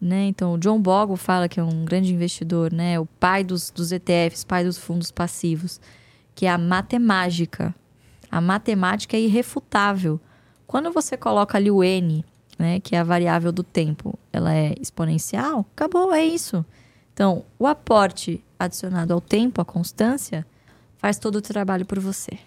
Né? 0.00 0.24
Então, 0.24 0.54
o 0.54 0.58
John 0.58 0.80
Bogle 0.80 1.16
fala 1.16 1.48
que 1.48 1.60
é 1.60 1.62
um 1.62 1.84
grande 1.84 2.14
investidor, 2.14 2.72
né? 2.72 2.98
O 2.98 3.04
pai 3.04 3.44
dos, 3.44 3.70
dos 3.70 3.92
ETFs, 3.92 4.44
pai 4.44 4.64
dos 4.64 4.78
fundos 4.78 5.10
passivos, 5.10 5.78
que 6.34 6.46
é 6.46 6.50
a 6.50 6.56
matemática. 6.56 7.74
A 8.30 8.40
matemática 8.40 9.16
é 9.16 9.20
irrefutável. 9.20 10.18
Quando 10.66 10.90
você 10.90 11.16
coloca 11.16 11.58
ali 11.58 11.70
o 11.70 11.84
N, 11.84 12.24
né, 12.58 12.80
que 12.80 12.94
é 12.94 13.00
a 13.00 13.04
variável 13.04 13.50
do 13.50 13.62
tempo, 13.62 14.18
ela 14.32 14.54
é 14.54 14.74
exponencial, 14.80 15.66
acabou, 15.74 16.12
é 16.14 16.24
isso. 16.24 16.64
Então, 17.12 17.44
o 17.58 17.66
aporte 17.66 18.42
adicionado 18.58 19.12
ao 19.12 19.20
tempo, 19.20 19.60
a 19.60 19.64
constância, 19.64 20.46
faz 20.96 21.18
todo 21.18 21.36
o 21.36 21.42
trabalho 21.42 21.84
por 21.84 21.98
você. 21.98 22.38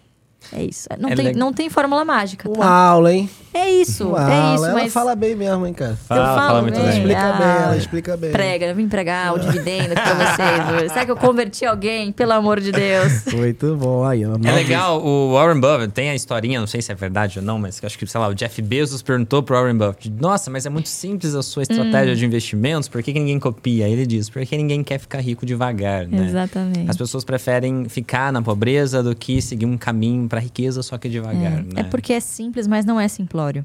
É 0.52 0.64
isso. 0.64 0.88
Não, 1.00 1.10
É 1.10 1.16
tem, 1.16 1.34
não 1.34 1.54
tem 1.54 1.70
fórmula 1.70 2.04
mágica, 2.04 2.50
Uma 2.50 2.58
tá? 2.66 2.70
aula, 2.70 3.14
hein? 3.14 3.30
É 3.56 3.70
isso, 3.70 4.10
Uma 4.10 4.20
é 4.32 4.36
aula. 4.40 4.56
isso. 4.56 4.66
Ela 4.66 4.74
mas 4.74 4.94
fala 4.94 5.16
bem 5.16 5.36
mesmo, 5.36 5.66
hein, 5.68 5.74
cara? 5.74 5.96
Fala, 6.08 6.22
eu 6.22 6.26
falo 6.26 6.48
fala 6.48 6.62
muito 6.64 6.74
bem. 6.76 6.84
bem. 6.86 6.94
Explica 6.98 7.22
Ah, 7.22 7.34
bem, 7.34 7.64
ela 7.66 7.78
explica 7.78 8.18
bem. 8.18 8.32
prega, 8.32 8.66
eu 8.66 8.76
vim 8.76 8.88
pregar 8.90 9.36
o 9.36 9.40
dividendo 9.40 9.94
aqui 9.94 10.02
pra 10.02 10.14
vocês. 10.16 10.92
Será 10.94 11.06
que 11.06 11.12
eu 11.12 11.16
converti 11.16 11.64
alguém? 11.64 12.12
Pelo 12.12 12.32
amor 12.34 12.60
de 12.60 12.72
Deus. 12.72 13.26
Muito 13.32 13.76
bom. 13.76 14.04
Aí, 14.04 14.24
É 14.24 14.52
legal, 14.52 15.04
o 15.06 15.34
Warren 15.34 15.60
Buffett 15.62 15.94
tem 15.94 16.10
a 16.10 16.16
historinha, 16.16 16.60
não 16.60 16.66
sei 16.68 16.82
se 16.82 16.92
é 16.92 16.96
verdade 16.96 17.38
ou 17.40 17.46
não, 17.46 17.60
mas 17.60 17.80
acho 17.84 17.98
que, 17.98 18.08
sei 18.08 18.20
lá, 18.20 18.28
o 18.28 18.34
Jeff 18.34 18.60
Bezos 18.62 19.04
perguntou 19.04 19.44
pro 19.44 19.56
Warren 19.56 19.78
Buffett: 19.78 20.10
Nossa, 20.20 20.50
mas 20.50 20.66
é 20.66 20.70
muito 20.70 20.90
simples 20.90 21.36
a 21.36 21.44
sua 21.44 21.62
estratégia 21.62 22.16
de 22.16 22.26
investimentos, 22.26 22.90
por 22.90 23.04
que, 23.04 23.14
que 23.14 23.20
ninguém 23.20 23.40
copia? 23.40 23.88
Ele 23.88 24.06
diz: 24.08 24.32
Porque 24.32 24.58
ninguém 24.58 24.84
quer 24.84 24.98
ficar 24.98 25.20
rico 25.20 25.46
devagar, 25.46 26.08
né? 26.08 26.26
Exatamente. 26.26 26.90
As 26.90 26.98
pessoas 26.98 27.24
preferem 27.24 27.88
ficar 27.88 28.34
na 28.34 28.42
pobreza 28.42 29.04
do 29.04 29.16
que 29.16 29.40
seguir 29.44 29.68
um 29.68 29.78
caminho 29.78 30.28
pra 30.34 30.42
riqueza, 30.42 30.82
só 30.82 30.98
que 30.98 31.08
devagar, 31.08 31.60
É, 31.60 31.62
né? 31.62 31.68
é 31.76 31.84
porque 31.84 32.12
é 32.12 32.20
simples, 32.20 32.66
mas 32.66 32.84
não 32.86 33.00
é 33.00 33.08
simplório. 33.08 33.64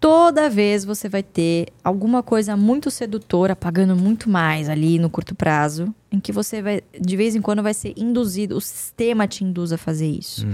toda 0.00 0.50
vez 0.50 0.84
você 0.84 1.08
vai 1.08 1.22
ter 1.22 1.68
alguma 1.82 2.22
coisa 2.22 2.56
muito 2.56 2.90
sedutora, 2.90 3.54
pagando 3.56 3.94
muito 3.96 4.28
mais 4.28 4.68
ali 4.68 4.98
no 4.98 5.08
curto 5.08 5.32
prazo, 5.34 5.94
em 6.10 6.18
que 6.20 6.32
você 6.32 6.60
vai, 6.60 6.82
de 7.00 7.16
vez 7.16 7.34
em 7.36 7.40
quando, 7.40 7.62
vai 7.62 7.72
ser 7.72 7.94
induzido, 7.96 8.56
o 8.56 8.60
sistema 8.60 9.26
te 9.28 9.44
induz 9.44 9.72
a 9.72 9.78
fazer 9.78 10.08
isso. 10.08 10.46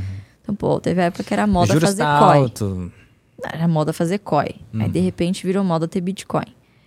Então, 0.43 0.55
pô, 0.55 0.79
teve 0.81 1.01
época 1.01 1.25
que 1.25 1.33
era 1.35 1.47
moda 1.47 1.73
Juros 1.73 1.89
fazer 1.91 2.03
tá 2.03 2.19
COI. 2.19 2.39
alto. 2.39 2.93
Era 3.43 3.67
moda 3.67 3.93
fazer 3.93 4.19
COI. 4.19 4.55
Aí, 4.75 4.89
de 4.91 5.01
repente, 5.01 5.47
virou 5.47 5.65
moda 5.65 5.89
ter 5.89 6.01
Bitcoin. 6.03 6.45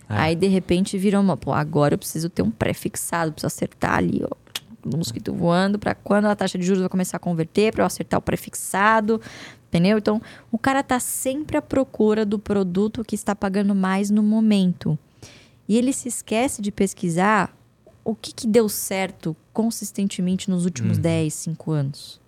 É. 0.08 0.14
Aí, 0.16 0.36
de 0.36 0.46
repente, 0.46 0.96
virou 0.96 1.22
moda. 1.22 1.36
Pô, 1.38 1.52
agora 1.52 1.94
eu 1.94 1.98
preciso 1.98 2.28
ter 2.30 2.42
um 2.42 2.50
pré-fixado, 2.50 3.32
preciso 3.32 3.48
acertar 3.48 3.96
ali, 3.98 4.22
ó. 4.24 4.43
Um 4.86 4.98
mosquito 4.98 5.32
voando, 5.32 5.78
para 5.78 5.94
quando 5.94 6.26
a 6.26 6.36
taxa 6.36 6.58
de 6.58 6.64
juros 6.64 6.80
vai 6.80 6.88
começar 6.88 7.16
a 7.16 7.20
converter, 7.20 7.72
para 7.72 7.82
eu 7.82 7.86
acertar 7.86 8.18
o 8.18 8.22
pré-fixado. 8.22 9.20
Entendeu? 9.68 9.98
Então, 9.98 10.22
o 10.52 10.58
cara 10.58 10.82
tá 10.82 11.00
sempre 11.00 11.56
à 11.56 11.62
procura 11.62 12.24
do 12.24 12.38
produto 12.38 13.04
que 13.04 13.14
está 13.14 13.34
pagando 13.34 13.74
mais 13.74 14.10
no 14.10 14.22
momento. 14.22 14.98
E 15.68 15.76
ele 15.76 15.92
se 15.92 16.08
esquece 16.08 16.62
de 16.62 16.70
pesquisar 16.70 17.56
o 18.04 18.14
que, 18.14 18.32
que 18.32 18.46
deu 18.46 18.68
certo 18.68 19.34
consistentemente 19.52 20.50
nos 20.50 20.64
últimos 20.64 20.98
10, 20.98 21.32
5 21.32 21.72
anos. 21.72 22.20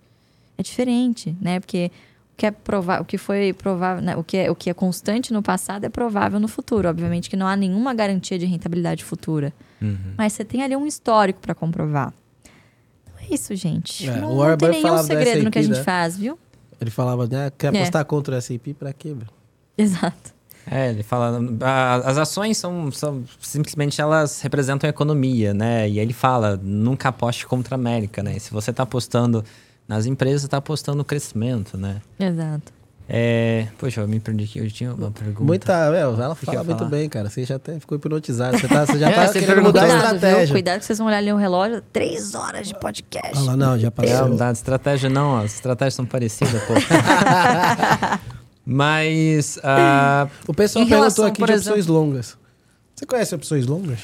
É 0.57 0.63
diferente, 0.63 1.37
né? 1.39 1.59
Porque 1.59 1.91
o 2.33 2.37
que 2.37 2.45
é 2.47 2.51
provável, 2.51 3.03
o 3.03 3.05
que 3.05 3.17
foi 3.17 3.53
provável, 3.53 4.03
né? 4.03 4.15
o, 4.15 4.23
que 4.23 4.37
é, 4.37 4.49
o 4.49 4.55
que 4.55 4.69
é 4.69 4.73
constante 4.73 5.31
no 5.31 5.43
passado 5.43 5.85
é 5.85 5.89
provável 5.89 6.39
no 6.39 6.47
futuro. 6.47 6.89
Obviamente 6.89 7.29
que 7.29 7.35
não 7.35 7.47
há 7.47 7.55
nenhuma 7.55 7.93
garantia 7.93 8.39
de 8.39 8.45
rentabilidade 8.45 9.03
futura. 9.03 9.53
Mas 10.17 10.33
você 10.33 10.43
tem 10.43 10.63
ali 10.63 10.75
um 10.75 10.87
histórico 10.87 11.39
para 11.39 11.53
comprovar. 11.53 12.13
É 13.29 13.33
isso, 13.33 13.55
gente. 13.55 14.07
É, 14.09 14.17
não, 14.21 14.31
o 14.37 14.47
não 14.47 14.57
tem 14.57 14.69
nenhum 14.69 14.97
segredo 15.03 15.43
no 15.43 15.51
que 15.51 15.59
a 15.59 15.61
gente 15.61 15.77
né? 15.77 15.83
faz, 15.83 16.17
viu? 16.17 16.37
Ele 16.79 16.89
falava, 16.91 17.27
né? 17.27 17.51
Quer 17.57 17.73
É. 17.73 17.79
apostar 17.79 18.05
contra 18.05 18.35
o 18.35 18.37
S&P 18.37 18.73
pra 18.73 18.93
quê, 18.93 19.13
bro? 19.13 19.27
Exato. 19.77 20.35
É, 20.69 20.89
ele 20.89 21.01
fala. 21.03 21.39
a- 21.61 21.95
As 21.95 22.17
ações 22.17 22.57
são, 22.57 22.91
são 22.91 23.23
simplesmente 23.39 24.01
elas 24.01 24.41
representam 24.41 24.87
a 24.87 24.89
economia, 24.89 25.53
né? 25.53 25.81
E 25.89 25.93
aí 25.93 25.99
ele 25.99 26.13
fala: 26.13 26.59
nunca 26.61 27.09
aposte 27.09 27.45
contra 27.47 27.75
a 27.75 27.77
América, 27.77 28.21
né? 28.21 28.35
E 28.35 28.39
se 28.39 28.51
você 28.51 28.73
tá 28.73 28.83
apostando 28.83 29.43
nas 29.87 30.05
empresas, 30.05 30.41
você 30.41 30.47
tá 30.49 30.57
apostando 30.57 30.97
no 30.97 31.05
crescimento, 31.05 31.77
né? 31.77 32.01
Exato. 32.19 32.73
É. 33.09 33.67
Poxa, 33.77 34.01
eu 34.01 34.07
me 34.07 34.19
perdi 34.19 34.43
aqui. 34.43 34.59
Eu 34.59 34.69
tinha 34.69 34.93
uma 34.93 35.09
pergunta. 35.11 35.43
Muita, 35.43 35.89
meu, 35.91 36.21
ela 36.21 36.35
que 36.35 36.41
eu 36.43 36.45
fala 36.51 36.63
muito 36.63 36.77
falar? 36.79 36.89
bem, 36.89 37.07
cara. 37.07 37.29
Você 37.29 37.45
já 37.45 37.55
até 37.55 37.79
ficou 37.79 37.97
hipnotizado. 37.97 38.57
Você, 38.59 38.67
tá, 38.67 38.85
você 38.85 38.99
já 38.99 39.09
É, 39.09 39.13
tá 39.13 39.27
você 39.27 39.39
querendo 39.39 39.61
mudar 39.63 39.83
a 39.83 39.85
perguntou. 39.85 40.01
Cuidado, 40.09 40.19
viu? 40.19 40.27
estratégia. 40.29 40.53
Cuidado 40.53 40.79
que 40.79 40.85
vocês 40.85 40.97
vão 40.99 41.07
olhar 41.07 41.17
ali 41.19 41.31
o 41.31 41.37
relógio. 41.37 41.81
Três 41.93 42.35
horas 42.35 42.67
de 42.67 42.73
podcast. 42.77 43.37
Olha 43.37 43.45
lá, 43.45 43.55
não, 43.57 43.79
já 43.79 43.87
É, 43.87 43.91
passou. 43.91 44.27
não 44.29 44.35
dá 44.35 44.51
estratégia 44.51 45.09
não, 45.09 45.37
as 45.37 45.53
estratégias 45.55 45.93
são 45.93 46.05
parecidas, 46.05 46.61
pô. 46.63 46.73
Mas. 48.65 49.57
ah, 49.63 50.27
O 50.47 50.53
pessoal 50.53 50.83
perguntou 50.85 50.99
relação, 50.99 51.25
aqui 51.25 51.43
de 51.43 51.51
exemplo- 51.51 51.69
opções 51.79 51.87
longas. 51.87 52.37
Você 52.95 53.05
conhece 53.05 53.35
opções 53.35 53.65
longas? 53.65 53.99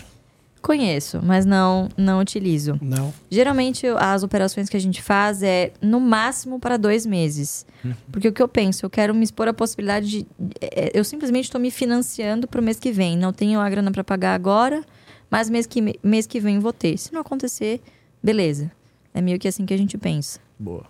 Conheço, 0.63 1.19
mas 1.21 1.45
não, 1.45 1.89
não 1.97 2.21
utilizo. 2.21 2.79
Não. 2.81 3.13
Geralmente, 3.29 3.85
as 3.85 4.23
operações 4.23 4.69
que 4.69 4.77
a 4.77 4.79
gente 4.79 5.01
faz 5.01 5.43
é 5.43 5.73
no 5.81 5.99
máximo 5.99 6.57
para 6.57 6.77
dois 6.77 7.05
meses. 7.05 7.65
Porque 8.09 8.29
o 8.29 8.31
que 8.31 8.41
eu 8.41 8.47
penso, 8.47 8.85
eu 8.85 8.89
quero 8.89 9.13
me 9.13 9.25
expor 9.25 9.45
à 9.49 9.53
possibilidade 9.53 10.07
de. 10.07 10.27
é, 10.61 10.97
Eu 10.97 11.03
simplesmente 11.03 11.45
estou 11.45 11.59
me 11.59 11.69
financiando 11.69 12.47
para 12.47 12.61
o 12.61 12.63
mês 12.63 12.79
que 12.79 12.93
vem. 12.93 13.17
Não 13.17 13.33
tenho 13.33 13.59
a 13.59 13.69
grana 13.69 13.91
para 13.91 14.05
pagar 14.05 14.33
agora, 14.33 14.81
mas 15.29 15.49
mês 15.49 15.67
que, 15.67 15.99
mês 16.01 16.25
que 16.25 16.39
vem 16.39 16.59
vou 16.59 16.71
ter. 16.71 16.97
Se 16.97 17.11
não 17.13 17.19
acontecer, 17.19 17.81
beleza. 18.23 18.71
É 19.13 19.21
meio 19.21 19.37
que 19.37 19.49
assim 19.49 19.65
que 19.65 19.73
a 19.73 19.77
gente 19.77 19.97
pensa. 19.97 20.39
Boa. 20.57 20.85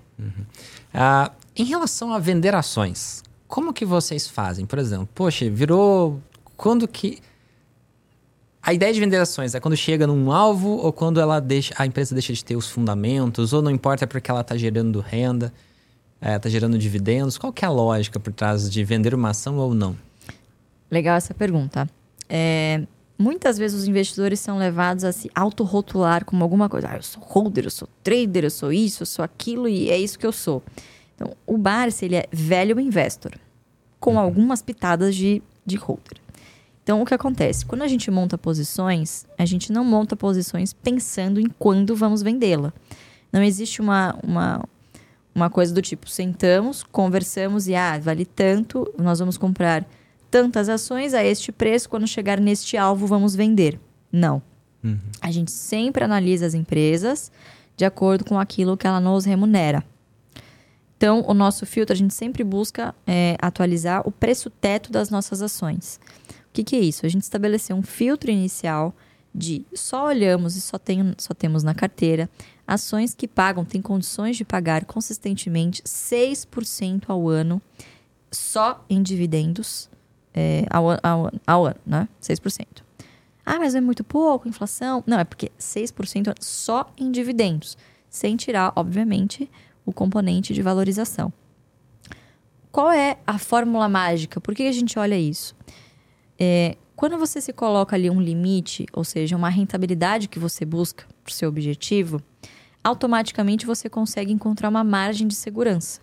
ah, 0.93 1.31
em 1.55 1.63
relação 1.65 2.13
a 2.13 2.19
vender 2.19 2.53
ações, 2.53 3.23
como 3.47 3.73
que 3.73 3.85
vocês 3.85 4.27
fazem? 4.27 4.67
Por 4.67 4.77
exemplo, 4.77 5.09
poxa, 5.15 5.49
virou. 5.49 6.21
Quando 6.55 6.87
que. 6.87 7.17
A 8.65 8.73
ideia 8.73 8.93
de 8.93 8.99
vender 9.01 9.17
ações 9.17 9.53
é 9.53 9.59
quando 9.59 9.75
chega 9.75 10.07
num 10.07 10.31
alvo 10.31 10.69
ou 10.69 10.93
quando 10.93 11.19
ela 11.19 11.41
deixa, 11.41 11.73
a 11.77 11.85
empresa 11.85 12.15
deixa 12.15 12.31
de 12.31 12.45
ter 12.45 12.55
os 12.55 12.69
fundamentos, 12.69 13.51
ou 13.51 13.61
não 13.61 13.69
importa 13.69 14.05
é 14.05 14.07
porque 14.07 14.31
ela 14.31 14.39
está 14.39 14.55
gerando 14.55 15.01
renda, 15.01 15.53
está 16.21 16.47
gerando 16.47 16.77
dividendos. 16.77 17.37
Qual 17.37 17.51
que 17.51 17.65
é 17.65 17.67
a 17.67 17.71
lógica 17.71 18.21
por 18.21 18.31
trás 18.31 18.71
de 18.71 18.81
vender 18.85 19.13
uma 19.13 19.31
ação 19.31 19.57
ou 19.57 19.73
não? 19.73 19.97
Legal 20.89 21.17
essa 21.17 21.33
pergunta. 21.33 21.89
É, 22.29 22.83
muitas 23.19 23.57
vezes 23.57 23.81
os 23.81 23.85
investidores 23.85 24.39
são 24.39 24.57
levados 24.57 25.03
a 25.03 25.11
se 25.11 25.29
autorrotular 25.35 26.23
como 26.23 26.41
alguma 26.41 26.69
coisa. 26.69 26.87
Ah, 26.89 26.95
eu 26.95 27.03
sou 27.03 27.21
holder, 27.21 27.65
eu 27.65 27.69
sou 27.69 27.89
trader, 28.01 28.45
eu 28.45 28.49
sou 28.49 28.71
isso, 28.71 29.03
eu 29.03 29.07
sou 29.07 29.25
aquilo 29.25 29.67
e 29.67 29.89
é 29.89 29.97
isso 29.97 30.17
que 30.17 30.25
eu 30.25 30.31
sou. 30.31 30.63
Então, 31.15 31.35
o 31.45 31.57
Barça, 31.57 32.05
ele 32.05 32.15
é 32.15 32.27
velho 32.31 32.79
investor, 32.79 33.33
com 33.99 34.17
algumas 34.17 34.61
pitadas 34.61 35.13
de, 35.13 35.43
de 35.65 35.75
holder. 35.75 36.22
Então, 36.83 37.01
o 37.01 37.05
que 37.05 37.13
acontece? 37.13 37.65
Quando 37.65 37.81
a 37.81 37.87
gente 37.87 38.11
monta 38.11 38.37
posições, 38.37 39.25
a 39.37 39.45
gente 39.45 39.71
não 39.71 39.85
monta 39.85 40.15
posições 40.15 40.73
pensando 40.73 41.39
em 41.39 41.47
quando 41.57 41.95
vamos 41.95 42.21
vendê-la. 42.21 42.73
Não 43.31 43.41
existe 43.41 43.81
uma, 43.81 44.15
uma, 44.21 44.63
uma 45.33 45.49
coisa 45.49 45.73
do 45.73 45.81
tipo, 45.81 46.09
sentamos, 46.09 46.83
conversamos 46.83 47.67
e, 47.67 47.75
ah, 47.75 47.97
vale 47.97 48.25
tanto, 48.25 48.93
nós 48.97 49.19
vamos 49.19 49.37
comprar 49.37 49.85
tantas 50.29 50.67
ações 50.67 51.13
a 51.13 51.23
este 51.23 51.51
preço, 51.51 51.89
quando 51.89 52.05
chegar 52.05 52.39
neste 52.39 52.75
alvo, 52.75 53.07
vamos 53.07 53.33
vender. 53.33 53.79
Não. 54.11 54.41
A 55.21 55.31
gente 55.31 55.51
sempre 55.51 56.03
analisa 56.03 56.45
as 56.45 56.53
empresas 56.53 57.31
de 57.77 57.85
acordo 57.85 58.25
com 58.25 58.37
aquilo 58.37 58.75
que 58.75 58.85
ela 58.85 58.99
nos 58.99 59.25
remunera. 59.25 59.83
Então, 60.97 61.23
o 61.27 61.33
nosso 61.33 61.65
filtro, 61.65 61.93
a 61.93 61.97
gente 61.97 62.13
sempre 62.13 62.43
busca 62.43 62.93
é, 63.05 63.35
atualizar 63.41 64.07
o 64.07 64.11
preço 64.11 64.49
teto 64.49 64.91
das 64.91 65.09
nossas 65.09 65.41
ações. 65.41 65.99
O 66.53 66.55
que, 66.55 66.63
que 66.63 66.75
é 66.75 66.79
isso? 66.79 67.03
A 67.03 67.09
gente 67.09 67.23
estabeleceu 67.23 67.75
um 67.75 67.81
filtro 67.81 68.29
inicial 68.29 68.95
de 69.33 69.65
só 69.73 70.05
olhamos 70.05 70.55
e 70.55 70.61
só, 70.61 70.77
tem, 70.77 71.15
só 71.17 71.33
temos 71.33 71.63
na 71.63 71.73
carteira 71.73 72.29
ações 72.67 73.15
que 73.15 73.27
pagam, 73.27 73.65
têm 73.65 73.81
condições 73.81 74.37
de 74.37 74.45
pagar 74.45 74.85
consistentemente 74.85 75.81
6% 75.81 77.05
ao 77.07 77.27
ano 77.27 77.59
só 78.31 78.85
em 78.87 79.01
dividendos 79.01 79.89
é, 80.31 80.67
ao, 80.69 80.91
ao, 81.01 81.31
ao 81.47 81.65
ano, 81.65 81.79
né? 81.87 82.07
6%. 82.21 82.67
Ah, 83.43 83.57
mas 83.57 83.73
é 83.73 83.81
muito 83.81 84.03
pouco, 84.03 84.47
inflação. 84.47 85.03
Não, 85.07 85.17
é 85.17 85.23
porque 85.23 85.51
6% 85.59 86.35
só 86.39 86.93
em 86.95 87.11
dividendos, 87.11 87.75
sem 88.11 88.35
tirar, 88.35 88.71
obviamente, 88.75 89.49
o 89.83 89.91
componente 89.91 90.53
de 90.53 90.61
valorização. 90.61 91.33
Qual 92.71 92.91
é 92.91 93.17
a 93.25 93.39
fórmula 93.39 93.89
mágica? 93.89 94.39
Por 94.39 94.53
que 94.53 94.67
a 94.67 94.71
gente 94.71 94.99
olha 94.99 95.17
isso? 95.17 95.55
É, 96.39 96.77
quando 96.95 97.17
você 97.17 97.41
se 97.41 97.51
coloca 97.51 97.95
ali 97.95 98.09
um 98.09 98.21
limite, 98.21 98.85
ou 98.93 99.03
seja, 99.03 99.35
uma 99.35 99.49
rentabilidade 99.49 100.27
que 100.27 100.39
você 100.39 100.63
busca 100.63 101.05
para 101.23 101.31
o 101.31 101.33
seu 101.33 101.49
objetivo, 101.49 102.21
automaticamente 102.83 103.65
você 103.65 103.89
consegue 103.89 104.31
encontrar 104.31 104.69
uma 104.69 104.83
margem 104.83 105.27
de 105.27 105.35
segurança. 105.35 106.01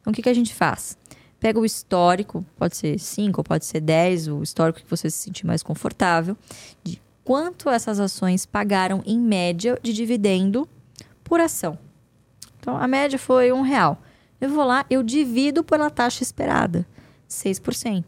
Então, 0.00 0.12
o 0.12 0.14
que, 0.14 0.22
que 0.22 0.28
a 0.28 0.34
gente 0.34 0.54
faz? 0.54 0.96
Pega 1.38 1.58
o 1.58 1.64
histórico, 1.64 2.44
pode 2.56 2.76
ser 2.76 2.98
5 2.98 3.40
ou 3.40 3.44
pode 3.44 3.64
ser 3.64 3.80
10, 3.80 4.28
o 4.28 4.42
histórico 4.42 4.80
que 4.80 4.90
você 4.90 5.10
se 5.10 5.18
sentir 5.18 5.46
mais 5.46 5.62
confortável, 5.62 6.36
de 6.82 7.00
quanto 7.24 7.68
essas 7.68 7.98
ações 8.00 8.46
pagaram 8.46 9.02
em 9.04 9.18
média 9.18 9.78
de 9.82 9.92
dividendo 9.92 10.68
por 11.24 11.40
ação. 11.40 11.78
Então, 12.58 12.76
a 12.76 12.86
média 12.86 13.18
foi 13.18 13.52
um 13.52 13.62
real. 13.62 14.00
Eu 14.40 14.50
vou 14.50 14.64
lá, 14.64 14.84
eu 14.90 15.02
divido 15.02 15.64
pela 15.64 15.90
taxa 15.90 16.22
esperada, 16.22 16.86
6%. 17.28 18.04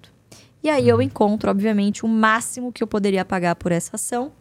E 0.63 0.69
aí 0.69 0.89
eu 0.89 1.01
encontro, 1.01 1.51
obviamente, 1.51 2.05
o 2.05 2.09
máximo 2.09 2.73
que 2.73 2.83
eu 2.83 2.87
poderia 2.87 3.25
pagar 3.25 3.55
por 3.55 3.73
essa 3.73 3.97
ação 3.97 4.33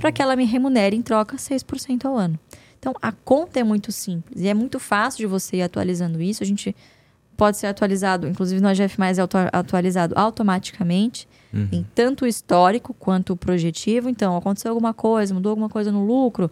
para 0.00 0.10
que 0.10 0.20
ela 0.20 0.34
me 0.34 0.44
remunere 0.44 0.96
em 0.96 1.02
troca 1.02 1.36
6% 1.36 2.04
ao 2.06 2.16
ano. 2.16 2.38
Então, 2.78 2.94
a 3.00 3.12
conta 3.12 3.60
é 3.60 3.64
muito 3.64 3.92
simples 3.92 4.42
e 4.42 4.48
é 4.48 4.54
muito 4.54 4.78
fácil 4.78 5.18
de 5.18 5.26
você 5.26 5.58
ir 5.58 5.62
atualizando 5.62 6.20
isso. 6.20 6.42
A 6.42 6.46
gente 6.46 6.74
pode 7.36 7.56
ser 7.56 7.66
atualizado, 7.66 8.26
inclusive 8.26 8.60
no 8.60 8.68
AGF+, 8.68 8.96
é 9.02 9.50
atualizado 9.52 10.14
automaticamente, 10.16 11.28
em 11.72 11.86
tanto 11.94 12.24
o 12.24 12.28
histórico 12.28 12.94
quanto 12.94 13.32
o 13.32 13.36
projetivo. 13.36 14.08
Então, 14.08 14.36
aconteceu 14.36 14.70
alguma 14.70 14.92
coisa, 14.92 15.32
mudou 15.34 15.50
alguma 15.50 15.68
coisa 15.68 15.90
no 15.90 16.04
lucro, 16.04 16.50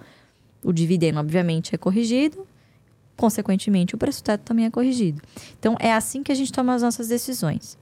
o 0.63 0.73
dividendo, 0.73 1.19
obviamente, 1.19 1.75
é 1.75 1.79
corrigido. 1.79 2.47
Consequentemente, 3.17 3.95
o 3.95 3.99
preço 3.99 4.25
teto 4.25 4.43
também 4.43 4.65
é 4.65 4.71
corrigido. 4.71 5.21
Então, 5.59 5.77
é 5.79 5.93
assim 5.93 6.23
que 6.23 6.33
a 6.33 6.35
gente 6.35 6.53
toma 6.53 6.75
as 6.75 6.83
nossas 6.83 7.09
decisões. 7.09 7.79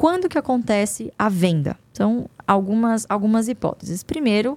Quando 0.00 0.30
que 0.30 0.38
acontece 0.38 1.12
a 1.18 1.28
venda? 1.28 1.76
Então, 1.92 2.26
algumas, 2.46 3.04
algumas 3.06 3.48
hipóteses. 3.48 4.02
Primeiro, 4.02 4.56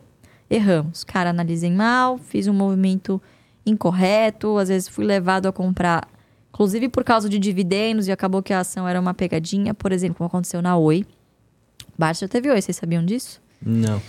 erramos. 0.50 1.04
Cara, 1.04 1.32
analisei 1.32 1.70
mal, 1.70 2.18
fiz 2.18 2.48
um 2.48 2.54
movimento 2.54 3.22
incorreto, 3.66 4.58
às 4.58 4.70
vezes 4.70 4.88
fui 4.88 5.04
levado 5.04 5.46
a 5.46 5.52
comprar, 5.52 6.08
inclusive 6.48 6.88
por 6.88 7.04
causa 7.04 7.28
de 7.28 7.38
dividendos, 7.38 8.08
e 8.08 8.12
acabou 8.14 8.42
que 8.42 8.54
a 8.54 8.62
ação 8.62 8.88
era 8.88 8.98
uma 8.98 9.14
pegadinha, 9.14 9.74
por 9.74 9.92
exemplo, 9.92 10.16
como 10.16 10.28
aconteceu 10.28 10.62
na 10.62 10.78
Oi. 10.78 11.06
Baixa 12.00 12.26
teve 12.26 12.50
Oi, 12.50 12.62
vocês 12.62 12.78
sabiam 12.78 13.04
disso? 13.04 13.42
Não. 13.62 14.02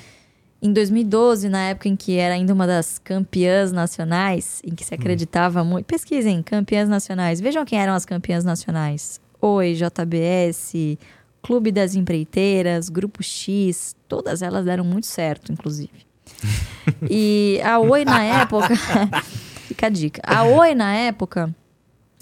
Em 0.63 0.73
2012, 0.73 1.49
na 1.49 1.63
época 1.71 1.89
em 1.89 1.97
que 1.97 2.17
era 2.17 2.35
ainda 2.35 2.55
uma 2.55 2.65
das 2.69 3.01
campeãs 3.01 3.73
nacionais, 3.73 4.63
em 4.65 4.73
que 4.73 4.85
se 4.85 4.95
acreditava 4.95 5.65
muito. 5.65 5.87
Pesquisem, 5.87 6.45
campeãs 6.45 6.89
nacionais. 6.89 7.41
Vejam 7.41 7.65
quem 7.65 7.81
eram 7.81 7.95
as 7.95 8.05
campeãs 8.05 8.45
nacionais: 8.45 9.21
Oi, 9.41 9.75
JBS, 9.75 10.97
Clube 11.45 11.71
das 11.71 11.95
Empreiteiras, 11.95 12.89
Grupo 12.89 13.23
X, 13.23 13.95
todas 14.09 14.41
elas 14.41 14.65
deram 14.65 14.83
muito 14.83 15.07
certo, 15.07 15.53
inclusive. 15.53 16.07
e 17.11 17.61
a 17.63 17.79
Oi 17.79 18.03
na 18.03 18.25
época. 18.25 18.69
fica 19.69 19.89
a 19.89 19.91
dica. 19.91 20.23
A 20.25 20.45
Oi 20.45 20.75
na 20.75 20.95
época 20.95 21.55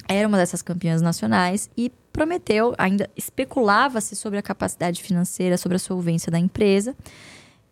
era 0.09 0.27
uma 0.27 0.36
dessas 0.36 0.61
campeãs 0.61 1.01
nacionais 1.01 1.70
e 1.77 1.93
prometeu, 2.12 2.74
ainda 2.77 3.09
especulava-se 3.16 4.16
sobre 4.16 4.40
a 4.40 4.43
capacidade 4.43 5.01
financeira, 5.01 5.57
sobre 5.57 5.77
a 5.77 5.78
solvência 5.78 6.32
da 6.32 6.39
empresa. 6.40 6.97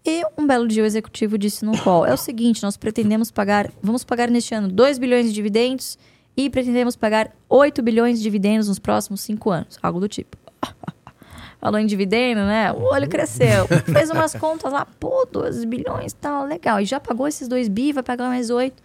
E 0.06 0.22
um 0.38 0.46
belo 0.46 0.68
dia 0.68 0.84
o 0.84 0.86
executivo 0.86 1.36
disse 1.36 1.64
no 1.64 1.76
call: 1.78 2.06
é 2.06 2.14
o 2.14 2.16
seguinte, 2.16 2.62
nós 2.62 2.76
pretendemos 2.76 3.32
pagar, 3.32 3.72
vamos 3.82 4.04
pagar 4.04 4.30
neste 4.30 4.54
ano 4.54 4.68
2 4.68 4.98
bilhões 4.98 5.26
de 5.26 5.32
dividendos 5.32 5.98
e 6.36 6.48
pretendemos 6.48 6.94
pagar 6.94 7.34
8 7.48 7.82
bilhões 7.82 8.18
de 8.18 8.22
dividendos 8.22 8.68
nos 8.68 8.78
próximos 8.78 9.20
5 9.22 9.50
anos. 9.50 9.78
Algo 9.82 9.98
do 9.98 10.08
tipo. 10.08 10.38
Falou 11.60 11.78
em 11.78 11.84
dividendo, 11.84 12.40
né? 12.40 12.72
O 12.72 12.84
olho 12.84 13.08
cresceu. 13.08 13.66
Fez 13.84 14.08
umas 14.10 14.34
contas 14.34 14.72
lá, 14.72 14.86
pô, 14.98 15.26
2 15.30 15.64
bilhões, 15.64 16.14
tá 16.14 16.42
legal. 16.44 16.80
E 16.80 16.86
já 16.86 16.98
pagou 16.98 17.28
esses 17.28 17.46
2 17.46 17.68
bi, 17.68 17.92
vai 17.92 18.02
pagar 18.02 18.28
mais 18.28 18.48
8. 18.48 18.82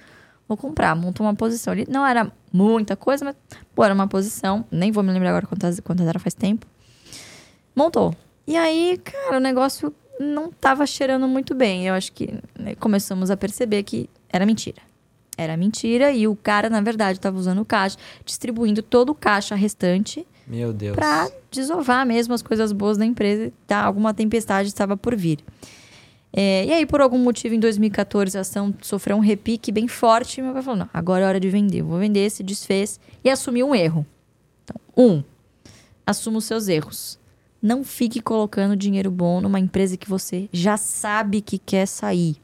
Vou 0.48 0.58
comprar, 0.58 0.94
montou 0.94 1.26
uma 1.26 1.34
posição 1.34 1.72
ali. 1.72 1.88
Não 1.90 2.06
era 2.06 2.30
muita 2.52 2.96
coisa, 2.96 3.24
mas, 3.24 3.36
pô, 3.74 3.84
era 3.84 3.94
uma 3.94 4.08
posição. 4.08 4.66
Nem 4.70 4.92
vou 4.92 5.04
me 5.04 5.12
lembrar 5.12 5.30
agora 5.30 5.48
quantas, 5.48 5.80
quantas 5.80 6.06
era 6.06 6.20
faz 6.20 6.34
tempo. 6.34 6.68
Montou. 7.74 8.14
E 8.46 8.58
aí, 8.58 9.00
cara, 9.04 9.38
o 9.38 9.40
negócio 9.40 9.94
não 10.20 10.48
estava 10.48 10.86
cheirando 10.86 11.28
muito 11.30 11.56
bem. 11.56 11.88
Eu 11.88 11.94
acho 11.94 12.12
que 12.12 12.34
né, 12.60 12.76
começamos 12.76 13.32
a 13.32 13.38
perceber 13.38 13.84
que 13.84 14.10
era 14.30 14.46
mentira. 14.46 14.82
Era 15.38 15.56
mentira 15.58 16.12
e 16.12 16.28
o 16.28 16.36
cara, 16.36 16.70
na 16.70 16.82
verdade, 16.82 17.20
estava 17.20 17.38
usando 17.38 17.60
o 17.60 17.66
caixa, 17.66 17.98
distribuindo 18.24 18.82
todo 18.82 19.10
o 19.10 19.16
caixa 19.16 19.56
restante 19.56 20.26
Meu 20.48 20.72
Deus. 20.72 20.96
para 20.96 21.30
desovar 21.50 22.06
mesmo 22.06 22.34
as 22.34 22.42
coisas 22.42 22.72
boas 22.72 22.98
da 22.98 23.06
empresa. 23.06 23.52
Tá? 23.66 23.84
Alguma 23.84 24.14
tempestade 24.14 24.70
estava 24.70 24.96
por 24.96 25.16
vir. 25.16 25.40
É, 26.38 26.66
e 26.66 26.74
aí, 26.74 26.86
por 26.86 27.00
algum 27.00 27.18
motivo, 27.18 27.56
em 27.56 27.60
2014, 27.60 28.38
a 28.38 28.42
ação 28.42 28.74
sofreu 28.82 29.16
um 29.16 29.22
repique 29.22 29.72
bem 29.72 29.88
forte. 29.88 30.42
Meu 30.42 30.52
pai 30.52 30.62
falou: 30.62 30.80
não, 30.80 30.90
agora 30.94 31.24
é 31.24 31.28
hora 31.28 31.40
de 31.40 31.50
vender. 31.50 31.80
Eu 31.80 31.86
vou 31.86 31.98
vender, 31.98 32.30
se 32.30 32.44
desfez 32.44 33.00
e 33.24 33.30
assumiu 33.30 33.68
um 33.68 33.74
erro. 33.74 34.06
Então, 34.64 34.76
um, 34.98 35.24
assuma 36.06 36.40
os 36.40 36.46
seus 36.46 36.68
erros. 36.68 37.18
Não 37.62 37.84
fique 37.84 38.20
colocando 38.20 38.76
dinheiro 38.76 39.10
bom 39.10 39.40
numa 39.40 39.60
empresa 39.60 39.96
que 39.96 40.10
você 40.10 40.50
já 40.52 40.76
sabe 40.76 41.42
que 41.42 41.58
quer 41.58 41.88
sair. 41.88 42.36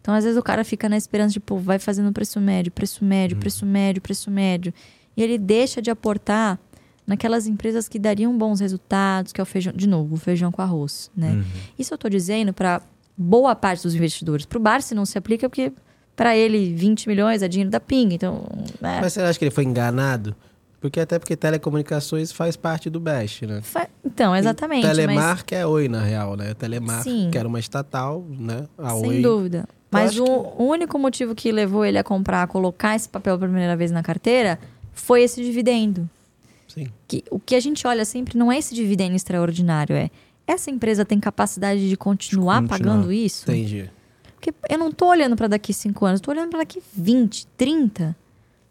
Então, 0.00 0.12
às 0.12 0.24
vezes, 0.24 0.38
o 0.38 0.42
cara 0.42 0.64
fica 0.64 0.88
na 0.88 0.96
esperança 0.96 1.32
de, 1.32 1.40
pô, 1.40 1.58
vai 1.58 1.78
fazendo 1.78 2.12
preço 2.12 2.40
médio, 2.40 2.72
preço 2.72 3.04
médio, 3.04 3.36
preço 3.36 3.64
médio, 3.64 4.02
preço 4.02 4.30
médio. 4.30 4.74
E 5.16 5.22
ele 5.22 5.38
deixa 5.38 5.80
de 5.80 5.90
aportar 5.90 6.58
naquelas 7.06 7.46
empresas 7.46 7.88
que 7.88 7.98
dariam 7.98 8.36
bons 8.36 8.60
resultados, 8.60 9.32
que 9.32 9.40
é 9.40 9.42
o 9.42 9.46
feijão, 9.46 9.72
de 9.74 9.86
novo, 9.88 10.14
o 10.14 10.18
feijão 10.18 10.50
com 10.50 10.60
arroz, 10.62 11.10
né? 11.16 11.44
Isso 11.78 11.94
eu 11.94 11.98
tô 11.98 12.08
dizendo 12.08 12.52
para 12.52 12.80
boa 13.16 13.54
parte 13.54 13.82
dos 13.84 13.94
investidores. 13.94 14.44
Para 14.44 14.58
o 14.58 14.60
Barsi 14.60 14.94
não 14.94 15.06
se 15.06 15.16
aplica 15.16 15.48
porque 15.48 15.72
para 16.16 16.36
ele 16.36 16.74
20 16.74 17.08
milhões 17.08 17.42
é 17.42 17.48
dinheiro 17.48 17.70
da 17.70 17.78
pinga, 17.80 18.14
então, 18.14 18.44
né? 18.80 18.98
Mas 19.02 19.12
você 19.12 19.20
acha 19.20 19.38
que 19.38 19.44
ele 19.44 19.50
foi 19.52 19.64
enganado? 19.64 20.34
Porque 20.80 21.00
até 21.00 21.18
porque 21.18 21.34
telecomunicações 21.36 22.30
faz 22.32 22.54
parte 22.56 22.88
do 22.90 23.00
Best, 23.00 23.46
né? 23.46 23.60
Fa- 23.62 23.88
Então, 24.04 24.34
exatamente. 24.36 24.86
Telemar 24.86 25.36
mas, 25.36 25.44
é 25.52 25.66
Oi, 25.66 25.88
na 25.88 26.02
real, 26.02 26.36
né? 26.36 26.54
Telemar, 26.54 27.02
Sim. 27.02 27.28
que 27.32 27.38
era 27.38 27.48
uma 27.48 27.58
estatal, 27.58 28.24
né? 28.28 28.66
A 28.78 28.90
sem 28.90 29.08
Oi. 29.08 29.22
dúvida. 29.22 29.66
Mas 29.90 30.18
o, 30.18 30.24
que- 30.24 30.30
o 30.30 30.64
único 30.64 30.98
motivo 30.98 31.34
que 31.34 31.50
levou 31.50 31.84
ele 31.84 31.96
a 31.98 32.04
comprar, 32.04 32.42
a 32.42 32.46
colocar 32.46 32.94
esse 32.94 33.08
papel 33.08 33.36
pela 33.38 33.48
primeira 33.50 33.74
vez 33.76 33.90
na 33.90 34.02
carteira, 34.02 34.58
foi 34.92 35.22
esse 35.22 35.42
dividendo. 35.42 36.08
Sim. 36.76 36.88
Que, 37.08 37.24
o 37.30 37.38
que 37.38 37.54
a 37.54 37.60
gente 37.60 37.86
olha 37.86 38.04
sempre 38.04 38.36
não 38.36 38.52
é 38.52 38.58
esse 38.58 38.74
dividendo 38.74 39.16
extraordinário, 39.16 39.96
é 39.96 40.10
essa 40.46 40.70
empresa 40.70 41.04
tem 41.04 41.18
capacidade 41.18 41.88
de 41.88 41.96
continuar, 41.96 42.60
Continuar. 42.60 42.78
pagando 42.78 43.12
isso? 43.12 43.50
Entendi. 43.50 43.90
Porque 44.34 44.54
eu 44.68 44.78
não 44.78 44.92
tô 44.92 45.06
olhando 45.06 45.34
para 45.34 45.48
daqui 45.48 45.72
5 45.72 46.04
anos, 46.04 46.20
tô 46.20 46.30
olhando 46.30 46.50
para 46.50 46.60
daqui 46.60 46.80
20, 46.94 47.46
30. 47.56 48.14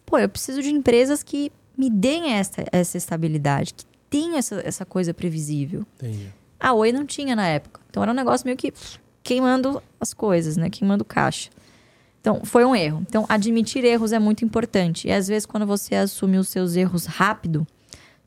Pô, 0.05 0.17
eu 0.17 0.29
preciso 0.29 0.61
de 0.61 0.69
empresas 0.69 1.23
que 1.23 1.51
me 1.77 1.89
deem 1.89 2.33
essa, 2.33 2.63
essa 2.71 2.97
estabilidade, 2.97 3.73
que 3.73 3.83
tenham 4.09 4.37
essa, 4.37 4.61
essa 4.63 4.85
coisa 4.85 5.13
previsível. 5.13 5.85
Entendi. 5.95 6.29
A 6.59 6.71
Oi 6.73 6.91
não 6.91 7.05
tinha 7.05 7.35
na 7.35 7.47
época. 7.47 7.81
Então 7.89 8.03
era 8.03 8.11
um 8.11 8.15
negócio 8.15 8.45
meio 8.45 8.55
que 8.55 8.71
queimando 9.21 9.81
as 9.99 10.13
coisas, 10.13 10.55
né? 10.55 10.69
Queimando 10.69 11.03
caixa. 11.03 11.49
Então, 12.21 12.41
foi 12.43 12.65
um 12.65 12.75
erro. 12.75 13.05
Então, 13.07 13.23
admitir 13.29 13.83
erros 13.83 14.11
é 14.11 14.17
muito 14.17 14.43
importante. 14.43 15.07
E 15.07 15.11
às 15.11 15.27
vezes, 15.27 15.45
quando 15.45 15.65
você 15.65 15.93
assume 15.93 16.39
os 16.39 16.49
seus 16.49 16.75
erros 16.75 17.05
rápido, 17.05 17.67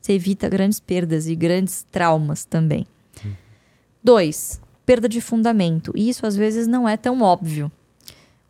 você 0.01 0.13
evita 0.13 0.47
grandes 0.49 0.79
perdas 0.79 1.27
e 1.27 1.35
grandes 1.35 1.85
traumas 1.91 2.45
também. 2.45 2.85
Dois, 4.03 4.61
perda 4.85 5.09
de 5.09 5.19
fundamento. 5.21 5.91
E 5.95 6.09
isso 6.09 6.25
às 6.25 6.35
vezes 6.35 6.67
não 6.67 6.87
é 6.87 6.95
tão 6.97 7.21
óbvio. 7.21 7.71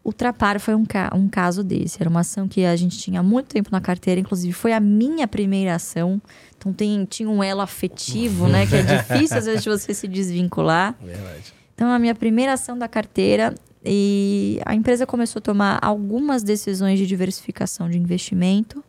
O 0.03 0.13
Trapar 0.13 0.59
foi 0.59 0.73
um, 0.75 0.85
ca- 0.85 1.11
um 1.13 1.27
caso 1.27 1.63
desse. 1.63 1.97
Era 2.01 2.09
uma 2.09 2.21
ação 2.21 2.47
que 2.47 2.63
a 2.65 2.75
gente 2.75 2.97
tinha 2.97 3.19
há 3.19 3.23
muito 3.23 3.47
tempo 3.47 3.69
na 3.71 3.81
carteira, 3.81 4.19
inclusive 4.21 4.53
foi 4.53 4.71
a 4.73 4.79
minha 4.79 5.27
primeira 5.27 5.75
ação. 5.75 6.21
Então 6.57 6.71
tem, 6.71 7.03
tinha 7.05 7.29
um 7.29 7.43
elo 7.43 7.61
afetivo, 7.61 8.47
né? 8.47 8.65
Que 8.65 8.75
é 8.77 8.81
difícil 8.97 9.37
às 9.37 9.45
vezes 9.45 9.63
de 9.63 9.69
você 9.69 9.93
se 9.93 10.07
desvincular. 10.07 10.95
Verdade. 11.03 11.53
Então, 11.75 11.89
a 11.91 11.97
minha 11.99 12.13
primeira 12.13 12.53
ação 12.53 12.77
da 12.77 12.87
carteira 12.89 13.55
e 13.85 14.59
a 14.65 14.75
empresa 14.75 15.05
começou 15.05 15.39
a 15.39 15.41
tomar 15.43 15.79
algumas 15.81 16.43
decisões 16.43 16.99
de 16.99 17.07
diversificação 17.07 17.89
de 17.89 17.97
investimento 17.97 18.83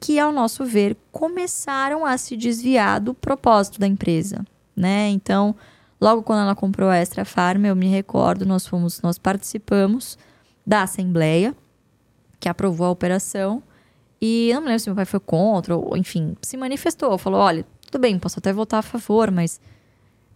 que, 0.00 0.18
ao 0.18 0.32
nosso 0.32 0.64
ver, 0.64 0.96
começaram 1.12 2.06
a 2.06 2.16
se 2.16 2.36
desviar 2.36 2.98
do 3.00 3.12
propósito 3.12 3.78
da 3.78 3.86
empresa, 3.86 4.44
né? 4.74 5.10
Então, 5.10 5.54
logo 6.00 6.22
quando 6.22 6.40
ela 6.40 6.54
comprou 6.54 6.88
a 6.88 6.96
Extra 6.96 7.24
Farm, 7.24 7.66
eu 7.66 7.76
me 7.76 7.86
recordo, 7.86 8.46
nós 8.46 8.66
fomos, 8.66 9.02
nós 9.02 9.18
participamos 9.18 10.18
da 10.66 10.82
assembleia 10.82 11.54
que 12.38 12.48
aprovou 12.48 12.86
a 12.86 12.90
operação 12.90 13.62
e 14.20 14.50
não 14.54 14.62
me 14.62 14.68
lembro 14.68 14.80
se 14.80 14.88
meu 14.88 14.96
pai 14.96 15.04
foi 15.04 15.20
contra 15.20 15.76
ou, 15.76 15.94
enfim, 15.96 16.34
se 16.40 16.56
manifestou, 16.56 17.18
falou, 17.18 17.40
olha, 17.40 17.66
tudo 17.90 18.00
bem, 18.00 18.18
posso 18.18 18.38
até 18.38 18.52
votar 18.52 18.80
a 18.80 18.82
favor, 18.82 19.30
mas 19.30 19.60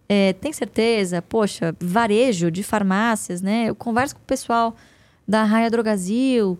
é, 0.07 0.33
tem 0.33 0.53
certeza? 0.53 1.21
Poxa, 1.21 1.75
varejo 1.79 2.51
de 2.51 2.61
farmácias, 2.61 3.41
né? 3.41 3.65
Eu 3.69 3.75
converso 3.75 4.15
com 4.15 4.21
o 4.21 4.25
pessoal 4.25 4.75
da 5.27 5.43
Raia 5.43 5.69
Drogazil. 5.69 6.59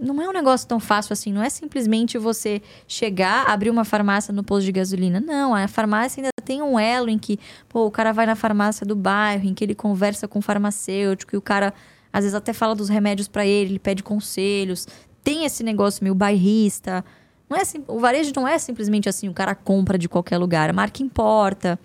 Não 0.00 0.22
é 0.22 0.28
um 0.28 0.32
negócio 0.32 0.66
tão 0.68 0.78
fácil 0.78 1.12
assim. 1.12 1.32
Não 1.32 1.42
é 1.42 1.50
simplesmente 1.50 2.16
você 2.18 2.62
chegar, 2.86 3.50
abrir 3.50 3.68
uma 3.68 3.84
farmácia 3.84 4.32
no 4.32 4.44
posto 4.44 4.64
de 4.64 4.72
gasolina. 4.72 5.18
Não, 5.20 5.54
a 5.54 5.66
farmácia 5.66 6.20
ainda 6.20 6.30
tem 6.44 6.62
um 6.62 6.78
elo 6.78 7.10
em 7.10 7.18
que 7.18 7.38
pô, 7.68 7.84
o 7.86 7.90
cara 7.90 8.12
vai 8.12 8.24
na 8.24 8.36
farmácia 8.36 8.86
do 8.86 8.94
bairro, 8.94 9.46
em 9.48 9.54
que 9.54 9.64
ele 9.64 9.74
conversa 9.74 10.28
com 10.28 10.38
o 10.38 10.42
farmacêutico 10.42 11.34
e 11.34 11.38
o 11.38 11.42
cara 11.42 11.74
às 12.12 12.24
vezes 12.24 12.34
até 12.34 12.52
fala 12.52 12.74
dos 12.74 12.88
remédios 12.88 13.28
para 13.28 13.44
ele, 13.44 13.72
ele 13.72 13.78
pede 13.78 14.02
conselhos. 14.02 14.86
Tem 15.22 15.44
esse 15.44 15.62
negócio 15.62 16.02
meio 16.02 16.14
bairrista. 16.14 17.04
Não 17.50 17.56
é 17.56 17.62
o 17.86 17.98
varejo 17.98 18.32
não 18.36 18.46
é 18.46 18.58
simplesmente 18.58 19.08
assim, 19.08 19.28
o 19.28 19.34
cara 19.34 19.54
compra 19.54 19.98
de 19.98 20.08
qualquer 20.08 20.38
lugar. 20.38 20.70
A 20.70 20.72
marca 20.72 21.02
importa. 21.02 21.78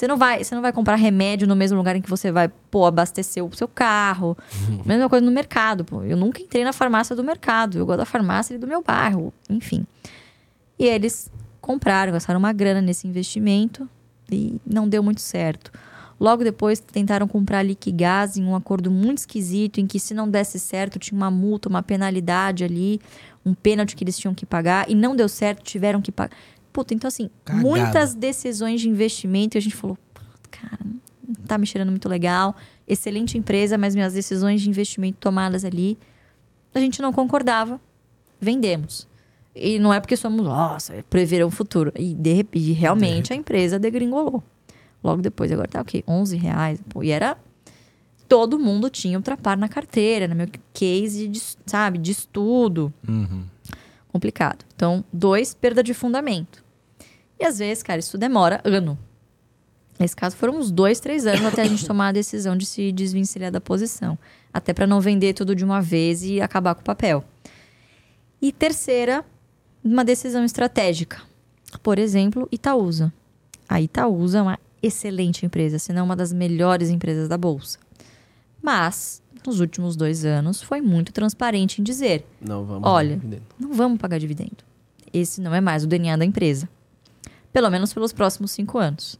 Você 0.00 0.08
não 0.08 0.16
vai, 0.16 0.42
você 0.42 0.54
não 0.54 0.62
vai 0.62 0.72
comprar 0.72 0.94
remédio 0.94 1.46
no 1.46 1.54
mesmo 1.54 1.76
lugar 1.76 1.94
em 1.94 2.00
que 2.00 2.08
você 2.08 2.32
vai, 2.32 2.48
pô, 2.70 2.86
abastecer 2.86 3.44
o 3.44 3.54
seu 3.54 3.68
carro. 3.68 4.34
Mesma 4.86 5.10
coisa 5.10 5.22
no 5.22 5.30
mercado, 5.30 5.84
pô. 5.84 6.02
Eu 6.02 6.16
nunca 6.16 6.40
entrei 6.40 6.64
na 6.64 6.72
farmácia 6.72 7.14
do 7.14 7.22
mercado. 7.22 7.76
Eu 7.76 7.84
gosto 7.84 7.98
da 7.98 8.06
farmácia 8.06 8.58
do 8.58 8.66
meu 8.66 8.82
bairro, 8.82 9.30
enfim. 9.50 9.84
E 10.78 10.86
eles 10.86 11.30
compraram, 11.60 12.14
gastaram 12.14 12.38
uma 12.38 12.50
grana 12.50 12.80
nesse 12.80 13.06
investimento 13.06 13.86
e 14.32 14.58
não 14.66 14.88
deu 14.88 15.02
muito 15.02 15.20
certo. 15.20 15.70
Logo 16.18 16.42
depois 16.42 16.80
tentaram 16.80 17.28
comprar 17.28 17.62
Liquigás 17.62 18.38
em 18.38 18.44
um 18.44 18.56
acordo 18.56 18.90
muito 18.90 19.18
esquisito, 19.18 19.82
em 19.82 19.86
que 19.86 20.00
se 20.00 20.14
não 20.14 20.26
desse 20.26 20.58
certo 20.58 20.98
tinha 20.98 21.14
uma 21.16 21.30
multa, 21.30 21.68
uma 21.68 21.82
penalidade 21.82 22.64
ali, 22.64 23.02
um 23.44 23.52
pênalti 23.52 23.94
que 23.94 24.04
eles 24.04 24.18
tinham 24.18 24.34
que 24.34 24.46
pagar 24.46 24.88
e 24.90 24.94
não 24.94 25.14
deu 25.14 25.28
certo, 25.28 25.62
tiveram 25.62 26.00
que 26.00 26.10
pagar. 26.10 26.34
Puta, 26.72 26.94
então 26.94 27.08
assim, 27.08 27.28
Cagada. 27.44 27.66
muitas 27.66 28.14
decisões 28.14 28.80
de 28.80 28.88
investimento 28.88 29.56
e 29.56 29.58
a 29.58 29.62
gente 29.62 29.74
falou, 29.74 29.98
cara, 30.50 30.78
não 30.82 31.46
tá 31.46 31.58
me 31.58 31.66
cheirando 31.66 31.90
muito 31.90 32.08
legal. 32.08 32.56
Excelente 32.86 33.36
empresa, 33.36 33.76
mas 33.76 33.94
minhas 33.94 34.14
decisões 34.14 34.60
de 34.60 34.68
investimento 34.68 35.18
tomadas 35.18 35.64
ali, 35.64 35.98
a 36.74 36.80
gente 36.80 37.02
não 37.02 37.12
concordava. 37.12 37.80
Vendemos. 38.40 39.08
E 39.54 39.78
não 39.78 39.92
é 39.92 40.00
porque 40.00 40.16
somos, 40.16 40.44
nossa, 40.44 41.04
prever 41.10 41.44
o 41.44 41.50
futuro. 41.50 41.92
E 41.96 42.14
de 42.14 42.32
repente, 42.32 42.72
realmente, 42.72 43.32
a 43.32 43.36
empresa 43.36 43.78
degringolou. 43.78 44.42
Logo 45.02 45.20
depois, 45.22 45.50
agora 45.50 45.68
tá 45.68 45.80
o 45.80 45.84
quê? 45.84 46.04
11 46.06 46.36
reais. 46.36 46.80
Pô, 46.88 47.02
e 47.02 47.10
era... 47.10 47.36
Todo 48.28 48.60
mundo 48.60 48.88
tinha 48.88 49.18
o 49.18 49.22
Trapar 49.22 49.58
na 49.58 49.68
carteira, 49.68 50.28
no 50.28 50.36
meu 50.36 50.46
case, 50.72 51.26
de, 51.26 51.42
sabe, 51.66 51.98
de 51.98 52.12
estudo 52.12 52.92
Uhum. 53.08 53.42
Complicado. 54.12 54.64
Então, 54.74 55.04
dois, 55.12 55.54
perda 55.54 55.82
de 55.82 55.94
fundamento. 55.94 56.62
E 57.38 57.44
às 57.44 57.58
vezes, 57.58 57.82
cara, 57.82 58.00
isso 58.00 58.18
demora 58.18 58.60
ano. 58.64 58.98
Nesse 59.98 60.16
caso, 60.16 60.36
foram 60.36 60.56
uns 60.56 60.70
dois, 60.70 60.98
três 60.98 61.26
anos 61.26 61.44
até 61.44 61.62
a 61.62 61.66
gente 61.66 61.86
tomar 61.86 62.08
a 62.08 62.12
decisão 62.12 62.56
de 62.56 62.64
se 62.64 62.90
desvencilhar 62.90 63.50
da 63.50 63.60
posição. 63.60 64.18
Até 64.52 64.72
para 64.72 64.86
não 64.86 65.00
vender 65.00 65.34
tudo 65.34 65.54
de 65.54 65.64
uma 65.64 65.80
vez 65.80 66.22
e 66.22 66.40
acabar 66.40 66.74
com 66.74 66.80
o 66.80 66.84
papel. 66.84 67.24
E 68.40 68.50
terceira, 68.50 69.24
uma 69.84 70.04
decisão 70.04 70.44
estratégica. 70.44 71.22
Por 71.82 71.98
exemplo, 71.98 72.48
Itaúsa. 72.50 73.12
a 73.68 73.80
Itaúsa 73.80 74.38
é 74.38 74.42
uma 74.42 74.58
excelente 74.82 75.44
empresa, 75.44 75.78
se 75.78 75.92
não 75.92 76.06
uma 76.06 76.16
das 76.16 76.32
melhores 76.32 76.88
empresas 76.88 77.28
da 77.28 77.36
Bolsa. 77.36 77.78
Mas, 78.62 79.19
nos 79.46 79.60
últimos 79.60 79.96
dois 79.96 80.24
anos, 80.24 80.62
foi 80.62 80.80
muito 80.80 81.12
transparente 81.12 81.80
em 81.80 81.84
dizer: 81.84 82.26
Não 82.40 82.64
vamos. 82.64 82.88
Olha. 82.88 83.16
dividendo. 83.16 83.42
não 83.58 83.72
vamos 83.72 83.98
pagar 83.98 84.18
dividendo. 84.18 84.64
Esse 85.12 85.40
não 85.40 85.54
é 85.54 85.60
mais 85.60 85.84
o 85.84 85.86
DNA 85.86 86.16
da 86.16 86.24
empresa. 86.24 86.68
Pelo 87.52 87.68
menos 87.70 87.92
pelos 87.92 88.12
próximos 88.12 88.52
cinco 88.52 88.78
anos. 88.78 89.18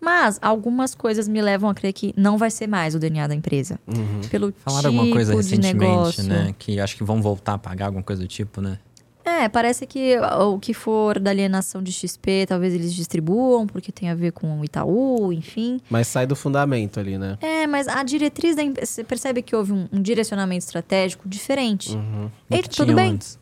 Mas 0.00 0.38
algumas 0.40 0.94
coisas 0.94 1.26
me 1.26 1.40
levam 1.40 1.68
a 1.68 1.74
crer 1.74 1.92
que 1.92 2.12
não 2.16 2.36
vai 2.38 2.50
ser 2.50 2.66
mais 2.66 2.94
o 2.94 2.98
DNA 2.98 3.26
da 3.26 3.34
empresa. 3.34 3.80
Uhum. 3.86 4.20
Pelo 4.30 4.52
Falaram 4.58 4.90
tipo 4.90 5.00
alguma 5.00 5.16
coisa 5.16 5.32
de 5.32 5.36
recentemente, 5.38 5.88
negócio. 5.88 6.24
né? 6.24 6.54
Que 6.58 6.78
acho 6.78 6.96
que 6.96 7.02
vão 7.02 7.20
voltar 7.20 7.54
a 7.54 7.58
pagar 7.58 7.86
alguma 7.86 8.04
coisa 8.04 8.22
do 8.22 8.28
tipo, 8.28 8.60
né? 8.60 8.78
É, 9.26 9.48
parece 9.48 9.86
que 9.86 10.16
o 10.18 10.58
que 10.58 10.72
for 10.72 11.18
da 11.18 11.30
alienação 11.30 11.82
de 11.82 11.92
XP, 11.92 12.46
talvez 12.46 12.72
eles 12.72 12.94
distribuam, 12.94 13.66
porque 13.66 13.90
tem 13.90 14.08
a 14.08 14.14
ver 14.14 14.30
com 14.30 14.60
o 14.60 14.64
Itaú, 14.64 15.32
enfim. 15.32 15.80
Mas 15.90 16.06
sai 16.06 16.26
do 16.26 16.36
fundamento 16.36 17.00
ali, 17.00 17.18
né? 17.18 17.36
É, 17.40 17.66
mas 17.66 17.88
a 17.88 18.02
diretriz 18.04 18.54
da 18.54 18.62
empresa. 18.62 18.86
Você 18.86 19.02
percebe 19.02 19.42
que 19.42 19.54
houve 19.54 19.72
um, 19.72 19.88
um 19.92 20.00
direcionamento 20.00 20.64
estratégico 20.64 21.28
diferente. 21.28 21.96
Uhum. 21.96 22.30
E 22.50 22.62
tudo 22.62 22.94
bem. 22.94 23.10
antes. 23.10 23.38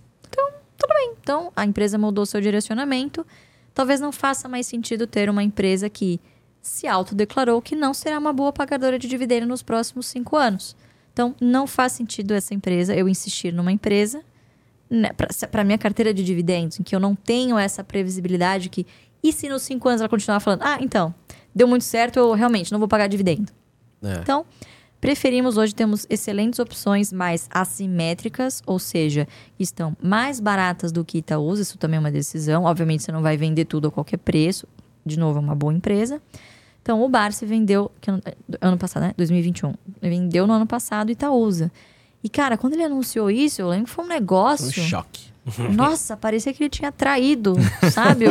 Então, 1.21 1.51
a 1.57 1.65
empresa 1.65 1.97
mudou 1.97 2.27
seu 2.27 2.41
direcionamento. 2.41 3.27
Talvez 3.73 3.99
não 3.99 4.13
faça 4.13 4.47
mais 4.49 4.67
sentido 4.67 5.07
ter 5.07 5.31
uma 5.31 5.43
empresa 5.43 5.89
que 5.89 6.21
se 6.61 6.87
autodeclarou 6.87 7.61
que 7.61 7.75
não 7.75 7.93
será 7.95 8.19
uma 8.19 8.33
boa 8.33 8.53
pagadora 8.53 8.99
de 8.99 9.09
dividendo 9.09 9.47
nos 9.47 9.63
próximos 9.63 10.07
cinco 10.07 10.37
anos. 10.37 10.77
Então, 11.13 11.35
não 11.41 11.67
faz 11.67 11.93
sentido 11.93 12.33
essa 12.35 12.55
empresa, 12.55 12.95
eu 12.95 13.09
insistir 13.09 13.53
numa 13.53 13.73
empresa, 13.73 14.23
para 15.51 15.65
minha 15.65 15.79
carteira 15.79 16.13
de 16.13 16.23
dividendos, 16.23 16.79
em 16.79 16.83
que 16.83 16.95
eu 16.95 17.01
não 17.01 17.15
tenho 17.15 17.59
essa 17.59 17.83
previsibilidade 17.83 18.69
que, 18.69 18.87
e 19.23 19.33
se 19.33 19.49
nos 19.49 19.63
cinco 19.63 19.89
anos 19.89 20.01
ela 20.01 20.09
continuar 20.09 20.41
falando, 20.41 20.63
ah, 20.63 20.79
então, 20.81 21.15
deu 21.55 21.67
muito 21.67 21.85
certo, 21.85 22.19
eu 22.19 22.33
realmente 22.33 22.71
não 22.71 22.79
vou 22.79 22.89
pagar 22.89 23.07
dividendo. 23.07 23.53
É. 24.03 24.21
Então, 24.21 24.45
preferimos 25.01 25.57
hoje 25.57 25.75
temos 25.75 26.07
excelentes 26.11 26.59
opções 26.59 27.13
mais 27.13 27.49
assimétricas, 27.51 28.63
ou 28.67 28.79
seja, 28.79 29.27
estão 29.59 29.97
mais 30.03 30.41
baratas 30.41 30.93
do 30.93 31.05
que 31.05 31.19
Itaúsa, 31.19 31.63
isso 31.63 31.79
também 31.79 31.97
é 31.97 32.01
uma 32.01 32.11
decisão. 32.11 32.65
Obviamente 32.65 33.03
você 33.03 33.13
não 33.13 33.23
vai 33.23 33.37
vender 33.37 33.65
tudo 33.65 33.89
a 33.89 33.91
qualquer 33.91 34.19
preço. 34.19 34.67
De 35.07 35.19
novo, 35.19 35.39
é 35.39 35.43
uma 35.43 35.55
boa 35.55 35.73
empresa. 35.73 36.21
Então, 36.85 37.03
o 37.03 37.09
Barsi 37.09 37.47
vendeu 37.47 37.91
que 38.01 38.11
ano, 38.11 38.21
ano 38.61 38.79
passado, 38.79 39.05
né? 39.05 39.15
2021. 39.17 39.75
Ele 40.03 40.17
vendeu 40.17 40.47
no 40.47 40.53
ano 40.53 40.67
passado 40.67 41.11
Itaúsa. 41.11 41.73
E 42.25 42.29
cara, 42.31 42.57
quando 42.57 42.73
ele 42.73 42.83
anunciou 42.85 43.31
isso, 43.31 43.61
eu 43.61 43.69
lembro 43.69 43.85
que 43.85 43.91
foi 43.93 44.03
um 44.03 44.07
Um 44.07 44.11
negócio. 44.11 44.73
choque. 44.73 45.25
Nossa, 45.75 46.17
parecia 46.17 46.55
que 46.55 46.63
ele 46.63 46.71
tinha 46.71 46.91
traído, 46.91 47.55
sabe? 47.93 48.25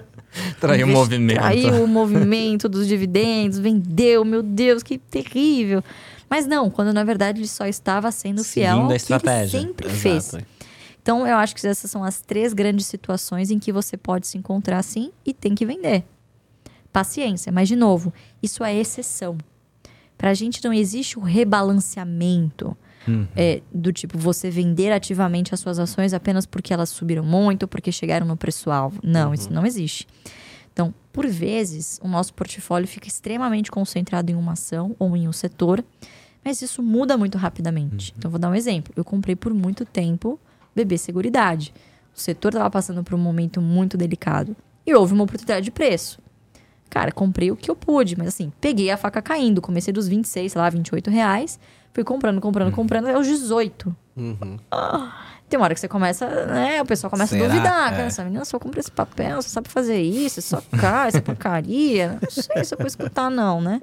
Traiu 0.60 0.86
o 0.86 0.90
movimento. 0.90 1.38
Traiu 1.38 1.82
o 1.84 1.88
movimento 1.88 2.68
dos 2.68 2.86
dividendos, 2.86 3.58
vendeu, 3.58 4.26
meu 4.26 4.42
Deus, 4.42 4.82
que 4.82 4.98
terrível. 4.98 5.82
Mas 6.28 6.46
não, 6.46 6.68
quando 6.70 6.92
na 6.92 7.02
verdade 7.02 7.40
ele 7.40 7.48
só 7.48 7.64
estava 7.66 8.12
sendo 8.12 8.44
fiel 8.44 8.74
Seguindo 8.74 8.82
ao 8.82 8.86
a 8.86 8.90
que 8.90 8.96
estratégia. 8.96 9.56
ele 9.58 9.66
sempre 9.68 9.88
fez. 9.88 10.28
Exato. 10.34 10.44
Então 11.02 11.26
eu 11.26 11.36
acho 11.38 11.56
que 11.56 11.66
essas 11.66 11.90
são 11.90 12.04
as 12.04 12.20
três 12.20 12.52
grandes 12.52 12.84
situações 12.86 13.50
em 13.50 13.58
que 13.58 13.72
você 13.72 13.96
pode 13.96 14.26
se 14.26 14.36
encontrar 14.36 14.78
assim 14.78 15.10
e 15.24 15.32
tem 15.32 15.54
que 15.54 15.64
vender. 15.64 16.04
Paciência, 16.92 17.50
mas 17.50 17.68
de 17.68 17.74
novo, 17.74 18.12
isso 18.42 18.62
é 18.62 18.74
exceção. 18.76 19.38
Pra 20.18 20.34
gente 20.34 20.62
não 20.62 20.74
existe 20.74 21.18
o 21.18 21.22
rebalanceamento 21.22 22.76
Uhum. 23.08 23.26
é, 23.34 23.62
do 23.72 23.92
tipo 23.92 24.18
você 24.18 24.50
vender 24.50 24.92
ativamente 24.92 25.54
as 25.54 25.60
suas 25.60 25.78
ações 25.78 26.12
apenas 26.12 26.44
porque 26.44 26.72
elas 26.72 26.90
subiram 26.90 27.24
muito, 27.24 27.66
porque 27.66 27.90
chegaram 27.90 28.26
no 28.26 28.36
preço-alvo. 28.36 29.00
Não, 29.02 29.32
isso 29.32 29.52
não 29.52 29.64
existe. 29.64 30.06
Então, 30.72 30.94
por 31.12 31.26
vezes, 31.26 31.98
o 32.02 32.08
nosso 32.08 32.32
portfólio 32.34 32.86
fica 32.86 33.08
extremamente 33.08 33.70
concentrado 33.70 34.30
em 34.30 34.34
uma 34.34 34.52
ação 34.52 34.94
ou 34.98 35.16
em 35.16 35.28
um 35.28 35.32
setor, 35.32 35.84
mas 36.44 36.62
isso 36.62 36.82
muda 36.82 37.16
muito 37.16 37.36
rapidamente. 37.36 38.14
Então, 38.16 38.30
vou 38.30 38.38
dar 38.38 38.48
um 38.50 38.54
exemplo. 38.54 38.92
Eu 38.96 39.04
comprei 39.04 39.34
por 39.34 39.52
muito 39.52 39.84
tempo 39.84 40.38
BB 40.74 40.96
Seguridade. 40.98 41.74
O 42.14 42.20
setor 42.20 42.50
estava 42.50 42.70
passando 42.70 43.02
por 43.02 43.14
um 43.14 43.18
momento 43.18 43.60
muito 43.60 43.96
delicado 43.96 44.56
e 44.86 44.94
houve 44.94 45.12
uma 45.12 45.24
oportunidade 45.24 45.64
de 45.64 45.70
preço. 45.70 46.20
Cara, 46.88 47.12
comprei 47.12 47.50
o 47.52 47.56
que 47.56 47.70
eu 47.70 47.76
pude, 47.76 48.18
mas 48.18 48.28
assim, 48.28 48.52
peguei 48.60 48.90
a 48.90 48.96
faca 48.96 49.22
caindo. 49.22 49.60
Comecei 49.62 49.92
dos 49.92 50.08
26, 50.08 50.52
sei 50.52 50.60
lá, 50.60 50.68
28 50.68 51.08
reais. 51.08 51.58
Fui 51.92 52.04
comprando, 52.04 52.40
comprando, 52.40 52.72
comprando 52.72 53.06
até 53.08 53.18
os 53.18 53.26
18. 53.26 53.94
Uhum. 54.16 54.58
Tem 55.48 55.58
uma 55.58 55.64
hora 55.64 55.74
que 55.74 55.80
você 55.80 55.88
começa, 55.88 56.46
né? 56.46 56.80
O 56.80 56.86
pessoal 56.86 57.10
começa 57.10 57.34
Será? 57.34 57.46
a 57.46 57.48
duvidar. 57.48 57.88
É. 57.88 57.96
Cara, 57.96 58.02
essa 58.04 58.22
menina 58.22 58.44
só 58.44 58.58
compra 58.58 58.78
esse 58.78 58.90
papel, 58.90 59.42
só 59.42 59.48
sabe 59.48 59.68
fazer 59.68 60.00
isso, 60.00 60.40
só 60.40 60.62
cai, 60.78 61.08
essa 61.08 61.20
porcaria. 61.20 62.18
Não 62.22 62.30
sei 62.30 62.64
se 62.64 62.74
eu 62.74 62.78
vou 62.78 62.86
escutar, 62.86 63.28
não, 63.30 63.60
né? 63.60 63.80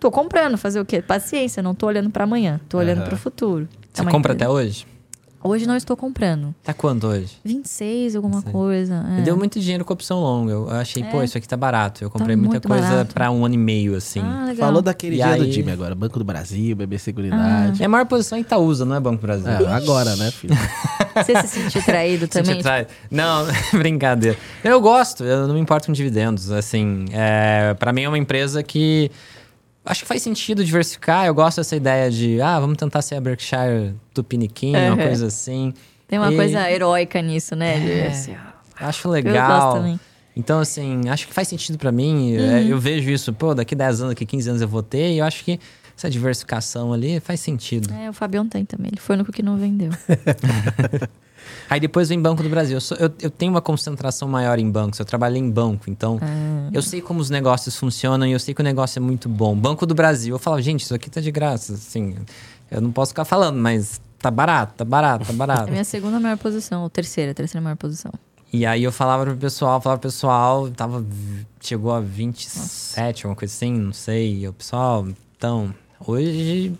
Tô 0.00 0.10
comprando, 0.10 0.56
fazer 0.56 0.80
o 0.80 0.84
quê? 0.84 1.02
Paciência, 1.02 1.62
não 1.62 1.74
tô 1.74 1.86
olhando 1.86 2.10
pra 2.10 2.24
amanhã, 2.24 2.60
tô 2.68 2.78
olhando 2.78 3.00
Aham. 3.00 3.08
pro 3.08 3.16
futuro. 3.16 3.68
É 3.70 3.96
Você 3.96 4.02
uma 4.02 4.10
compra 4.10 4.32
até 4.32 4.48
hoje? 4.48 4.86
Hoje 5.46 5.66
não 5.66 5.76
estou 5.76 5.94
comprando. 5.94 6.54
Tá 6.64 6.72
quanto 6.72 7.06
hoje? 7.06 7.36
26, 7.44 8.16
alguma 8.16 8.36
26. 8.36 8.52
coisa. 8.52 8.94
é. 9.10 9.16
Me 9.16 9.22
deu 9.22 9.36
muito 9.36 9.60
dinheiro 9.60 9.84
com 9.84 9.92
opção 9.92 10.18
longa. 10.20 10.52
Eu 10.52 10.70
achei, 10.70 11.04
pô, 11.04 11.20
É. 11.20 11.26
isso 11.26 11.36
aqui 11.36 11.46
tá 11.46 11.54
barato. 11.56 12.02
Eu 12.02 12.08
comprei 12.08 12.34
Tá 12.34 12.40
muita 12.42 12.60
coisa 12.66 13.04
pra 13.12 13.30
um 13.30 13.44
ano 13.44 13.54
e 13.54 13.58
meio, 13.58 13.94
assim. 13.94 14.20
Ah, 14.20 14.46
legal. 14.48 14.66
Falou 14.68 14.80
daquele 14.80 15.16
E 15.16 15.18
dia 15.22 15.36
do 15.36 15.42
aí- 15.42 15.50
time 15.52 15.70
agora. 15.70 15.94
Banco 15.94 16.18
do 16.18 16.24
Brasil, 16.24 16.74
BB 16.74 16.98
Seguridade. 16.98 17.82
É 17.82 17.84
a 17.84 17.88
maior 17.90 18.06
posição 18.06 18.38
em 18.38 18.40
Itaúsa, 18.40 18.86
não 18.86 18.96
é 18.96 19.00
Banco 19.00 19.20
Brasil. 19.20 19.50
É, 19.50 19.72
agora, 19.72 20.16
né, 20.16 20.30
filho? 20.30 20.54
Você 21.14 21.42
se 21.42 21.48
sentiu 21.48 21.82
traído 21.82 22.20
Senti 22.32 22.42
também? 22.48 22.62
trai- 22.62 22.86
Não, 23.10 23.44
brincadeira. 23.78 24.38
Eu 24.64 24.80
gosto, 24.80 25.24
eu 25.24 25.46
não 25.46 25.54
me 25.54 25.60
importo 25.60 25.86
com 25.88 25.92
dividendos. 25.92 26.50
Assim, 26.50 27.04
é, 27.12 27.74
para 27.74 27.92
mim 27.92 28.02
é 28.02 28.08
uma 28.08 28.16
empresa 28.18 28.62
que 28.62 29.10
acho 29.84 30.02
que 30.02 30.06
faz 30.08 30.22
sentido 30.22 30.64
diversificar. 30.64 31.26
Eu 31.26 31.34
gosto 31.34 31.58
dessa 31.58 31.76
ideia 31.76 32.10
de, 32.10 32.40
ah, 32.40 32.58
vamos 32.60 32.76
tentar 32.76 33.02
ser 33.02 33.16
a 33.16 33.20
Berkshire 33.20 33.94
Tupiniquim, 34.12 34.74
uma 34.76 34.90
Uhum. 34.90 34.96
coisa 34.96 35.26
assim. 35.26 35.72
Tem 36.08 36.18
uma 36.18 36.32
E- 36.32 36.36
coisa 36.36 36.70
heróica 36.70 37.20
nisso, 37.22 37.54
né? 37.56 38.04
É. 38.04 38.06
assim, 38.08 38.34
Acho 38.80 39.06
eu 39.08 39.12
legal. 39.12 39.84
Então, 40.36 40.58
assim, 40.58 41.08
acho 41.08 41.28
que 41.28 41.32
faz 41.32 41.46
sentido 41.46 41.78
pra 41.78 41.92
mim. 41.92 42.34
É, 42.34 42.40
Uhum. 42.40 42.68
Eu 42.70 42.78
vejo 42.80 43.08
isso, 43.10 43.32
pô, 43.32 43.54
daqui 43.54 43.74
10 43.74 44.00
anos, 44.00 44.14
daqui 44.14 44.26
15 44.26 44.48
anos 44.50 44.60
eu 44.62 44.66
vou 44.68 44.82
ter. 44.82 45.12
E 45.12 45.18
eu 45.18 45.24
acho 45.24 45.44
que 45.44 45.60
essa 45.96 46.10
diversificação 46.10 46.92
ali 46.92 47.20
faz 47.20 47.38
sentido. 47.40 47.92
É, 47.94 48.10
o 48.10 48.12
Fabião 48.12 48.48
tem 48.48 48.64
também. 48.64 48.88
Ele 48.92 49.00
foi 49.00 49.14
o 49.14 49.18
único 49.18 49.30
que 49.30 49.42
não 49.44 49.56
vendeu. 49.56 49.90
Aí 51.68 51.80
depois 51.80 52.08
vem 52.08 52.20
Banco 52.20 52.42
do 52.42 52.48
Brasil. 52.48 52.76
Eu, 52.76 52.80
sou- 52.80 52.96
eu- 52.98 53.12
eu 53.20 53.30
tenho 53.30 53.52
uma 53.52 53.60
concentração 53.62 54.28
maior 54.28 54.58
em 54.58 54.70
bancos. 54.70 54.98
Eu 54.98 55.04
trabalhei 55.04 55.40
em 55.40 55.50
banco, 55.50 55.90
então 55.90 56.18
Ah. 56.22 56.68
eu 56.72 56.82
sei 56.82 57.00
como 57.00 57.20
os 57.20 57.30
negócios 57.30 57.76
funcionam 57.76 58.26
e 58.26 58.32
eu 58.32 58.38
sei 58.40 58.54
que 58.54 58.60
o 58.60 58.64
negócio 58.64 58.98
é 58.98 59.02
muito 59.02 59.28
bom. 59.28 59.54
Banco 59.56 59.86
do 59.86 59.94
Brasil, 59.94 60.34
eu 60.34 60.38
falo, 60.38 60.60
gente, 60.60 60.82
isso 60.82 60.94
aqui 60.94 61.08
tá 61.10 61.20
de 61.20 61.30
graça. 61.30 61.74
Assim, 61.74 62.16
eu 62.70 62.80
não 62.80 62.90
posso 62.92 63.10
ficar 63.12 63.24
falando, 63.24 63.58
mas 63.58 64.00
tá 64.18 64.30
barato, 64.30 64.74
tá 64.76 64.84
barato, 64.84 65.26
tá 65.26 65.32
É 65.32 65.36
barato. 65.36 65.68
a 65.68 65.70
minha 65.70 65.84
segunda 65.84 66.18
maior 66.20 66.38
posição, 66.38 66.82
ou 66.82 66.90
terceira, 66.90 67.34
terceira 67.34 67.62
maior 67.62 67.76
posição. 67.76 68.12
e 68.52 68.64
aí 68.64 68.84
eu 68.84 68.92
falava 68.92 69.24
pro 69.24 69.36
pessoal, 69.36 69.80
falava 69.80 70.00
pro 70.00 70.08
pessoal, 70.08 70.68
tava, 70.70 71.04
chegou 71.60 71.92
a 71.92 72.00
27, 72.00 73.24
alguma 73.26 73.36
coisa 73.36 73.52
assim, 73.52 73.72
não 73.72 73.92
sei. 73.92 74.40
E 74.42 74.48
o 74.48 74.52
pessoal, 74.52 75.06
então, 75.36 75.74
hoje. 76.06 76.72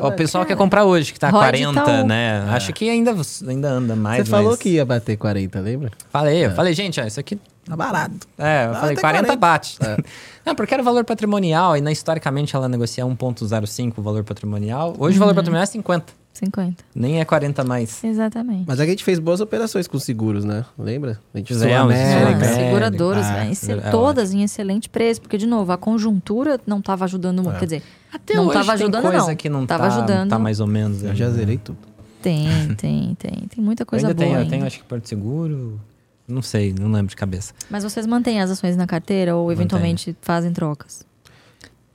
Ó, 0.00 0.08
o 0.08 0.12
pessoal 0.12 0.44
quer 0.44 0.56
comprar 0.56 0.84
hoje, 0.84 1.12
que 1.12 1.18
tá 1.20 1.28
Rod 1.30 1.40
40, 1.42 1.80
Itaú. 1.80 2.06
né? 2.06 2.44
Acho 2.50 2.72
que 2.72 2.88
ainda, 2.88 3.14
ainda 3.46 3.68
anda 3.70 3.96
mais. 3.96 4.24
Você 4.24 4.30
falou 4.30 4.50
mas- 4.50 4.58
que 4.60 4.70
ia 4.70 4.84
bater 4.84 5.16
40, 5.16 5.60
lembra? 5.60 5.90
Falei, 6.10 6.44
eu 6.46 6.50
falei, 6.52 6.72
gente, 6.74 7.00
ó, 7.00 7.04
isso 7.04 7.18
aqui 7.20 7.38
Tá 7.68 7.76
barato. 7.76 8.26
É, 8.38 8.64
eu 8.64 8.70
Ah, 8.70 8.74
falei, 8.76 8.92
até 8.94 9.00
40, 9.02 9.24
40. 9.26 9.36
bate. 9.36 9.78
Não, 10.46 10.54
porque 10.54 10.72
era 10.72 10.82
valor 10.82 11.04
patrimonial 11.04 11.76
e 11.76 11.82
na, 11.82 11.92
historicamente 11.92 12.56
ela 12.56 12.66
negocia 12.66 13.04
1,05 13.04 13.98
o 13.98 14.02
valor 14.02 14.24
patrimonial. 14.24 14.94
Hoje 14.98 15.18
o 15.18 15.20
valor 15.20 15.34
patrimonial 15.34 15.64
é 15.64 15.66
50, 15.66 16.06
50. 16.34 16.84
nem 16.94 17.20
é 17.20 17.24
40 17.24 17.64
mais. 17.64 18.02
Exatamente. 18.04 18.64
Mas 18.66 18.78
a 18.78 18.86
gente 18.86 19.02
fez 19.02 19.18
boas 19.18 19.40
operações 19.40 19.88
com 19.88 19.98
seguros, 19.98 20.44
né? 20.44 20.64
Lembra? 20.78 21.18
A 21.34 21.38
gente. 21.38 21.52
Ah, 21.54 21.80
América. 21.80 22.14
América. 22.26 22.44
seguradoras, 22.54 23.26
Ah, 23.26 23.32
né? 23.32 23.50
é 23.50 23.74
ótimo. 23.76 23.90
todas 23.90 24.32
em 24.32 24.42
excelente 24.42 24.88
preço, 24.88 25.20
porque, 25.20 25.36
de 25.36 25.46
novo, 25.46 25.72
a 25.72 25.76
conjuntura 25.76 26.60
não 26.66 26.78
estava 26.78 27.04
ajudando 27.04 27.42
muito. 27.42 27.56
É. 27.56 27.58
Quer 27.58 27.64
dizer, 27.64 27.82
Até 28.12 28.34
Não 28.34 28.44
hoje 28.44 28.52
tava 28.54 28.64
tem 28.66 28.74
ajudando, 28.74 29.02
coisa 29.02 29.18
não. 29.26 29.36
que 29.36 29.48
não 29.48 29.66
Tava 29.66 29.88
tá, 29.88 29.96
ajudando. 29.96 30.30
tá 30.30 30.38
mais 30.38 30.60
ou 30.60 30.66
menos. 30.66 31.02
Eu 31.02 31.14
já 31.14 31.28
zerei 31.30 31.58
tudo. 31.58 31.78
tem, 32.22 32.48
tem, 32.78 33.14
tem. 33.16 33.32
Tem 33.54 33.62
muita 33.64 33.82
Eu 33.82 33.86
coisa 33.86 34.06
ainda 34.08 34.24
boa. 34.24 34.34
eu 34.36 34.38
ainda. 34.40 34.50
tenho 34.50 34.64
acho 34.64 34.78
que 34.78 34.84
Porto 34.84 35.08
Seguro, 35.08 35.80
não 36.26 36.40
sei, 36.40 36.72
não 36.78 36.90
lembro 36.92 37.08
de 37.10 37.16
cabeça. 37.16 37.52
Mas 37.68 37.82
vocês 37.84 38.06
mantêm 38.06 38.40
as 38.40 38.50
ações 38.50 38.76
na 38.76 38.86
carteira 38.86 39.34
ou 39.36 39.50
eventualmente 39.52 40.16
fazem 40.22 40.52
trocas? 40.52 41.04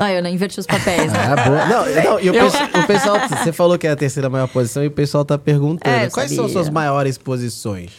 Ah, 0.04 0.12
eu 0.12 0.22
não 0.24 0.30
inverti 0.30 0.60
os 0.60 0.66
papéis. 0.66 1.12
né? 1.12 1.20
Ah, 1.20 1.36
boa. 1.48 1.66
Não, 1.66 2.04
não, 2.04 2.20
e 2.20 2.30
o, 2.30 2.34
pe- 2.34 2.80
o 2.80 2.88
pessoal, 2.88 3.18
você 3.30 3.52
falou 3.54 3.78
que 3.78 3.88
é 3.88 3.92
a 3.92 3.96
terceira 3.96 4.30
maior 4.30 4.48
posição 4.48 4.84
e 4.84 4.88
o 4.88 4.92
pessoal 4.92 5.24
tá 5.24 5.38
perguntando. 5.38 5.96
É, 5.96 6.06
eu 6.08 6.12
quais 6.12 6.30
sabia. 6.30 6.36
são 6.36 6.50
suas 6.50 6.70
maiores 6.70 7.18
posições? 7.18 7.92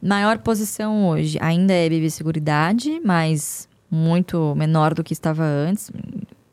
Maior 0.00 0.38
posição 0.38 1.08
hoje 1.08 1.36
ainda 1.40 1.72
é 1.72 1.88
BB 1.88 2.08
Seguridade, 2.10 3.00
mas 3.04 3.68
muito 3.90 4.54
menor 4.56 4.94
do 4.94 5.02
que 5.02 5.12
estava 5.12 5.42
antes. 5.42 5.90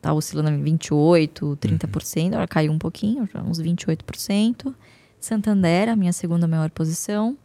Tá 0.02 0.12
oscilando 0.12 0.50
em 0.50 0.62
28, 0.62 1.58
30%, 1.60 2.28
agora 2.32 2.46
caiu 2.46 2.72
um 2.72 2.78
pouquinho, 2.78 3.28
uns 3.44 3.60
28%. 3.60 4.72
Santander, 5.20 5.88
a 5.88 5.96
minha 5.96 6.12
segunda 6.12 6.46
maior 6.46 6.70
posição. 6.70 7.36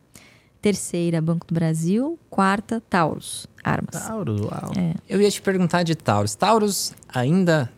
Terceira, 0.62 1.20
Banco 1.22 1.48
do 1.48 1.54
Brasil. 1.56 2.20
Quarta, 2.30 2.82
Taurus. 2.90 3.48
Armas. 3.64 3.92
Tauro, 4.08 4.46
uau. 4.46 4.72
É. 4.78 4.94
Eu 5.08 5.22
ia 5.22 5.30
te 5.30 5.42
perguntar 5.42 5.84
de 5.84 5.96
Taurus. 5.96 6.36
Taurus 6.36 6.94
ainda 7.14 7.70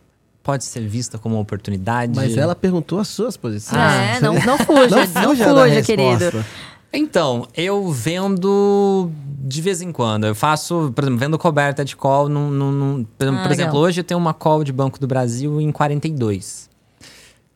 pode 0.42 0.64
ser 0.64 0.86
vista 0.86 1.18
como 1.18 1.36
uma 1.36 1.40
oportunidade? 1.42 2.12
Mas 2.14 2.36
ela 2.36 2.54
perguntou 2.54 2.98
as 2.98 3.08
suas 3.08 3.36
posições. 3.36 3.80
é, 3.80 4.20
não, 4.20 4.34
não 4.34 4.58
fuja, 4.58 4.96
não 4.96 5.06
fuja 5.06 5.52
da 5.54 5.62
fuja, 5.68 5.82
querido. 5.82 6.44
Então, 6.92 7.48
eu 7.56 7.90
vendo 7.90 9.10
de 9.40 9.60
vez 9.60 9.82
em 9.82 9.90
quando. 9.90 10.26
Eu 10.26 10.34
faço, 10.34 10.92
por 10.94 11.02
exemplo, 11.04 11.18
vendo 11.18 11.38
coberta 11.38 11.84
de 11.84 11.96
call. 11.96 12.28
Num, 12.28 12.50
num- 12.50 12.70
num- 12.72 13.04
por, 13.04 13.28
Ah, 13.28 13.42
por 13.42 13.50
exemplo, 13.52 13.78
hoje 13.78 14.00
eu 14.00 14.04
tenho 14.04 14.18
uma 14.18 14.32
call 14.32 14.62
de 14.62 14.72
Banco 14.72 14.98
do 15.00 15.06
Brasil 15.06 15.60
em 15.60 15.72
42. 15.72 16.70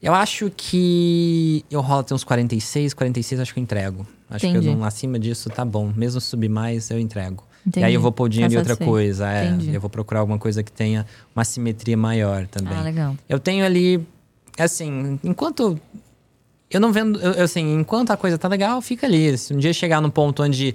Eu 0.03 0.15
acho 0.15 0.51
que 0.57 1.65
eu 1.71 1.81
rolo 1.81 2.01
até 2.01 2.15
uns 2.15 2.25
46, 2.25 2.95
46 2.95 3.41
acho 3.41 3.53
que 3.55 3.61
eu 3.61 3.63
entrego. 3.63 4.07
Acho 4.31 4.41
que 4.41 4.47
Entendi. 4.47 4.69
eu 4.69 4.77
não, 4.77 4.85
acima 4.85 5.19
disso 5.19 5.49
tá 5.51 5.65
bom. 5.65 5.93
Mesmo 5.97 6.21
se 6.21 6.27
subir 6.29 6.49
mais, 6.49 6.91
eu 6.91 6.99
entrego. 6.99 7.43
Entendi. 7.67 7.85
E 7.85 7.89
aí 7.89 7.95
eu 7.95 8.01
vou 8.01 8.11
pôr 8.13 8.25
o 8.25 8.29
dinheiro 8.29 8.55
em 8.55 8.57
outra 8.57 8.77
coisa. 8.77 9.31
É, 9.31 9.55
eu 9.73 9.81
vou 9.81 9.91
procurar 9.91 10.21
alguma 10.21 10.39
coisa 10.39 10.63
que 10.63 10.73
tenha 10.73 11.05
uma 11.35 11.45
simetria 11.45 11.97
maior 11.97 12.47
também. 12.47 12.77
Ah, 12.77 12.83
legal. 12.83 13.17
Eu 13.29 13.39
tenho 13.39 13.65
ali, 13.65 14.07
assim, 14.59 15.19
enquanto. 15.23 15.79
Eu 16.71 16.81
não 16.81 16.93
vendo. 16.93 17.19
eu- 17.21 17.43
assim, 17.45 17.75
enquanto 17.75 18.11
a 18.11 18.17
coisa 18.17 18.37
tá 18.39 18.49
legal, 18.49 18.81
fica 18.83 19.07
ali. 19.07 19.37
Se 19.39 19.55
um 19.55 19.59
dia 19.59 19.73
chegar 19.73 20.01
num 20.01 20.11
ponto 20.11 20.43
onde 20.43 20.75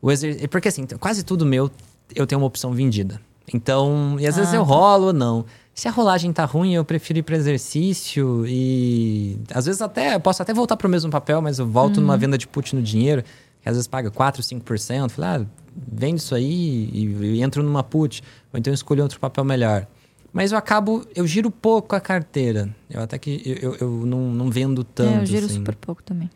o 0.00 0.10
exercício. 0.10 0.48
Porque 0.48 0.68
assim, 0.68 0.86
quase 1.00 1.22
tudo 1.24 1.44
meu 1.46 1.70
eu 2.14 2.26
tenho 2.26 2.40
uma 2.40 2.46
opção 2.46 2.72
vendida. 2.72 3.20
Então, 3.52 4.16
e 4.20 4.26
às 4.26 4.36
vezes 4.36 4.52
Ah, 4.52 4.56
eu 4.56 4.62
tá. 4.62 4.68
rolo 4.68 5.06
ou 5.06 5.12
não. 5.12 5.44
Se 5.74 5.88
a 5.88 5.90
rolagem 5.90 6.32
tá 6.32 6.44
ruim, 6.44 6.74
eu 6.74 6.84
prefiro 6.84 7.18
ir 7.18 7.22
para 7.22 7.34
exercício 7.36 8.44
e 8.46 9.38
às 9.52 9.64
vezes 9.66 9.80
até 9.80 10.14
eu 10.14 10.20
posso 10.20 10.42
até 10.42 10.52
voltar 10.52 10.76
pro 10.76 10.88
mesmo 10.88 11.10
papel, 11.10 11.40
mas 11.40 11.58
eu 11.58 11.66
volto 11.66 11.96
Uhum. 11.96 12.02
numa 12.02 12.16
venda 12.16 12.36
de 12.36 12.46
put 12.46 12.76
no 12.76 12.82
dinheiro, 12.82 13.22
que 13.62 13.68
às 13.68 13.74
vezes 13.74 13.88
paga 13.88 14.10
4, 14.10 14.42
5%, 14.42 15.10
falei, 15.10 15.30
ah, 15.30 15.46
vende 15.74 16.20
isso 16.20 16.34
aí 16.34 16.90
e, 16.92 17.06
e 17.36 17.42
entro 17.42 17.62
numa 17.62 17.82
put, 17.82 18.22
ou 18.52 18.58
então 18.58 18.70
eu 18.70 18.74
escolho 18.74 19.02
outro 19.02 19.20
papel 19.20 19.44
melhor. 19.44 19.86
Mas 20.32 20.50
eu 20.50 20.58
acabo, 20.58 21.04
eu 21.14 21.26
giro 21.26 21.50
pouco 21.50 21.94
a 21.94 22.00
carteira. 22.00 22.74
Eu 22.88 23.02
até 23.02 23.18
que 23.18 23.42
eu, 23.44 23.72
eu, 23.72 23.76
eu 23.80 24.06
não, 24.06 24.30
não 24.30 24.50
vendo 24.50 24.82
tanto. 24.82 25.18
é, 25.18 25.22
eu 25.22 25.26
giro 25.26 25.46
assim. 25.46 25.56
super 25.56 25.74
pouco 25.76 26.02
também. 26.02 26.30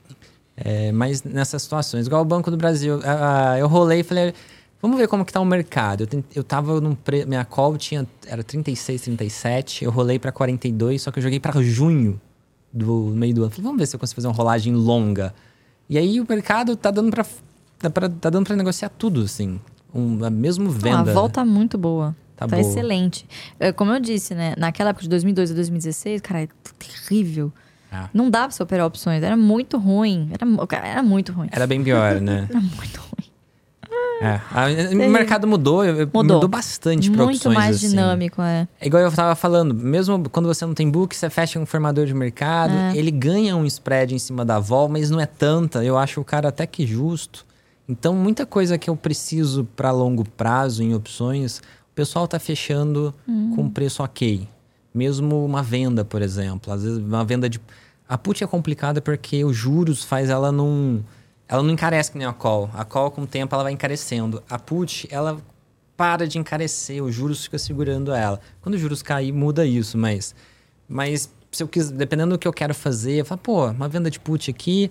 É, 0.57 0.93
mas 0.93 1.23
nessas 1.23 1.63
situações, 1.63 2.07
igual 2.07 2.23
o 2.23 2.25
Banco 2.25 2.51
do 2.51 2.57
Brasil, 2.57 3.01
ah, 3.05 3.57
eu 3.59 3.67
rolei 3.69 4.01
e 4.01 4.03
falei, 4.03 4.35
vamos 4.81 4.99
ver 4.99 5.09
como 5.09 5.25
que 5.25 5.33
tá 5.33 5.41
o 5.41 5.45
mercado. 5.45 6.07
Eu, 6.11 6.25
eu 6.35 6.45
tava 6.45 6.81
num 6.81 6.95
pre... 6.95 7.25
minha 7.25 7.45
call 7.45 7.77
tinha 7.79 8.07
era 8.27 8.43
36, 8.43 9.03
37, 9.03 9.85
eu 9.85 9.91
rolei 9.91 10.19
para 10.19 10.33
42, 10.33 11.03
só 11.03 11.11
que 11.11 11.19
eu 11.19 11.23
joguei 11.23 11.41
para 11.41 11.61
junho 11.63 12.21
do 12.73 13.13
meio 13.15 13.35
do 13.35 13.43
ano. 13.43 13.51
Falei, 13.51 13.65
vamos 13.65 13.79
ver 13.79 13.87
se 13.87 13.97
eu 13.97 14.01
consigo 14.01 14.17
fazer 14.17 14.29
uma 14.29 14.35
rolagem 14.35 14.75
longa. 14.75 15.35
E 15.89 15.97
aí 15.97 16.21
o 16.21 16.27
mercado 16.29 16.77
tá 16.77 16.91
dando 16.91 17.11
para 17.11 17.25
tá 17.79 18.31
dando 18.31 18.45
para 18.47 18.57
negociar 18.57 18.89
tudo 18.89 19.23
assim. 19.23 19.61
Um, 19.95 20.23
a 20.25 20.31
mesmo 20.31 20.71
venda. 20.71 20.99
a 21.11 21.15
volta 21.15 21.45
muito 21.45 21.77
boa. 21.79 22.15
Tá 22.37 22.47
Tá, 22.47 22.55
boa. 22.57 22.61
excelente. 22.61 23.27
É, 23.59 23.73
Como 23.73 23.91
eu 23.93 23.99
disse, 24.01 24.35
né? 24.35 24.55
Naquela 24.59 24.91
época 24.91 25.03
de 25.05 25.09
2002 25.09 25.51
a 25.53 25.55
2016, 25.55 26.21
cara, 26.21 26.43
é 26.43 26.49
terrível. 26.79 27.51
Ah. 27.91 28.11
Não 28.13 28.29
dá 28.29 28.41
pra 28.41 28.51
você 28.51 28.63
operar 28.63 28.87
opções. 28.87 29.23
Era 29.23 29.37
muito 29.37 29.79
ruim. 29.79 30.29
Era, 30.33 30.67
cara, 30.67 30.87
era 30.87 31.03
muito 31.03 31.33
ruim. 31.33 31.49
Era 31.51 31.67
bem 31.67 31.83
pior, 31.83 32.17
né? 32.21 32.47
Era 32.51 32.61
muito 32.61 33.01
ruim. 33.01 33.31
É. 34.21 34.41
Ah, 34.51 34.67
o 34.93 35.11
mercado 35.11 35.47
mudou, 35.47 35.85
Mudou. 35.85 36.25
mudou 36.25 36.49
bastante 36.49 37.11
para 37.11 37.25
Muito 37.25 37.37
opções 37.37 37.55
mais 37.55 37.77
assim. 37.77 37.91
dinâmico, 37.91 38.41
é. 38.43 38.67
É 38.81 38.87
igual 38.87 39.03
eu 39.03 39.13
tava 39.13 39.35
falando, 39.35 39.75
mesmo 39.75 40.29
quando 40.31 40.47
você 40.47 40.65
não 40.65 40.73
tem 40.73 40.91
book, 40.91 41.15
você 41.15 41.29
fecha 41.29 41.59
um 41.61 41.67
formador 41.67 42.07
de 42.07 42.15
mercado, 42.15 42.73
É. 42.75 42.97
ele 42.97 43.11
ganha 43.11 43.55
um 43.57 43.65
spread 43.67 44.15
em 44.15 44.19
cima 44.19 44.43
da 44.45 44.59
vol, 44.59 44.89
mas 44.89 45.11
não 45.11 45.21
é 45.21 45.27
tanta. 45.27 45.85
Eu 45.85 45.99
acho 45.99 46.19
o 46.21 46.25
cara 46.25 46.49
até 46.49 46.67
que 46.67 46.87
justo. 46.87 47.45
Então, 47.89 48.15
muita 48.15 48.45
coisa 48.45 48.77
que 48.77 48.91
eu 48.91 48.97
preciso 48.97 49.65
para 49.77 49.93
longo 49.93 50.29
prazo 50.29 50.83
em 50.83 50.95
opções, 50.95 51.59
o 51.59 51.95
pessoal 51.95 52.27
tá 52.27 52.39
fechando 52.39 53.15
com 53.55 53.71
preço 53.71 54.03
ok. 54.03 54.49
Mesmo 54.93 55.45
uma 55.45 55.63
venda, 55.63 56.05
por 56.05 56.21
exemplo. 56.21 56.73
Às 56.73 56.83
vezes, 56.83 56.99
uma 56.99 57.25
venda 57.25 57.49
de. 57.49 57.61
A 58.09 58.17
put 58.19 58.43
é 58.43 58.47
complicada 58.47 59.01
porque 59.01 59.45
os 59.45 59.57
juros 59.57 60.03
faz 60.03 60.31
ela 60.31 60.51
não. 60.51 61.05
Ela 61.49 61.63
não 61.63 61.71
encarece 61.71 62.11
que 62.11 62.19
nem 62.19 62.27
a 62.27 62.33
call. 62.33 62.69
A 62.75 62.85
call, 62.85 63.11
com 63.11 63.23
o 63.23 63.27
tempo, 63.27 63.55
ela 63.55 63.63
vai 63.63 63.73
encarecendo. 63.73 64.43
A 64.51 64.59
put, 64.59 65.07
ela 65.11 65.39
para 65.97 66.27
de 66.27 66.39
encarecer, 66.39 67.03
os 67.03 67.15
juros 67.15 67.45
fica 67.45 67.59
segurando 67.59 68.13
ela. 68.13 68.41
Quando 68.61 68.75
os 68.75 68.81
juros 68.81 69.03
cair, 69.03 69.33
muda 69.33 69.65
isso, 69.65 69.97
mas. 69.97 70.35
Mas 70.89 71.31
se 71.51 71.63
eu 71.63 71.69
quiser, 71.69 71.95
dependendo 71.95 72.35
do 72.35 72.39
que 72.39 72.47
eu 72.47 72.53
quero 72.53 72.75
fazer, 72.75 73.21
eu 73.21 73.25
falo, 73.25 73.41
pô, 73.41 73.67
uma 73.67 73.89
venda 73.89 74.11
de 74.11 74.21
put 74.21 74.51
aqui 74.51 74.91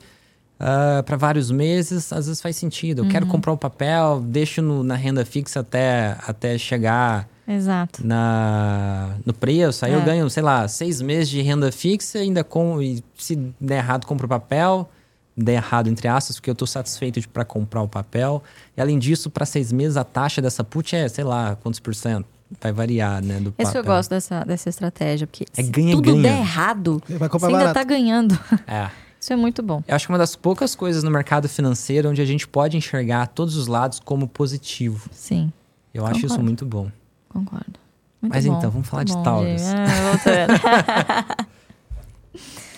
para 0.57 1.18
vários 1.18 1.52
meses, 1.52 2.11
às 2.14 2.27
vezes 2.27 2.41
faz 2.41 2.56
sentido. 2.56 3.03
Eu 3.03 3.10
quero 3.10 3.26
comprar 3.27 3.52
o 3.52 3.57
papel, 3.57 4.22
deixo 4.26 4.61
no- 4.61 4.84
na 4.84 4.95
renda 4.95 5.26
fixa 5.26 5.60
até, 5.60 6.15
até 6.26 6.57
chegar 6.57 7.27
Exato. 7.48 8.06
na, 8.06 9.15
no 9.26 9.34
preço. 9.34 9.86
Aí 9.86 9.94
eu 9.94 9.99
É. 10.02 10.06
ganho, 10.06 10.30
sei 10.30 10.44
lá, 10.44 10.68
seis 10.68 11.02
meses 11.02 11.30
de 11.30 11.41
renda 11.41 11.72
fixa, 11.72 12.19
ainda 12.19 12.44
com. 12.44 12.82
E 12.82 13.03
se 13.18 13.36
der 13.60 13.77
errado, 13.77 14.06
compro 14.06 14.26
o 14.26 14.30
papel. 14.30 14.90
Der 15.38 15.56
errado, 15.56 15.90
entre 15.90 16.07
aspas, 16.07 16.38
porque 16.38 16.49
eu 16.49 16.53
estou 16.53 16.65
satisfeito 16.65 17.19
para 17.27 17.44
comprar 17.44 17.82
o 17.82 17.90
papel. 17.90 18.41
E 18.77 18.80
além 18.82 18.98
disso, 18.98 19.30
para 19.30 19.45
seis 19.45 19.69
meses, 19.69 19.98
a 19.98 20.03
taxa 20.06 20.41
dessa 20.41 20.64
put 20.64 20.95
é, 20.95 21.10
sei 21.10 21.26
lá, 21.26 21.57
quantos 21.61 21.82
por 21.82 21.94
cento? 21.94 22.26
Vai 22.61 22.72
variar, 22.72 23.22
né? 23.22 23.41
Do 23.41 23.53
Esse 23.57 23.72
eu 23.72 23.82
papel. 23.84 23.95
gosto 23.98 24.10
dessa, 24.11 24.45
dessa 24.45 24.69
estratégia, 24.69 25.27
porque 25.27 25.44
É 25.57 25.61
se 25.61 25.69
ganha, 25.69 25.91
tudo 25.94 26.11
ganha. 26.11 26.22
der 26.22 26.40
errado, 26.40 27.03
Vai 27.10 27.27
você 27.27 27.45
ainda 27.48 27.57
barato. 27.57 27.73
tá 27.73 27.84
ganhando. 27.84 28.40
É. 28.65 28.90
Isso 29.26 29.34
é 29.34 29.35
muito 29.35 29.64
bom. 29.64 29.84
Eu 29.88 29.95
acho 29.95 30.06
que 30.06 30.11
uma 30.11 30.19
das 30.19 30.35
poucas 30.35 30.76
coisas 30.76 31.02
no 31.02 31.10
mercado 31.10 31.49
financeiro 31.49 32.11
onde 32.11 32.22
a 32.22 32.26
gente 32.26 32.47
pode 32.47 32.77
enxergar 32.77 33.26
todos 33.26 33.56
os 33.56 33.65
lados 33.65 33.99
como 33.99 34.27
positivo. 34.27 35.10
Sim, 35.11 35.52
Eu 35.91 36.06
acho 36.06 36.19
isso 36.19 36.27
Concordo. 36.27 36.43
muito 36.43 36.64
bom. 36.64 36.91
concordo. 37.27 37.80
Muito 38.22 38.34
Mas 38.35 38.45
bom. 38.45 38.56
então, 38.56 38.69
vamos 38.69 38.88
falar 38.88 38.99
Muito 39.02 39.10
de 39.14 39.18
bom, 39.18 39.23
Taurus. 39.23 39.61
Ah. 39.64 41.35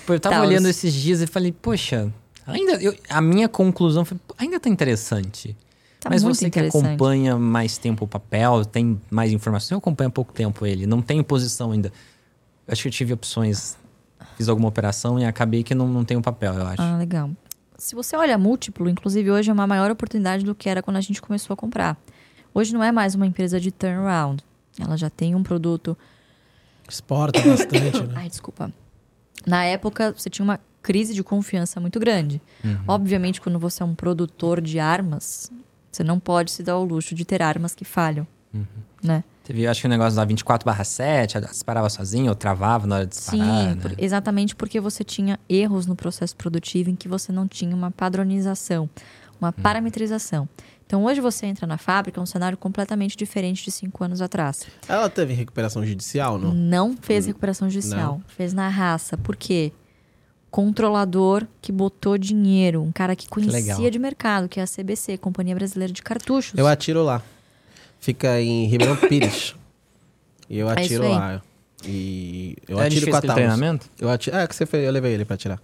Pô, 0.07 0.13
eu 0.13 0.19
tava 0.21 0.35
Taurus. 0.35 0.49
olhando 0.51 0.69
esses 0.69 0.93
dias 0.93 1.21
e 1.21 1.27
falei, 1.27 1.51
poxa, 1.51 2.09
ainda. 2.45 2.75
eu- 2.81 2.95
a 3.09 3.19
minha 3.19 3.49
conclusão 3.49 4.05
foi, 4.05 4.17
"Pô, 4.25 4.33
ainda 4.37 4.57
tá 4.57 4.69
interessante. 4.69 5.53
Tá 5.99 6.09
Mas 6.09 6.23
você 6.23 6.49
que 6.49 6.59
acompanha 6.61 7.37
mais 7.37 7.77
tempo 7.77 8.05
o 8.05 8.07
papel, 8.07 8.63
tem 8.63 9.01
mais 9.11 9.33
informação. 9.33 9.75
Eu 9.75 9.79
acompanho 9.79 10.07
há 10.07 10.11
pouco 10.11 10.31
tempo 10.31 10.65
ele, 10.65 10.87
não 10.87 11.01
tenho 11.01 11.25
posição 11.25 11.71
ainda. 11.73 11.91
Acho 12.65 12.83
que 12.83 12.87
eu 12.87 12.91
tive 12.93 13.11
opções, 13.11 13.75
fiz 14.37 14.47
alguma 14.47 14.69
operação 14.69 15.19
e 15.19 15.25
acabei 15.25 15.63
que 15.63 15.73
não, 15.73 15.87
não 15.87 16.05
tenho 16.05 16.21
papel, 16.21 16.53
eu 16.53 16.67
acho. 16.67 16.81
Ah, 16.81 16.95
legal. 16.95 17.31
Se 17.75 17.95
você 17.95 18.15
olha 18.15 18.37
múltiplo, 18.37 18.87
inclusive 18.87 19.31
hoje 19.31 19.49
é 19.49 19.53
uma 19.53 19.65
maior 19.65 19.89
oportunidade 19.89 20.45
do 20.45 20.53
que 20.53 20.69
era 20.69 20.83
quando 20.83 20.97
a 20.97 21.01
gente 21.01 21.19
começou 21.21 21.53
a 21.55 21.57
comprar. 21.57 21.97
Hoje 22.53 22.71
não 22.71 22.83
é 22.83 22.91
mais 22.91 23.15
uma 23.15 23.25
empresa 23.25 23.59
de 23.59 23.71
turnaround. 23.71 24.43
Ela 24.79 24.95
já 24.95 25.09
tem 25.09 25.33
um 25.33 25.41
produto. 25.41 25.97
Exporta 26.87 27.41
bastante, 27.41 28.03
né? 28.03 28.13
Ai, 28.17 28.29
desculpa. 28.29 28.71
Na 29.45 29.63
época, 29.63 30.13
você 30.15 30.29
tinha 30.29 30.43
uma 30.43 30.59
crise 30.83 31.13
de 31.15 31.23
confiança 31.23 31.79
muito 31.79 31.99
grande. 31.99 32.39
Uhum. 32.63 32.79
Obviamente, 32.87 33.41
quando 33.41 33.57
você 33.57 33.81
é 33.81 33.85
um 33.85 33.95
produtor 33.95 34.61
de 34.61 34.79
armas, 34.79 35.51
você 35.91 36.03
não 36.03 36.19
pode 36.19 36.51
se 36.51 36.61
dar 36.61 36.73
ao 36.73 36.83
luxo 36.83 37.15
de 37.15 37.25
ter 37.25 37.41
armas 37.41 37.73
que 37.73 37.83
falham. 37.83 38.27
Uhum. 38.53 38.65
Né? 39.03 39.23
Teve, 39.47 39.65
acho 39.65 39.79
que 39.79 39.87
o 39.87 39.89
negócio 39.89 40.13
da 40.17 40.25
24/7, 40.25 41.39
disparava 41.49 41.89
sozinho 41.89 42.27
ou 42.27 42.35
travava 42.35 42.85
na 42.85 42.95
hora 42.95 43.05
de 43.05 43.11
disparar, 43.15 43.45
Sim, 43.45 43.75
né? 43.75 43.77
por- 43.81 43.95
exatamente 43.97 44.53
porque 44.53 44.77
você 44.77 45.05
tinha 45.05 45.39
erros 45.47 45.85
no 45.85 45.95
processo 45.95 46.35
produtivo 46.35 46.89
em 46.89 46.95
que 46.97 47.07
você 47.07 47.31
não 47.31 47.47
tinha 47.47 47.73
uma 47.73 47.89
padronização, 47.89 48.89
uma 49.39 49.49
Hum. 49.57 49.61
parametrização. 49.63 50.49
Então, 50.85 51.05
hoje 51.05 51.21
você 51.21 51.45
entra 51.45 51.65
na 51.65 51.77
fábrica, 51.77 52.19
é 52.19 52.23
um 52.23 52.25
cenário 52.25 52.57
completamente 52.57 53.15
diferente 53.15 53.63
de 53.63 53.71
cinco 53.71 54.03
anos 54.03 54.21
atrás. 54.21 54.65
Ela 54.87 55.09
teve 55.09 55.33
recuperação 55.33 55.85
judicial, 55.85 56.37
não? 56.37 56.53
Não 56.53 56.97
fez 56.99 57.25
recuperação 57.25 57.69
judicial, 57.69 58.19
fez 58.27 58.53
na 58.53 58.67
raça. 58.67 59.17
Por 59.17 59.37
quê? 59.37 59.71
Controlador 60.49 61.45
que 61.61 61.71
botou 61.71 62.17
dinheiro, 62.17 62.81
um 62.81 62.91
cara 62.91 63.15
que 63.15 63.27
conhecia 63.29 63.75
legal. 63.77 63.91
de 63.91 63.99
mercado, 63.99 64.47
que 64.49 64.59
é 64.59 64.63
a 64.63 64.67
CBC, 64.67 65.17
Companhia 65.17 65.53
Brasileira 65.55 65.93
de 65.93 66.01
Cartuchos. 66.01 66.57
Eu 66.57 66.65
atiro 66.67 67.03
lá. 67.03 67.21
Fica 67.99 68.39
em 68.41 68.65
Ribeirão 68.67 68.95
Pires. 69.07 69.55
E 70.49 70.57
eu 70.59 70.69
É 70.69 70.73
atiro 70.73 71.03
aí. 71.03 71.09
lá. 71.09 71.41
E 71.85 72.55
eu 72.67 72.77
gente 72.83 72.87
atiro 72.97 73.11
com 73.11 73.17
a 73.17 73.21
Taurus. 73.21 73.35
treinamento? 73.35 73.89
Eu 73.99 74.09
atiro, 74.09 74.35
é, 74.35 74.47
que 74.47 74.55
você 74.55 74.65
fez, 74.65 74.83
eu 74.85 74.91
levei 74.91 75.13
ele 75.13 75.25
pra 75.25 75.35
atirar. 75.35 75.59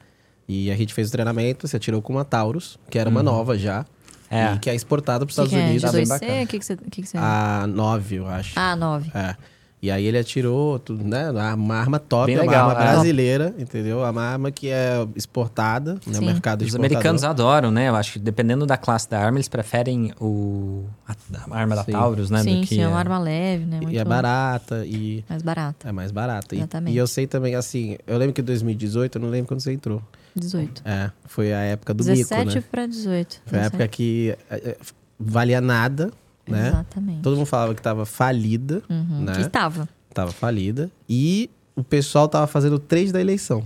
E 0.48 0.70
a 0.72 0.76
gente 0.76 0.94
fez 0.94 1.10
o 1.10 1.12
treinamento, 1.12 1.68
você 1.68 1.78
atirou 1.78 2.02
com 2.02 2.14
uma 2.14 2.26
Taurus, 2.26 2.78
que 2.90 3.00
era 3.00 3.10
uma 3.10 3.24
nova 3.24 3.58
já. 3.58 3.80
Uhum. 3.80 4.38
É. 4.38 4.54
E 4.56 4.60
que 4.60 4.70
é 4.70 4.76
exportada 4.76 5.26
pros 5.26 5.36
que, 5.36 5.42
Estados 5.44 5.52
que 5.54 5.60
é? 5.60 5.70
Unidos. 5.70 5.92
Bem 5.92 6.04
2C? 6.06 6.08
bacana. 6.10 6.44
O 6.44 6.48
que, 6.48 6.60
que 6.60 6.66
você. 6.66 6.74
o 6.74 6.78
Que 6.92 7.02
que 7.02 7.08
você... 7.08 7.18
A 7.18 7.66
9, 7.68 8.16
eu 8.16 8.28
acho. 8.28 8.54
Ah, 8.60 8.76
9. 8.76 9.12
É. 9.14 9.36
E 9.84 9.92
aí 9.92 10.06
ele 10.06 10.18
atirou, 10.18 10.80
tudo, 10.80 11.04
né? 11.04 11.30
Uma 11.30 11.76
arma 11.76 12.00
top, 12.00 12.28
Bem 12.28 12.38
uma 12.38 12.44
legal, 12.44 12.70
arma 12.70 12.82
é. 12.82 12.88
brasileira, 12.94 13.54
entendeu? 13.60 14.00
Uma 14.00 14.22
arma 14.24 14.50
que 14.50 14.70
é 14.70 15.06
exportada, 15.14 15.96
né? 16.08 16.14
Sim. 16.14 16.26
Mercado 16.26 16.62
Os 16.62 16.68
exportador. 16.68 16.86
americanos 16.86 17.24
adoram, 17.26 17.70
né? 17.70 17.90
Eu 17.90 17.96
acho 17.98 18.14
que 18.14 18.20
dependendo 18.20 18.66
da 18.66 18.78
classe 18.78 19.10
da 19.10 19.20
arma, 19.20 19.40
eles 19.40 19.50
preferem 19.50 20.14
o, 20.22 20.86
a, 21.06 21.14
arma 21.54 21.76
da 21.76 21.84
Sim. 21.84 21.92
Taurus, 21.92 22.30
né? 22.30 22.42
sim, 22.44 22.62
do 22.62 22.62
que 22.62 22.76
sim, 22.76 22.82
é 22.82 22.88
uma 22.88 22.98
arma 22.98 23.20
leve, 23.20 23.66
né? 23.66 23.82
Muito 23.82 23.94
E 23.94 23.98
é 23.98 24.06
barata 24.06 24.86
e 24.86 25.26
mais 25.30 25.42
barata. 25.42 25.90
é 25.90 25.92
mais 25.92 26.12
barata. 26.14 26.56
E- 26.56 26.60
Exatamente. 26.60 26.94
E, 26.96 26.98
eu 26.98 27.06
sei 27.06 27.28
também, 27.28 27.54
assim, 27.54 27.98
eu 28.08 28.18
lembro 28.18 28.34
que 28.34 28.40
em 28.40 28.46
2018, 28.46 29.18
eu 29.18 29.22
não 29.22 29.30
lembro 29.30 29.50
quando 29.50 29.60
você 29.60 29.74
entrou. 29.74 30.02
18. 30.34 30.82
É, 30.86 31.12
foi 31.26 31.52
a 31.52 31.60
época 31.60 31.94
do 31.94 32.06
17 32.06 32.46
mico, 32.46 32.56
né? 32.56 32.64
para 32.72 32.86
18. 32.86 33.42
Foi 33.46 33.60
a 33.60 33.64
época 33.64 33.86
que 33.90 34.34
é, 34.50 34.56
é, 34.56 34.78
valia 35.20 35.60
nada, 35.60 36.10
né? 36.48 36.68
Exatamente. 36.70 37.22
Todo 37.22 37.36
mundo 37.38 37.46
falava 37.46 37.74
que 37.76 37.82
tava 37.82 38.06
falida, 38.06 38.82
Uhum, 38.90 39.22
né? 39.26 39.34
Que 39.34 39.42
estava. 39.42 39.88
Tava 40.14 40.32
falida. 40.32 40.92
E 41.10 41.50
o 41.76 41.84
pessoal 41.84 42.28
tava 42.28 42.46
fazendo 42.48 42.78
três 42.80 43.12
da 43.12 43.20
eleição. 43.22 43.64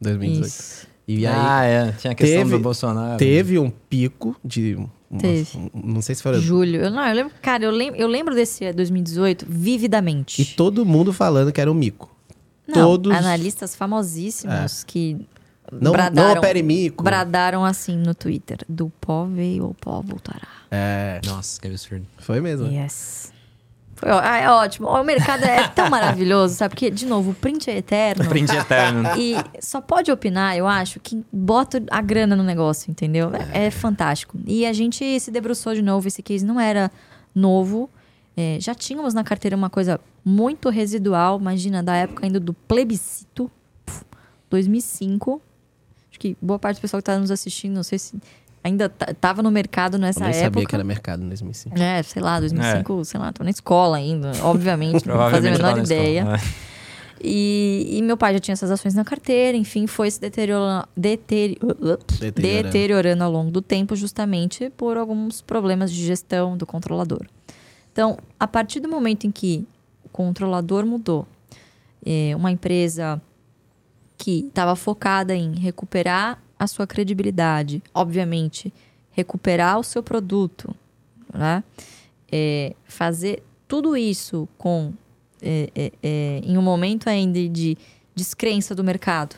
2018. 0.00 0.46
Isso. 0.46 0.86
E 1.06 1.26
aí 1.26 1.34
ah, 1.36 1.64
é. 1.64 1.92
Tinha 1.92 2.12
a 2.12 2.14
questão 2.14 2.38
teve- 2.44 2.50
do 2.56 2.60
Bolsonaro. 2.60 3.18
teve 3.18 3.58
um 3.58 3.68
pico 3.70 4.36
de. 4.44 4.76
uma- 4.76 5.20
Teve. 5.20 5.58
um- 5.58 5.70
não 5.92 6.00
sei 6.00 6.14
se 6.14 6.22
foi. 6.22 6.38
Julho. 6.40 6.80
Eu, 6.82 6.90
não, 6.90 7.04
eu 7.04 7.14
lembro, 7.14 7.32
cara, 7.42 7.64
eu 7.64 7.70
lembro, 7.72 8.00
eu 8.00 8.06
lembro 8.06 8.32
desse 8.34 8.72
2018 8.72 9.44
vividamente. 9.48 10.40
E 10.40 10.44
todo 10.44 10.86
mundo 10.86 11.12
falando 11.12 11.52
que 11.52 11.60
era 11.60 11.70
um 11.70 11.74
mico. 11.74 12.14
Não, 12.68 12.74
todos- 12.74 13.12
analistas 13.12 13.74
famosíssimos 13.74 14.84
que 14.84 15.26
Não, 15.72 15.92
bradaram, 15.92 16.28
não 16.34 16.38
opere 16.38 16.62
mico. 16.62 17.02
bradaram 17.04 17.64
assim 17.64 17.96
no 17.96 18.14
Twitter. 18.14 18.58
Do 18.68 18.90
pó 19.00 19.24
veio, 19.24 19.66
o 19.66 19.74
pó 19.74 20.00
voltará. 20.00 20.48
É, 20.70 21.20
Nossa, 21.26 21.60
que 21.60 21.68
absurdo. 21.68 22.06
foi 22.18 22.40
mesmo. 22.40 22.66
Yes. 22.68 23.32
Foi, 23.94 24.10
ó- 24.10 24.20
ah, 24.22 24.38
é 24.38 24.48
ótimo. 24.50 24.88
O 24.88 25.04
mercado 25.04 25.44
é 25.44 25.68
tão 25.68 25.88
maravilhoso, 25.90 26.54
sabe? 26.54 26.74
Porque, 26.74 26.90
de 26.90 27.04
novo, 27.04 27.32
o 27.32 27.34
print 27.34 27.68
é 27.70 27.76
eterno. 27.76 28.26
Print 28.28 28.50
eterno. 28.54 29.02
E 29.18 29.34
só 29.60 29.80
pode 29.80 30.10
opinar, 30.10 30.56
eu 30.56 30.66
acho, 30.66 30.98
quem 31.00 31.22
bota 31.30 31.82
a 31.90 32.00
grana 32.00 32.34
no 32.34 32.42
negócio, 32.42 32.90
entendeu? 32.90 33.30
É, 33.52 33.66
é 33.66 33.70
fantástico. 33.70 34.38
E 34.46 34.64
a 34.64 34.72
gente 34.72 35.20
se 35.20 35.30
debruçou 35.30 35.74
de 35.74 35.82
novo. 35.82 36.08
Esse 36.08 36.22
case 36.22 36.44
não 36.46 36.58
era 36.58 36.90
novo. 37.34 37.90
É, 38.36 38.56
já 38.58 38.74
tínhamos 38.74 39.12
na 39.12 39.22
carteira 39.22 39.54
uma 39.54 39.68
coisa 39.68 40.00
muito 40.24 40.70
residual. 40.70 41.38
Imagina, 41.38 41.82
da 41.82 41.94
época 41.94 42.24
ainda 42.24 42.40
do 42.40 42.54
plebiscito. 42.54 43.50
Puf, 43.84 44.02
2005. 44.48 45.42
Que 46.20 46.36
boa 46.40 46.58
parte 46.58 46.76
do 46.78 46.82
pessoal 46.82 47.00
que 47.02 47.10
está 47.10 47.18
nos 47.18 47.30
assistindo, 47.30 47.74
não 47.74 47.82
sei 47.82 47.98
se 47.98 48.14
ainda 48.62 48.92
estava 49.08 49.42
no 49.42 49.50
mercado 49.50 49.94
Eu 49.96 50.00
nessa 50.00 50.20
nem 50.20 50.28
época. 50.28 50.44
sabia 50.44 50.66
que 50.66 50.74
era 50.74 50.84
mercado 50.84 51.24
em 51.24 51.28
2005. 51.28 51.76
É, 51.80 52.02
sei 52.02 52.20
lá, 52.22 52.38
2005, 52.38 53.04
sei 53.06 53.18
lá, 53.18 53.32
tô 53.32 53.42
na 53.42 53.48
escola 53.50 53.96
ainda, 53.96 54.30
obviamente, 54.42 55.06
não 55.08 55.16
vou 55.16 55.30
fazer 55.30 55.48
a 55.48 55.52
menor 55.52 55.76
na 55.76 55.82
ideia. 55.82 56.20
escola. 56.20 56.38
E, 57.22 57.86
e 57.98 58.02
meu 58.02 58.16
pai 58.16 58.32
já 58.34 58.38
tinha 58.40 58.52
essas 58.54 58.70
ações 58.70 58.94
na 58.94 59.04
carteira, 59.04 59.56
enfim, 59.56 59.86
foi 59.86 60.10
se 60.10 60.18
deteriorando, 60.20 60.86
deteri- 60.96 61.58
ups, 61.62 62.18
Deteriorando. 62.18 62.62
deteriorando 62.64 63.24
ao 63.24 63.30
longo 63.32 63.50
do 63.50 63.60
tempo, 63.60 63.94
justamente 63.94 64.70
por 64.76 64.96
alguns 64.96 65.42
problemas 65.42 65.92
de 65.92 66.02
gestão 66.04 66.56
do 66.56 66.64
controlador. 66.66 67.26
Então, 67.92 68.16
a 68.38 68.46
partir 68.46 68.80
do 68.80 68.88
momento 68.88 69.26
em 69.26 69.30
que 69.30 69.66
o 70.04 70.08
controlador 70.08 70.86
mudou, 70.86 71.26
é, 72.04 72.34
uma 72.36 72.50
empresa 72.50 73.20
que 74.20 74.40
estava 74.48 74.76
focada 74.76 75.34
em 75.34 75.54
recuperar 75.54 76.38
a 76.58 76.66
sua 76.66 76.86
credibilidade, 76.86 77.82
obviamente, 77.94 78.70
recuperar 79.12 79.78
o 79.78 79.82
seu 79.82 80.02
produto, 80.02 80.76
né? 81.32 81.64
É, 82.30 82.74
fazer 82.84 83.42
tudo 83.66 83.96
isso 83.96 84.46
com 84.58 84.92
é, 85.40 85.70
é, 85.74 85.92
é, 86.02 86.40
em 86.44 86.58
um 86.58 86.62
momento 86.62 87.08
ainda 87.08 87.48
de 87.48 87.78
descrença 88.14 88.74
do 88.74 88.84
mercado. 88.84 89.36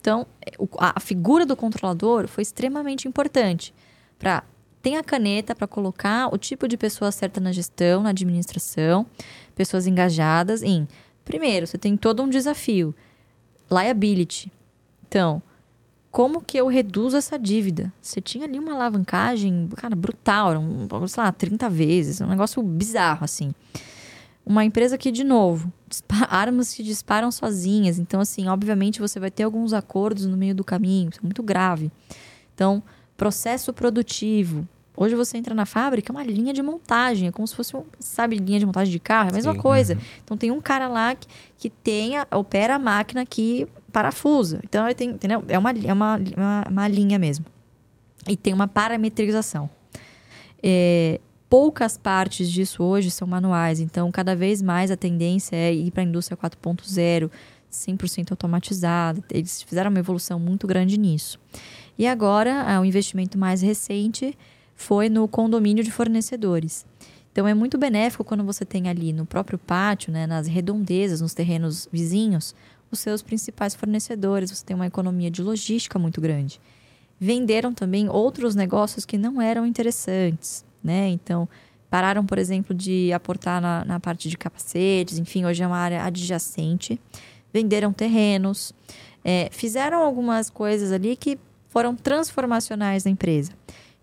Então, 0.00 0.26
é, 0.44 0.50
a 0.80 0.98
figura 0.98 1.46
do 1.46 1.54
controlador 1.54 2.26
foi 2.26 2.42
extremamente 2.42 3.06
importante 3.06 3.72
para 4.18 4.42
ter 4.82 4.96
a 4.96 5.04
caneta 5.04 5.54
para 5.54 5.68
colocar 5.68 6.34
o 6.34 6.36
tipo 6.36 6.66
de 6.66 6.76
pessoa 6.76 7.12
certa 7.12 7.40
na 7.40 7.52
gestão, 7.52 8.02
na 8.02 8.10
administração, 8.10 9.06
pessoas 9.54 9.86
engajadas 9.86 10.64
em. 10.64 10.88
Primeiro, 11.24 11.68
você 11.68 11.78
tem 11.78 11.96
todo 11.96 12.24
um 12.24 12.28
desafio, 12.28 12.92
liability. 13.70 14.52
Então, 15.06 15.42
como 16.10 16.40
que 16.40 16.56
eu 16.56 16.68
reduzo 16.68 17.16
essa 17.16 17.38
dívida? 17.38 17.92
Você 18.00 18.20
tinha 18.20 18.44
ali 18.44 18.58
uma 18.58 18.72
alavancagem, 18.72 19.68
cara, 19.76 19.96
brutal, 19.96 20.50
era 20.50 20.60
um, 20.60 21.08
sei 21.08 21.22
lá, 21.22 21.32
30 21.32 21.68
vezes, 21.68 22.20
um 22.20 22.26
negócio 22.26 22.62
bizarro, 22.62 23.24
assim. 23.24 23.52
Uma 24.46 24.64
empresa 24.64 24.96
que, 24.96 25.10
de 25.10 25.24
novo, 25.24 25.72
armas 26.28 26.72
que 26.72 26.82
disparam 26.82 27.32
sozinhas. 27.32 27.98
Então, 27.98 28.20
assim, 28.20 28.46
obviamente 28.46 29.00
você 29.00 29.18
vai 29.18 29.30
ter 29.30 29.42
alguns 29.42 29.72
acordos 29.72 30.26
no 30.26 30.36
meio 30.36 30.54
do 30.54 30.62
caminho, 30.62 31.10
isso 31.10 31.20
é 31.20 31.24
muito 31.24 31.42
grave. 31.42 31.90
Então, 32.54 32.82
processo 33.16 33.72
produtivo. 33.72 34.68
Hoje 34.96 35.16
você 35.16 35.36
entra 35.36 35.54
na 35.54 35.66
fábrica, 35.66 36.10
é 36.10 36.12
uma 36.12 36.22
linha 36.22 36.52
de 36.52 36.62
montagem, 36.62 37.28
é 37.28 37.32
como 37.32 37.46
se 37.48 37.54
fosse, 37.56 37.76
um, 37.76 37.82
sabe, 37.98 38.36
linha 38.36 38.60
de 38.60 38.66
montagem 38.66 38.92
de 38.92 39.00
carro, 39.00 39.28
é 39.28 39.32
a 39.32 39.34
mesma 39.34 39.52
Sim. 39.52 39.58
coisa. 39.58 39.98
Então 40.22 40.36
tem 40.36 40.52
um 40.52 40.60
cara 40.60 40.86
lá 40.86 41.14
que, 41.16 41.26
que 41.58 41.68
tenha, 41.68 42.26
opera 42.30 42.76
a 42.76 42.78
máquina 42.78 43.26
que 43.26 43.66
parafusa. 43.92 44.60
Então 44.62 44.86
tem, 44.94 45.10
entendeu? 45.10 45.42
É 45.48 45.58
uma, 45.58 45.70
é 45.70 45.92
uma, 45.92 46.20
uma, 46.36 46.64
uma 46.70 46.88
linha 46.88 47.18
mesmo. 47.18 47.44
E 48.28 48.36
tem 48.36 48.54
uma 48.54 48.68
parametrização. 48.68 49.68
É, 50.62 51.20
poucas 51.48 51.98
partes 51.98 52.50
disso 52.50 52.82
hoje 52.82 53.10
são 53.10 53.26
manuais, 53.26 53.80
então 53.80 54.10
cada 54.12 54.34
vez 54.34 54.62
mais 54.62 54.90
a 54.90 54.96
tendência 54.96 55.56
é 55.56 55.74
ir 55.74 55.90
para 55.90 56.02
a 56.02 56.06
indústria 56.06 56.36
4.0, 56.36 57.30
100% 57.70 58.30
automatizada. 58.30 59.22
Eles 59.28 59.60
fizeram 59.62 59.90
uma 59.90 59.98
evolução 59.98 60.38
muito 60.38 60.68
grande 60.68 60.96
nisso. 60.96 61.38
E 61.98 62.06
agora, 62.06 62.80
o 62.80 62.84
investimento 62.84 63.36
mais 63.36 63.60
recente 63.60 64.36
foi 64.74 65.08
no 65.08 65.26
condomínio 65.28 65.84
de 65.84 65.90
fornecedores. 65.90 66.84
Então 67.32 67.48
é 67.48 67.54
muito 67.54 67.76
benéfico 67.76 68.22
quando 68.22 68.44
você 68.44 68.64
tem 68.64 68.88
ali 68.88 69.12
no 69.12 69.26
próprio 69.26 69.58
pátio, 69.58 70.12
né, 70.12 70.26
nas 70.26 70.46
redondezas, 70.46 71.20
nos 71.20 71.34
terrenos 71.34 71.88
vizinhos, 71.92 72.54
os 72.90 73.00
seus 73.00 73.22
principais 73.22 73.74
fornecedores. 73.74 74.50
Você 74.50 74.64
tem 74.64 74.76
uma 74.76 74.86
economia 74.86 75.30
de 75.30 75.42
logística 75.42 75.98
muito 75.98 76.20
grande. 76.20 76.60
Venderam 77.18 77.74
também 77.74 78.08
outros 78.08 78.54
negócios 78.54 79.04
que 79.04 79.18
não 79.18 79.42
eram 79.42 79.66
interessantes, 79.66 80.64
né? 80.82 81.08
Então 81.08 81.48
pararam, 81.90 82.24
por 82.24 82.38
exemplo, 82.38 82.74
de 82.74 83.12
aportar 83.12 83.60
na, 83.60 83.84
na 83.84 84.00
parte 84.00 84.28
de 84.28 84.36
capacetes. 84.36 85.18
Enfim, 85.18 85.44
hoje 85.44 85.62
é 85.62 85.66
uma 85.66 85.78
área 85.78 86.04
adjacente. 86.04 87.00
Venderam 87.52 87.92
terrenos, 87.92 88.72
é, 89.24 89.48
fizeram 89.50 90.02
algumas 90.02 90.50
coisas 90.50 90.92
ali 90.92 91.16
que 91.16 91.38
foram 91.68 91.96
transformacionais 91.96 93.04
na 93.04 93.10
empresa. 93.10 93.52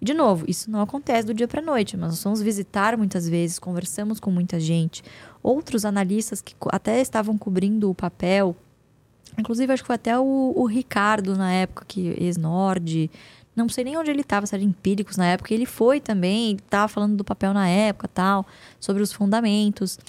De 0.02 0.16
novo, 0.16 0.46
isso 0.48 0.72
não 0.72 0.82
acontece 0.82 1.28
do 1.28 1.34
dia 1.34 1.48
para 1.48 1.62
noite, 1.62 1.96
mas 1.96 2.10
nós 2.10 2.24
vamos 2.24 2.42
visitar 2.42 2.98
muitas 2.98 3.30
vezes, 3.30 3.60
conversamos 3.60 4.20
com 4.20 4.32
muita 4.32 4.60
gente. 4.60 5.04
Outros 5.44 5.86
analistas 5.86 6.42
que 6.42 6.56
até 6.70 7.00
estavam 7.00 7.38
cobrindo 7.38 7.88
o 7.88 7.94
papel, 7.94 8.56
inclusive 9.38 9.72
acho 9.72 9.84
que 9.84 9.88
foi 9.88 9.96
até 9.96 10.18
o, 10.18 10.54
o 10.56 10.66
Ricardo 10.66 11.38
na 11.38 11.54
época, 11.54 11.86
que 11.88 12.16
ex-Nord, 12.20 13.12
não 13.56 13.70
sei 13.70 13.84
nem 13.84 13.96
onde 13.96 14.10
ele 14.10 14.22
estava, 14.22 14.48
se 14.48 14.56
era 14.56 14.64
Empíricos 14.64 15.18
na 15.18 15.28
época, 15.28 15.54
ele 15.54 15.68
foi 15.68 16.00
também, 16.00 16.56
estava 16.56 16.88
falando 16.88 17.16
do 17.16 17.24
papel 17.24 17.54
na 17.54 17.68
época 17.68 18.08
tal, 18.08 18.44
sobre 18.80 19.04
os 19.04 19.14
fundamentos. 19.14 20.00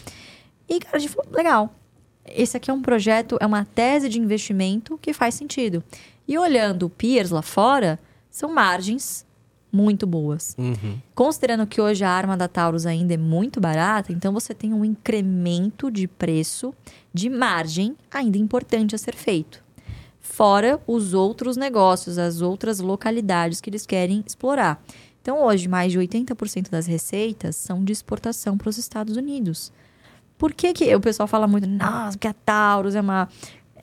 E, 0.66 0.80
cara, 0.80 0.96
a 0.96 1.00
gente 1.00 1.12
falou, 1.12 1.30
legal, 1.32 1.74
esse 2.24 2.56
aqui 2.56 2.70
é 2.70 2.74
um 2.74 2.80
projeto, 2.80 3.36
é 3.40 3.46
uma 3.46 3.66
tese 3.66 4.08
de 4.08 4.18
investimento 4.18 4.96
que 4.96 5.12
faz 5.12 5.34
sentido. 5.34 5.84
E 6.26 6.38
olhando 6.38 6.88
peers 6.88 7.30
lá 7.30 7.42
fora, 7.42 7.98
são 8.30 8.54
margens 8.54 9.26
muito 9.72 10.06
boas. 10.06 10.54
Uhum. 10.58 10.98
Considerando 11.14 11.66
que 11.66 11.80
hoje 11.80 12.04
a 12.04 12.10
arma 12.10 12.36
da 12.36 12.46
Taurus 12.46 12.84
ainda 12.84 13.14
é 13.14 13.16
muito 13.16 13.60
barata, 13.60 14.12
então 14.12 14.32
você 14.32 14.52
tem 14.52 14.74
um 14.74 14.84
incremento 14.84 15.90
de 15.90 16.06
preço, 16.06 16.74
de 17.12 17.30
margem 17.30 17.96
ainda 18.10 18.36
importante 18.36 18.94
a 18.94 18.98
ser 18.98 19.14
feito. 19.14 19.62
Fora 20.20 20.80
os 20.86 21.14
outros 21.14 21.56
negócios, 21.56 22.18
as 22.18 22.40
outras 22.40 22.78
localidades 22.78 23.60
que 23.60 23.70
eles 23.70 23.86
querem 23.86 24.22
explorar. 24.26 24.82
Então, 25.20 25.44
hoje, 25.44 25.68
mais 25.68 25.92
de 25.92 25.98
80% 25.98 26.68
das 26.68 26.86
receitas 26.86 27.54
são 27.54 27.84
de 27.84 27.92
exportação 27.92 28.58
para 28.58 28.68
os 28.68 28.76
Estados 28.76 29.16
Unidos. 29.16 29.72
Por 30.36 30.52
que, 30.52 30.72
que 30.72 30.94
o 30.94 31.00
pessoal 31.00 31.28
fala 31.28 31.46
muito, 31.46 31.68
nossa, 31.68 32.18
porque 32.18 32.26
a 32.26 32.32
Taurus 32.32 32.96
é 32.96 33.00
uma. 33.00 33.28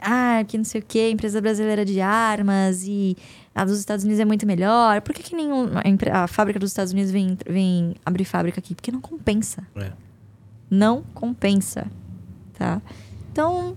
Ah, 0.01 0.43
que 0.45 0.57
não 0.57 0.65
sei 0.65 0.81
o 0.81 0.83
quê, 0.85 1.09
empresa 1.09 1.41
brasileira 1.41 1.85
de 1.85 2.01
armas 2.01 2.83
e 2.85 3.17
a 3.61 3.65
dos 3.65 3.77
Estados 3.77 4.05
Unidos 4.05 4.21
é 4.21 4.25
muito 4.25 4.45
melhor. 4.47 5.01
Por 5.01 5.13
que, 5.13 5.21
que 5.21 5.35
nenhum, 5.35 5.67
a, 5.75 6.23
a 6.23 6.27
fábrica 6.27 6.57
dos 6.57 6.69
Estados 6.69 6.93
Unidos 6.93 7.11
vem, 7.11 7.37
vem 7.47 7.95
abrir 8.05 8.23
fábrica 8.23 8.59
aqui? 8.59 8.73
Porque 8.73 8.91
não 8.91 9.01
compensa. 9.01 9.67
É. 9.75 9.91
Não 10.69 11.03
compensa. 11.13 11.87
Tá? 12.53 12.81
Então, 13.31 13.75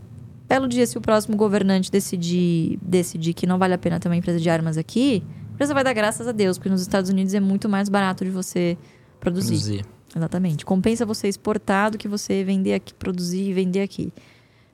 belo 0.49 0.69
dia, 0.69 0.87
se 0.87 0.97
o 0.97 1.01
próximo 1.01 1.37
governante 1.37 1.91
decidir, 1.91 2.79
decidir 2.81 3.35
que 3.35 3.45
não 3.45 3.59
vale 3.59 3.75
a 3.75 3.79
pena 3.79 3.99
ter 3.99 4.09
uma 4.09 4.17
empresa 4.17 4.39
de 4.39 4.49
armas 4.49 4.79
aqui, 4.79 5.23
a 5.51 5.55
empresa 5.55 5.75
vai 5.75 5.83
dar 5.83 5.93
graças 5.93 6.29
a 6.29 6.33
Deus, 6.33 6.59
porque 6.59 6.71
nos 6.71 6.81
Estados 6.81 7.11
Unidos 7.11 7.35
é 7.35 7.41
muito 7.41 7.69
mais 7.69 7.89
barato 7.89 8.25
de 8.25 8.31
você 8.31 8.79
produzir. 9.19 9.49
Produzir. 9.49 9.85
Exatamente. 10.15 10.65
Compensa 10.65 11.05
você 11.05 11.27
exportar 11.27 11.91
do 11.91 11.99
que 11.99 12.07
você 12.07 12.45
vender 12.45 12.75
aqui, 12.75 12.95
produzir 12.95 13.51
e 13.51 13.53
vender 13.53 13.83
aqui. 13.83 14.13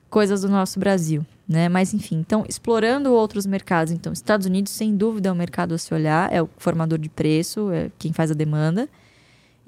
Coisas 0.09 0.41
do 0.41 0.49
nosso 0.49 0.79
Brasil, 0.79 1.25
né? 1.47 1.69
Mas 1.69 1.93
enfim, 1.93 2.15
então, 2.15 2.43
explorando 2.47 3.13
outros 3.13 3.45
mercados. 3.45 3.93
Então, 3.93 4.11
Estados 4.11 4.47
Unidos, 4.47 4.71
sem 4.71 4.95
dúvida, 4.95 5.29
é 5.29 5.31
um 5.31 5.35
mercado 5.35 5.75
a 5.75 5.77
se 5.77 5.93
olhar, 5.93 6.31
é 6.33 6.41
o 6.41 6.49
formador 6.57 6.97
de 6.97 7.09
preço, 7.09 7.71
é 7.71 7.91
quem 7.99 8.11
faz 8.11 8.31
a 8.31 8.33
demanda. 8.33 8.89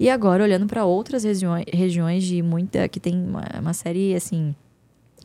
E 0.00 0.10
agora, 0.10 0.42
olhando 0.42 0.66
para 0.66 0.84
outras 0.84 1.22
regiões, 1.22 1.64
regiões 1.72 2.24
de 2.24 2.42
muita. 2.42 2.88
que 2.88 2.98
tem 2.98 3.14
uma, 3.14 3.44
uma 3.60 3.72
série, 3.72 4.14
assim, 4.14 4.54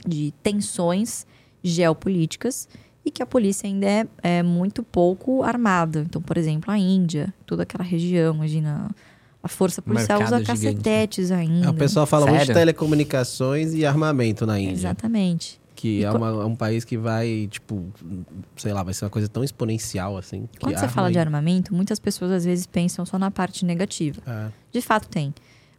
de 0.05 0.31
tensões 0.43 1.25
geopolíticas. 1.63 2.67
e 3.03 3.09
que 3.09 3.23
a 3.23 3.25
polícia 3.25 3.67
ainda 3.67 3.87
é, 3.87 4.07
é 4.21 4.43
muito 4.43 4.83
pouco 4.83 5.41
armada. 5.41 6.01
Então, 6.01 6.21
por 6.21 6.37
exemplo, 6.37 6.71
a 6.71 6.77
Índia, 6.77 7.33
toda 7.45 7.63
aquela 7.63 7.83
região, 7.83 8.35
imagina. 8.35 8.89
A 9.47 9.49
força 9.49 9.81
policial 9.81 10.19
Mercado 10.19 10.41
usa 10.41 10.45
gigante, 10.55 10.65
né? 10.65 10.71
cacetetes 10.73 11.31
ainda. 11.31 11.67
É, 11.67 11.69
o 11.69 11.73
pessoal 11.73 12.05
fala 12.05 12.25
muito 12.25 12.39
de 12.41 12.45
Sério? 12.47 12.59
telecomunicações 12.59 13.73
e 13.73 13.85
armamento 13.85 14.45
na 14.45 14.59
Índia. 14.59 14.73
Exatamente. 14.73 15.57
Que 15.73 16.03
é, 16.03 16.11
uma- 16.11 16.27
é 16.29 16.45
um 16.45 16.55
país 16.55 16.83
que 16.83 16.97
vai, 16.97 17.47
tipo, 17.49 17.85
sei 18.57 18.73
lá, 18.73 18.83
vai 18.83 18.93
ser 18.93 19.05
uma 19.05 19.11
coisa 19.11 19.27
tão 19.29 19.43
exponencial 19.43 20.17
assim. 20.17 20.49
que 20.51 20.59
Quando 20.59 20.73
você 20.75 20.81
arma 20.85 20.93
fala 20.93 21.11
de 21.11 21.17
e- 21.17 21.21
armamento, 21.21 21.73
muitas 21.73 21.97
pessoas 21.99 22.31
às 22.31 22.43
vezes 22.45 22.65
pensam 22.65 23.05
só 23.05 23.17
na 23.17 23.31
parte 23.31 23.63
negativa. 23.63 24.21
É, 24.27 24.47
De 24.73 24.81
fato 24.81 25.07
tem. 25.07 25.33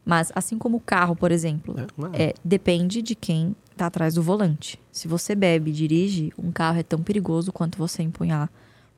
Mas 0.05 0.33
assim 0.35 0.57
como 0.57 0.79
o 0.79 0.81
carro, 0.81 1.15
por 1.15 1.31
exemplo, 1.31 1.75
é, 1.79 1.87
mas- 1.97 2.13
é, 2.15 2.33
depende 2.43 3.03
de 3.03 3.15
quem 3.15 3.55
está 3.73 3.87
atrás 3.87 4.15
do 4.15 4.23
volante. 4.23 4.81
Se 4.91 5.07
você 5.07 5.35
bebe 5.35 5.71
e 5.71 5.75
dirige, 5.75 6.33
um 6.39 6.51
carro 6.51 6.79
é 6.79 6.83
tão 6.83 7.01
perigoso 7.03 7.53
quanto 7.53 7.77
você 7.77 8.03
empunhar 8.03 8.49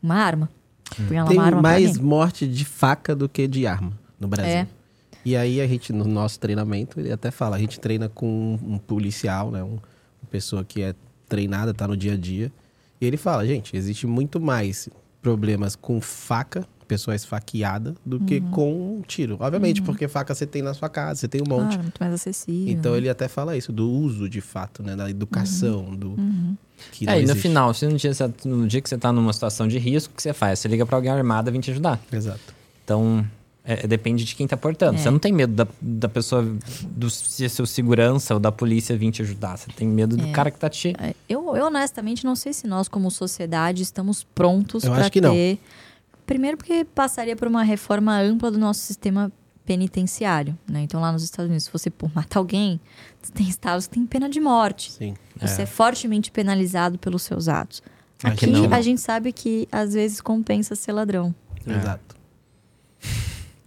uma 0.00 0.14
arma. 0.14 0.48
Empunhar 0.98 1.26
Tem 1.26 1.36
uma 1.38 1.44
arma 1.46 1.60
pra 1.62 1.70
mais 1.70 1.98
morte 1.98 2.46
de 2.46 2.64
faca 2.64 3.14
do 3.16 3.28
que 3.28 3.46
de 3.48 3.66
arma 3.66 3.98
no 4.20 4.28
Brasil. 4.28 4.52
É. 4.52 4.66
E 5.24 5.36
aí 5.36 5.60
a 5.60 5.66
gente, 5.66 5.92
no 5.92 6.04
nosso 6.04 6.38
treinamento, 6.38 7.00
ele 7.00 7.10
até 7.12 7.30
fala, 7.30 7.56
a 7.56 7.58
gente 7.58 7.80
treina 7.80 8.08
com 8.08 8.58
um 8.62 8.78
policial, 8.78 9.50
né? 9.50 9.62
Um- 9.62 9.78
uma 10.22 10.28
pessoa 10.30 10.62
que 10.64 10.82
é 10.82 10.94
treinada, 11.28 11.72
tá 11.74 11.88
no 11.88 11.96
dia 11.96 12.12
a 12.12 12.16
dia. 12.16 12.52
E 13.00 13.06
ele 13.06 13.16
fala, 13.16 13.46
gente, 13.46 13.76
existe 13.76 14.06
muito 14.06 14.38
mais 14.40 14.88
problemas 15.22 15.74
com 15.76 16.00
faca, 16.00 16.66
pessoa 16.88 17.14
esfaqueada, 17.14 17.94
do 18.04 18.18
que 18.20 18.38
Uhum. 18.38 18.50
com 18.50 18.96
um 18.98 19.02
tiro. 19.02 19.36
Obviamente, 19.38 19.80
porque 19.82 20.08
faca 20.08 20.34
você 20.34 20.44
tem 20.46 20.60
na 20.60 20.74
sua 20.74 20.88
casa, 20.88 21.20
você 21.20 21.28
tem 21.28 21.40
um 21.40 21.48
monte. 21.48 21.68
Claro, 21.68 21.82
muito 21.82 21.98
mais 22.00 22.12
acessível. 22.14 22.72
Então 22.72 22.96
ele 22.96 23.08
até 23.08 23.28
fala 23.28 23.56
isso, 23.56 23.72
do 23.72 23.88
uso 23.90 24.28
de 24.28 24.40
fato, 24.40 24.82
né? 24.82 24.96
Da 24.96 25.08
educação, 25.08 25.94
do. 25.94 26.10
Uhum. 26.10 26.56
Que 26.92 27.06
não 27.06 27.12
É, 27.12 27.22
e 27.22 27.26
no 27.26 27.36
final, 27.36 27.72
se 27.74 27.86
no 27.86 27.96
dia, 27.96 28.12
você- 28.12 28.30
no 28.44 28.66
dia 28.66 28.80
que 28.80 28.88
você 28.88 28.98
tá 28.98 29.12
numa 29.12 29.32
situação 29.32 29.68
de 29.68 29.78
risco, 29.78 30.12
o 30.12 30.16
que 30.16 30.22
você 30.22 30.32
faz? 30.32 30.58
Você 30.58 30.66
liga 30.68 30.84
pra 30.84 30.96
alguém 30.96 31.10
armado 31.12 31.52
vir 31.52 31.60
te 31.60 31.70
ajudar. 31.70 32.00
Exato. 32.10 32.40
Então, 32.84 33.24
é, 33.64 33.86
depende 33.86 34.24
de 34.24 34.34
quem 34.34 34.46
tá 34.46 34.56
portando. 34.56 34.98
É. 34.98 35.02
Você 35.02 35.10
não 35.10 35.18
tem 35.18 35.32
medo 35.32 35.52
da, 35.52 35.66
da 35.80 36.08
pessoa, 36.08 36.44
do 36.82 37.10
se 37.10 37.44
é 37.44 37.48
seu 37.48 37.66
segurança 37.66 38.34
ou 38.34 38.40
da 38.40 38.50
polícia 38.50 38.96
vir 38.96 39.10
te 39.12 39.22
ajudar. 39.22 39.56
Você 39.56 39.66
tem 39.76 39.86
medo 39.86 40.16
do 40.16 40.26
É. 40.26 40.32
cara 40.32 40.50
que 40.50 40.58
tá 40.58 40.68
te. 40.70 40.94
É, 40.98 41.14
Eu, 41.28 41.56
eu 41.56 41.66
honestamente 41.66 42.24
não 42.24 42.34
sei 42.34 42.52
se 42.52 42.66
nós, 42.66 42.88
como 42.88 43.10
sociedade, 43.10 43.82
estamos 43.82 44.24
prontos 44.24 44.84
para 44.84 44.96
acho 44.96 45.12
que 45.12 45.20
não. 45.20 45.32
ter. 45.32 45.58
Primeiro, 46.26 46.56
porque 46.56 46.84
passaria 46.84 47.34
por 47.36 47.48
uma 47.48 47.62
reforma 47.62 48.18
ampla 48.18 48.50
do 48.50 48.58
nosso 48.58 48.80
sistema 48.80 49.30
penitenciário. 49.66 50.56
Né? 50.68 50.82
Então, 50.82 51.00
lá 51.00 51.12
nos 51.12 51.22
Estados 51.22 51.48
Unidos, 51.48 51.64
se 51.64 51.72
você 51.72 51.90
por 51.90 52.10
matar 52.14 52.38
alguém, 52.38 52.80
tem 53.34 53.48
estados 53.48 53.86
que 53.86 53.94
tem 53.94 54.06
pena 54.06 54.28
de 54.28 54.40
morte. 54.40 54.90
Sim. 54.92 55.14
Você 55.40 55.62
é. 55.62 55.66
fortemente 55.66 56.30
penalizado 56.30 56.98
pelos 56.98 57.22
seus 57.22 57.46
atos. 57.48 57.82
Aqui 58.22 58.46
Aqui, 58.46 58.52
não. 58.68 58.72
a 58.72 58.80
gente 58.80 59.00
sabe 59.00 59.32
que 59.32 59.68
às 59.72 59.94
vezes 59.94 60.20
compensa 60.20 60.74
ser 60.74 60.92
ladrão. 60.92 61.34
É. 61.66 61.72
Exato. 61.72 62.16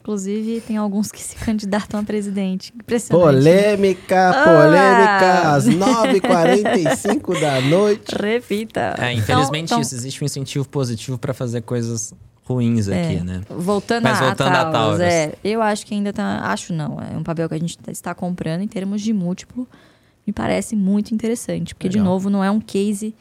Inclusive, 0.04 0.60
tem 0.62 0.76
alguns 0.76 1.10
que 1.12 1.22
se 1.24 1.34
candidatam 1.44 1.98
a 2.00 2.04
presidente. 2.04 2.74
Impressionante. 2.76 3.24
Polêmica, 3.38 4.30
Ah! 4.32 4.44
polêmica, 4.44 5.56
às 5.56 5.66
9h45 5.68 7.40
da 7.40 7.62
noite. 7.62 8.14
Repita. 8.16 8.96
É, 9.00 9.14
infelizmente 9.14 9.66
Então- 9.66 9.80
isso. 9.82 9.96
Existe 9.96 10.22
um 10.24 10.26
incentivo 10.26 10.68
positivo 10.68 11.18
pra 11.18 11.34
fazer 11.34 11.62
coisas 11.62 12.14
ruins 12.44 12.90
É. 12.90 13.02
aqui, 13.02 13.24
né? 13.24 13.42
Voltando, 13.50 14.04
Mas 14.04 14.22
a, 14.22 14.26
voltando 14.26 14.48
a 14.56 14.66
Taurus, 14.66 14.74
Taurus. 15.00 15.00
é, 15.02 15.34
eu 15.44 15.62
acho 15.62 15.86
que 15.86 15.94
ainda 15.94 16.12
tá. 16.12 16.42
Acho 16.52 16.74
não, 16.74 17.00
é 17.00 17.18
um 17.18 17.24
papel 17.24 17.48
que 17.48 17.56
a 17.56 17.60
gente 17.60 17.78
tá- 17.78 17.92
está 17.92 18.14
comprando 18.14 18.62
em 18.62 18.68
termos 18.68 19.02
de 19.02 19.14
múltiplo. 19.14 19.66
Me 20.28 20.34
parece 20.34 20.76
muito 20.76 21.14
interessante, 21.14 21.74
porque, 21.74 21.88
de 21.88 21.98
Legal. 21.98 22.14
novo, 22.14 22.30
não 22.30 22.44
é 22.44 22.52
um 22.52 22.60
case 22.60 23.16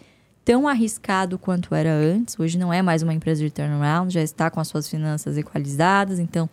tão 0.45 0.67
arriscado 0.69 1.39
quanto 1.39 1.75
era 1.75 1.93
antes. 1.93 2.39
Hoje 2.39 2.59
não 2.59 2.73
é 2.73 2.83
mais 2.83 3.03
uma 3.03 3.15
empresa 3.15 3.43
de 3.43 3.51
turnaround, 3.51 4.13
já 4.13 4.23
está 4.23 4.51
com 4.51 4.61
as 4.61 4.69
suas 4.69 4.89
finanças 4.89 5.37
equalizadas, 5.37 6.19
então 6.19 6.49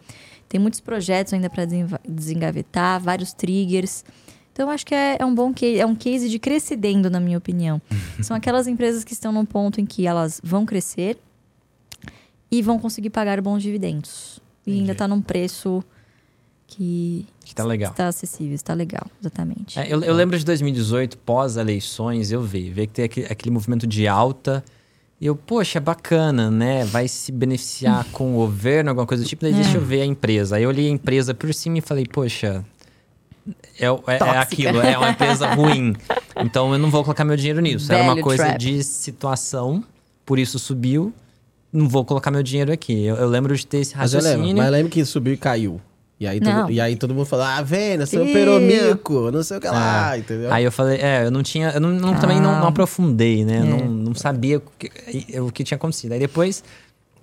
tem 0.47 0.59
muitos 0.59 0.79
projetos 0.79 1.33
ainda 1.33 1.49
para 1.49 1.65
desengavetar, 2.07 2.99
vários 2.99 3.33
triggers. 3.33 4.03
Então, 4.51 4.69
acho 4.69 4.85
que 4.85 4.93
é, 4.93 5.17
é 5.19 5.25
um 5.25 5.33
bom 5.33 5.53
case, 5.53 5.79
é 5.79 5.85
um 5.85 5.95
case 5.95 6.27
de 6.27 6.37
crescendo, 6.39 7.09
na 7.09 7.19
minha 7.19 7.37
opinião. 7.37 7.81
São 8.21 8.35
aquelas 8.35 8.67
empresas 8.67 9.03
que 9.03 9.13
estão 9.13 9.31
num 9.31 9.45
ponto 9.45 9.79
em 9.79 9.85
que 9.85 10.05
elas 10.05 10.41
vão 10.43 10.65
crescer 10.65 11.17
e 12.51 12.61
vão 12.61 12.79
conseguir 12.79 13.09
pagar 13.09 13.39
bons 13.41 13.61
dividendos. 13.61 14.41
E 14.65 14.71
ainda 14.71 14.83
Entendi. 14.83 14.91
está 14.91 15.07
num 15.07 15.21
preço 15.21 15.83
que 16.69 17.25
Que 17.43 17.53
tá 17.55 17.63
legal. 17.63 17.91
está 17.91 18.07
acessível, 18.07 18.53
está 18.55 18.73
legal, 18.73 19.05
exatamente. 19.19 19.79
É, 19.79 19.91
eu, 19.91 20.01
eu 20.03 20.13
lembro 20.13 20.37
de 20.37 20.45
2018, 20.45 21.17
pós-eleições, 21.19 22.31
eu 22.31 22.41
vi, 22.41 22.69
ver 22.69 22.87
que 22.87 22.93
tem 22.93 23.05
aquele, 23.05 23.25
aquele 23.27 23.51
movimento 23.51 23.85
de 23.87 24.07
alta. 24.07 24.63
E 25.21 25.25
eu, 25.25 25.35
poxa, 25.35 25.79
bacana, 25.81 26.49
né? 26.49 26.85
Vai 26.85 27.07
se 27.07 27.31
beneficiar 27.31 28.05
com 28.13 28.31
o 28.33 28.37
governo, 28.37 28.89
alguma 28.91 29.05
coisa 29.05 29.23
do 29.23 29.27
tipo. 29.27 29.41
Daí 29.41 29.51
É. 29.51 29.55
deixa 29.55 29.77
eu 29.77 29.81
ver 29.81 30.01
a 30.01 30.05
empresa. 30.05 30.55
Aí 30.55 30.63
eu 30.63 30.69
olhei 30.69 30.87
a 30.87 30.91
empresa 30.91 31.33
por 31.33 31.53
cima 31.53 31.79
e 31.79 31.81
falei, 31.81 32.05
poxa, 32.05 32.63
é, 33.77 33.85
é- 33.87 34.17
é 34.17 34.37
aquilo, 34.37 34.79
é 34.79 34.97
uma 34.97 35.09
empresa 35.09 35.53
ruim. 35.53 35.93
Então 36.37 36.71
eu 36.71 36.79
não 36.79 36.89
vou 36.89 37.03
colocar 37.03 37.25
meu 37.25 37.35
dinheiro 37.35 37.59
nisso. 37.59 37.91
Era 37.91 38.03
uma 38.03 38.21
coisa 38.21 38.45
trap. 38.45 38.57
de 38.59 38.81
situação, 38.83 39.83
por 40.25 40.39
isso 40.39 40.57
subiu. 40.59 41.11
Não 41.71 41.87
vou 41.89 42.03
colocar 42.05 42.31
meu 42.31 42.41
dinheiro 42.41 42.71
aqui. 42.71 43.03
Eu, 43.05 43.15
eu 43.17 43.27
lembro 43.27 43.55
de 43.55 43.65
ter 43.67 43.79
esse 43.79 43.95
Mas 43.97 44.13
eu 44.13 44.19
raciocínio. 44.19 44.47
lembro, 44.47 44.63
mas 44.63 44.71
lembro 44.71 44.89
que 44.91 45.03
subiu 45.05 45.33
e 45.33 45.37
caiu. 45.37 45.81
E 46.19 46.27
aí, 46.27 46.39
Não. 46.41 46.61
todo, 46.63 46.71
e 46.71 46.81
aí 46.81 46.95
todo 46.97 47.13
mundo 47.15 47.25
falou, 47.25 47.45
ah, 47.45 47.61
vendo, 47.61 48.05
você 48.05 48.19
operou 48.19 48.59
mico, 48.59 49.31
não 49.31 49.41
sei 49.41 49.57
o 49.57 49.61
que 49.61 49.67
lá, 49.67 50.17
entendeu? 50.17 50.51
Aí 50.51 50.65
eu 50.65 50.71
falei, 50.71 50.97
é, 50.99 51.25
eu 51.25 51.31
não 51.31 51.41
tinha, 51.41 51.69
eu 51.69 51.79
não, 51.79 51.91
não- 51.91 52.19
também 52.19 52.37
não, 52.37 52.47
não 52.47 52.53
Calma. 52.55 52.67
aprofundei, 52.69 53.45
né? 53.45 53.59
É. 53.59 53.63
Não, 53.63 53.85
não 53.89 54.13
sabia 54.15 54.57
o 54.57 54.61
que, 54.77 55.39
o 55.39 55.49
que 55.49 55.63
tinha 55.63 55.77
acontecido. 55.77 56.11
Aí 56.11 56.19
depois, 56.19 56.61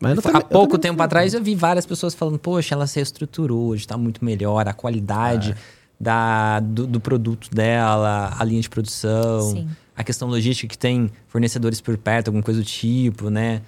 Mas 0.01 0.13
eu 0.15 0.21
há 0.21 0.23
também- 0.23 0.41
eu 0.41 0.49
pouco 0.49 0.79
tempo 0.79 1.03
atrás, 1.03 1.35
eu 1.35 1.43
vi 1.43 1.55
várias 1.55 1.85
pessoas 1.85 2.15
falando, 2.15 2.39
poxa, 2.39 2.75
ela 2.75 2.87
se 2.87 2.97
reestruturou, 2.97 3.67
hoje 3.69 3.87
tá 3.87 3.99
muito 3.99 4.25
melhor, 4.25 4.67
a 4.67 4.73
qualidade 4.73 5.51
É. 5.53 5.57
da, 6.01 6.61
do, 6.61 6.87
do 6.87 6.99
produto 6.99 7.51
dela, 7.55 8.35
a 8.39 8.45
linha 8.45 8.63
de 8.63 8.71
produção, 8.71 9.43
Sim. 9.43 9.69
a 9.95 10.03
questão 10.03 10.27
logística 10.27 10.67
que 10.69 10.79
tem 10.79 11.11
fornecedores 11.29 11.83
por 11.83 11.99
perto, 11.99 12.29
alguma 12.29 12.43
coisa 12.43 12.61
do 12.61 12.67
tipo, 12.67 13.29
né? 13.29 13.61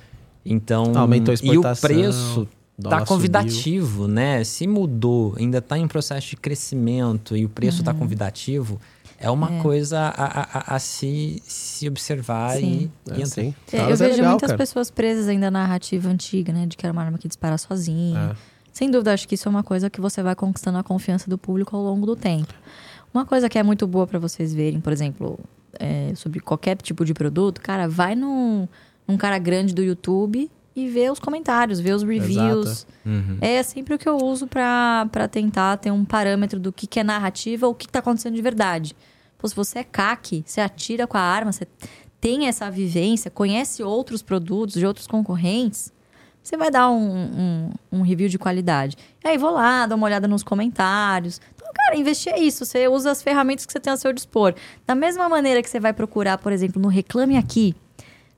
Então, 0.44 0.92
Aumentou 0.96 1.32
a 1.32 1.36
e 1.36 1.50
o 1.50 1.52
exportação, 1.52 1.88
preço 1.90 2.48
dólar 2.78 3.00
tá 3.00 3.06
subiu. 3.06 3.16
convidativo, 3.16 4.06
né? 4.08 4.44
Se 4.44 4.66
mudou, 4.66 5.34
ainda 5.36 5.60
tá 5.60 5.76
em 5.78 5.88
processo 5.88 6.28
de 6.30 6.36
crescimento 6.36 7.36
e 7.36 7.44
o 7.44 7.48
preço 7.48 7.78
Uhum. 7.78 7.84
tá 7.84 7.94
convidativo, 7.94 8.80
é 9.18 9.28
uma 9.30 9.60
coisa 9.62 9.98
a, 9.98 10.24
a- 10.24 10.48
a- 10.60 10.76
a 10.76 10.78
se, 10.78 11.42
se 11.44 11.88
observar 11.88 12.56
e, 12.56 12.60
Sim. 12.60 12.90
e 13.08 13.12
É, 13.12 13.22
entrar. 13.22 13.42
É, 13.44 13.80
eu 13.80 13.88
é 13.90 13.96
vejo 13.96 14.16
legal, 14.16 14.30
muitas 14.30 14.46
cara. 14.48 14.58
pessoas 14.58 14.90
presas 14.90 15.26
ainda 15.28 15.50
na 15.50 15.60
narrativa 15.62 16.08
antiga, 16.08 16.52
né? 16.52 16.66
De 16.66 16.76
que 16.76 16.86
era 16.86 16.92
uma 16.92 17.02
arma 17.02 17.18
que 17.18 17.26
dispara 17.26 17.58
sozinha. 17.58 18.32
É. 18.34 18.58
Sem 18.72 18.88
dúvida, 18.90 19.12
acho 19.12 19.26
que 19.26 19.34
isso 19.34 19.48
é 19.48 19.50
uma 19.50 19.64
coisa 19.64 19.90
que 19.90 20.00
você 20.00 20.22
vai 20.22 20.36
conquistando 20.36 20.78
a 20.78 20.84
confiança 20.84 21.28
do 21.28 21.36
público 21.36 21.74
ao 21.76 21.82
longo 21.82 22.06
do 22.06 22.14
tempo. 22.14 22.54
Uma 23.12 23.26
coisa 23.26 23.48
que 23.48 23.58
é 23.58 23.62
muito 23.64 23.88
boa 23.88 24.06
para 24.06 24.20
vocês 24.20 24.54
verem, 24.54 24.80
por 24.80 24.92
exemplo, 24.92 25.40
é, 25.80 26.12
sobre 26.14 26.38
qualquer 26.38 26.76
tipo 26.76 27.04
de 27.04 27.12
produto, 27.12 27.60
cara, 27.60 27.88
vai 27.88 28.14
num, 28.14 28.68
num 29.08 29.16
cara 29.16 29.36
grande 29.38 29.74
do 29.74 29.82
YouTube 29.82 30.48
e 30.78 30.88
vê 30.88 31.10
os 31.10 31.18
comentários, 31.18 31.80
vê 31.80 31.92
os 31.92 32.02
reviews. 32.02 32.86
Uhum. 33.04 33.38
É 33.40 33.62
sempre 33.62 33.94
o 33.94 33.98
que 33.98 34.08
eu 34.08 34.16
uso 34.16 34.46
pra 34.46 35.08
pra 35.10 35.26
tentar 35.26 35.76
ter 35.78 35.90
um 35.90 36.04
parâmetro 36.04 36.60
do 36.60 36.72
que, 36.72 36.86
que 36.86 37.00
é 37.00 37.04
narrativa 37.04 37.66
ou 37.66 37.72
o 37.72 37.74
que 37.74 37.88
tá 37.88 37.98
acontecendo 37.98 38.34
de 38.34 38.42
verdade. 38.42 38.94
Pô, 39.36 39.48
se 39.48 39.54
você 39.54 39.80
é 39.80 39.84
CAC, 39.84 40.42
você 40.46 40.60
atira 40.60 41.06
com 41.06 41.16
a 41.16 41.20
arma, 41.20 41.52
você 41.52 41.66
tem 42.20 42.46
essa 42.48 42.70
vivência, 42.70 43.30
conhece 43.30 43.82
outros 43.82 44.22
produtos 44.22 44.74
de 44.74 44.86
outros 44.86 45.06
concorrentes, 45.06 45.92
você 46.42 46.56
vai 46.56 46.70
dar 46.70 46.90
um, 46.90 46.96
um, 46.96 47.70
um 47.92 48.02
review 48.02 48.28
de 48.28 48.38
qualidade. 48.38 48.96
E 49.22 49.28
aí 49.28 49.36
vou 49.36 49.50
lá, 49.50 49.86
dou 49.86 49.96
uma 49.96 50.06
olhada 50.06 50.26
nos 50.26 50.42
comentários. 50.42 51.40
Então, 51.54 51.68
cara, 51.74 51.96
investir 51.96 52.32
é 52.32 52.40
isso. 52.40 52.64
Você 52.64 52.88
usa 52.88 53.10
as 53.10 53.22
ferramentas 53.22 53.66
que 53.66 53.72
você 53.72 53.78
tem 53.78 53.92
a 53.92 53.96
seu 53.96 54.12
dispor. 54.12 54.54
Da 54.86 54.94
mesma 54.94 55.28
maneira 55.28 55.62
que 55.62 55.68
você 55.68 55.78
vai 55.78 55.92
procurar, 55.92 56.38
por 56.38 56.50
exemplo, 56.50 56.80
no 56.80 56.88
Reclame 56.88 57.36
Aqui, 57.36 57.76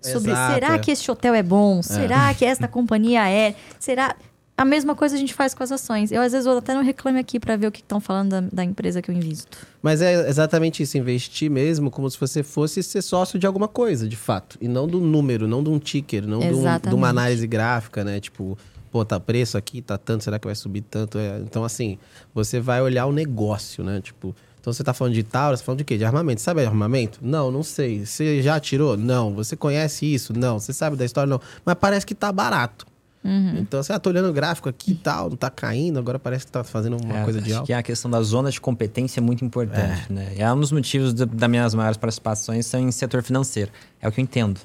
sobre 0.01 0.31
Exato, 0.33 0.55
será 0.55 0.75
é. 0.75 0.79
que 0.79 0.91
este 0.91 1.11
hotel 1.11 1.35
é 1.35 1.43
bom? 1.43 1.83
Será 1.83 2.33
que 2.35 2.45
esta 2.45 2.67
companhia 2.69 3.29
é? 3.29 3.55
Será. 3.79 4.17
A 4.57 4.65
mesma 4.65 4.95
coisa 4.95 5.15
a 5.17 5.19
gente 5.19 5.33
faz 5.33 5.55
com 5.55 5.63
as 5.63 5.73
ações. 5.73 6.13
Eu, 6.13 6.21
às 6.21 6.33
vezes, 6.33 6.45
vou 6.47 6.59
até 6.59 6.75
no 6.75 6.83
Reclame 6.83 7.19
Aqui 7.19 7.41
para 7.41 7.57
ver 7.57 7.67
o 7.67 7.73
que 7.73 7.81
estão 7.81 7.99
falando 7.99 8.29
da, 8.29 8.41
da 8.53 8.63
empresa 8.63 9.01
que 9.01 9.11
eu 9.11 9.15
invisto. 9.15 9.57
Mas 9.81 10.03
é 10.03 10.29
exatamente 10.29 10.83
isso, 10.83 10.99
investir 10.99 11.51
mesmo 11.51 11.91
como 11.91 12.11
se 12.11 12.21
você 12.21 12.43
fosse 12.43 12.83
ser 12.83 13.01
sócio 13.01 13.39
de 13.39 13.47
alguma 13.47 13.67
coisa, 13.67 14.07
de 14.07 14.17
fato. 14.17 14.59
E 14.61 14.69
não 14.69 14.87
do 14.87 15.01
número, 15.01 15.49
não 15.49 15.63
de 15.65 15.71
um 15.71 15.79
ticker, 15.79 16.27
não 16.27 16.41
de, 16.41 16.49
um- 16.53 16.79
de 16.91 16.95
uma 16.95 17.09
análise 17.09 17.47
gráfica, 17.47 18.05
né? 18.05 18.21
Tipo, 18.21 18.59
pô, 18.93 19.03
tá 19.03 19.19
preço 19.19 19.57
aqui, 19.57 19.81
tá 19.81 19.97
tanto, 19.97 20.25
será 20.25 20.39
que 20.39 20.47
vai 20.47 20.55
subir 20.55 20.83
tanto? 20.83 21.17
É, 21.17 21.39
então, 21.39 21.65
assim, 21.65 21.97
você 22.35 22.61
vai 22.61 22.83
olhar 22.83 23.07
o 23.07 23.13
negócio, 23.13 23.83
né? 23.83 23.99
Tipo, 24.03 24.37
então 24.61 24.73
você 24.73 24.85
tá 24.85 24.93
falando 24.93 25.15
de 25.15 25.23
Tauro, 25.23 25.57
você 25.57 25.63
tá 25.63 25.67
falando 25.67 25.79
de 25.79 25.85
quê? 25.85 25.97
De 25.97 26.05
armamento. 26.05 26.41
Sabe 26.41 26.61
de 26.61 26.67
armamento? 26.67 27.19
Não, 27.23 27.51
não 27.51 27.63
sei. 27.63 28.05
Você 28.05 28.43
já 28.43 28.57
atirou? 28.57 28.97
Não. 28.97 29.33
Você 29.35 29.57
conhece 29.57 30.07
isso? 30.07 30.33
Não. 30.37 30.59
Você 30.61 30.73
sabe 30.73 30.97
da 30.97 31.05
história? 31.05 31.29
Não. 31.31 31.41
Mas 31.65 31.75
parece 31.81 32.05
que 32.07 32.15
tá 32.15 32.31
barato. 32.31 32.87
Uhum. 33.23 33.59
Então, 33.59 33.83
você 33.83 33.93
ah, 33.93 33.99
tô 33.99 34.09
olhando 34.09 34.31
o 34.31 34.33
gráfico 34.33 34.67
aqui 34.67 34.93
e 34.93 34.95
tal, 34.95 35.29
não 35.29 35.37
tá 35.37 35.51
caindo, 35.51 35.99
agora 35.99 36.19
parece 36.19 36.47
que 36.47 36.53
tá 36.53 36.65
fazendo 36.65 36.97
uma 37.05 37.19
É, 37.19 37.25
coisa 37.25 37.39
de 37.39 37.51
acho 37.51 37.55
alta. 37.59 37.67
que 37.67 37.73
a 37.75 37.83
questão 37.83 38.11
da 38.11 38.23
zona 38.23 38.51
de 38.51 38.59
competência 38.59 39.21
é 39.21 39.23
muito 39.23 39.45
importante, 39.45 40.11
né? 40.11 40.33
E 40.39 40.41
é 40.41 40.51
um 40.51 40.59
dos 40.59 40.73
motivos 40.73 41.13
da- 41.13 41.27
das 41.27 41.51
minhas 41.51 41.75
maiores 41.75 41.99
participações 41.99 42.65
são 42.65 42.81
em 42.81 42.91
setor 42.91 43.23
financeiro. 43.23 43.71
É 44.01 44.09
o 44.09 44.13
que 44.13 44.21
eu 44.21 44.23
entendo. 44.23 44.59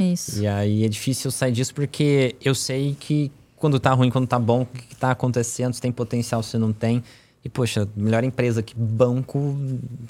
Isso. 0.00 0.40
E 0.42 0.46
aí 0.46 0.84
é 0.86 0.88
difícil 0.88 1.30
sair 1.30 1.52
disso 1.52 1.74
porque 1.74 2.34
eu 2.42 2.54
sei 2.54 2.96
que 2.98 3.30
quando 3.56 3.78
tá 3.78 3.92
ruim, 3.92 4.08
quando 4.08 4.26
tá 4.26 4.38
bom, 4.38 4.62
o 4.62 4.66
que, 4.66 4.86
que 4.86 4.96
tá 4.96 5.10
acontecendo, 5.10 5.74
se 5.74 5.80
tem 5.82 5.92
potencial, 5.92 6.42
se 6.42 6.56
não 6.56 6.72
tem. 6.72 7.04
E, 7.44 7.48
poxa, 7.48 7.88
melhor 7.96 8.24
empresa 8.24 8.62
que 8.62 8.74
banco 8.76 9.56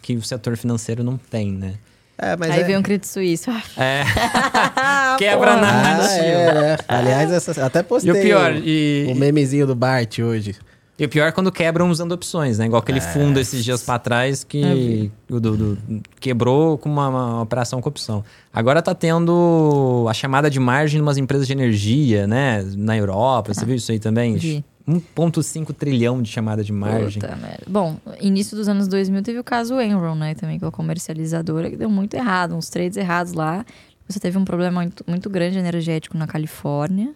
que 0.02 0.16
o 0.16 0.22
setor 0.22 0.56
financeiro 0.56 1.02
não 1.04 1.16
tem, 1.16 1.52
né? 1.52 1.74
É, 2.16 2.36
mas 2.36 2.50
Aí 2.50 2.60
é... 2.60 2.64
vem 2.64 2.76
um 2.76 2.82
crédito 2.82 3.06
suíço. 3.06 3.50
É. 3.76 4.02
Quebra 5.18 5.52
Porra. 5.54 5.60
na 5.60 5.98
Ah, 6.04 6.16
é? 6.18 6.76
Aliás, 6.88 7.30
essa... 7.30 7.64
até 7.64 7.80
E 7.80 7.82
postei 7.84 8.10
o 8.10 8.20
pior, 8.22 8.52
o, 8.52 8.56
e, 8.58 9.06
o 9.10 9.14
memezinho 9.14 9.66
do 9.66 9.74
Bart 9.74 10.18
hoje. 10.18 10.56
e 10.98 11.04
o 11.04 11.08
pior 11.08 11.26
é 11.28 11.32
quando 11.32 11.52
quebram 11.52 11.88
usando 11.90 12.10
opções, 12.12 12.58
né? 12.58 12.66
Igual 12.66 12.80
aquele 12.82 13.00
fundo 13.00 13.38
esses 13.38 13.62
dias 13.64 13.82
pra 13.84 14.00
trás 14.00 14.42
que 14.42 15.12
o 15.30 15.38
do- 15.38 15.56
do- 15.56 15.78
quebrou 16.18 16.76
com 16.76 16.88
uma, 16.88 17.08
uma 17.08 17.42
operação 17.42 17.80
com 17.80 17.88
opção. 17.88 18.24
Agora 18.52 18.82
tá 18.82 18.94
tendo 18.96 20.06
a 20.08 20.14
chamada 20.14 20.50
de 20.50 20.58
margem 20.58 20.98
em 20.98 21.02
umas 21.02 21.18
empresas 21.18 21.46
de 21.46 21.52
energia, 21.52 22.26
né? 22.26 22.64
Na 22.76 22.96
Europa. 22.96 23.54
Você 23.54 23.64
viu 23.64 23.76
isso 23.76 23.92
aí 23.92 24.00
também? 24.00 24.34
Vi. 24.36 24.64
1,5 24.88 25.74
trilhão 25.74 26.22
de 26.22 26.30
chamada 26.30 26.64
de 26.64 26.72
margem. 26.72 27.20
Puta 27.20 27.36
merda. 27.36 27.64
Bom, 27.66 27.98
início 28.20 28.56
dos 28.56 28.68
anos 28.68 28.88
2000 28.88 29.22
teve 29.22 29.38
o 29.38 29.44
caso 29.44 29.78
Enron, 29.78 30.14
né? 30.14 30.34
Também 30.34 30.58
com 30.58 30.66
a 30.66 30.72
comercializadora, 30.72 31.68
que 31.68 31.76
deu 31.76 31.90
muito 31.90 32.14
errado, 32.14 32.54
uns 32.54 32.70
trades 32.70 32.96
errados 32.96 33.34
lá. 33.34 33.66
Você 34.08 34.18
teve 34.18 34.38
um 34.38 34.44
problema 34.44 34.80
muito, 34.80 35.04
muito 35.06 35.28
grande 35.28 35.58
energético 35.58 36.16
na 36.16 36.26
Califórnia. 36.26 37.12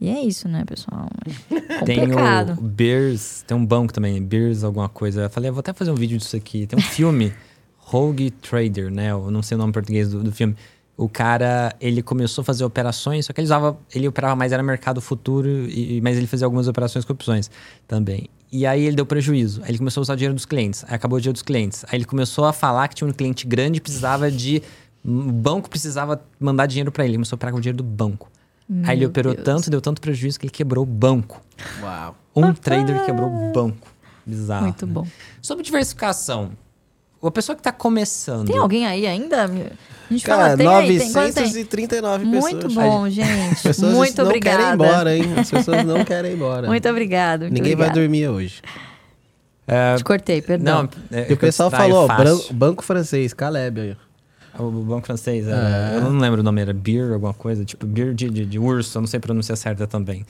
E 0.00 0.08
é 0.08 0.22
isso, 0.22 0.48
né, 0.48 0.64
pessoal? 0.64 1.08
É 1.50 1.82
Tem 1.84 2.00
o 2.04 2.62
Bears, 2.62 3.44
tem 3.46 3.56
um 3.56 3.66
banco 3.66 3.92
também, 3.92 4.22
Bears 4.22 4.62
alguma 4.62 4.88
coisa. 4.88 5.22
Eu 5.22 5.30
falei, 5.30 5.50
eu 5.50 5.52
vou 5.52 5.60
até 5.60 5.72
fazer 5.72 5.90
um 5.90 5.96
vídeo 5.96 6.16
disso 6.16 6.36
aqui. 6.36 6.66
Tem 6.66 6.78
um 6.78 6.82
filme, 6.82 7.34
Rogue 7.76 8.30
Trader, 8.30 8.90
né? 8.90 9.10
Eu 9.10 9.30
não 9.30 9.42
sei 9.42 9.56
o 9.56 9.58
nome 9.58 9.70
em 9.70 9.72
português 9.72 10.10
do, 10.10 10.22
do 10.22 10.32
filme. 10.32 10.54
O 11.00 11.08
cara, 11.08 11.74
ele 11.80 12.02
começou 12.02 12.42
a 12.42 12.44
fazer 12.44 12.62
operações, 12.62 13.24
só 13.24 13.32
que 13.32 13.40
ele 13.40 13.46
usava, 13.46 13.74
ele 13.94 14.06
operava 14.06 14.36
mais 14.36 14.52
era 14.52 14.62
mercado 14.62 15.00
futuro, 15.00 15.48
e, 15.48 15.98
mas 16.02 16.18
ele 16.18 16.26
fazia 16.26 16.44
algumas 16.44 16.68
operações 16.68 17.06
com 17.06 17.14
opções 17.14 17.50
também. 17.88 18.28
E 18.52 18.66
aí 18.66 18.84
ele 18.84 18.96
deu 18.96 19.06
prejuízo. 19.06 19.62
Aí 19.62 19.70
ele 19.70 19.78
começou 19.78 20.02
a 20.02 20.02
usar 20.02 20.12
o 20.12 20.16
dinheiro 20.16 20.34
dos 20.34 20.44
clientes. 20.44 20.84
Aí 20.86 20.94
acabou 20.94 21.16
o 21.16 21.20
dinheiro 21.20 21.32
dos 21.32 21.40
clientes. 21.40 21.86
Aí 21.88 21.96
ele 21.96 22.04
começou 22.04 22.44
a 22.44 22.52
falar 22.52 22.86
que 22.86 22.96
tinha 22.96 23.08
um 23.08 23.14
cliente 23.14 23.46
grande 23.46 23.78
e 23.78 23.80
precisava 23.80 24.30
de. 24.30 24.62
O 25.02 25.32
banco 25.32 25.70
precisava 25.70 26.20
mandar 26.38 26.66
dinheiro 26.66 26.92
para 26.92 27.04
ele. 27.04 27.12
Ele 27.12 27.16
começou 27.16 27.36
a 27.36 27.38
operar 27.38 27.52
com 27.54 27.58
o 27.58 27.62
dinheiro 27.62 27.78
do 27.78 27.84
banco. 27.84 28.30
Aí 28.84 28.96
ele 28.96 29.00
Meu 29.00 29.08
operou 29.08 29.32
Deus. 29.32 29.44
tanto, 29.44 29.70
deu 29.70 29.80
tanto 29.80 30.02
prejuízo 30.02 30.38
que 30.38 30.44
ele 30.44 30.52
quebrou 30.52 30.84
o 30.84 30.86
banco. 30.86 31.40
Uau. 31.80 32.14
Um 32.36 32.52
trader 32.52 33.06
quebrou 33.06 33.26
o 33.26 33.52
banco. 33.52 33.88
Bizarro. 34.26 34.64
Muito 34.64 34.86
né? 34.86 34.92
bom. 34.92 35.06
Sobre 35.40 35.64
diversificação. 35.64 36.50
A 37.22 37.30
pessoa 37.30 37.54
que 37.56 37.62
tá 37.62 37.70
começando. 37.72 38.46
Tem 38.46 38.56
alguém 38.58 38.86
aí 38.86 39.06
ainda? 39.06 39.44
A 39.44 39.48
gente 40.12 40.24
Cara, 40.24 40.42
fala, 40.42 40.56
tem 40.56 40.66
aí, 40.66 40.98
tem, 40.98 41.12
quanto 41.12 41.34
tem? 41.34 41.42
939 41.44 42.24
pessoas. 42.30 42.52
Muito 42.52 42.74
bom, 42.74 43.04
As 43.04 43.12
gente. 43.12 43.62
pessoas 43.62 43.92
Muito 43.94 44.16
não 44.18 44.24
obrigada. 44.26 44.56
querem 44.56 44.70
ir 44.70 44.74
embora, 44.74 45.16
hein? 45.16 45.34
As 45.38 45.50
pessoas 45.50 45.84
não 45.84 46.04
querem 46.04 46.32
ir 46.32 46.34
embora. 46.34 46.66
Muito 46.66 46.88
obrigado. 46.88 47.42
Muito 47.42 47.52
Ninguém 47.54 47.76
vai 47.76 47.88
obrigada. 47.88 48.00
dormir 48.00 48.28
hoje. 48.28 48.62
É, 49.66 49.94
Te 49.96 50.02
cortei, 50.02 50.42
perdão. 50.42 50.88
não, 51.10 51.16
é, 51.18 51.30
E 51.30 51.34
o 51.34 51.36
pessoal 51.36 51.70
falou, 51.70 52.08
ó, 52.10 52.52
banco 52.52 52.82
francês, 52.82 53.32
Caleb 53.32 53.80
aí. 53.80 53.96
O 54.58 54.68
banco 54.70 55.06
francês, 55.06 55.46
era- 55.46 55.92
É. 55.92 55.96
eu 55.96 56.00
não 56.10 56.18
lembro 56.18 56.40
o 56.40 56.42
nome, 56.42 56.60
era 56.60 56.72
Beer, 56.72 57.12
alguma 57.12 57.32
coisa, 57.32 57.64
tipo 57.64 57.86
Beer 57.86 58.12
de, 58.12 58.28
de, 58.30 58.44
de 58.46 58.58
urso, 58.58 58.98
eu 58.98 59.02
não 59.02 59.06
sei 59.06 59.20
pronunciar 59.20 59.56
certa 59.56 59.86
também. 59.86 60.26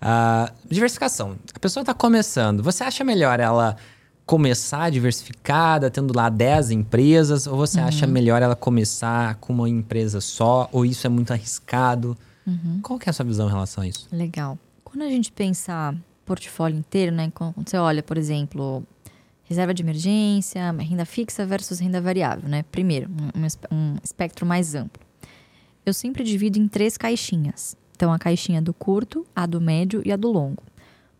Ah, 0.00 0.52
diversificação. 0.70 1.36
A 1.54 1.58
pessoa 1.58 1.82
está 1.82 1.92
começando. 1.94 2.62
Você 2.62 2.84
acha 2.84 3.02
melhor 3.02 3.40
ela 3.40 3.76
começar 4.26 4.90
diversificada, 4.90 5.88
tendo 5.88 6.14
lá 6.14 6.28
10 6.28 6.72
empresas, 6.72 7.46
ou 7.46 7.56
você 7.56 7.78
acha 7.78 8.06
melhor 8.08 8.42
ela 8.42 8.56
começar 8.56 9.36
com 9.36 9.52
uma 9.52 9.68
empresa 9.68 10.20
só, 10.20 10.68
ou 10.72 10.84
isso 10.84 11.06
é 11.06 11.10
muito 11.10 11.32
arriscado? 11.32 12.18
Qual 12.82 12.98
que 12.98 13.08
é 13.08 13.10
a 13.10 13.12
sua 13.12 13.24
visão 13.24 13.46
em 13.46 13.50
relação 13.50 13.84
a 13.84 13.86
isso? 13.86 14.08
Legal. 14.10 14.58
Quando 14.84 15.02
a 15.02 15.08
gente 15.08 15.30
pensa 15.30 15.94
portfólio 16.24 16.76
inteiro, 16.76 17.14
né? 17.14 17.30
Quando 17.32 17.68
você 17.68 17.76
olha, 17.76 18.02
por 18.02 18.18
exemplo, 18.18 18.82
reserva 19.44 19.72
de 19.72 19.82
emergência, 19.82 20.72
renda 20.72 21.04
fixa 21.04 21.46
versus 21.46 21.78
renda 21.78 22.00
variável, 22.00 22.48
né? 22.48 22.64
Primeiro, 22.70 23.08
um, 23.08 23.76
um 23.76 23.96
espectro 24.02 24.44
mais 24.44 24.74
amplo. 24.74 25.02
Eu 25.84 25.94
sempre 25.94 26.24
divido 26.24 26.58
em 26.58 26.66
três 26.66 26.96
caixinhas. 26.96 27.76
Então, 27.94 28.12
a 28.12 28.18
caixinha 28.18 28.60
do 28.60 28.74
curto, 28.74 29.24
a 29.34 29.46
do 29.46 29.60
médio 29.60 30.02
e 30.04 30.12
a 30.12 30.16
do 30.16 30.30
longo. 30.30 30.62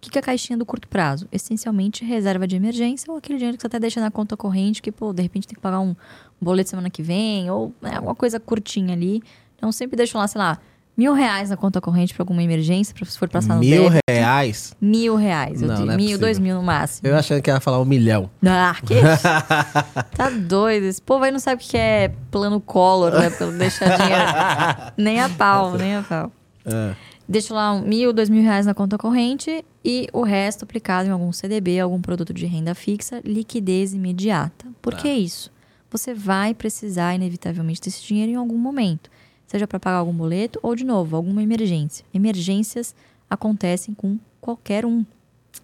O 0.06 0.08
que 0.08 0.12
que 0.12 0.18
é 0.18 0.20
a 0.20 0.22
caixinha 0.22 0.56
do 0.56 0.64
curto 0.64 0.86
prazo? 0.86 1.26
Essencialmente, 1.32 2.04
reserva 2.04 2.46
de 2.46 2.54
emergência 2.54 3.10
ou 3.10 3.18
aquele 3.18 3.38
dinheiro 3.38 3.56
que 3.56 3.60
você 3.62 3.66
até 3.66 3.80
deixa 3.80 4.00
na 4.00 4.08
conta 4.10 4.36
corrente 4.36 4.80
que, 4.80 4.92
pô, 4.92 5.12
de 5.12 5.20
repente 5.20 5.48
tem 5.48 5.56
que 5.56 5.60
pagar 5.60 5.80
um, 5.80 5.96
boleto 6.40 6.70
semana 6.70 6.88
que 6.88 7.02
vem 7.02 7.50
ou 7.50 7.74
né, 7.82 7.96
alguma 7.96 8.14
coisa 8.14 8.38
curtinha 8.38 8.94
ali. 8.94 9.20
Então, 9.56 9.72
sempre 9.72 9.96
deixo 9.96 10.16
lá, 10.16 10.28
sei 10.28 10.38
lá, 10.38 10.58
mil 10.96 11.12
reais 11.12 11.50
na 11.50 11.56
conta 11.56 11.80
corrente 11.80 12.14
para 12.14 12.22
alguma 12.22 12.40
emergência, 12.40 12.94
pra, 12.94 13.04
se 13.04 13.18
for 13.18 13.28
passar 13.28 13.54
no 13.54 13.60
Mil 13.60 13.82
débito. 13.90 14.00
reais? 14.08 14.76
Mil 14.80 15.16
reais, 15.16 15.60
eu 15.60 15.66
Não, 15.68 15.74
digo. 15.74 15.86
não 15.86 15.94
é 15.94 15.96
mil, 15.96 16.04
possível. 16.06 16.20
dois 16.20 16.38
mil 16.38 16.54
no 16.54 16.62
máximo. 16.62 17.08
Eu 17.08 17.16
achando 17.16 17.42
que 17.42 17.50
ia 17.50 17.58
falar 17.58 17.80
um 17.80 17.84
milhão. 17.84 18.30
Ah, 18.46 18.76
que 18.86 18.94
isso? 18.94 19.22
tá 20.16 20.30
doido. 20.30 20.84
Esse 20.84 21.02
povo 21.02 21.24
aí 21.24 21.32
não 21.32 21.40
sabe 21.40 21.64
o 21.64 21.66
que 21.66 21.76
é 21.76 22.12
plano 22.30 22.60
color, 22.60 23.12
né? 23.12 23.28
Pra 23.30 23.46
deixar 23.48 23.96
dinheiro. 23.96 24.92
nem 24.96 25.20
a 25.20 25.28
pau, 25.28 25.76
nem 25.76 25.96
a 25.96 26.02
pau. 26.02 26.30
É. 26.64 26.94
Deixa 27.28 27.52
lá 27.52 27.72
um 27.72 27.82
mil, 27.82 28.12
dois 28.12 28.30
mil 28.30 28.42
reais 28.42 28.66
na 28.66 28.74
conta 28.74 28.96
corrente 28.96 29.64
e 29.84 30.08
o 30.12 30.22
resto 30.22 30.62
aplicado 30.62 31.08
em 31.08 31.12
algum 31.12 31.32
CDB, 31.32 31.80
algum 31.80 32.00
produto 32.00 32.32
de 32.32 32.46
renda 32.46 32.74
fixa, 32.74 33.20
liquidez 33.24 33.94
imediata. 33.94 34.66
Por 34.80 34.94
que 34.94 35.10
isso? 35.10 35.50
Você 35.90 36.14
vai 36.14 36.54
precisar, 36.54 37.14
inevitavelmente, 37.14 37.80
desse 37.80 38.04
dinheiro 38.04 38.32
em 38.32 38.36
algum 38.36 38.58
momento. 38.58 39.10
Seja 39.46 39.66
para 39.66 39.80
pagar 39.80 39.96
algum 39.96 40.12
boleto 40.12 40.58
ou, 40.62 40.76
de 40.76 40.84
novo, 40.84 41.16
alguma 41.16 41.42
emergência. 41.42 42.04
Emergências 42.12 42.94
acontecem 43.28 43.94
com 43.94 44.18
qualquer 44.40 44.84
um. 44.84 45.04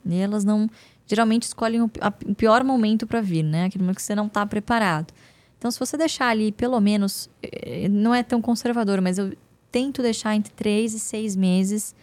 E 0.05 0.17
elas 0.17 0.45
não. 0.45 0.69
Geralmente 1.07 1.43
escolhem 1.43 1.83
o 1.83 1.89
pior 2.37 2.65
momento 2.65 3.07
para 3.07 3.21
vir, 3.21 3.43
né? 3.43 3.67
Aquele 3.67 3.83
momento 3.85 3.97
que 3.97 4.03
você 4.03 4.15
não 4.15 4.27
está 4.27 4.47
preparado. 4.47 5.13
Então, 5.59 5.71
se 5.71 5.79
você 5.79 5.97
deixar 5.97 6.29
ali, 6.29 6.51
pelo 6.51 6.81
menos, 6.81 7.29
eh, 7.43 7.89
não 7.89 8.15
é 8.15 8.23
tão 8.23 8.41
conservador, 8.41 9.01
mas 9.01 9.19
eu 9.19 9.33
tento 9.73 10.03
deixar 10.03 10.37
entre 10.37 10.53
três 10.53 10.95
e 10.95 11.01
seis 11.01 11.35
meses 11.35 11.95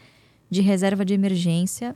de 0.49 0.61
reserva 0.61 1.05
de 1.05 1.13
emergência 1.13 1.95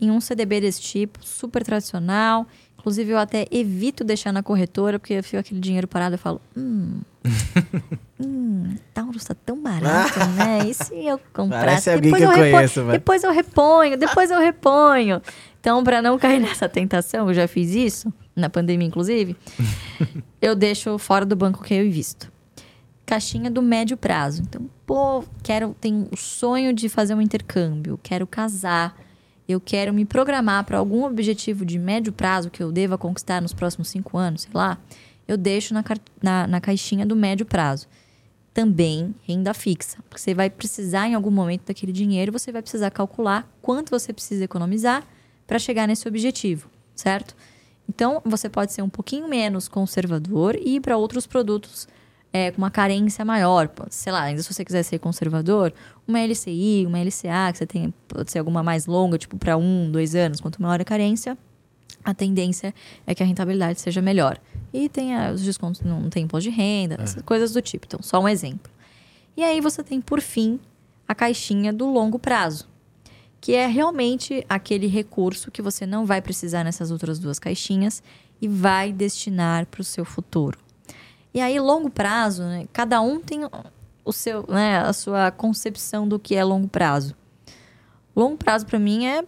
em 0.00 0.10
um 0.10 0.20
CDB 0.20 0.60
desse 0.60 0.82
tipo, 0.82 1.20
super 1.22 1.62
tradicional. 1.62 2.46
Inclusive, 2.78 3.12
eu 3.12 3.18
até 3.18 3.46
evito 3.50 4.04
deixar 4.04 4.32
na 4.32 4.42
corretora, 4.42 4.98
porque 4.98 5.14
eu 5.14 5.22
fico 5.22 5.38
aquele 5.38 5.60
dinheiro 5.60 5.88
parado 5.88 6.16
e 6.16 6.18
falo, 6.18 6.40
hum, 6.54 7.00
hum, 8.20 8.76
Taurus 8.92 9.24
tá 9.24 9.34
tão 9.34 9.62
barato, 9.62 10.18
né? 10.36 10.68
E 10.68 10.74
se 10.74 11.06
eu 11.06 11.18
comprar? 11.32 11.80
Que 11.80 11.88
eu 11.88 12.00
reponho, 12.00 12.52
conheço, 12.52 12.84
vai. 12.84 12.98
depois 12.98 13.24
eu 13.24 13.32
reponho, 13.32 13.96
depois 13.96 14.30
eu 14.30 14.38
reponho. 14.38 15.22
Então, 15.60 15.82
para 15.82 16.02
não 16.02 16.18
cair 16.18 16.40
nessa 16.40 16.68
tentação, 16.68 17.28
eu 17.28 17.34
já 17.34 17.48
fiz 17.48 17.74
isso, 17.74 18.12
na 18.36 18.50
pandemia, 18.50 18.86
inclusive, 18.86 19.34
eu 20.42 20.54
deixo 20.54 20.98
fora 20.98 21.24
do 21.24 21.34
banco 21.34 21.62
que 21.62 21.72
eu 21.72 21.86
invisto. 21.86 22.30
Caixinha 23.06 23.50
do 23.50 23.60
médio 23.60 23.96
prazo. 23.96 24.42
Então, 24.42 24.68
pô, 24.86 25.24
quero, 25.42 25.76
tenho 25.80 26.08
o 26.10 26.16
sonho 26.16 26.72
de 26.72 26.88
fazer 26.88 27.14
um 27.14 27.20
intercâmbio, 27.20 27.98
quero 28.02 28.26
casar, 28.26 28.96
eu 29.48 29.60
quero 29.60 29.92
me 29.92 30.04
programar 30.04 30.64
para 30.64 30.78
algum 30.78 31.04
objetivo 31.04 31.64
de 31.64 31.78
médio 31.78 32.12
prazo 32.12 32.50
que 32.50 32.62
eu 32.62 32.72
deva 32.72 32.96
conquistar 32.96 33.42
nos 33.42 33.52
próximos 33.52 33.88
cinco 33.88 34.16
anos, 34.16 34.42
sei 34.42 34.50
lá, 34.54 34.78
eu 35.28 35.36
deixo 35.36 35.74
na, 35.74 35.84
na, 36.22 36.46
na 36.46 36.60
caixinha 36.60 37.04
do 37.04 37.14
médio 37.14 37.44
prazo. 37.44 37.86
Também 38.54 39.14
renda 39.22 39.52
fixa, 39.52 39.98
porque 40.08 40.20
você 40.20 40.32
vai 40.32 40.48
precisar 40.48 41.08
em 41.08 41.14
algum 41.14 41.30
momento 41.30 41.66
daquele 41.66 41.92
dinheiro, 41.92 42.32
você 42.32 42.52
vai 42.52 42.62
precisar 42.62 42.90
calcular 42.90 43.48
quanto 43.60 43.90
você 43.90 44.12
precisa 44.12 44.44
economizar 44.44 45.04
para 45.46 45.58
chegar 45.58 45.88
nesse 45.88 46.06
objetivo, 46.06 46.70
certo? 46.94 47.34
Então, 47.88 48.22
você 48.24 48.48
pode 48.48 48.72
ser 48.72 48.80
um 48.80 48.88
pouquinho 48.88 49.28
menos 49.28 49.68
conservador 49.68 50.56
e 50.56 50.76
ir 50.76 50.80
para 50.80 50.96
outros 50.96 51.26
produtos 51.26 51.86
é, 52.34 52.50
com 52.50 52.58
uma 52.58 52.70
carência 52.70 53.24
maior. 53.24 53.70
Sei 53.88 54.12
lá, 54.12 54.22
ainda 54.22 54.42
se 54.42 54.52
você 54.52 54.64
quiser 54.64 54.82
ser 54.82 54.98
conservador, 54.98 55.72
uma 56.06 56.18
LCI, 56.18 56.84
uma 56.84 56.98
LCA, 56.98 57.52
que 57.52 57.58
você 57.58 57.66
tem, 57.66 57.94
pode 58.08 58.32
ser 58.32 58.40
alguma 58.40 58.60
mais 58.60 58.86
longa, 58.86 59.16
tipo 59.16 59.38
para 59.38 59.56
um, 59.56 59.88
dois 59.88 60.16
anos. 60.16 60.40
Quanto 60.40 60.60
maior 60.60 60.80
a 60.80 60.84
carência, 60.84 61.38
a 62.04 62.12
tendência 62.12 62.74
é 63.06 63.14
que 63.14 63.22
a 63.22 63.26
rentabilidade 63.26 63.80
seja 63.80 64.02
melhor. 64.02 64.36
E 64.72 64.88
tem 64.88 65.16
os 65.30 65.42
descontos, 65.42 65.82
não 65.82 66.10
tem 66.10 66.24
imposto 66.24 66.50
de 66.50 66.56
renda, 66.56 66.98
essas 67.00 67.22
coisas 67.22 67.52
do 67.52 67.62
tipo. 67.62 67.86
Então, 67.86 68.00
só 68.02 68.20
um 68.20 68.28
exemplo. 68.28 68.72
E 69.36 69.44
aí 69.44 69.60
você 69.60 69.84
tem, 69.84 70.00
por 70.00 70.20
fim, 70.20 70.58
a 71.06 71.14
caixinha 71.14 71.72
do 71.72 71.86
longo 71.86 72.18
prazo, 72.18 72.68
que 73.40 73.52
é 73.52 73.68
realmente 73.68 74.44
aquele 74.48 74.88
recurso 74.88 75.52
que 75.52 75.62
você 75.62 75.86
não 75.86 76.04
vai 76.04 76.20
precisar 76.20 76.64
nessas 76.64 76.90
outras 76.90 77.20
duas 77.20 77.38
caixinhas 77.38 78.02
e 78.42 78.48
vai 78.48 78.92
destinar 78.92 79.66
para 79.66 79.82
o 79.82 79.84
seu 79.84 80.04
futuro. 80.04 80.63
E 81.34 81.40
aí, 81.40 81.58
longo 81.58 81.90
prazo, 81.90 82.44
né, 82.44 82.66
cada 82.72 83.00
um 83.00 83.20
tem 83.20 83.40
o 84.04 84.12
seu, 84.12 84.44
né, 84.48 84.78
a 84.78 84.92
sua 84.92 85.32
concepção 85.32 86.06
do 86.06 86.16
que 86.16 86.36
é 86.36 86.44
longo 86.44 86.68
prazo. 86.68 87.16
Longo 88.14 88.36
prazo 88.36 88.64
para 88.64 88.78
mim 88.78 89.04
é 89.06 89.24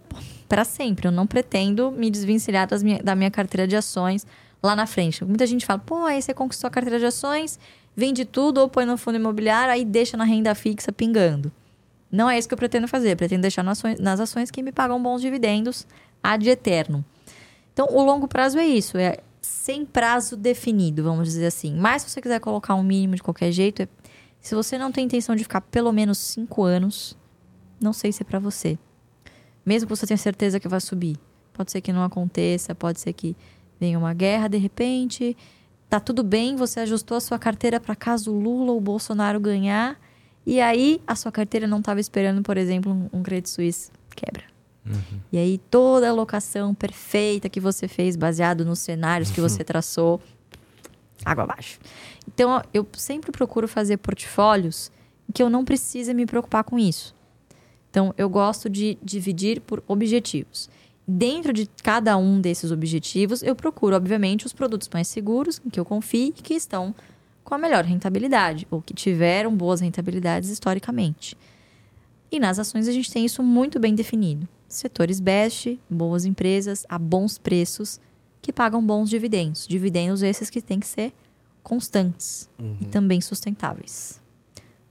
para 0.47 0.63
sempre. 0.63 1.07
Eu 1.07 1.11
não 1.11 1.27
pretendo 1.27 1.91
me 1.91 2.09
desvencilhar 2.09 2.65
das 2.65 2.81
minha, 2.81 3.03
da 3.03 3.13
minha 3.13 3.29
carteira 3.29 3.67
de 3.67 3.75
ações 3.75 4.25
lá 4.63 4.75
na 4.75 4.87
frente. 4.87 5.25
Muita 5.25 5.45
gente 5.45 5.65
fala, 5.65 5.79
pô, 5.79 6.05
aí 6.05 6.21
você 6.21 6.33
conquistou 6.33 6.69
a 6.69 6.71
carteira 6.71 6.97
de 6.97 7.05
ações, 7.05 7.59
vende 7.93 8.23
tudo 8.23 8.59
ou 8.59 8.69
põe 8.69 8.85
no 8.85 8.97
fundo 8.97 9.15
imobiliário, 9.15 9.73
aí 9.73 9.83
deixa 9.83 10.15
na 10.15 10.23
renda 10.23 10.55
fixa 10.55 10.91
pingando. 10.93 11.51
Não 12.09 12.29
é 12.29 12.37
isso 12.37 12.47
que 12.47 12.53
eu 12.53 12.57
pretendo 12.57 12.87
fazer. 12.87 13.11
Eu 13.11 13.17
pretendo 13.17 13.41
deixar 13.41 13.63
nas 13.63 13.79
ações, 13.79 13.99
nas 13.99 14.19
ações 14.21 14.49
que 14.49 14.63
me 14.63 14.71
pagam 14.71 15.01
bons 15.03 15.21
dividendos 15.21 15.85
ad 16.23 16.49
eterno. 16.49 17.03
Então, 17.73 17.89
o 17.91 18.01
longo 18.01 18.27
prazo 18.27 18.57
é 18.57 18.65
isso. 18.65 18.97
É 18.97 19.17
sem 19.47 19.85
prazo 19.85 20.35
definido, 20.35 21.03
vamos 21.03 21.27
dizer 21.27 21.47
assim. 21.47 21.75
Mas 21.75 22.01
se 22.01 22.09
você 22.09 22.21
quiser 22.21 22.39
colocar 22.39 22.75
um 22.75 22.83
mínimo 22.83 23.15
de 23.15 23.23
qualquer 23.23 23.51
jeito, 23.51 23.87
se 24.39 24.53
você 24.53 24.77
não 24.77 24.91
tem 24.91 25.05
intenção 25.05 25.35
de 25.35 25.43
ficar 25.43 25.61
pelo 25.61 25.91
menos 25.91 26.17
cinco 26.17 26.63
anos, 26.63 27.17
não 27.81 27.93
sei 27.93 28.11
se 28.11 28.23
é 28.23 28.25
para 28.25 28.39
você. 28.39 28.77
Mesmo 29.65 29.87
que 29.87 29.95
você 29.95 30.05
tenha 30.05 30.17
certeza 30.17 30.59
que 30.59 30.67
vai 30.67 30.79
subir. 30.79 31.17
Pode 31.53 31.71
ser 31.71 31.81
que 31.81 31.91
não 31.91 32.03
aconteça, 32.03 32.75
pode 32.75 32.99
ser 32.99 33.13
que 33.13 33.35
venha 33.79 33.97
uma 33.97 34.13
guerra 34.13 34.47
de 34.47 34.57
repente. 34.57 35.35
Tá 35.89 35.99
tudo 35.99 36.23
bem, 36.23 36.55
você 36.55 36.81
ajustou 36.81 37.17
a 37.17 37.21
sua 37.21 37.39
carteira 37.39 37.79
para 37.79 37.95
caso 37.95 38.31
Lula 38.31 38.71
ou 38.71 38.81
Bolsonaro 38.81 39.39
ganhar. 39.39 39.99
E 40.45 40.61
aí, 40.61 41.01
a 41.05 41.15
sua 41.15 41.31
carteira 41.31 41.67
não 41.67 41.79
estava 41.79 41.99
esperando, 41.99 42.41
por 42.41 42.57
exemplo, 42.57 43.09
um, 43.11 43.23
Credit 43.23 43.49
Suisse 43.49 43.91
quebra. 44.15 44.56
Uhum. 44.89 45.19
E 45.31 45.37
aí, 45.37 45.57
toda 45.69 46.07
a 46.07 46.09
alocação 46.09 46.73
perfeita 46.73 47.49
que 47.49 47.59
você 47.59 47.87
fez, 47.87 48.15
baseado 48.15 48.65
nos 48.65 48.79
cenários 48.79 49.31
que 49.31 49.41
você 49.41 49.63
traçou, 49.65 50.21
água 51.25 51.43
abaixo. 51.43 51.79
Então, 52.27 52.61
eu 52.73 52.87
sempre 52.93 53.31
procuro 53.31 53.67
fazer 53.67 53.97
portfólios 53.97 54.91
que 55.33 55.43
eu 55.43 55.49
não 55.49 55.65
precise 55.65 56.13
me 56.13 56.25
preocupar 56.25 56.63
com 56.63 56.79
isso. 56.79 57.15
Então, 57.89 58.13
eu 58.17 58.29
gosto 58.29 58.69
de 58.69 58.97
dividir 59.03 59.61
por 59.61 59.83
objetivos. 59.87 60.69
Dentro 61.07 61.53
de 61.53 61.69
cada 61.83 62.17
um 62.17 62.39
desses 62.39 62.71
objetivos, 62.71 63.41
eu 63.41 63.55
procuro, 63.55 63.95
obviamente, 63.95 64.45
os 64.45 64.53
produtos 64.53 64.89
mais 64.93 65.07
seguros, 65.07 65.61
em 65.65 65.69
que 65.69 65.79
eu 65.79 65.85
confie 65.85 66.27
e 66.27 66.31
que 66.31 66.53
estão 66.53 66.93
com 67.43 67.55
a 67.55 67.57
melhor 67.57 67.85
rentabilidade, 67.85 68.67
ou 68.69 68.81
que 68.81 68.93
tiveram 68.93 69.55
boas 69.55 69.79
rentabilidades 69.79 70.49
historicamente. 70.49 71.37
E 72.29 72.39
nas 72.39 72.59
ações 72.59 72.89
a 72.89 72.91
gente 72.91 73.09
tem 73.09 73.23
isso 73.23 73.41
muito 73.41 73.79
bem 73.79 73.95
definido. 73.95 74.47
Setores 74.67 75.19
best, 75.19 75.79
boas 75.89 76.25
empresas, 76.25 76.85
a 76.89 76.99
bons 76.99 77.37
preços, 77.37 77.99
que 78.41 78.51
pagam 78.51 78.85
bons 78.85 79.09
dividendos. 79.09 79.67
Dividendos 79.67 80.21
esses 80.21 80.49
que 80.49 80.61
têm 80.61 80.79
que 80.79 80.87
ser 80.87 81.13
constantes 81.63 82.49
uhum. 82.59 82.77
e 82.81 82.85
também 82.85 83.19
sustentáveis. 83.21 84.21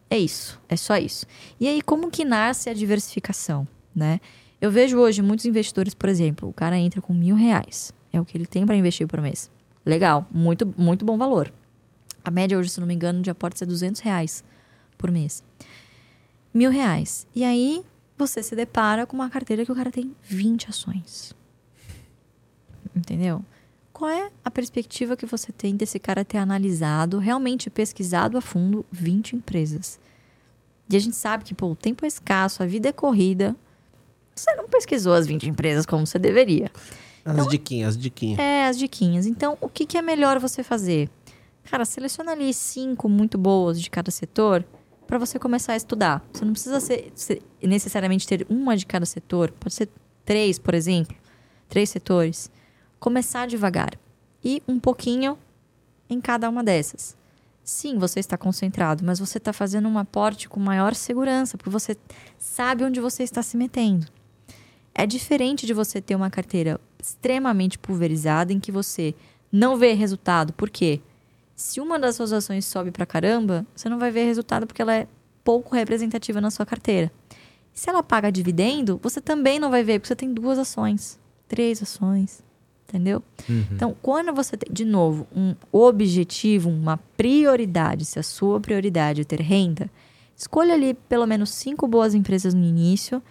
É 0.08 0.18
isso, 0.18 0.60
é 0.68 0.76
só 0.76 0.96
isso. 0.96 1.26
E 1.58 1.66
aí, 1.66 1.82
como 1.82 2.10
que 2.10 2.24
nasce 2.24 2.70
a 2.70 2.74
diversificação, 2.74 3.66
né? 3.94 4.20
Eu 4.60 4.70
vejo 4.70 4.98
hoje 4.98 5.20
muitos 5.20 5.44
investidores, 5.44 5.94
por 5.94 6.08
exemplo, 6.08 6.48
o 6.48 6.52
cara 6.52 6.78
entra 6.78 7.02
com 7.02 7.12
mil 7.12 7.36
reais. 7.36 7.92
É 8.12 8.20
o 8.20 8.24
que 8.24 8.36
ele 8.36 8.46
tem 8.46 8.64
para 8.64 8.76
investir 8.76 9.06
por 9.06 9.20
mês. 9.20 9.50
Legal, 9.84 10.26
muito, 10.30 10.72
muito 10.76 11.04
bom 11.04 11.18
valor. 11.18 11.52
A 12.24 12.30
média 12.30 12.58
hoje, 12.58 12.70
se 12.70 12.80
não 12.80 12.86
me 12.86 12.94
engano, 12.94 13.20
de 13.20 13.30
aportes 13.30 13.62
é 13.62 13.66
200 13.66 14.00
reais 14.00 14.42
por 14.96 15.10
mês. 15.10 15.42
Mil 16.52 16.70
reais. 16.70 17.26
E 17.34 17.44
aí, 17.44 17.84
você 18.16 18.42
se 18.42 18.56
depara 18.56 19.06
com 19.06 19.16
uma 19.16 19.28
carteira 19.28 19.64
que 19.64 19.72
o 19.72 19.74
cara 19.74 19.90
tem 19.90 20.14
20 20.22 20.70
ações. 20.70 21.34
Entendeu? 22.94 23.44
Qual 23.92 24.10
é 24.10 24.30
a 24.44 24.50
perspectiva 24.50 25.16
que 25.16 25.26
você 25.26 25.52
tem 25.52 25.76
desse 25.76 25.98
cara 25.98 26.24
ter 26.24 26.38
analisado, 26.38 27.18
realmente 27.18 27.70
pesquisado 27.70 28.36
a 28.36 28.40
fundo 28.40 28.84
20 28.90 29.36
empresas? 29.36 29.98
E 30.88 30.96
a 30.96 31.00
gente 31.00 31.16
sabe 31.16 31.44
que, 31.44 31.54
pô, 31.54 31.68
o 31.68 31.76
tempo 31.76 32.04
é 32.04 32.08
escasso, 32.08 32.62
a 32.62 32.66
vida 32.66 32.88
é 32.88 32.92
corrida. 32.92 33.56
Você 34.34 34.54
não 34.54 34.68
pesquisou 34.68 35.14
as 35.14 35.26
20 35.26 35.48
empresas 35.48 35.86
como 35.86 36.06
você 36.06 36.18
deveria. 36.18 36.70
As 37.24 37.34
então, 37.34 37.48
diquinhas, 37.48 37.88
as 37.88 37.98
diquinhas. 37.98 38.38
É, 38.38 38.66
as 38.66 38.78
diquinhas. 38.78 39.26
Então, 39.26 39.58
o 39.60 39.68
que, 39.68 39.84
que 39.84 39.98
é 39.98 40.02
melhor 40.02 40.38
você 40.38 40.62
fazer? 40.62 41.10
Cara, 41.64 41.84
seleciona 41.84 42.32
ali 42.32 42.54
cinco 42.54 43.08
muito 43.08 43.36
boas 43.36 43.80
de 43.80 43.90
cada 43.90 44.10
setor 44.10 44.64
para 45.06 45.18
você 45.18 45.38
começar 45.38 45.74
a 45.74 45.76
estudar. 45.76 46.24
Você 46.32 46.44
não 46.44 46.52
precisa 46.52 46.80
ser, 46.80 47.12
ser, 47.14 47.42
necessariamente 47.62 48.26
ter 48.26 48.46
uma 48.48 48.76
de 48.76 48.86
cada 48.86 49.06
setor. 49.06 49.50
Pode 49.52 49.74
ser 49.74 49.88
três, 50.24 50.58
por 50.58 50.74
exemplo. 50.74 51.16
Três 51.68 51.90
setores 51.90 52.50
começar 52.98 53.46
devagar 53.46 53.98
e 54.44 54.62
um 54.66 54.78
pouquinho 54.78 55.38
em 56.08 56.20
cada 56.20 56.48
uma 56.48 56.62
dessas. 56.62 57.16
Sim, 57.62 57.98
você 57.98 58.20
está 58.20 58.36
concentrado, 58.36 59.04
mas 59.04 59.18
você 59.18 59.38
está 59.38 59.52
fazendo 59.52 59.88
um 59.88 59.98
aporte 59.98 60.48
com 60.48 60.60
maior 60.60 60.94
segurança, 60.94 61.56
porque 61.56 61.70
você 61.70 61.96
sabe 62.38 62.84
onde 62.84 63.00
você 63.00 63.22
está 63.22 63.42
se 63.42 63.56
metendo. 63.56 64.06
É 64.94 65.04
diferente 65.04 65.66
de 65.66 65.74
você 65.74 66.00
ter 66.00 66.14
uma 66.14 66.30
carteira 66.30 66.80
extremamente 67.02 67.78
pulverizada 67.78 68.52
em 68.52 68.60
que 68.60 68.70
você 68.70 69.14
não 69.50 69.76
vê 69.76 69.92
resultado. 69.92 70.52
Por 70.52 70.70
quê? 70.70 71.00
Se 71.56 71.80
uma 71.80 71.98
das 71.98 72.16
suas 72.16 72.34
ações 72.34 72.66
sobe 72.66 72.90
pra 72.90 73.06
caramba, 73.06 73.66
você 73.74 73.88
não 73.88 73.98
vai 73.98 74.10
ver 74.10 74.24
resultado 74.24 74.66
porque 74.66 74.82
ela 74.82 74.94
é 74.94 75.08
pouco 75.42 75.74
representativa 75.74 76.38
na 76.38 76.50
sua 76.50 76.66
carteira. 76.66 77.10
Se 77.72 77.88
ela 77.88 78.02
paga 78.02 78.30
dividendo, 78.30 79.00
você 79.02 79.20
também 79.22 79.58
não 79.58 79.70
vai 79.70 79.82
ver, 79.82 79.98
porque 79.98 80.08
você 80.08 80.16
tem 80.16 80.32
duas 80.32 80.58
ações, 80.58 81.18
três 81.48 81.82
ações, 81.82 82.42
entendeu? 82.86 83.22
Uhum. 83.48 83.64
Então, 83.72 83.96
quando 84.02 84.34
você 84.34 84.56
tem, 84.56 84.70
de 84.72 84.84
novo, 84.84 85.26
um 85.34 85.54
objetivo, 85.72 86.68
uma 86.68 86.98
prioridade, 87.16 88.04
se 88.04 88.18
a 88.18 88.22
sua 88.22 88.60
prioridade 88.60 89.22
é 89.22 89.24
ter 89.24 89.40
renda, 89.40 89.90
escolha 90.36 90.74
ali 90.74 90.92
pelo 90.92 91.26
menos 91.26 91.50
cinco 91.50 91.88
boas 91.88 92.14
empresas 92.14 92.52
no 92.52 92.64
início 92.64 93.22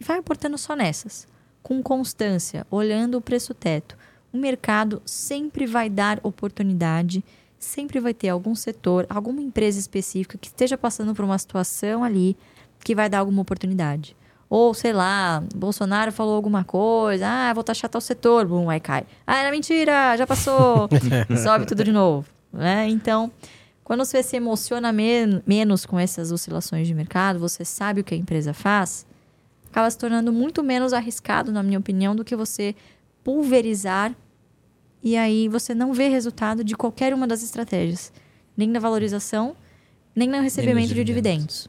e 0.00 0.04
vai 0.04 0.18
aportando 0.18 0.58
só 0.58 0.74
nessas, 0.74 1.26
com 1.62 1.82
constância, 1.82 2.66
olhando 2.68 3.16
o 3.16 3.20
preço 3.20 3.54
teto. 3.54 3.96
O 4.38 4.40
mercado 4.40 5.02
sempre 5.04 5.66
vai 5.66 5.90
dar 5.90 6.20
oportunidade, 6.22 7.24
sempre 7.58 7.98
vai 7.98 8.14
ter 8.14 8.28
algum 8.28 8.54
setor, 8.54 9.04
alguma 9.10 9.40
empresa 9.40 9.80
específica 9.80 10.38
que 10.38 10.46
esteja 10.46 10.78
passando 10.78 11.12
por 11.12 11.24
uma 11.24 11.36
situação 11.36 12.04
ali 12.04 12.36
que 12.84 12.94
vai 12.94 13.08
dar 13.08 13.18
alguma 13.18 13.42
oportunidade. 13.42 14.16
Ou, 14.48 14.72
sei 14.74 14.92
lá, 14.92 15.42
Bolsonaro 15.52 16.12
falou 16.12 16.36
alguma 16.36 16.62
coisa, 16.62 17.26
ah, 17.26 17.52
vou 17.52 17.64
taxar 17.64 17.90
tal 17.90 18.00
setor, 18.00 18.46
bum, 18.46 18.70
aí 18.70 18.78
cai. 18.78 19.04
Ah, 19.26 19.38
era 19.38 19.50
mentira, 19.50 20.16
já 20.16 20.24
passou, 20.24 20.88
sobe 21.42 21.66
tudo 21.66 21.82
de 21.82 21.90
novo. 21.90 22.28
Né? 22.52 22.88
Então, 22.88 23.32
quando 23.82 24.04
você 24.04 24.22
se 24.22 24.36
emociona 24.36 24.92
men 24.92 25.42
menos 25.44 25.84
com 25.84 25.98
essas 25.98 26.30
oscilações 26.30 26.86
de 26.86 26.94
mercado, 26.94 27.40
você 27.40 27.64
sabe 27.64 28.02
o 28.02 28.04
que 28.04 28.14
a 28.14 28.16
empresa 28.16 28.54
faz, 28.54 29.04
acaba 29.68 29.90
se 29.90 29.98
tornando 29.98 30.32
muito 30.32 30.62
menos 30.62 30.92
arriscado, 30.92 31.50
na 31.50 31.60
minha 31.60 31.80
opinião, 31.80 32.14
do 32.14 32.24
que 32.24 32.36
você 32.36 32.76
pulverizar 33.24 34.14
e 35.02 35.16
aí 35.16 35.48
você 35.48 35.74
não 35.74 35.92
vê 35.92 36.08
resultado 36.08 36.64
de 36.64 36.76
qualquer 36.76 37.14
uma 37.14 37.26
das 37.26 37.42
estratégias, 37.42 38.12
nem 38.56 38.68
na 38.68 38.80
valorização, 38.80 39.54
nem 40.14 40.28
no 40.28 40.40
recebimento 40.40 40.88
nem 40.88 40.96
de 40.96 41.04
dividendos. 41.04 41.68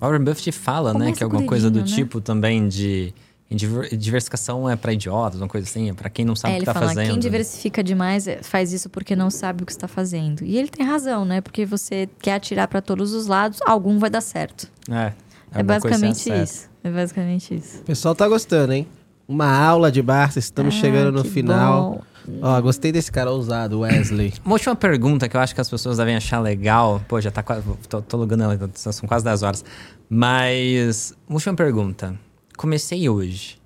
Warren 0.00 0.24
Buffett 0.24 0.52
fala, 0.52 0.92
né, 0.94 1.12
que 1.12 1.22
é 1.22 1.24
alguma 1.24 1.44
coisa 1.44 1.70
do 1.70 1.80
né? 1.80 1.86
tipo 1.86 2.20
também 2.20 2.68
de 2.68 3.14
diversificação 3.50 4.68
é 4.68 4.74
para 4.74 4.92
idiotas, 4.92 5.40
uma 5.40 5.48
coisa 5.48 5.68
assim, 5.68 5.90
é 5.90 5.92
para 5.92 6.10
quem 6.10 6.24
não 6.24 6.34
sabe 6.34 6.54
é, 6.54 6.56
o 6.56 6.60
que 6.60 6.70
está 6.70 6.74
fazendo. 6.74 7.10
Quem 7.10 7.18
diversifica 7.18 7.82
demais 7.82 8.26
é, 8.26 8.42
faz 8.42 8.72
isso 8.72 8.88
porque 8.88 9.14
não 9.14 9.30
sabe 9.30 9.62
o 9.62 9.66
que 9.66 9.72
está 9.72 9.86
fazendo. 9.86 10.42
E 10.44 10.56
ele 10.56 10.68
tem 10.68 10.84
razão, 10.84 11.24
né? 11.24 11.40
Porque 11.40 11.64
você 11.64 12.08
quer 12.20 12.34
atirar 12.34 12.66
para 12.68 12.80
todos 12.80 13.12
os 13.12 13.26
lados, 13.26 13.60
algum 13.64 13.98
vai 13.98 14.10
dar 14.10 14.20
certo. 14.20 14.68
É. 14.90 15.12
É 15.54 15.62
basicamente 15.62 16.32
isso. 16.32 16.68
É 16.82 16.90
basicamente 16.90 17.54
isso. 17.54 17.78
O 17.78 17.84
pessoal 17.84 18.14
tá 18.14 18.26
gostando, 18.26 18.72
hein? 18.72 18.88
Uma 19.26 19.56
aula 19.56 19.90
de 19.90 20.02
Barça, 20.02 20.38
estamos 20.38 20.74
ah, 20.74 20.78
chegando 20.80 21.12
no 21.12 21.24
final. 21.24 21.92
Bom. 21.92 22.13
Ó, 22.40 22.60
gostei 22.60 22.90
desse 22.90 23.10
cara 23.12 23.30
ousado, 23.30 23.80
Wesley. 23.80 24.32
Uma 24.44 24.54
última 24.54 24.74
pergunta 24.74 25.28
que 25.28 25.36
eu 25.36 25.40
acho 25.40 25.54
que 25.54 25.60
as 25.60 25.68
pessoas 25.68 25.98
devem 25.98 26.16
achar 26.16 26.40
legal. 26.40 27.02
Pô, 27.08 27.20
já 27.20 27.30
tá 27.30 27.42
quase. 27.42 27.62
Tô, 27.88 28.00
tô 28.00 28.16
logando 28.16 28.44
ela, 28.44 28.70
são 28.74 29.08
quase 29.08 29.24
10 29.24 29.42
horas. 29.42 29.64
Mas. 30.08 31.14
Uma 31.28 31.36
última 31.36 31.54
pergunta. 31.54 32.18
Comecei 32.56 33.08
hoje. 33.08 33.58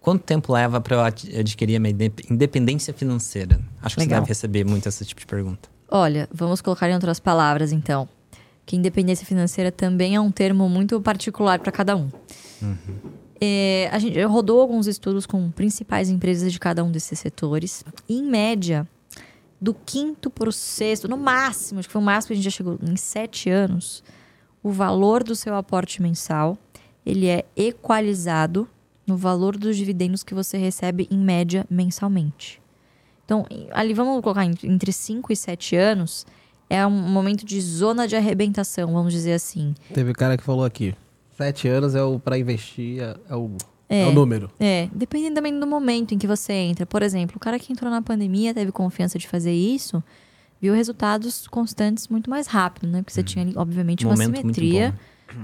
Quanto 0.00 0.22
tempo 0.22 0.52
leva 0.52 0.80
para 0.80 0.96
eu 0.96 1.00
adquirir 1.38 1.76
a 1.76 1.80
minha 1.80 1.94
independência 2.30 2.94
financeira? 2.94 3.60
Acho 3.82 3.96
que 3.96 4.00
legal. 4.00 4.16
você 4.16 4.20
deve 4.20 4.28
receber 4.28 4.64
muito 4.64 4.88
esse 4.88 5.04
tipo 5.04 5.20
de 5.20 5.26
pergunta. 5.26 5.68
Olha, 5.90 6.28
vamos 6.32 6.60
colocar 6.60 6.88
em 6.88 6.94
outras 6.94 7.18
palavras, 7.18 7.72
então. 7.72 8.08
Que 8.64 8.76
independência 8.76 9.26
financeira 9.26 9.72
também 9.72 10.14
é 10.14 10.20
um 10.20 10.30
termo 10.30 10.68
muito 10.68 11.00
particular 11.00 11.58
para 11.58 11.72
cada 11.72 11.96
um. 11.96 12.08
Uhum. 12.62 12.76
É, 13.40 13.88
a 13.92 13.98
gente 13.98 14.20
rodou 14.24 14.60
alguns 14.60 14.86
estudos 14.86 15.26
com 15.26 15.50
principais 15.50 16.10
empresas 16.10 16.52
de 16.52 16.58
cada 16.58 16.82
um 16.82 16.90
desses 16.90 17.18
setores. 17.18 17.84
E, 18.08 18.18
em 18.18 18.22
média, 18.24 18.86
do 19.60 19.72
quinto 19.72 20.28
para 20.28 20.48
o 20.48 20.52
sexto, 20.52 21.08
no 21.08 21.16
máximo, 21.16 21.78
acho 21.78 21.88
que 21.88 21.92
foi 21.92 22.02
o 22.02 22.04
máximo 22.04 22.28
que 22.28 22.32
a 22.34 22.36
gente 22.36 22.44
já 22.44 22.50
chegou, 22.50 22.78
em 22.82 22.96
sete 22.96 23.48
anos, 23.48 24.02
o 24.62 24.70
valor 24.70 25.22
do 25.22 25.36
seu 25.36 25.54
aporte 25.54 26.02
mensal 26.02 26.58
ele 27.08 27.26
é 27.26 27.44
equalizado 27.56 28.68
no 29.06 29.16
valor 29.16 29.56
dos 29.56 29.78
dividendos 29.78 30.22
que 30.22 30.34
você 30.34 30.58
recebe 30.58 31.08
em 31.10 31.16
média 31.16 31.64
mensalmente. 31.70 32.60
Então, 33.24 33.46
ali 33.72 33.94
vamos 33.94 34.20
colocar 34.22 34.44
entre 34.44 34.92
5 34.92 35.32
e 35.32 35.36
7 35.36 35.74
anos, 35.74 36.26
é 36.68 36.86
um 36.86 36.90
momento 36.90 37.46
de 37.46 37.58
zona 37.62 38.06
de 38.06 38.14
arrebentação, 38.14 38.92
vamos 38.92 39.12
dizer 39.12 39.32
assim. 39.32 39.74
Teve 39.94 40.12
cara 40.12 40.36
que 40.36 40.44
falou 40.44 40.64
aqui. 40.64 40.94
Sete 41.38 41.68
anos 41.68 41.94
é 41.94 42.02
o 42.02 42.18
pra 42.18 42.36
investir, 42.36 43.00
é, 43.00 43.16
é 43.30 43.36
o, 43.36 43.52
é. 43.88 44.02
É. 44.02 44.06
o 44.08 44.12
número. 44.12 44.50
É, 44.58 44.88
dependendo 44.92 45.36
também 45.36 45.56
do 45.58 45.66
momento 45.68 46.12
em 46.12 46.18
que 46.18 46.26
você 46.26 46.52
entra. 46.52 46.84
Por 46.84 47.00
exemplo, 47.00 47.36
o 47.36 47.38
cara 47.40 47.58
que 47.60 47.72
entrou 47.72 47.88
na 47.88 48.02
pandemia, 48.02 48.52
teve 48.52 48.72
confiança 48.72 49.18
de 49.20 49.28
fazer 49.28 49.52
isso, 49.52 50.02
viu 50.60 50.74
resultados 50.74 51.46
constantes 51.46 52.08
muito 52.08 52.28
mais 52.28 52.48
rápido, 52.48 52.88
né? 52.88 53.02
Porque 53.02 53.12
você 53.12 53.22
tinha 53.22 53.44
ali, 53.44 53.54
obviamente, 53.56 54.04
uma 54.04 54.14
Momento 54.14 54.32
muito 54.42 54.54
simetria 54.56 54.94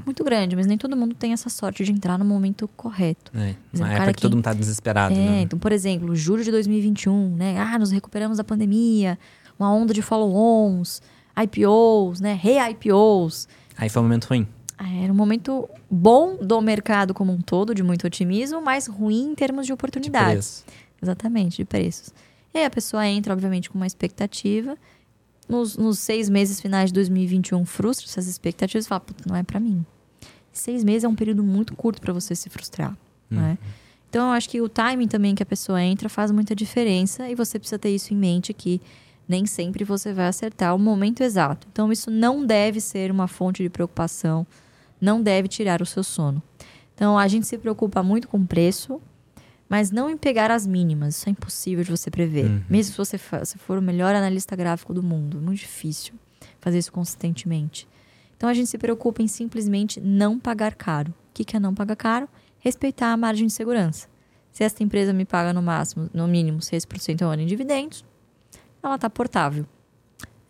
muito, 0.04 0.24
grande, 0.24 0.56
mas 0.56 0.66
nem 0.66 0.76
todo 0.78 0.96
mundo 0.96 1.14
tem 1.14 1.32
essa 1.32 1.48
sorte 1.48 1.84
de 1.84 1.92
entrar 1.92 2.18
no 2.18 2.24
momento 2.24 2.66
correto. 2.76 3.30
É, 3.34 3.50
é 3.50 3.54
um 3.74 3.78
uma 3.78 3.86
cara 3.86 3.94
época 3.94 4.06
que 4.12 4.16
que- 4.16 4.22
todo 4.22 4.34
mundo 4.34 4.44
tá 4.44 4.52
desesperado, 4.54 5.14
É, 5.14 5.18
né? 5.18 5.40
então, 5.42 5.58
por 5.58 5.70
exemplo, 5.72 6.16
julho 6.16 6.42
de 6.42 6.50
2021, 6.50 7.36
né? 7.36 7.56
Ah, 7.58 7.78
nos 7.78 7.90
recuperamos 7.90 8.38
da 8.38 8.44
pandemia, 8.44 9.18
uma 9.58 9.72
onda 9.72 9.92
de 9.94 10.02
follow-ons, 10.02 11.02
IPOs, 11.36 12.20
né? 12.20 12.32
Re-IPOs. 12.40 13.46
Aí 13.76 13.88
foi 13.88 14.00
um 14.00 14.04
momento 14.06 14.24
ruim. 14.24 14.48
Ah, 14.76 14.88
Era 14.92 15.12
um 15.12 15.16
momento 15.16 15.68
bom 15.90 16.36
do 16.36 16.60
mercado 16.60 17.14
como 17.14 17.32
um 17.32 17.40
todo, 17.40 17.74
de 17.74 17.82
muito 17.82 18.06
otimismo, 18.06 18.60
mas 18.60 18.86
ruim 18.86 19.30
em 19.30 19.34
termos 19.34 19.62
de 19.66 19.68
De 19.68 19.72
oportunidades. 19.72 20.62
preço. 20.66 20.78
Exatamente, 21.02 21.56
de 21.58 21.64
preços. 21.64 22.12
E 22.52 22.58
aí 22.58 22.64
a 22.64 22.70
pessoa 22.70 23.06
entra, 23.06 23.32
obviamente, 23.32 23.68
com 23.70 23.78
uma 23.78 23.86
expectativa. 23.86 24.76
Nos, 25.48 25.76
nos 25.76 25.98
seis 25.98 26.30
meses 26.30 26.60
finais 26.60 26.88
de 26.90 26.94
2021, 26.94 27.64
frustra 27.66 28.06
essas 28.08 28.26
expectativas 28.26 28.86
e 28.86 28.88
fala, 28.88 29.00
Puta, 29.00 29.24
não 29.28 29.36
é 29.36 29.42
pra 29.42 29.60
mim. 29.60 29.84
Seis 30.52 30.82
meses 30.82 31.04
é 31.04 31.08
um 31.08 31.14
período 31.14 31.42
muito 31.44 31.74
curto 31.76 32.00
para 32.00 32.12
você 32.12 32.34
se 32.34 32.48
frustrar. 32.48 32.96
Né? 33.30 33.58
Então, 34.08 34.28
eu 34.28 34.32
acho 34.32 34.48
que 34.48 34.60
o 34.60 34.68
timing 34.68 35.08
também 35.08 35.34
que 35.34 35.42
a 35.42 35.46
pessoa 35.46 35.82
entra 35.82 36.08
faz 36.08 36.30
muita 36.30 36.54
diferença 36.54 37.28
e 37.28 37.34
você 37.34 37.58
precisa 37.58 37.78
ter 37.78 37.90
isso 37.90 38.14
em 38.14 38.16
mente 38.16 38.54
que 38.54 38.80
nem 39.28 39.44
sempre 39.44 39.84
você 39.84 40.12
vai 40.12 40.28
acertar 40.28 40.74
o 40.74 40.78
momento 40.78 41.22
exato. 41.22 41.66
Então, 41.72 41.90
isso 41.92 42.10
não 42.10 42.46
deve 42.46 42.80
ser 42.80 43.10
uma 43.10 43.26
fonte 43.26 43.62
de 43.62 43.68
preocupação, 43.68 44.46
não 45.04 45.22
deve 45.22 45.46
tirar 45.48 45.82
o 45.82 45.86
seu 45.86 46.02
sono. 46.02 46.42
Então, 46.94 47.18
a 47.18 47.28
gente 47.28 47.46
se 47.46 47.58
preocupa 47.58 48.02
muito 48.02 48.26
com 48.28 48.44
preço, 48.46 49.00
mas 49.68 49.90
não 49.90 50.08
em 50.08 50.16
pegar 50.16 50.50
as 50.50 50.66
mínimas. 50.66 51.16
Isso 51.16 51.28
é 51.28 51.32
impossível 51.32 51.84
de 51.84 51.90
você 51.90 52.10
prever. 52.10 52.62
Mesmo 52.70 52.92
se 52.92 52.98
você 52.98 53.18
se 53.44 53.58
for 53.58 53.78
o 53.78 53.82
melhor 53.82 54.14
analista 54.14 54.54
gráfico 54.56 54.94
do 54.94 55.02
mundo. 55.02 55.38
É 55.38 55.40
muito 55.40 55.58
difícil 55.60 56.14
fazer 56.60 56.78
isso 56.78 56.92
consistentemente. 56.92 57.86
Então, 58.36 58.48
a 58.48 58.54
gente 58.54 58.68
se 58.68 58.78
preocupa 58.78 59.22
em 59.22 59.28
simplesmente 59.28 60.00
não 60.00 60.38
pagar 60.38 60.74
caro. 60.74 61.10
O 61.10 61.34
que 61.34 61.44
que 61.44 61.56
é 61.56 61.60
não 61.60 61.74
pagar 61.74 61.96
caro? 61.96 62.28
Respeitar 62.60 63.12
a 63.12 63.16
margem 63.16 63.46
de 63.46 63.52
segurança. 63.52 64.08
Se 64.52 64.62
esta 64.62 64.82
empresa 64.84 65.12
me 65.12 65.24
paga 65.24 65.52
no 65.52 65.60
máximo, 65.60 66.08
no 66.14 66.28
mínimo, 66.28 66.58
6% 66.60 67.22
ao 67.22 67.30
ano 67.30 67.42
em 67.42 67.46
dividendos, 67.46 68.04
ela 68.82 68.94
está 68.94 69.10
portável. 69.10 69.66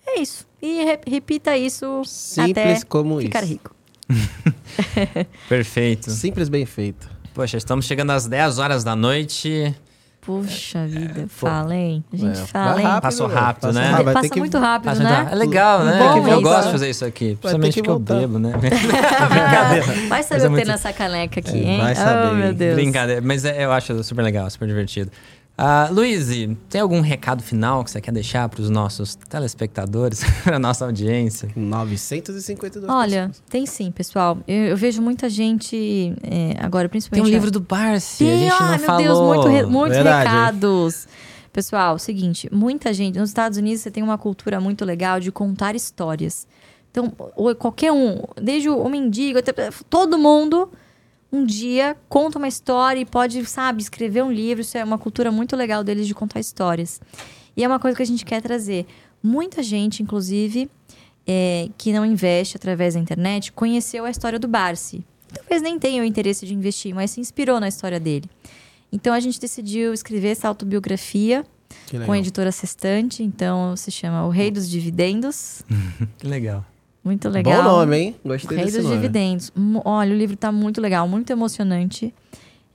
É 0.06 0.20
isso. 0.20 0.46
E 0.60 0.84
re- 0.84 1.00
repita 1.06 1.56
isso 1.56 2.02
Simples 2.04 2.50
até 2.80 2.84
como 2.86 3.18
ficar 3.20 3.42
isso. 3.42 3.52
rico. 3.52 3.73
Perfeito. 5.48 6.10
Simples 6.10 6.48
bem 6.48 6.66
feito. 6.66 7.08
Poxa, 7.34 7.56
estamos 7.56 7.84
chegando 7.86 8.10
às 8.12 8.26
10 8.26 8.58
horas 8.58 8.84
da 8.84 8.94
noite. 8.94 9.74
Puxa 10.20 10.86
vida, 10.86 11.26
pô. 11.38 11.46
fala, 11.46 11.74
hein? 11.76 12.02
A 12.10 12.16
gente 12.16 12.40
É, 12.40 12.46
fala, 12.46 12.80
hein? 12.80 12.86
rápido, 12.86 13.02
Passou 13.02 13.26
rápido, 13.26 13.60
Passa 13.66 13.78
né? 13.78 14.04
Passa 14.04 14.20
ter 14.22 14.28
que- 14.30 14.38
muito 14.38 14.56
rápido, 14.58 14.88
Acho 14.88 15.02
né? 15.02 15.28
É 15.30 15.34
legal, 15.34 15.84
né? 15.84 15.98
Bom 15.98 16.16
eu 16.28 16.32
isso. 16.32 16.40
gosto 16.40 16.64
de 16.64 16.72
fazer 16.72 16.88
isso 16.90 17.04
aqui. 17.04 17.36
Principalmente 17.36 17.74
que 17.74 17.82
porque 17.82 17.90
eu 18.12 18.18
bebo, 18.20 18.38
né? 18.38 18.52
Ah, 18.56 20.08
vai 20.08 20.22
saber 20.22 20.44
é 20.44 20.46
o 20.46 20.50
que 20.50 20.56
tem 20.56 20.64
nessa 20.64 20.94
caneca 20.94 21.40
aqui, 21.40 21.58
É, 21.62 21.68
hein? 21.72 21.78
vai 21.78 21.94
saber, 21.94 22.30
Oh, 22.30 22.34
meu? 22.36 22.54
Deus. 22.54 22.74
Brincadeira. 22.74 23.20
Mas 23.20 23.44
é- 23.44 23.66
eu 23.66 23.70
acho 23.70 24.02
super 24.02 24.22
legal, 24.22 24.48
super 24.48 24.66
divertido. 24.66 25.10
Ah, 25.56 25.88
Luiz, 25.92 26.26
tem 26.68 26.80
algum 26.80 27.00
recado 27.00 27.40
final 27.40 27.84
que 27.84 27.90
você 27.92 28.00
quer 28.00 28.10
deixar 28.10 28.48
para 28.48 28.60
os 28.60 28.68
nossos 28.68 29.14
telespectadores, 29.14 30.20
para 30.42 30.58
nossa 30.58 30.84
audiência? 30.84 31.48
952 31.54 32.90
Olha, 32.92 33.30
tem 33.48 33.64
sim, 33.64 33.92
pessoal. 33.92 34.38
Eu, 34.48 34.64
eu 34.64 34.76
vejo 34.76 35.00
muita 35.00 35.28
gente, 35.28 36.12
é, 36.24 36.56
agora 36.58 36.88
Tem 36.88 36.90
principalmente... 36.90 37.30
um 37.30 37.32
livro 37.32 37.52
do 37.52 37.60
Barsi, 37.60 38.24
a 38.24 38.26
Tem, 38.26 38.38
gente 38.40 38.50
não 38.50 38.66
ai, 38.66 38.78
meu 38.78 38.86
falou. 38.86 39.02
Deus, 39.02 39.20
muito 39.20 39.48
re- 39.48 39.66
muitos 39.66 39.96
Verdade, 39.96 40.28
recados. 40.28 41.08
Pessoal, 41.52 42.00
seguinte, 42.00 42.48
muita 42.52 42.92
gente... 42.92 43.16
Nos 43.16 43.30
Estados 43.30 43.56
Unidos 43.56 43.80
você 43.80 43.92
tem 43.92 44.02
uma 44.02 44.18
cultura 44.18 44.60
muito 44.60 44.84
legal 44.84 45.20
de 45.20 45.30
contar 45.30 45.76
histórias. 45.76 46.48
Então, 46.90 47.12
ou 47.36 47.54
qualquer 47.54 47.92
um, 47.92 48.20
desde 48.42 48.68
o 48.68 48.88
mendigo 48.88 49.38
até... 49.38 49.52
Todo 49.88 50.18
mundo, 50.18 50.68
um 51.34 51.44
dia, 51.44 51.96
conta 52.08 52.38
uma 52.38 52.48
história 52.48 53.00
e 53.00 53.04
pode, 53.04 53.44
sabe, 53.46 53.82
escrever 53.82 54.22
um 54.22 54.32
livro. 54.32 54.62
Isso 54.62 54.78
é 54.78 54.84
uma 54.84 54.98
cultura 54.98 55.30
muito 55.32 55.56
legal 55.56 55.82
deles 55.82 56.06
de 56.06 56.14
contar 56.14 56.40
histórias. 56.40 57.00
E 57.56 57.64
é 57.64 57.68
uma 57.68 57.78
coisa 57.78 57.96
que 57.96 58.02
a 58.02 58.06
gente 58.06 58.24
quer 58.24 58.40
trazer. 58.40 58.86
Muita 59.22 59.62
gente, 59.62 60.02
inclusive, 60.02 60.70
é, 61.26 61.68
que 61.78 61.92
não 61.92 62.04
investe 62.04 62.56
através 62.56 62.94
da 62.94 63.00
internet, 63.00 63.52
conheceu 63.52 64.04
a 64.04 64.10
história 64.10 64.38
do 64.38 64.46
Barsi. 64.46 65.04
Talvez 65.32 65.62
nem 65.62 65.78
tenha 65.78 66.02
o 66.02 66.04
interesse 66.04 66.46
de 66.46 66.54
investir, 66.54 66.94
mas 66.94 67.10
se 67.10 67.20
inspirou 67.20 67.58
na 67.58 67.68
história 67.68 67.98
dele. 67.98 68.28
Então 68.92 69.12
a 69.12 69.18
gente 69.18 69.40
decidiu 69.40 69.92
escrever 69.92 70.28
essa 70.28 70.46
autobiografia 70.46 71.44
com 72.06 72.12
a 72.12 72.18
editora 72.18 72.52
Sextante. 72.52 73.22
Então 73.22 73.76
se 73.76 73.90
chama 73.90 74.24
O 74.26 74.30
Rei 74.30 74.50
dos 74.50 74.68
Dividendos. 74.70 75.62
Que 76.18 76.26
legal. 76.26 76.64
Muito 77.04 77.28
legal. 77.28 77.62
Bom 77.62 77.68
nome, 77.68 77.96
hein? 77.98 78.16
O 78.24 78.28
Gostei 78.28 78.56
Rei 78.56 78.64
desse 78.66 78.78
dos 78.78 78.86
nome. 78.86 78.96
Dividendos. 78.96 79.52
Olha, 79.84 80.14
o 80.14 80.16
livro 80.16 80.36
tá 80.36 80.50
muito 80.50 80.80
legal, 80.80 81.06
muito 81.06 81.30
emocionante. 81.30 82.14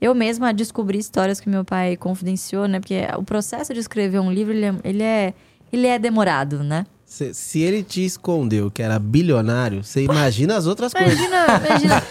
Eu 0.00 0.14
mesma 0.14 0.54
descobri 0.54 0.98
histórias 0.98 1.40
que 1.40 1.48
meu 1.48 1.64
pai 1.64 1.96
confidenciou, 1.96 2.66
né? 2.68 2.78
Porque 2.78 3.00
o 3.18 3.24
processo 3.24 3.74
de 3.74 3.80
escrever 3.80 4.20
um 4.20 4.32
livro, 4.32 4.52
ele 4.52 4.64
é, 4.64 4.74
ele 4.84 5.02
é, 5.02 5.34
ele 5.72 5.86
é 5.86 5.98
demorado, 5.98 6.62
né? 6.62 6.86
Se, 7.04 7.34
se 7.34 7.58
ele 7.60 7.82
te 7.82 8.04
escondeu 8.04 8.70
que 8.70 8.80
era 8.80 8.96
bilionário, 8.96 9.82
você 9.82 10.04
imagina 10.04 10.56
as 10.56 10.68
outras 10.68 10.94
coisas. 10.94 11.18
Imagina, 11.18 11.46
imagina. 11.66 12.02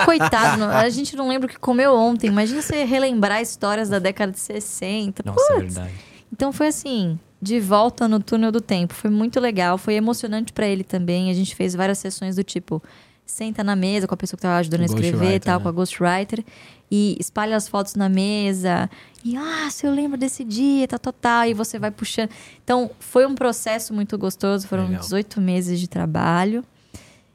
Coitado, 0.06 0.64
a 0.64 0.88
gente 0.88 1.14
não 1.14 1.28
lembra 1.28 1.46
o 1.46 1.50
que 1.50 1.58
comeu 1.58 1.94
ontem. 1.94 2.28
Imagina 2.28 2.62
você 2.62 2.82
relembrar 2.84 3.42
histórias 3.42 3.90
da 3.90 3.98
década 3.98 4.32
de 4.32 4.40
60. 4.40 5.22
Nossa, 5.22 5.38
é 5.38 5.54
Putz. 5.56 5.74
verdade. 5.74 5.94
Então 6.32 6.50
foi 6.50 6.68
assim, 6.68 7.18
de 7.40 7.60
volta 7.60 8.08
no 8.08 8.20
túnel 8.20 8.50
do 8.50 8.60
tempo. 8.60 8.94
Foi 8.94 9.10
muito 9.10 9.38
legal, 9.38 9.78
foi 9.78 9.94
emocionante 9.94 10.52
pra 10.52 10.66
ele 10.66 10.84
também. 10.84 11.30
A 11.30 11.34
gente 11.34 11.54
fez 11.54 11.74
várias 11.74 11.98
sessões 11.98 12.36
do 12.36 12.42
tipo, 12.42 12.82
senta 13.24 13.62
na 13.62 13.76
mesa 13.76 14.06
com 14.06 14.14
a 14.14 14.16
pessoa 14.16 14.36
que 14.36 14.42
tava 14.42 14.56
ajudando 14.58 14.82
a 14.82 14.86
escrever, 14.86 15.12
Ghostwriter, 15.12 15.40
tal, 15.40 15.58
né? 15.58 15.62
com 15.62 15.68
a 15.68 15.72
ghostwriter 15.72 16.44
e 16.90 17.16
espalha 17.20 17.56
as 17.56 17.68
fotos 17.68 17.94
na 17.94 18.08
mesa. 18.08 18.90
E 19.24 19.36
ah, 19.36 19.68
se 19.70 19.86
eu 19.86 19.92
lembro 19.92 20.18
desse 20.18 20.42
dia, 20.42 20.88
tal, 20.88 20.98
tal, 20.98 21.12
tal, 21.12 21.46
e 21.46 21.54
você 21.54 21.78
vai 21.78 21.90
puxando. 21.90 22.30
Então, 22.64 22.90
foi 22.98 23.26
um 23.26 23.34
processo 23.34 23.92
muito 23.92 24.16
gostoso, 24.16 24.66
foram 24.66 24.84
Legal. 24.84 25.00
18 25.00 25.40
meses 25.40 25.78
de 25.78 25.88
trabalho. 25.88 26.64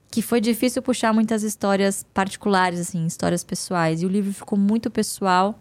Que 0.09 0.21
foi 0.21 0.39
difícil 0.39 0.79
puxar 0.81 1.11
muitas 1.11 1.41
histórias 1.41 2.05
particulares, 2.13 2.79
assim, 2.79 3.03
histórias 3.05 3.43
pessoais. 3.43 4.03
E 4.03 4.05
o 4.05 4.09
livro 4.09 4.31
ficou 4.31 4.57
muito 4.57 4.91
pessoal 4.91 5.59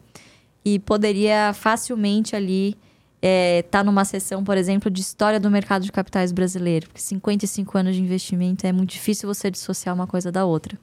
e 0.63 0.79
poderia 0.79 1.55
facilmente 1.55 2.37
ali 2.37 2.77
estar 3.23 3.85
numa 3.85 4.05
sessão, 4.05 4.43
por 4.43 4.57
exemplo, 4.57 4.91
de 4.91 5.01
história 5.01 5.39
do 5.39 5.51
mercado 5.51 5.83
de 5.85 5.93
capitais 5.93 6.33
brasileiro. 6.33 6.87
Porque 6.89 7.01
55 7.01 7.79
anos 7.79 7.95
de 7.95 8.03
investimento 8.03 8.67
é 8.67 8.73
muito 8.73 8.91
difícil 8.91 9.33
você 9.33 9.51
dissociar 9.51 9.95
uma 9.95 10.07
coisa 10.07 10.33
da 10.33 10.45
outra. 10.45 10.79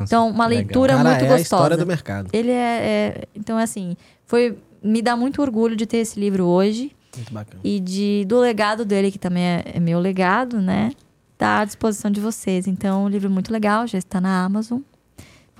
Então, 0.00 0.28
uma 0.30 0.46
Legal. 0.46 0.64
leitura 0.64 0.96
Cara, 0.96 1.08
muito 1.10 1.22
é 1.22 1.26
a 1.26 1.28
gostosa. 1.36 1.42
história 1.42 1.76
do 1.76 1.86
mercado. 1.86 2.30
Ele 2.32 2.50
é, 2.50 2.54
é- 2.54 3.24
Então, 3.34 3.56
assim, 3.58 3.96
foi. 4.24 4.56
Me 4.82 5.02
dá 5.02 5.14
muito 5.14 5.42
orgulho 5.42 5.76
de 5.76 5.84
ter 5.84 5.98
esse 5.98 6.18
livro 6.18 6.46
hoje 6.46 6.90
Muito 7.14 7.32
bacana. 7.34 7.60
e 7.62 7.78
de 7.78 8.24
do 8.26 8.40
legado 8.40 8.82
dele, 8.82 9.10
que 9.12 9.18
também 9.18 9.42
é, 9.44 9.62
é 9.74 9.78
meu 9.80 10.00
legado, 10.00 10.58
né? 10.58 10.90
Tá 11.36 11.60
à 11.60 11.64
disposição 11.66 12.10
de 12.10 12.18
vocês. 12.20 12.66
Então, 12.66 13.04
o 13.04 13.08
livro 13.08 13.28
é 13.28 13.30
muito 13.30 13.52
legal, 13.52 13.86
já 13.86 13.98
está 13.98 14.20
na 14.22 14.42
Amazon. 14.42 14.80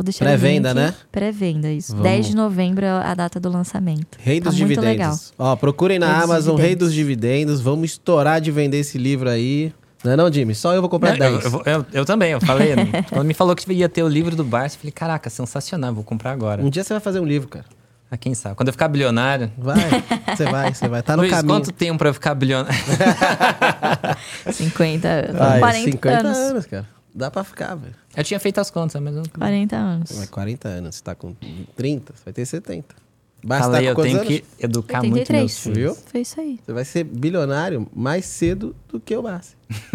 Vou 0.00 0.04
deixar 0.04 0.24
Pré-venda, 0.24 0.72
né? 0.72 0.94
Pré-venda, 1.12 1.70
isso. 1.70 1.92
Vamos. 1.92 2.04
10 2.04 2.26
de 2.28 2.34
novembro 2.34 2.86
é 2.86 2.88
a 2.90 3.14
data 3.14 3.38
do 3.38 3.50
lançamento. 3.50 4.16
Rei 4.18 4.40
Tá 4.40 4.48
dos 4.48 4.58
muito 4.58 4.80
legal. 4.80 5.10
Dividendos. 5.10 5.34
Ó, 5.38 5.54
procurem 5.56 5.98
na 5.98 6.06
Rei 6.06 6.14
dos 6.16 6.24
Amazon 6.24 6.56
Rei 6.56 6.64
Dividendos. 6.68 6.88
dos 6.88 6.94
Dividendos. 6.94 7.60
Vamos 7.60 7.90
estourar 7.90 8.40
de 8.40 8.50
vender 8.50 8.78
esse 8.78 8.96
livro 8.96 9.28
aí. 9.28 9.74
Não 10.02 10.12
é 10.12 10.16
não, 10.16 10.32
Jimmy? 10.32 10.54
Só 10.54 10.72
eu 10.72 10.80
vou 10.80 10.88
comprar 10.88 11.18
Não, 11.18 11.26
eu, 11.26 11.38
10. 11.40 11.52
eu 11.52 11.62
eu- 11.66 11.86
eu 11.92 12.04
também, 12.06 12.32
eu 12.32 12.40
falei. 12.40 12.74
Quando 13.12 13.26
me 13.26 13.34
falou 13.34 13.54
que 13.54 13.70
ia 13.74 13.90
ter 13.90 14.02
o 14.02 14.08
livro 14.08 14.34
do 14.34 14.42
Barça, 14.42 14.76
eu 14.76 14.80
falei, 14.80 14.92
caraca, 14.92 15.28
sensacional, 15.28 15.92
vou 15.92 16.02
comprar 16.02 16.30
agora. 16.32 16.62
Um 16.62 16.70
dia 16.70 16.82
você 16.82 16.94
vai 16.94 17.00
fazer 17.00 17.20
um 17.20 17.26
livro, 17.26 17.46
cara. 17.48 17.66
Ah, 18.10 18.16
quem 18.16 18.32
sabe? 18.34 18.56
Quando 18.56 18.68
eu 18.68 18.72
ficar 18.72 18.88
bilionário. 18.88 19.52
Vai, 19.58 19.76
você 20.34 20.44
vai, 20.46 20.72
você 20.74 20.88
vai. 20.88 21.02
Tá 21.02 21.14
no 21.14 21.22
Luiz, 21.22 21.30
caminho. 21.32 21.54
quanto 21.54 21.70
tempo 21.72 21.98
pra 21.98 22.08
eu 22.08 22.14
ficar 22.14 22.34
bilionário? 22.34 22.74
50, 24.50 25.32
Vai, 25.36 25.58
40 25.60 25.90
50 25.92 26.18
anos. 26.18 26.38
anos, 26.38 26.66
cara. 26.66 26.86
Dá 27.14 27.30
pra 27.30 27.42
ficar, 27.44 27.74
velho. 27.74 27.94
Eu 28.16 28.24
tinha 28.24 28.38
feito 28.38 28.60
as 28.60 28.70
contas, 28.70 29.00
mas 29.00 29.16
eu... 29.16 29.22
40 29.36 29.76
anos. 29.76 30.12
Vai 30.12 30.26
40 30.26 30.68
anos. 30.68 30.96
Você 30.96 31.02
tá 31.02 31.14
com 31.14 31.34
30, 31.76 32.12
você 32.14 32.24
vai 32.24 32.32
ter 32.32 32.46
70. 32.46 32.94
Basta 33.42 33.64
falei, 33.64 33.84
tá 33.86 33.90
eu 33.90 34.04
tenho 34.04 34.16
anos? 34.18 34.28
que 34.28 34.44
educar 34.58 35.00
muito 35.02 35.14
83. 35.14 35.40
meus 35.40 35.58
filhos. 35.58 35.76
Viu? 35.76 36.04
Foi 36.10 36.20
isso 36.20 36.40
aí. 36.40 36.60
Você 36.64 36.72
vai 36.72 36.84
ser 36.84 37.04
bilionário 37.04 37.88
mais 37.94 38.26
cedo 38.26 38.76
do 38.88 39.00
que 39.00 39.16
o 39.16 39.22
Barça. 39.22 39.54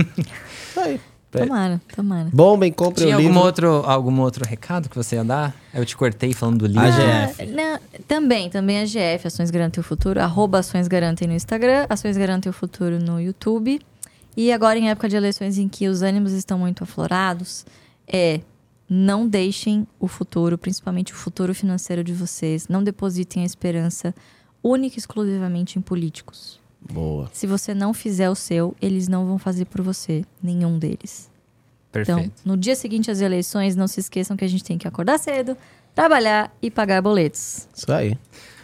Isso 0.72 0.80
aí. 0.80 1.00
Tomara, 1.32 1.82
tomara. 1.94 2.30
Bombem, 2.32 2.72
compre 2.72 3.04
Tinha 3.04 3.16
o 3.16 3.20
algum 3.20 3.28
livro. 3.28 3.46
outro, 3.46 3.68
algum 3.86 4.22
outro 4.22 4.46
recado 4.48 4.90
que 4.90 4.96
você 4.96 5.18
ia 5.18 5.24
dar? 5.24 5.54
Eu 5.74 5.86
te 5.86 5.96
cortei 5.98 6.32
falando 6.34 6.60
do 6.60 6.68
livro. 6.68 6.82
AGF. 6.82 7.42
Ah, 7.42 7.46
não, 7.46 7.80
também, 8.08 8.50
também 8.50 8.80
a 8.80 8.86
GF, 8.86 9.28
Ações 9.28 9.52
Garantem 9.52 9.82
o 9.82 9.84
Futuro, 9.84 10.22
arroba 10.22 10.60
Ações 10.60 10.88
Garantem 10.88 11.28
no 11.28 11.34
Instagram, 11.34 11.86
Ações 11.90 12.16
Garantem 12.16 12.50
o 12.50 12.54
Futuro 12.54 13.00
no 13.00 13.20
YouTube. 13.20 13.82
E 14.36 14.52
agora, 14.52 14.78
em 14.78 14.90
época 14.90 15.08
de 15.08 15.16
eleições 15.16 15.58
em 15.58 15.68
que 15.68 15.88
os 15.88 16.02
ânimos 16.02 16.34
estão 16.34 16.60
muito 16.60 16.84
aflorados, 16.84 17.66
é 18.08 18.42
não 18.90 19.28
deixem 19.28 19.88
o 20.00 20.08
futuro, 20.08 20.58
principalmente 20.58 21.14
o 21.14 21.16
futuro 21.16 21.54
financeiro 21.56 22.04
de 22.04 22.14
vocês, 22.14 22.68
não 22.68 22.84
depositem 22.84 23.44
a 23.44 23.46
esperança 23.46 24.14
única 24.62 24.98
e 24.98 25.00
exclusivamente 25.00 25.80
em 25.80 25.82
políticos. 25.82 26.60
Boa. 26.80 27.30
Se 27.34 27.48
você 27.48 27.74
não 27.74 27.94
fizer 27.94 28.30
o 28.30 28.36
seu, 28.36 28.76
eles 28.82 29.08
não 29.08 29.26
vão 29.26 29.40
fazer 29.40 29.66
por 29.66 29.82
você, 29.82 30.24
nenhum 30.42 30.78
deles. 30.78 31.32
Perfeito. 31.92 32.20
Então, 32.20 32.32
no 32.44 32.58
dia 32.58 32.76
seguinte 32.76 33.10
às 33.10 33.22
eleições, 33.22 33.76
não 33.76 33.88
se 33.88 34.00
esqueçam 34.00 34.38
que 34.38 34.46
a 34.46 34.48
gente 34.48 34.64
tem 34.64 34.78
que 34.78 34.88
acordar 34.88 35.18
cedo, 35.18 35.58
trabalhar 35.96 36.56
e 36.62 36.70
pagar 36.70 37.02
boletos. 37.02 37.68
Isso 37.74 37.92
aí. 37.92 38.18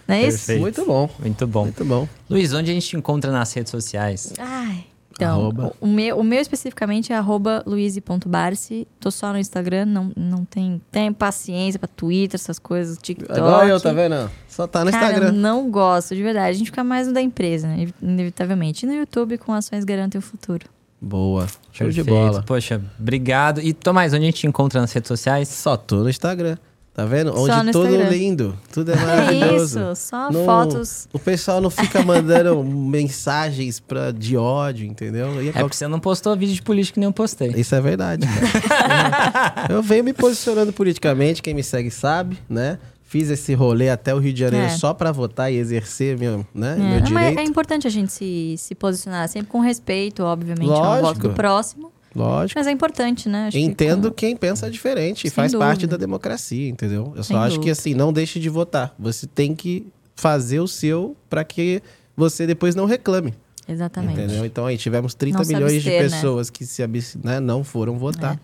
Não 0.08 0.16
é 0.16 0.28
isso? 0.28 0.38
Perfeito. 0.40 0.62
Muito 0.62 0.86
bom. 0.86 1.10
Muito 1.20 1.48
bom. 1.48 1.64
Muito 1.64 1.86
bom. 1.86 2.08
Luiz, 2.30 2.54
onde 2.54 2.70
a 2.70 2.74
gente 2.74 2.88
te 2.88 2.98
encontra 2.98 3.32
nas 3.32 3.52
redes 3.54 3.72
sociais? 3.72 4.34
Ai. 4.38 4.91
Então, 5.24 5.40
Arroba. 5.40 5.74
o, 5.80 5.86
o 5.86 5.88
meu, 5.88 6.18
o 6.20 6.24
meu 6.24 6.40
especificamente 6.40 7.14
é 7.14 7.16
arroba 7.16 7.64
luize.barce. 7.66 8.88
Tô 9.00 9.12
só 9.12 9.32
no 9.32 9.38
Instagram, 9.38 9.86
não, 9.86 10.12
não 10.16 10.44
tem, 10.46 10.82
tem 10.92 11.14
paciência 11.14 11.80
pra 11.80 11.88
Twitter, 11.88 12.40
essas 12.40 12.58
coisas, 12.58 12.98
TikTok. 12.98 13.38
Igual 13.40 13.68
eu, 13.68 13.80
tá 13.80 13.92
vendo? 13.94 14.30
Só 14.48 14.66
tá 14.66 14.84
no 14.84 14.92
Cara, 14.92 15.06
Instagram. 15.14 15.32
não 15.32 15.70
gosto, 15.70 16.16
de 16.16 16.24
verdade. 16.24 16.50
A 16.50 16.54
gente 16.54 16.68
fica 16.68 16.84
mais 16.84 17.08
no 17.08 17.14
da 17.14 17.22
empresa, 17.22 17.68
né? 17.68 17.88
inevitavelmente. 18.02 18.86
E 18.86 18.90
no 18.90 18.96
YouTube 18.96 19.38
com 19.38 19.54
ações 19.54 19.84
garantem 19.84 20.18
o 20.20 20.22
futuro. 20.22 20.66
Boa. 21.00 21.48
Show 21.72 21.90
de 21.90 22.04
Perfeito. 22.04 22.06
bola. 22.06 22.44
Poxa, 22.44 22.82
obrigado. 23.00 23.60
E 23.62 23.74
Tomás, 23.74 24.14
onde 24.14 24.24
a 24.24 24.26
gente 24.26 24.42
te 24.42 24.48
encontra 24.48 24.80
nas 24.82 24.92
redes 24.92 25.08
sociais? 25.08 25.48
Só 25.48 25.76
tô 25.78 25.98
no 25.98 26.10
Instagram. 26.10 26.58
Tá 27.02 27.06
vendo? 27.08 27.34
Só 27.34 27.42
Onde 27.42 27.64
no 27.68 27.72
tudo 27.72 27.86
Instagram. 27.88 28.10
lindo. 28.10 28.58
Tudo 28.72 28.92
é 28.92 28.96
É 28.98 28.98
maravilhoso. 28.98 29.80
isso, 29.80 29.96
só 30.10 30.32
Não- 30.32 30.46
fotos. 30.46 31.08
O 31.12 31.20
pessoal 31.20 31.60
não 31.62 31.70
fica 31.70 32.02
mandando 32.04 32.62
mensagens 32.64 33.80
pra, 33.80 34.12
de 34.12 34.38
ódio, 34.38 34.86
entendeu? 34.86 35.42
E 35.44 35.50
É 35.50 35.52
porque 35.54 35.76
você 35.76 35.88
não 35.88 36.00
postou 36.00 36.36
vídeo 36.36 36.54
de 36.56 36.62
política 36.62 36.96
que 36.96 37.00
nem 37.00 37.08
eu 37.08 37.14
postei. 37.14 37.50
Isso 37.56 37.74
é 37.76 37.82
verdade. 37.82 38.26
cara. 38.28 39.66
eu 39.74 39.82
venho 39.82 40.04
me 40.04 40.14
posicionando 40.14 40.72
politicamente, 40.74 41.42
quem 41.42 41.54
me 41.54 41.64
segue 41.64 41.90
sabe, 41.92 42.38
né? 42.50 42.78
Fiz 43.04 43.30
esse 43.30 43.54
rolê 43.54 43.90
até 43.90 44.16
o 44.16 44.20
Rio 44.20 44.32
de 44.32 44.40
Janeiro 44.40 44.68
É. 44.68 44.70
só 44.70 44.94
pra 44.94 45.12
votar 45.12 45.52
e 45.52 45.58
exercer 45.58 46.18
meu, 46.18 46.46
né, 46.56 46.76
É, 46.76 46.78
meu 46.78 46.88
não, 47.02 47.12
mas 47.12 47.30
direito. 47.30 47.40
é 47.40 47.44
importante 47.44 47.86
a 47.86 47.90
gente 47.90 48.12
se, 48.14 48.56
se 48.58 48.74
posicionar 48.74 49.28
sempre 49.28 49.50
com 49.50 49.60
respeito, 49.60 50.24
obviamente, 50.24 50.70
ao 50.72 50.78
Lógico. 50.80 51.08
voto 51.08 51.20
do 51.20 51.30
próximo. 51.32 51.92
Lógico. 52.16 52.60
Mas 52.60 52.68
é 52.68 52.72
importante, 52.72 53.30
né? 53.30 53.48
Acho 53.48 53.58
que 53.58 53.64
Entendo 53.64 54.10
com- 54.10 54.16
quem 54.16 54.36
pensa 54.36 54.70
diferente 54.70 55.22
e 55.28 55.30
Sem 55.30 55.36
faz 55.36 55.54
parte 55.56 55.82
dúvida. 55.82 55.98
da 55.98 56.02
democracia, 56.02 56.68
entendeu? 56.70 57.14
Eu 57.16 57.24
só 57.24 57.28
Sem 57.30 57.38
acho 57.38 57.50
que 57.52 57.56
dúvida. 57.58 57.72
assim, 57.72 57.94
não 57.94 58.12
deixe 58.12 58.40
de 58.40 58.50
votar. 58.50 58.94
Você 59.00 59.26
tem 59.28 59.56
que 59.56 59.88
fazer 60.16 60.60
o 60.60 60.68
seu 60.68 61.16
pra 61.30 61.44
que 61.44 61.82
você 62.16 62.46
depois 62.46 62.76
não 62.76 62.86
reclame. 62.86 63.34
Exatamente. 63.68 64.20
Entendeu? 64.20 64.46
Então 64.46 64.66
aí 64.66 64.78
tivemos 64.78 65.14
30 65.14 65.40
Não 65.40 65.46
milhões 65.46 65.74
abster, 65.74 65.84
de 65.84 65.98
né? 65.98 66.04
pessoas 66.04 66.50
que 66.50 66.66
se 66.66 66.86
né, 67.24 67.40
não 67.40 67.64
foram 67.64 67.98
votar. 67.98 68.38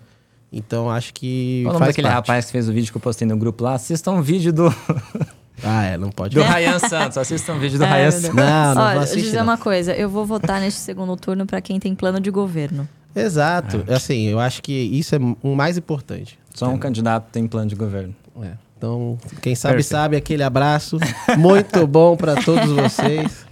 Então 0.54 0.90
acho 0.90 1.14
que 1.14 1.64
Qual 1.66 1.72
o 1.72 1.74
nome 1.74 1.80
faz 1.86 1.90
daquele 1.96 2.08
parte. 2.08 2.16
rapaz 2.16 2.46
que 2.46 2.52
fez 2.54 2.70
o 2.70 2.72
vídeo 2.74 2.92
que 2.92 2.98
eu 2.98 3.02
postei 3.02 3.28
no 3.28 3.36
grupo 3.36 3.66
lá? 3.66 3.74
Assistam 3.74 4.14
um 4.14 4.22
vídeo 4.22 4.54
do, 4.54 4.74
Ah, 5.64 5.84
é, 5.86 5.98
não 5.98 6.10
pode. 6.10 6.36
do 6.36 6.42
Ryan 6.42 6.80
Santos. 6.80 7.18
Assistam 7.18 7.56
um 7.56 7.60
vídeo 7.60 7.78
do 7.78 7.84
Ai, 7.86 8.02
Ryan 8.04 8.12
Santos. 8.12 8.36
Não, 8.36 8.46
não 8.46 8.48
Olha, 8.48 8.74
vou 8.74 8.84
deixa 8.84 8.96
eu 8.96 9.02
assistir. 9.04 9.22
dizer 9.24 9.38
não. 9.38 9.44
uma 9.44 9.58
coisa. 9.58 9.94
Eu 9.94 10.08
vou 10.10 10.26
votar 10.26 10.62
neste 10.62 10.80
segundo 10.80 11.16
turno 11.18 11.46
pra 11.46 11.60
quem 11.60 11.80
tem 11.80 11.94
plano 11.94 12.20
de 12.22 12.32
governo. 12.32 12.88
Exato. 13.16 13.84
Assim, 13.90 14.28
eu 14.28 14.40
acho 14.40 14.62
que 14.62 14.72
isso 14.74 15.16
é 15.16 15.20
o 15.42 15.56
mais 15.56 15.78
importante. 15.78 16.38
Só 16.54 16.70
um 16.70 16.78
candidato 16.78 17.30
tem 17.32 17.48
plano 17.48 17.68
de 17.70 17.76
governo. 17.76 18.16
É. 18.42 18.52
Então, 18.78 19.18
quem 19.42 19.56
sabe, 19.56 19.76
Perfeito. 19.76 19.92
sabe. 19.92 20.16
Aquele 20.18 20.44
abraço. 20.44 20.98
Muito 21.38 21.86
bom 21.88 22.16
pra 22.16 22.36
todos 22.36 22.70
vocês. 22.72 23.46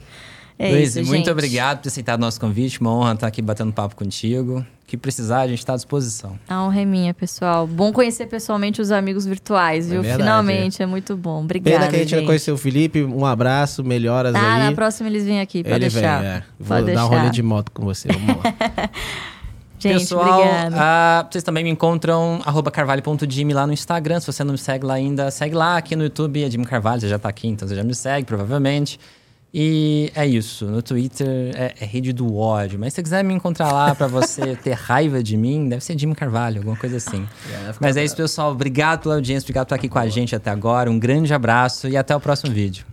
É 0.57 0.69
Luiz, 0.71 0.95
isso, 0.95 0.99
muito 1.09 1.17
gente. 1.25 1.29
obrigado 1.31 1.77
por 1.79 1.83
ter 1.83 1.89
aceitado 1.89 2.17
nosso 2.21 2.39
convite. 2.39 2.79
Uma 2.79 2.89
honra 2.95 3.13
estar 3.13 3.27
aqui 3.27 3.41
batendo 3.41 3.73
papo 3.73 3.93
contigo. 3.93 4.59
O 4.59 4.85
que 4.87 4.95
precisar, 4.95 5.41
a 5.41 5.47
gente 5.49 5.59
está 5.59 5.73
à 5.73 5.75
disposição. 5.75 6.39
A 6.47 6.63
honra 6.63 6.79
é 6.79 6.85
minha, 6.85 7.13
pessoal. 7.13 7.67
Bom 7.67 7.91
conhecer 7.91 8.25
pessoalmente 8.27 8.79
os 8.81 8.89
amigos 8.89 9.25
virtuais, 9.25 9.87
É 9.87 9.89
viu? 9.89 10.01
verdade, 10.01 10.23
Finalmente, 10.23 10.81
é. 10.81 10.85
muito 10.85 11.17
bom. 11.17 11.43
Obrigada, 11.43 11.77
Pena 11.79 11.89
que 11.89 11.95
a 11.97 11.99
gente, 11.99 12.11
não 12.13 12.19
gente. 12.19 12.27
conheceu 12.27 12.55
o 12.55 12.57
Felipe. 12.57 13.03
Um 13.03 13.25
abraço, 13.25 13.83
melhoras 13.83 14.33
Ah, 14.33 14.53
aí. 14.55 14.63
na 14.63 14.71
próxima 14.71 15.09
eles 15.09 15.25
vêm 15.25 15.41
aqui, 15.41 15.61
pode 15.61 15.75
Ele 15.75 15.89
vem, 15.89 16.01
deixar. 16.01 16.23
é. 16.23 16.43
Vou 16.57 16.67
Pode 16.77 16.85
dar 16.93 17.05
um 17.05 17.09
deixar. 17.09 17.17
rolê 17.23 17.29
de 17.31 17.43
moto 17.43 17.71
com 17.73 17.83
você. 17.83 18.07
Vamos 18.07 18.37
lá. 18.41 18.53
Gente, 19.89 19.99
Pessoal, 19.99 20.41
ah, 20.73 21.27
vocês 21.29 21.43
também 21.43 21.63
me 21.63 21.69
encontram 21.69 22.41
arroba 22.45 22.71
carvalho.jimmy 22.71 23.53
lá 23.53 23.67
no 23.67 23.73
Instagram. 23.73 24.19
Se 24.19 24.27
você 24.27 24.43
não 24.43 24.53
me 24.53 24.57
segue 24.57 24.85
lá 24.85 24.95
ainda, 24.95 25.29
segue 25.29 25.55
lá. 25.55 25.77
Aqui 25.77 25.95
no 25.95 26.03
YouTube 26.03 26.43
é 26.43 26.49
Jimmy 26.49 26.65
Carvalho, 26.65 27.01
você 27.01 27.07
já 27.07 27.19
tá 27.19 27.29
aqui, 27.29 27.47
então 27.47 27.67
você 27.67 27.75
já 27.75 27.83
me 27.83 27.93
segue, 27.93 28.25
provavelmente. 28.25 28.99
E 29.53 30.11
é 30.15 30.25
isso. 30.27 30.65
No 30.65 30.81
Twitter 30.81 31.27
é, 31.55 31.75
é 31.79 31.85
rede 31.85 32.11
do 32.11 32.35
ódio. 32.35 32.77
Mas 32.77 32.93
se 32.93 32.95
você 32.97 33.03
quiser 33.03 33.23
me 33.23 33.33
encontrar 33.33 33.71
lá 33.71 33.95
pra 33.95 34.07
você 34.07 34.55
ter 34.61 34.73
raiva 34.73 35.23
de 35.23 35.37
mim, 35.37 35.69
deve 35.69 35.81
ser 35.81 35.97
Jimmy 35.97 36.13
Carvalho, 36.13 36.57
alguma 36.57 36.75
coisa 36.75 36.97
assim. 36.97 37.25
Mas 37.79 37.95
é 37.95 38.03
isso, 38.03 38.17
pessoal. 38.17 38.51
Obrigado 38.51 39.03
pela 39.03 39.15
audiência, 39.15 39.45
obrigado 39.45 39.65
por 39.65 39.75
estar 39.75 39.75
aqui 39.75 39.87
com 39.87 39.99
a 39.99 40.07
gente 40.07 40.35
até 40.35 40.49
agora. 40.49 40.91
Um 40.91 40.99
grande 40.99 41.33
abraço 41.33 41.87
e 41.87 41.95
até 41.95 42.13
o 42.13 42.19
próximo 42.19 42.51
vídeo. 42.51 42.85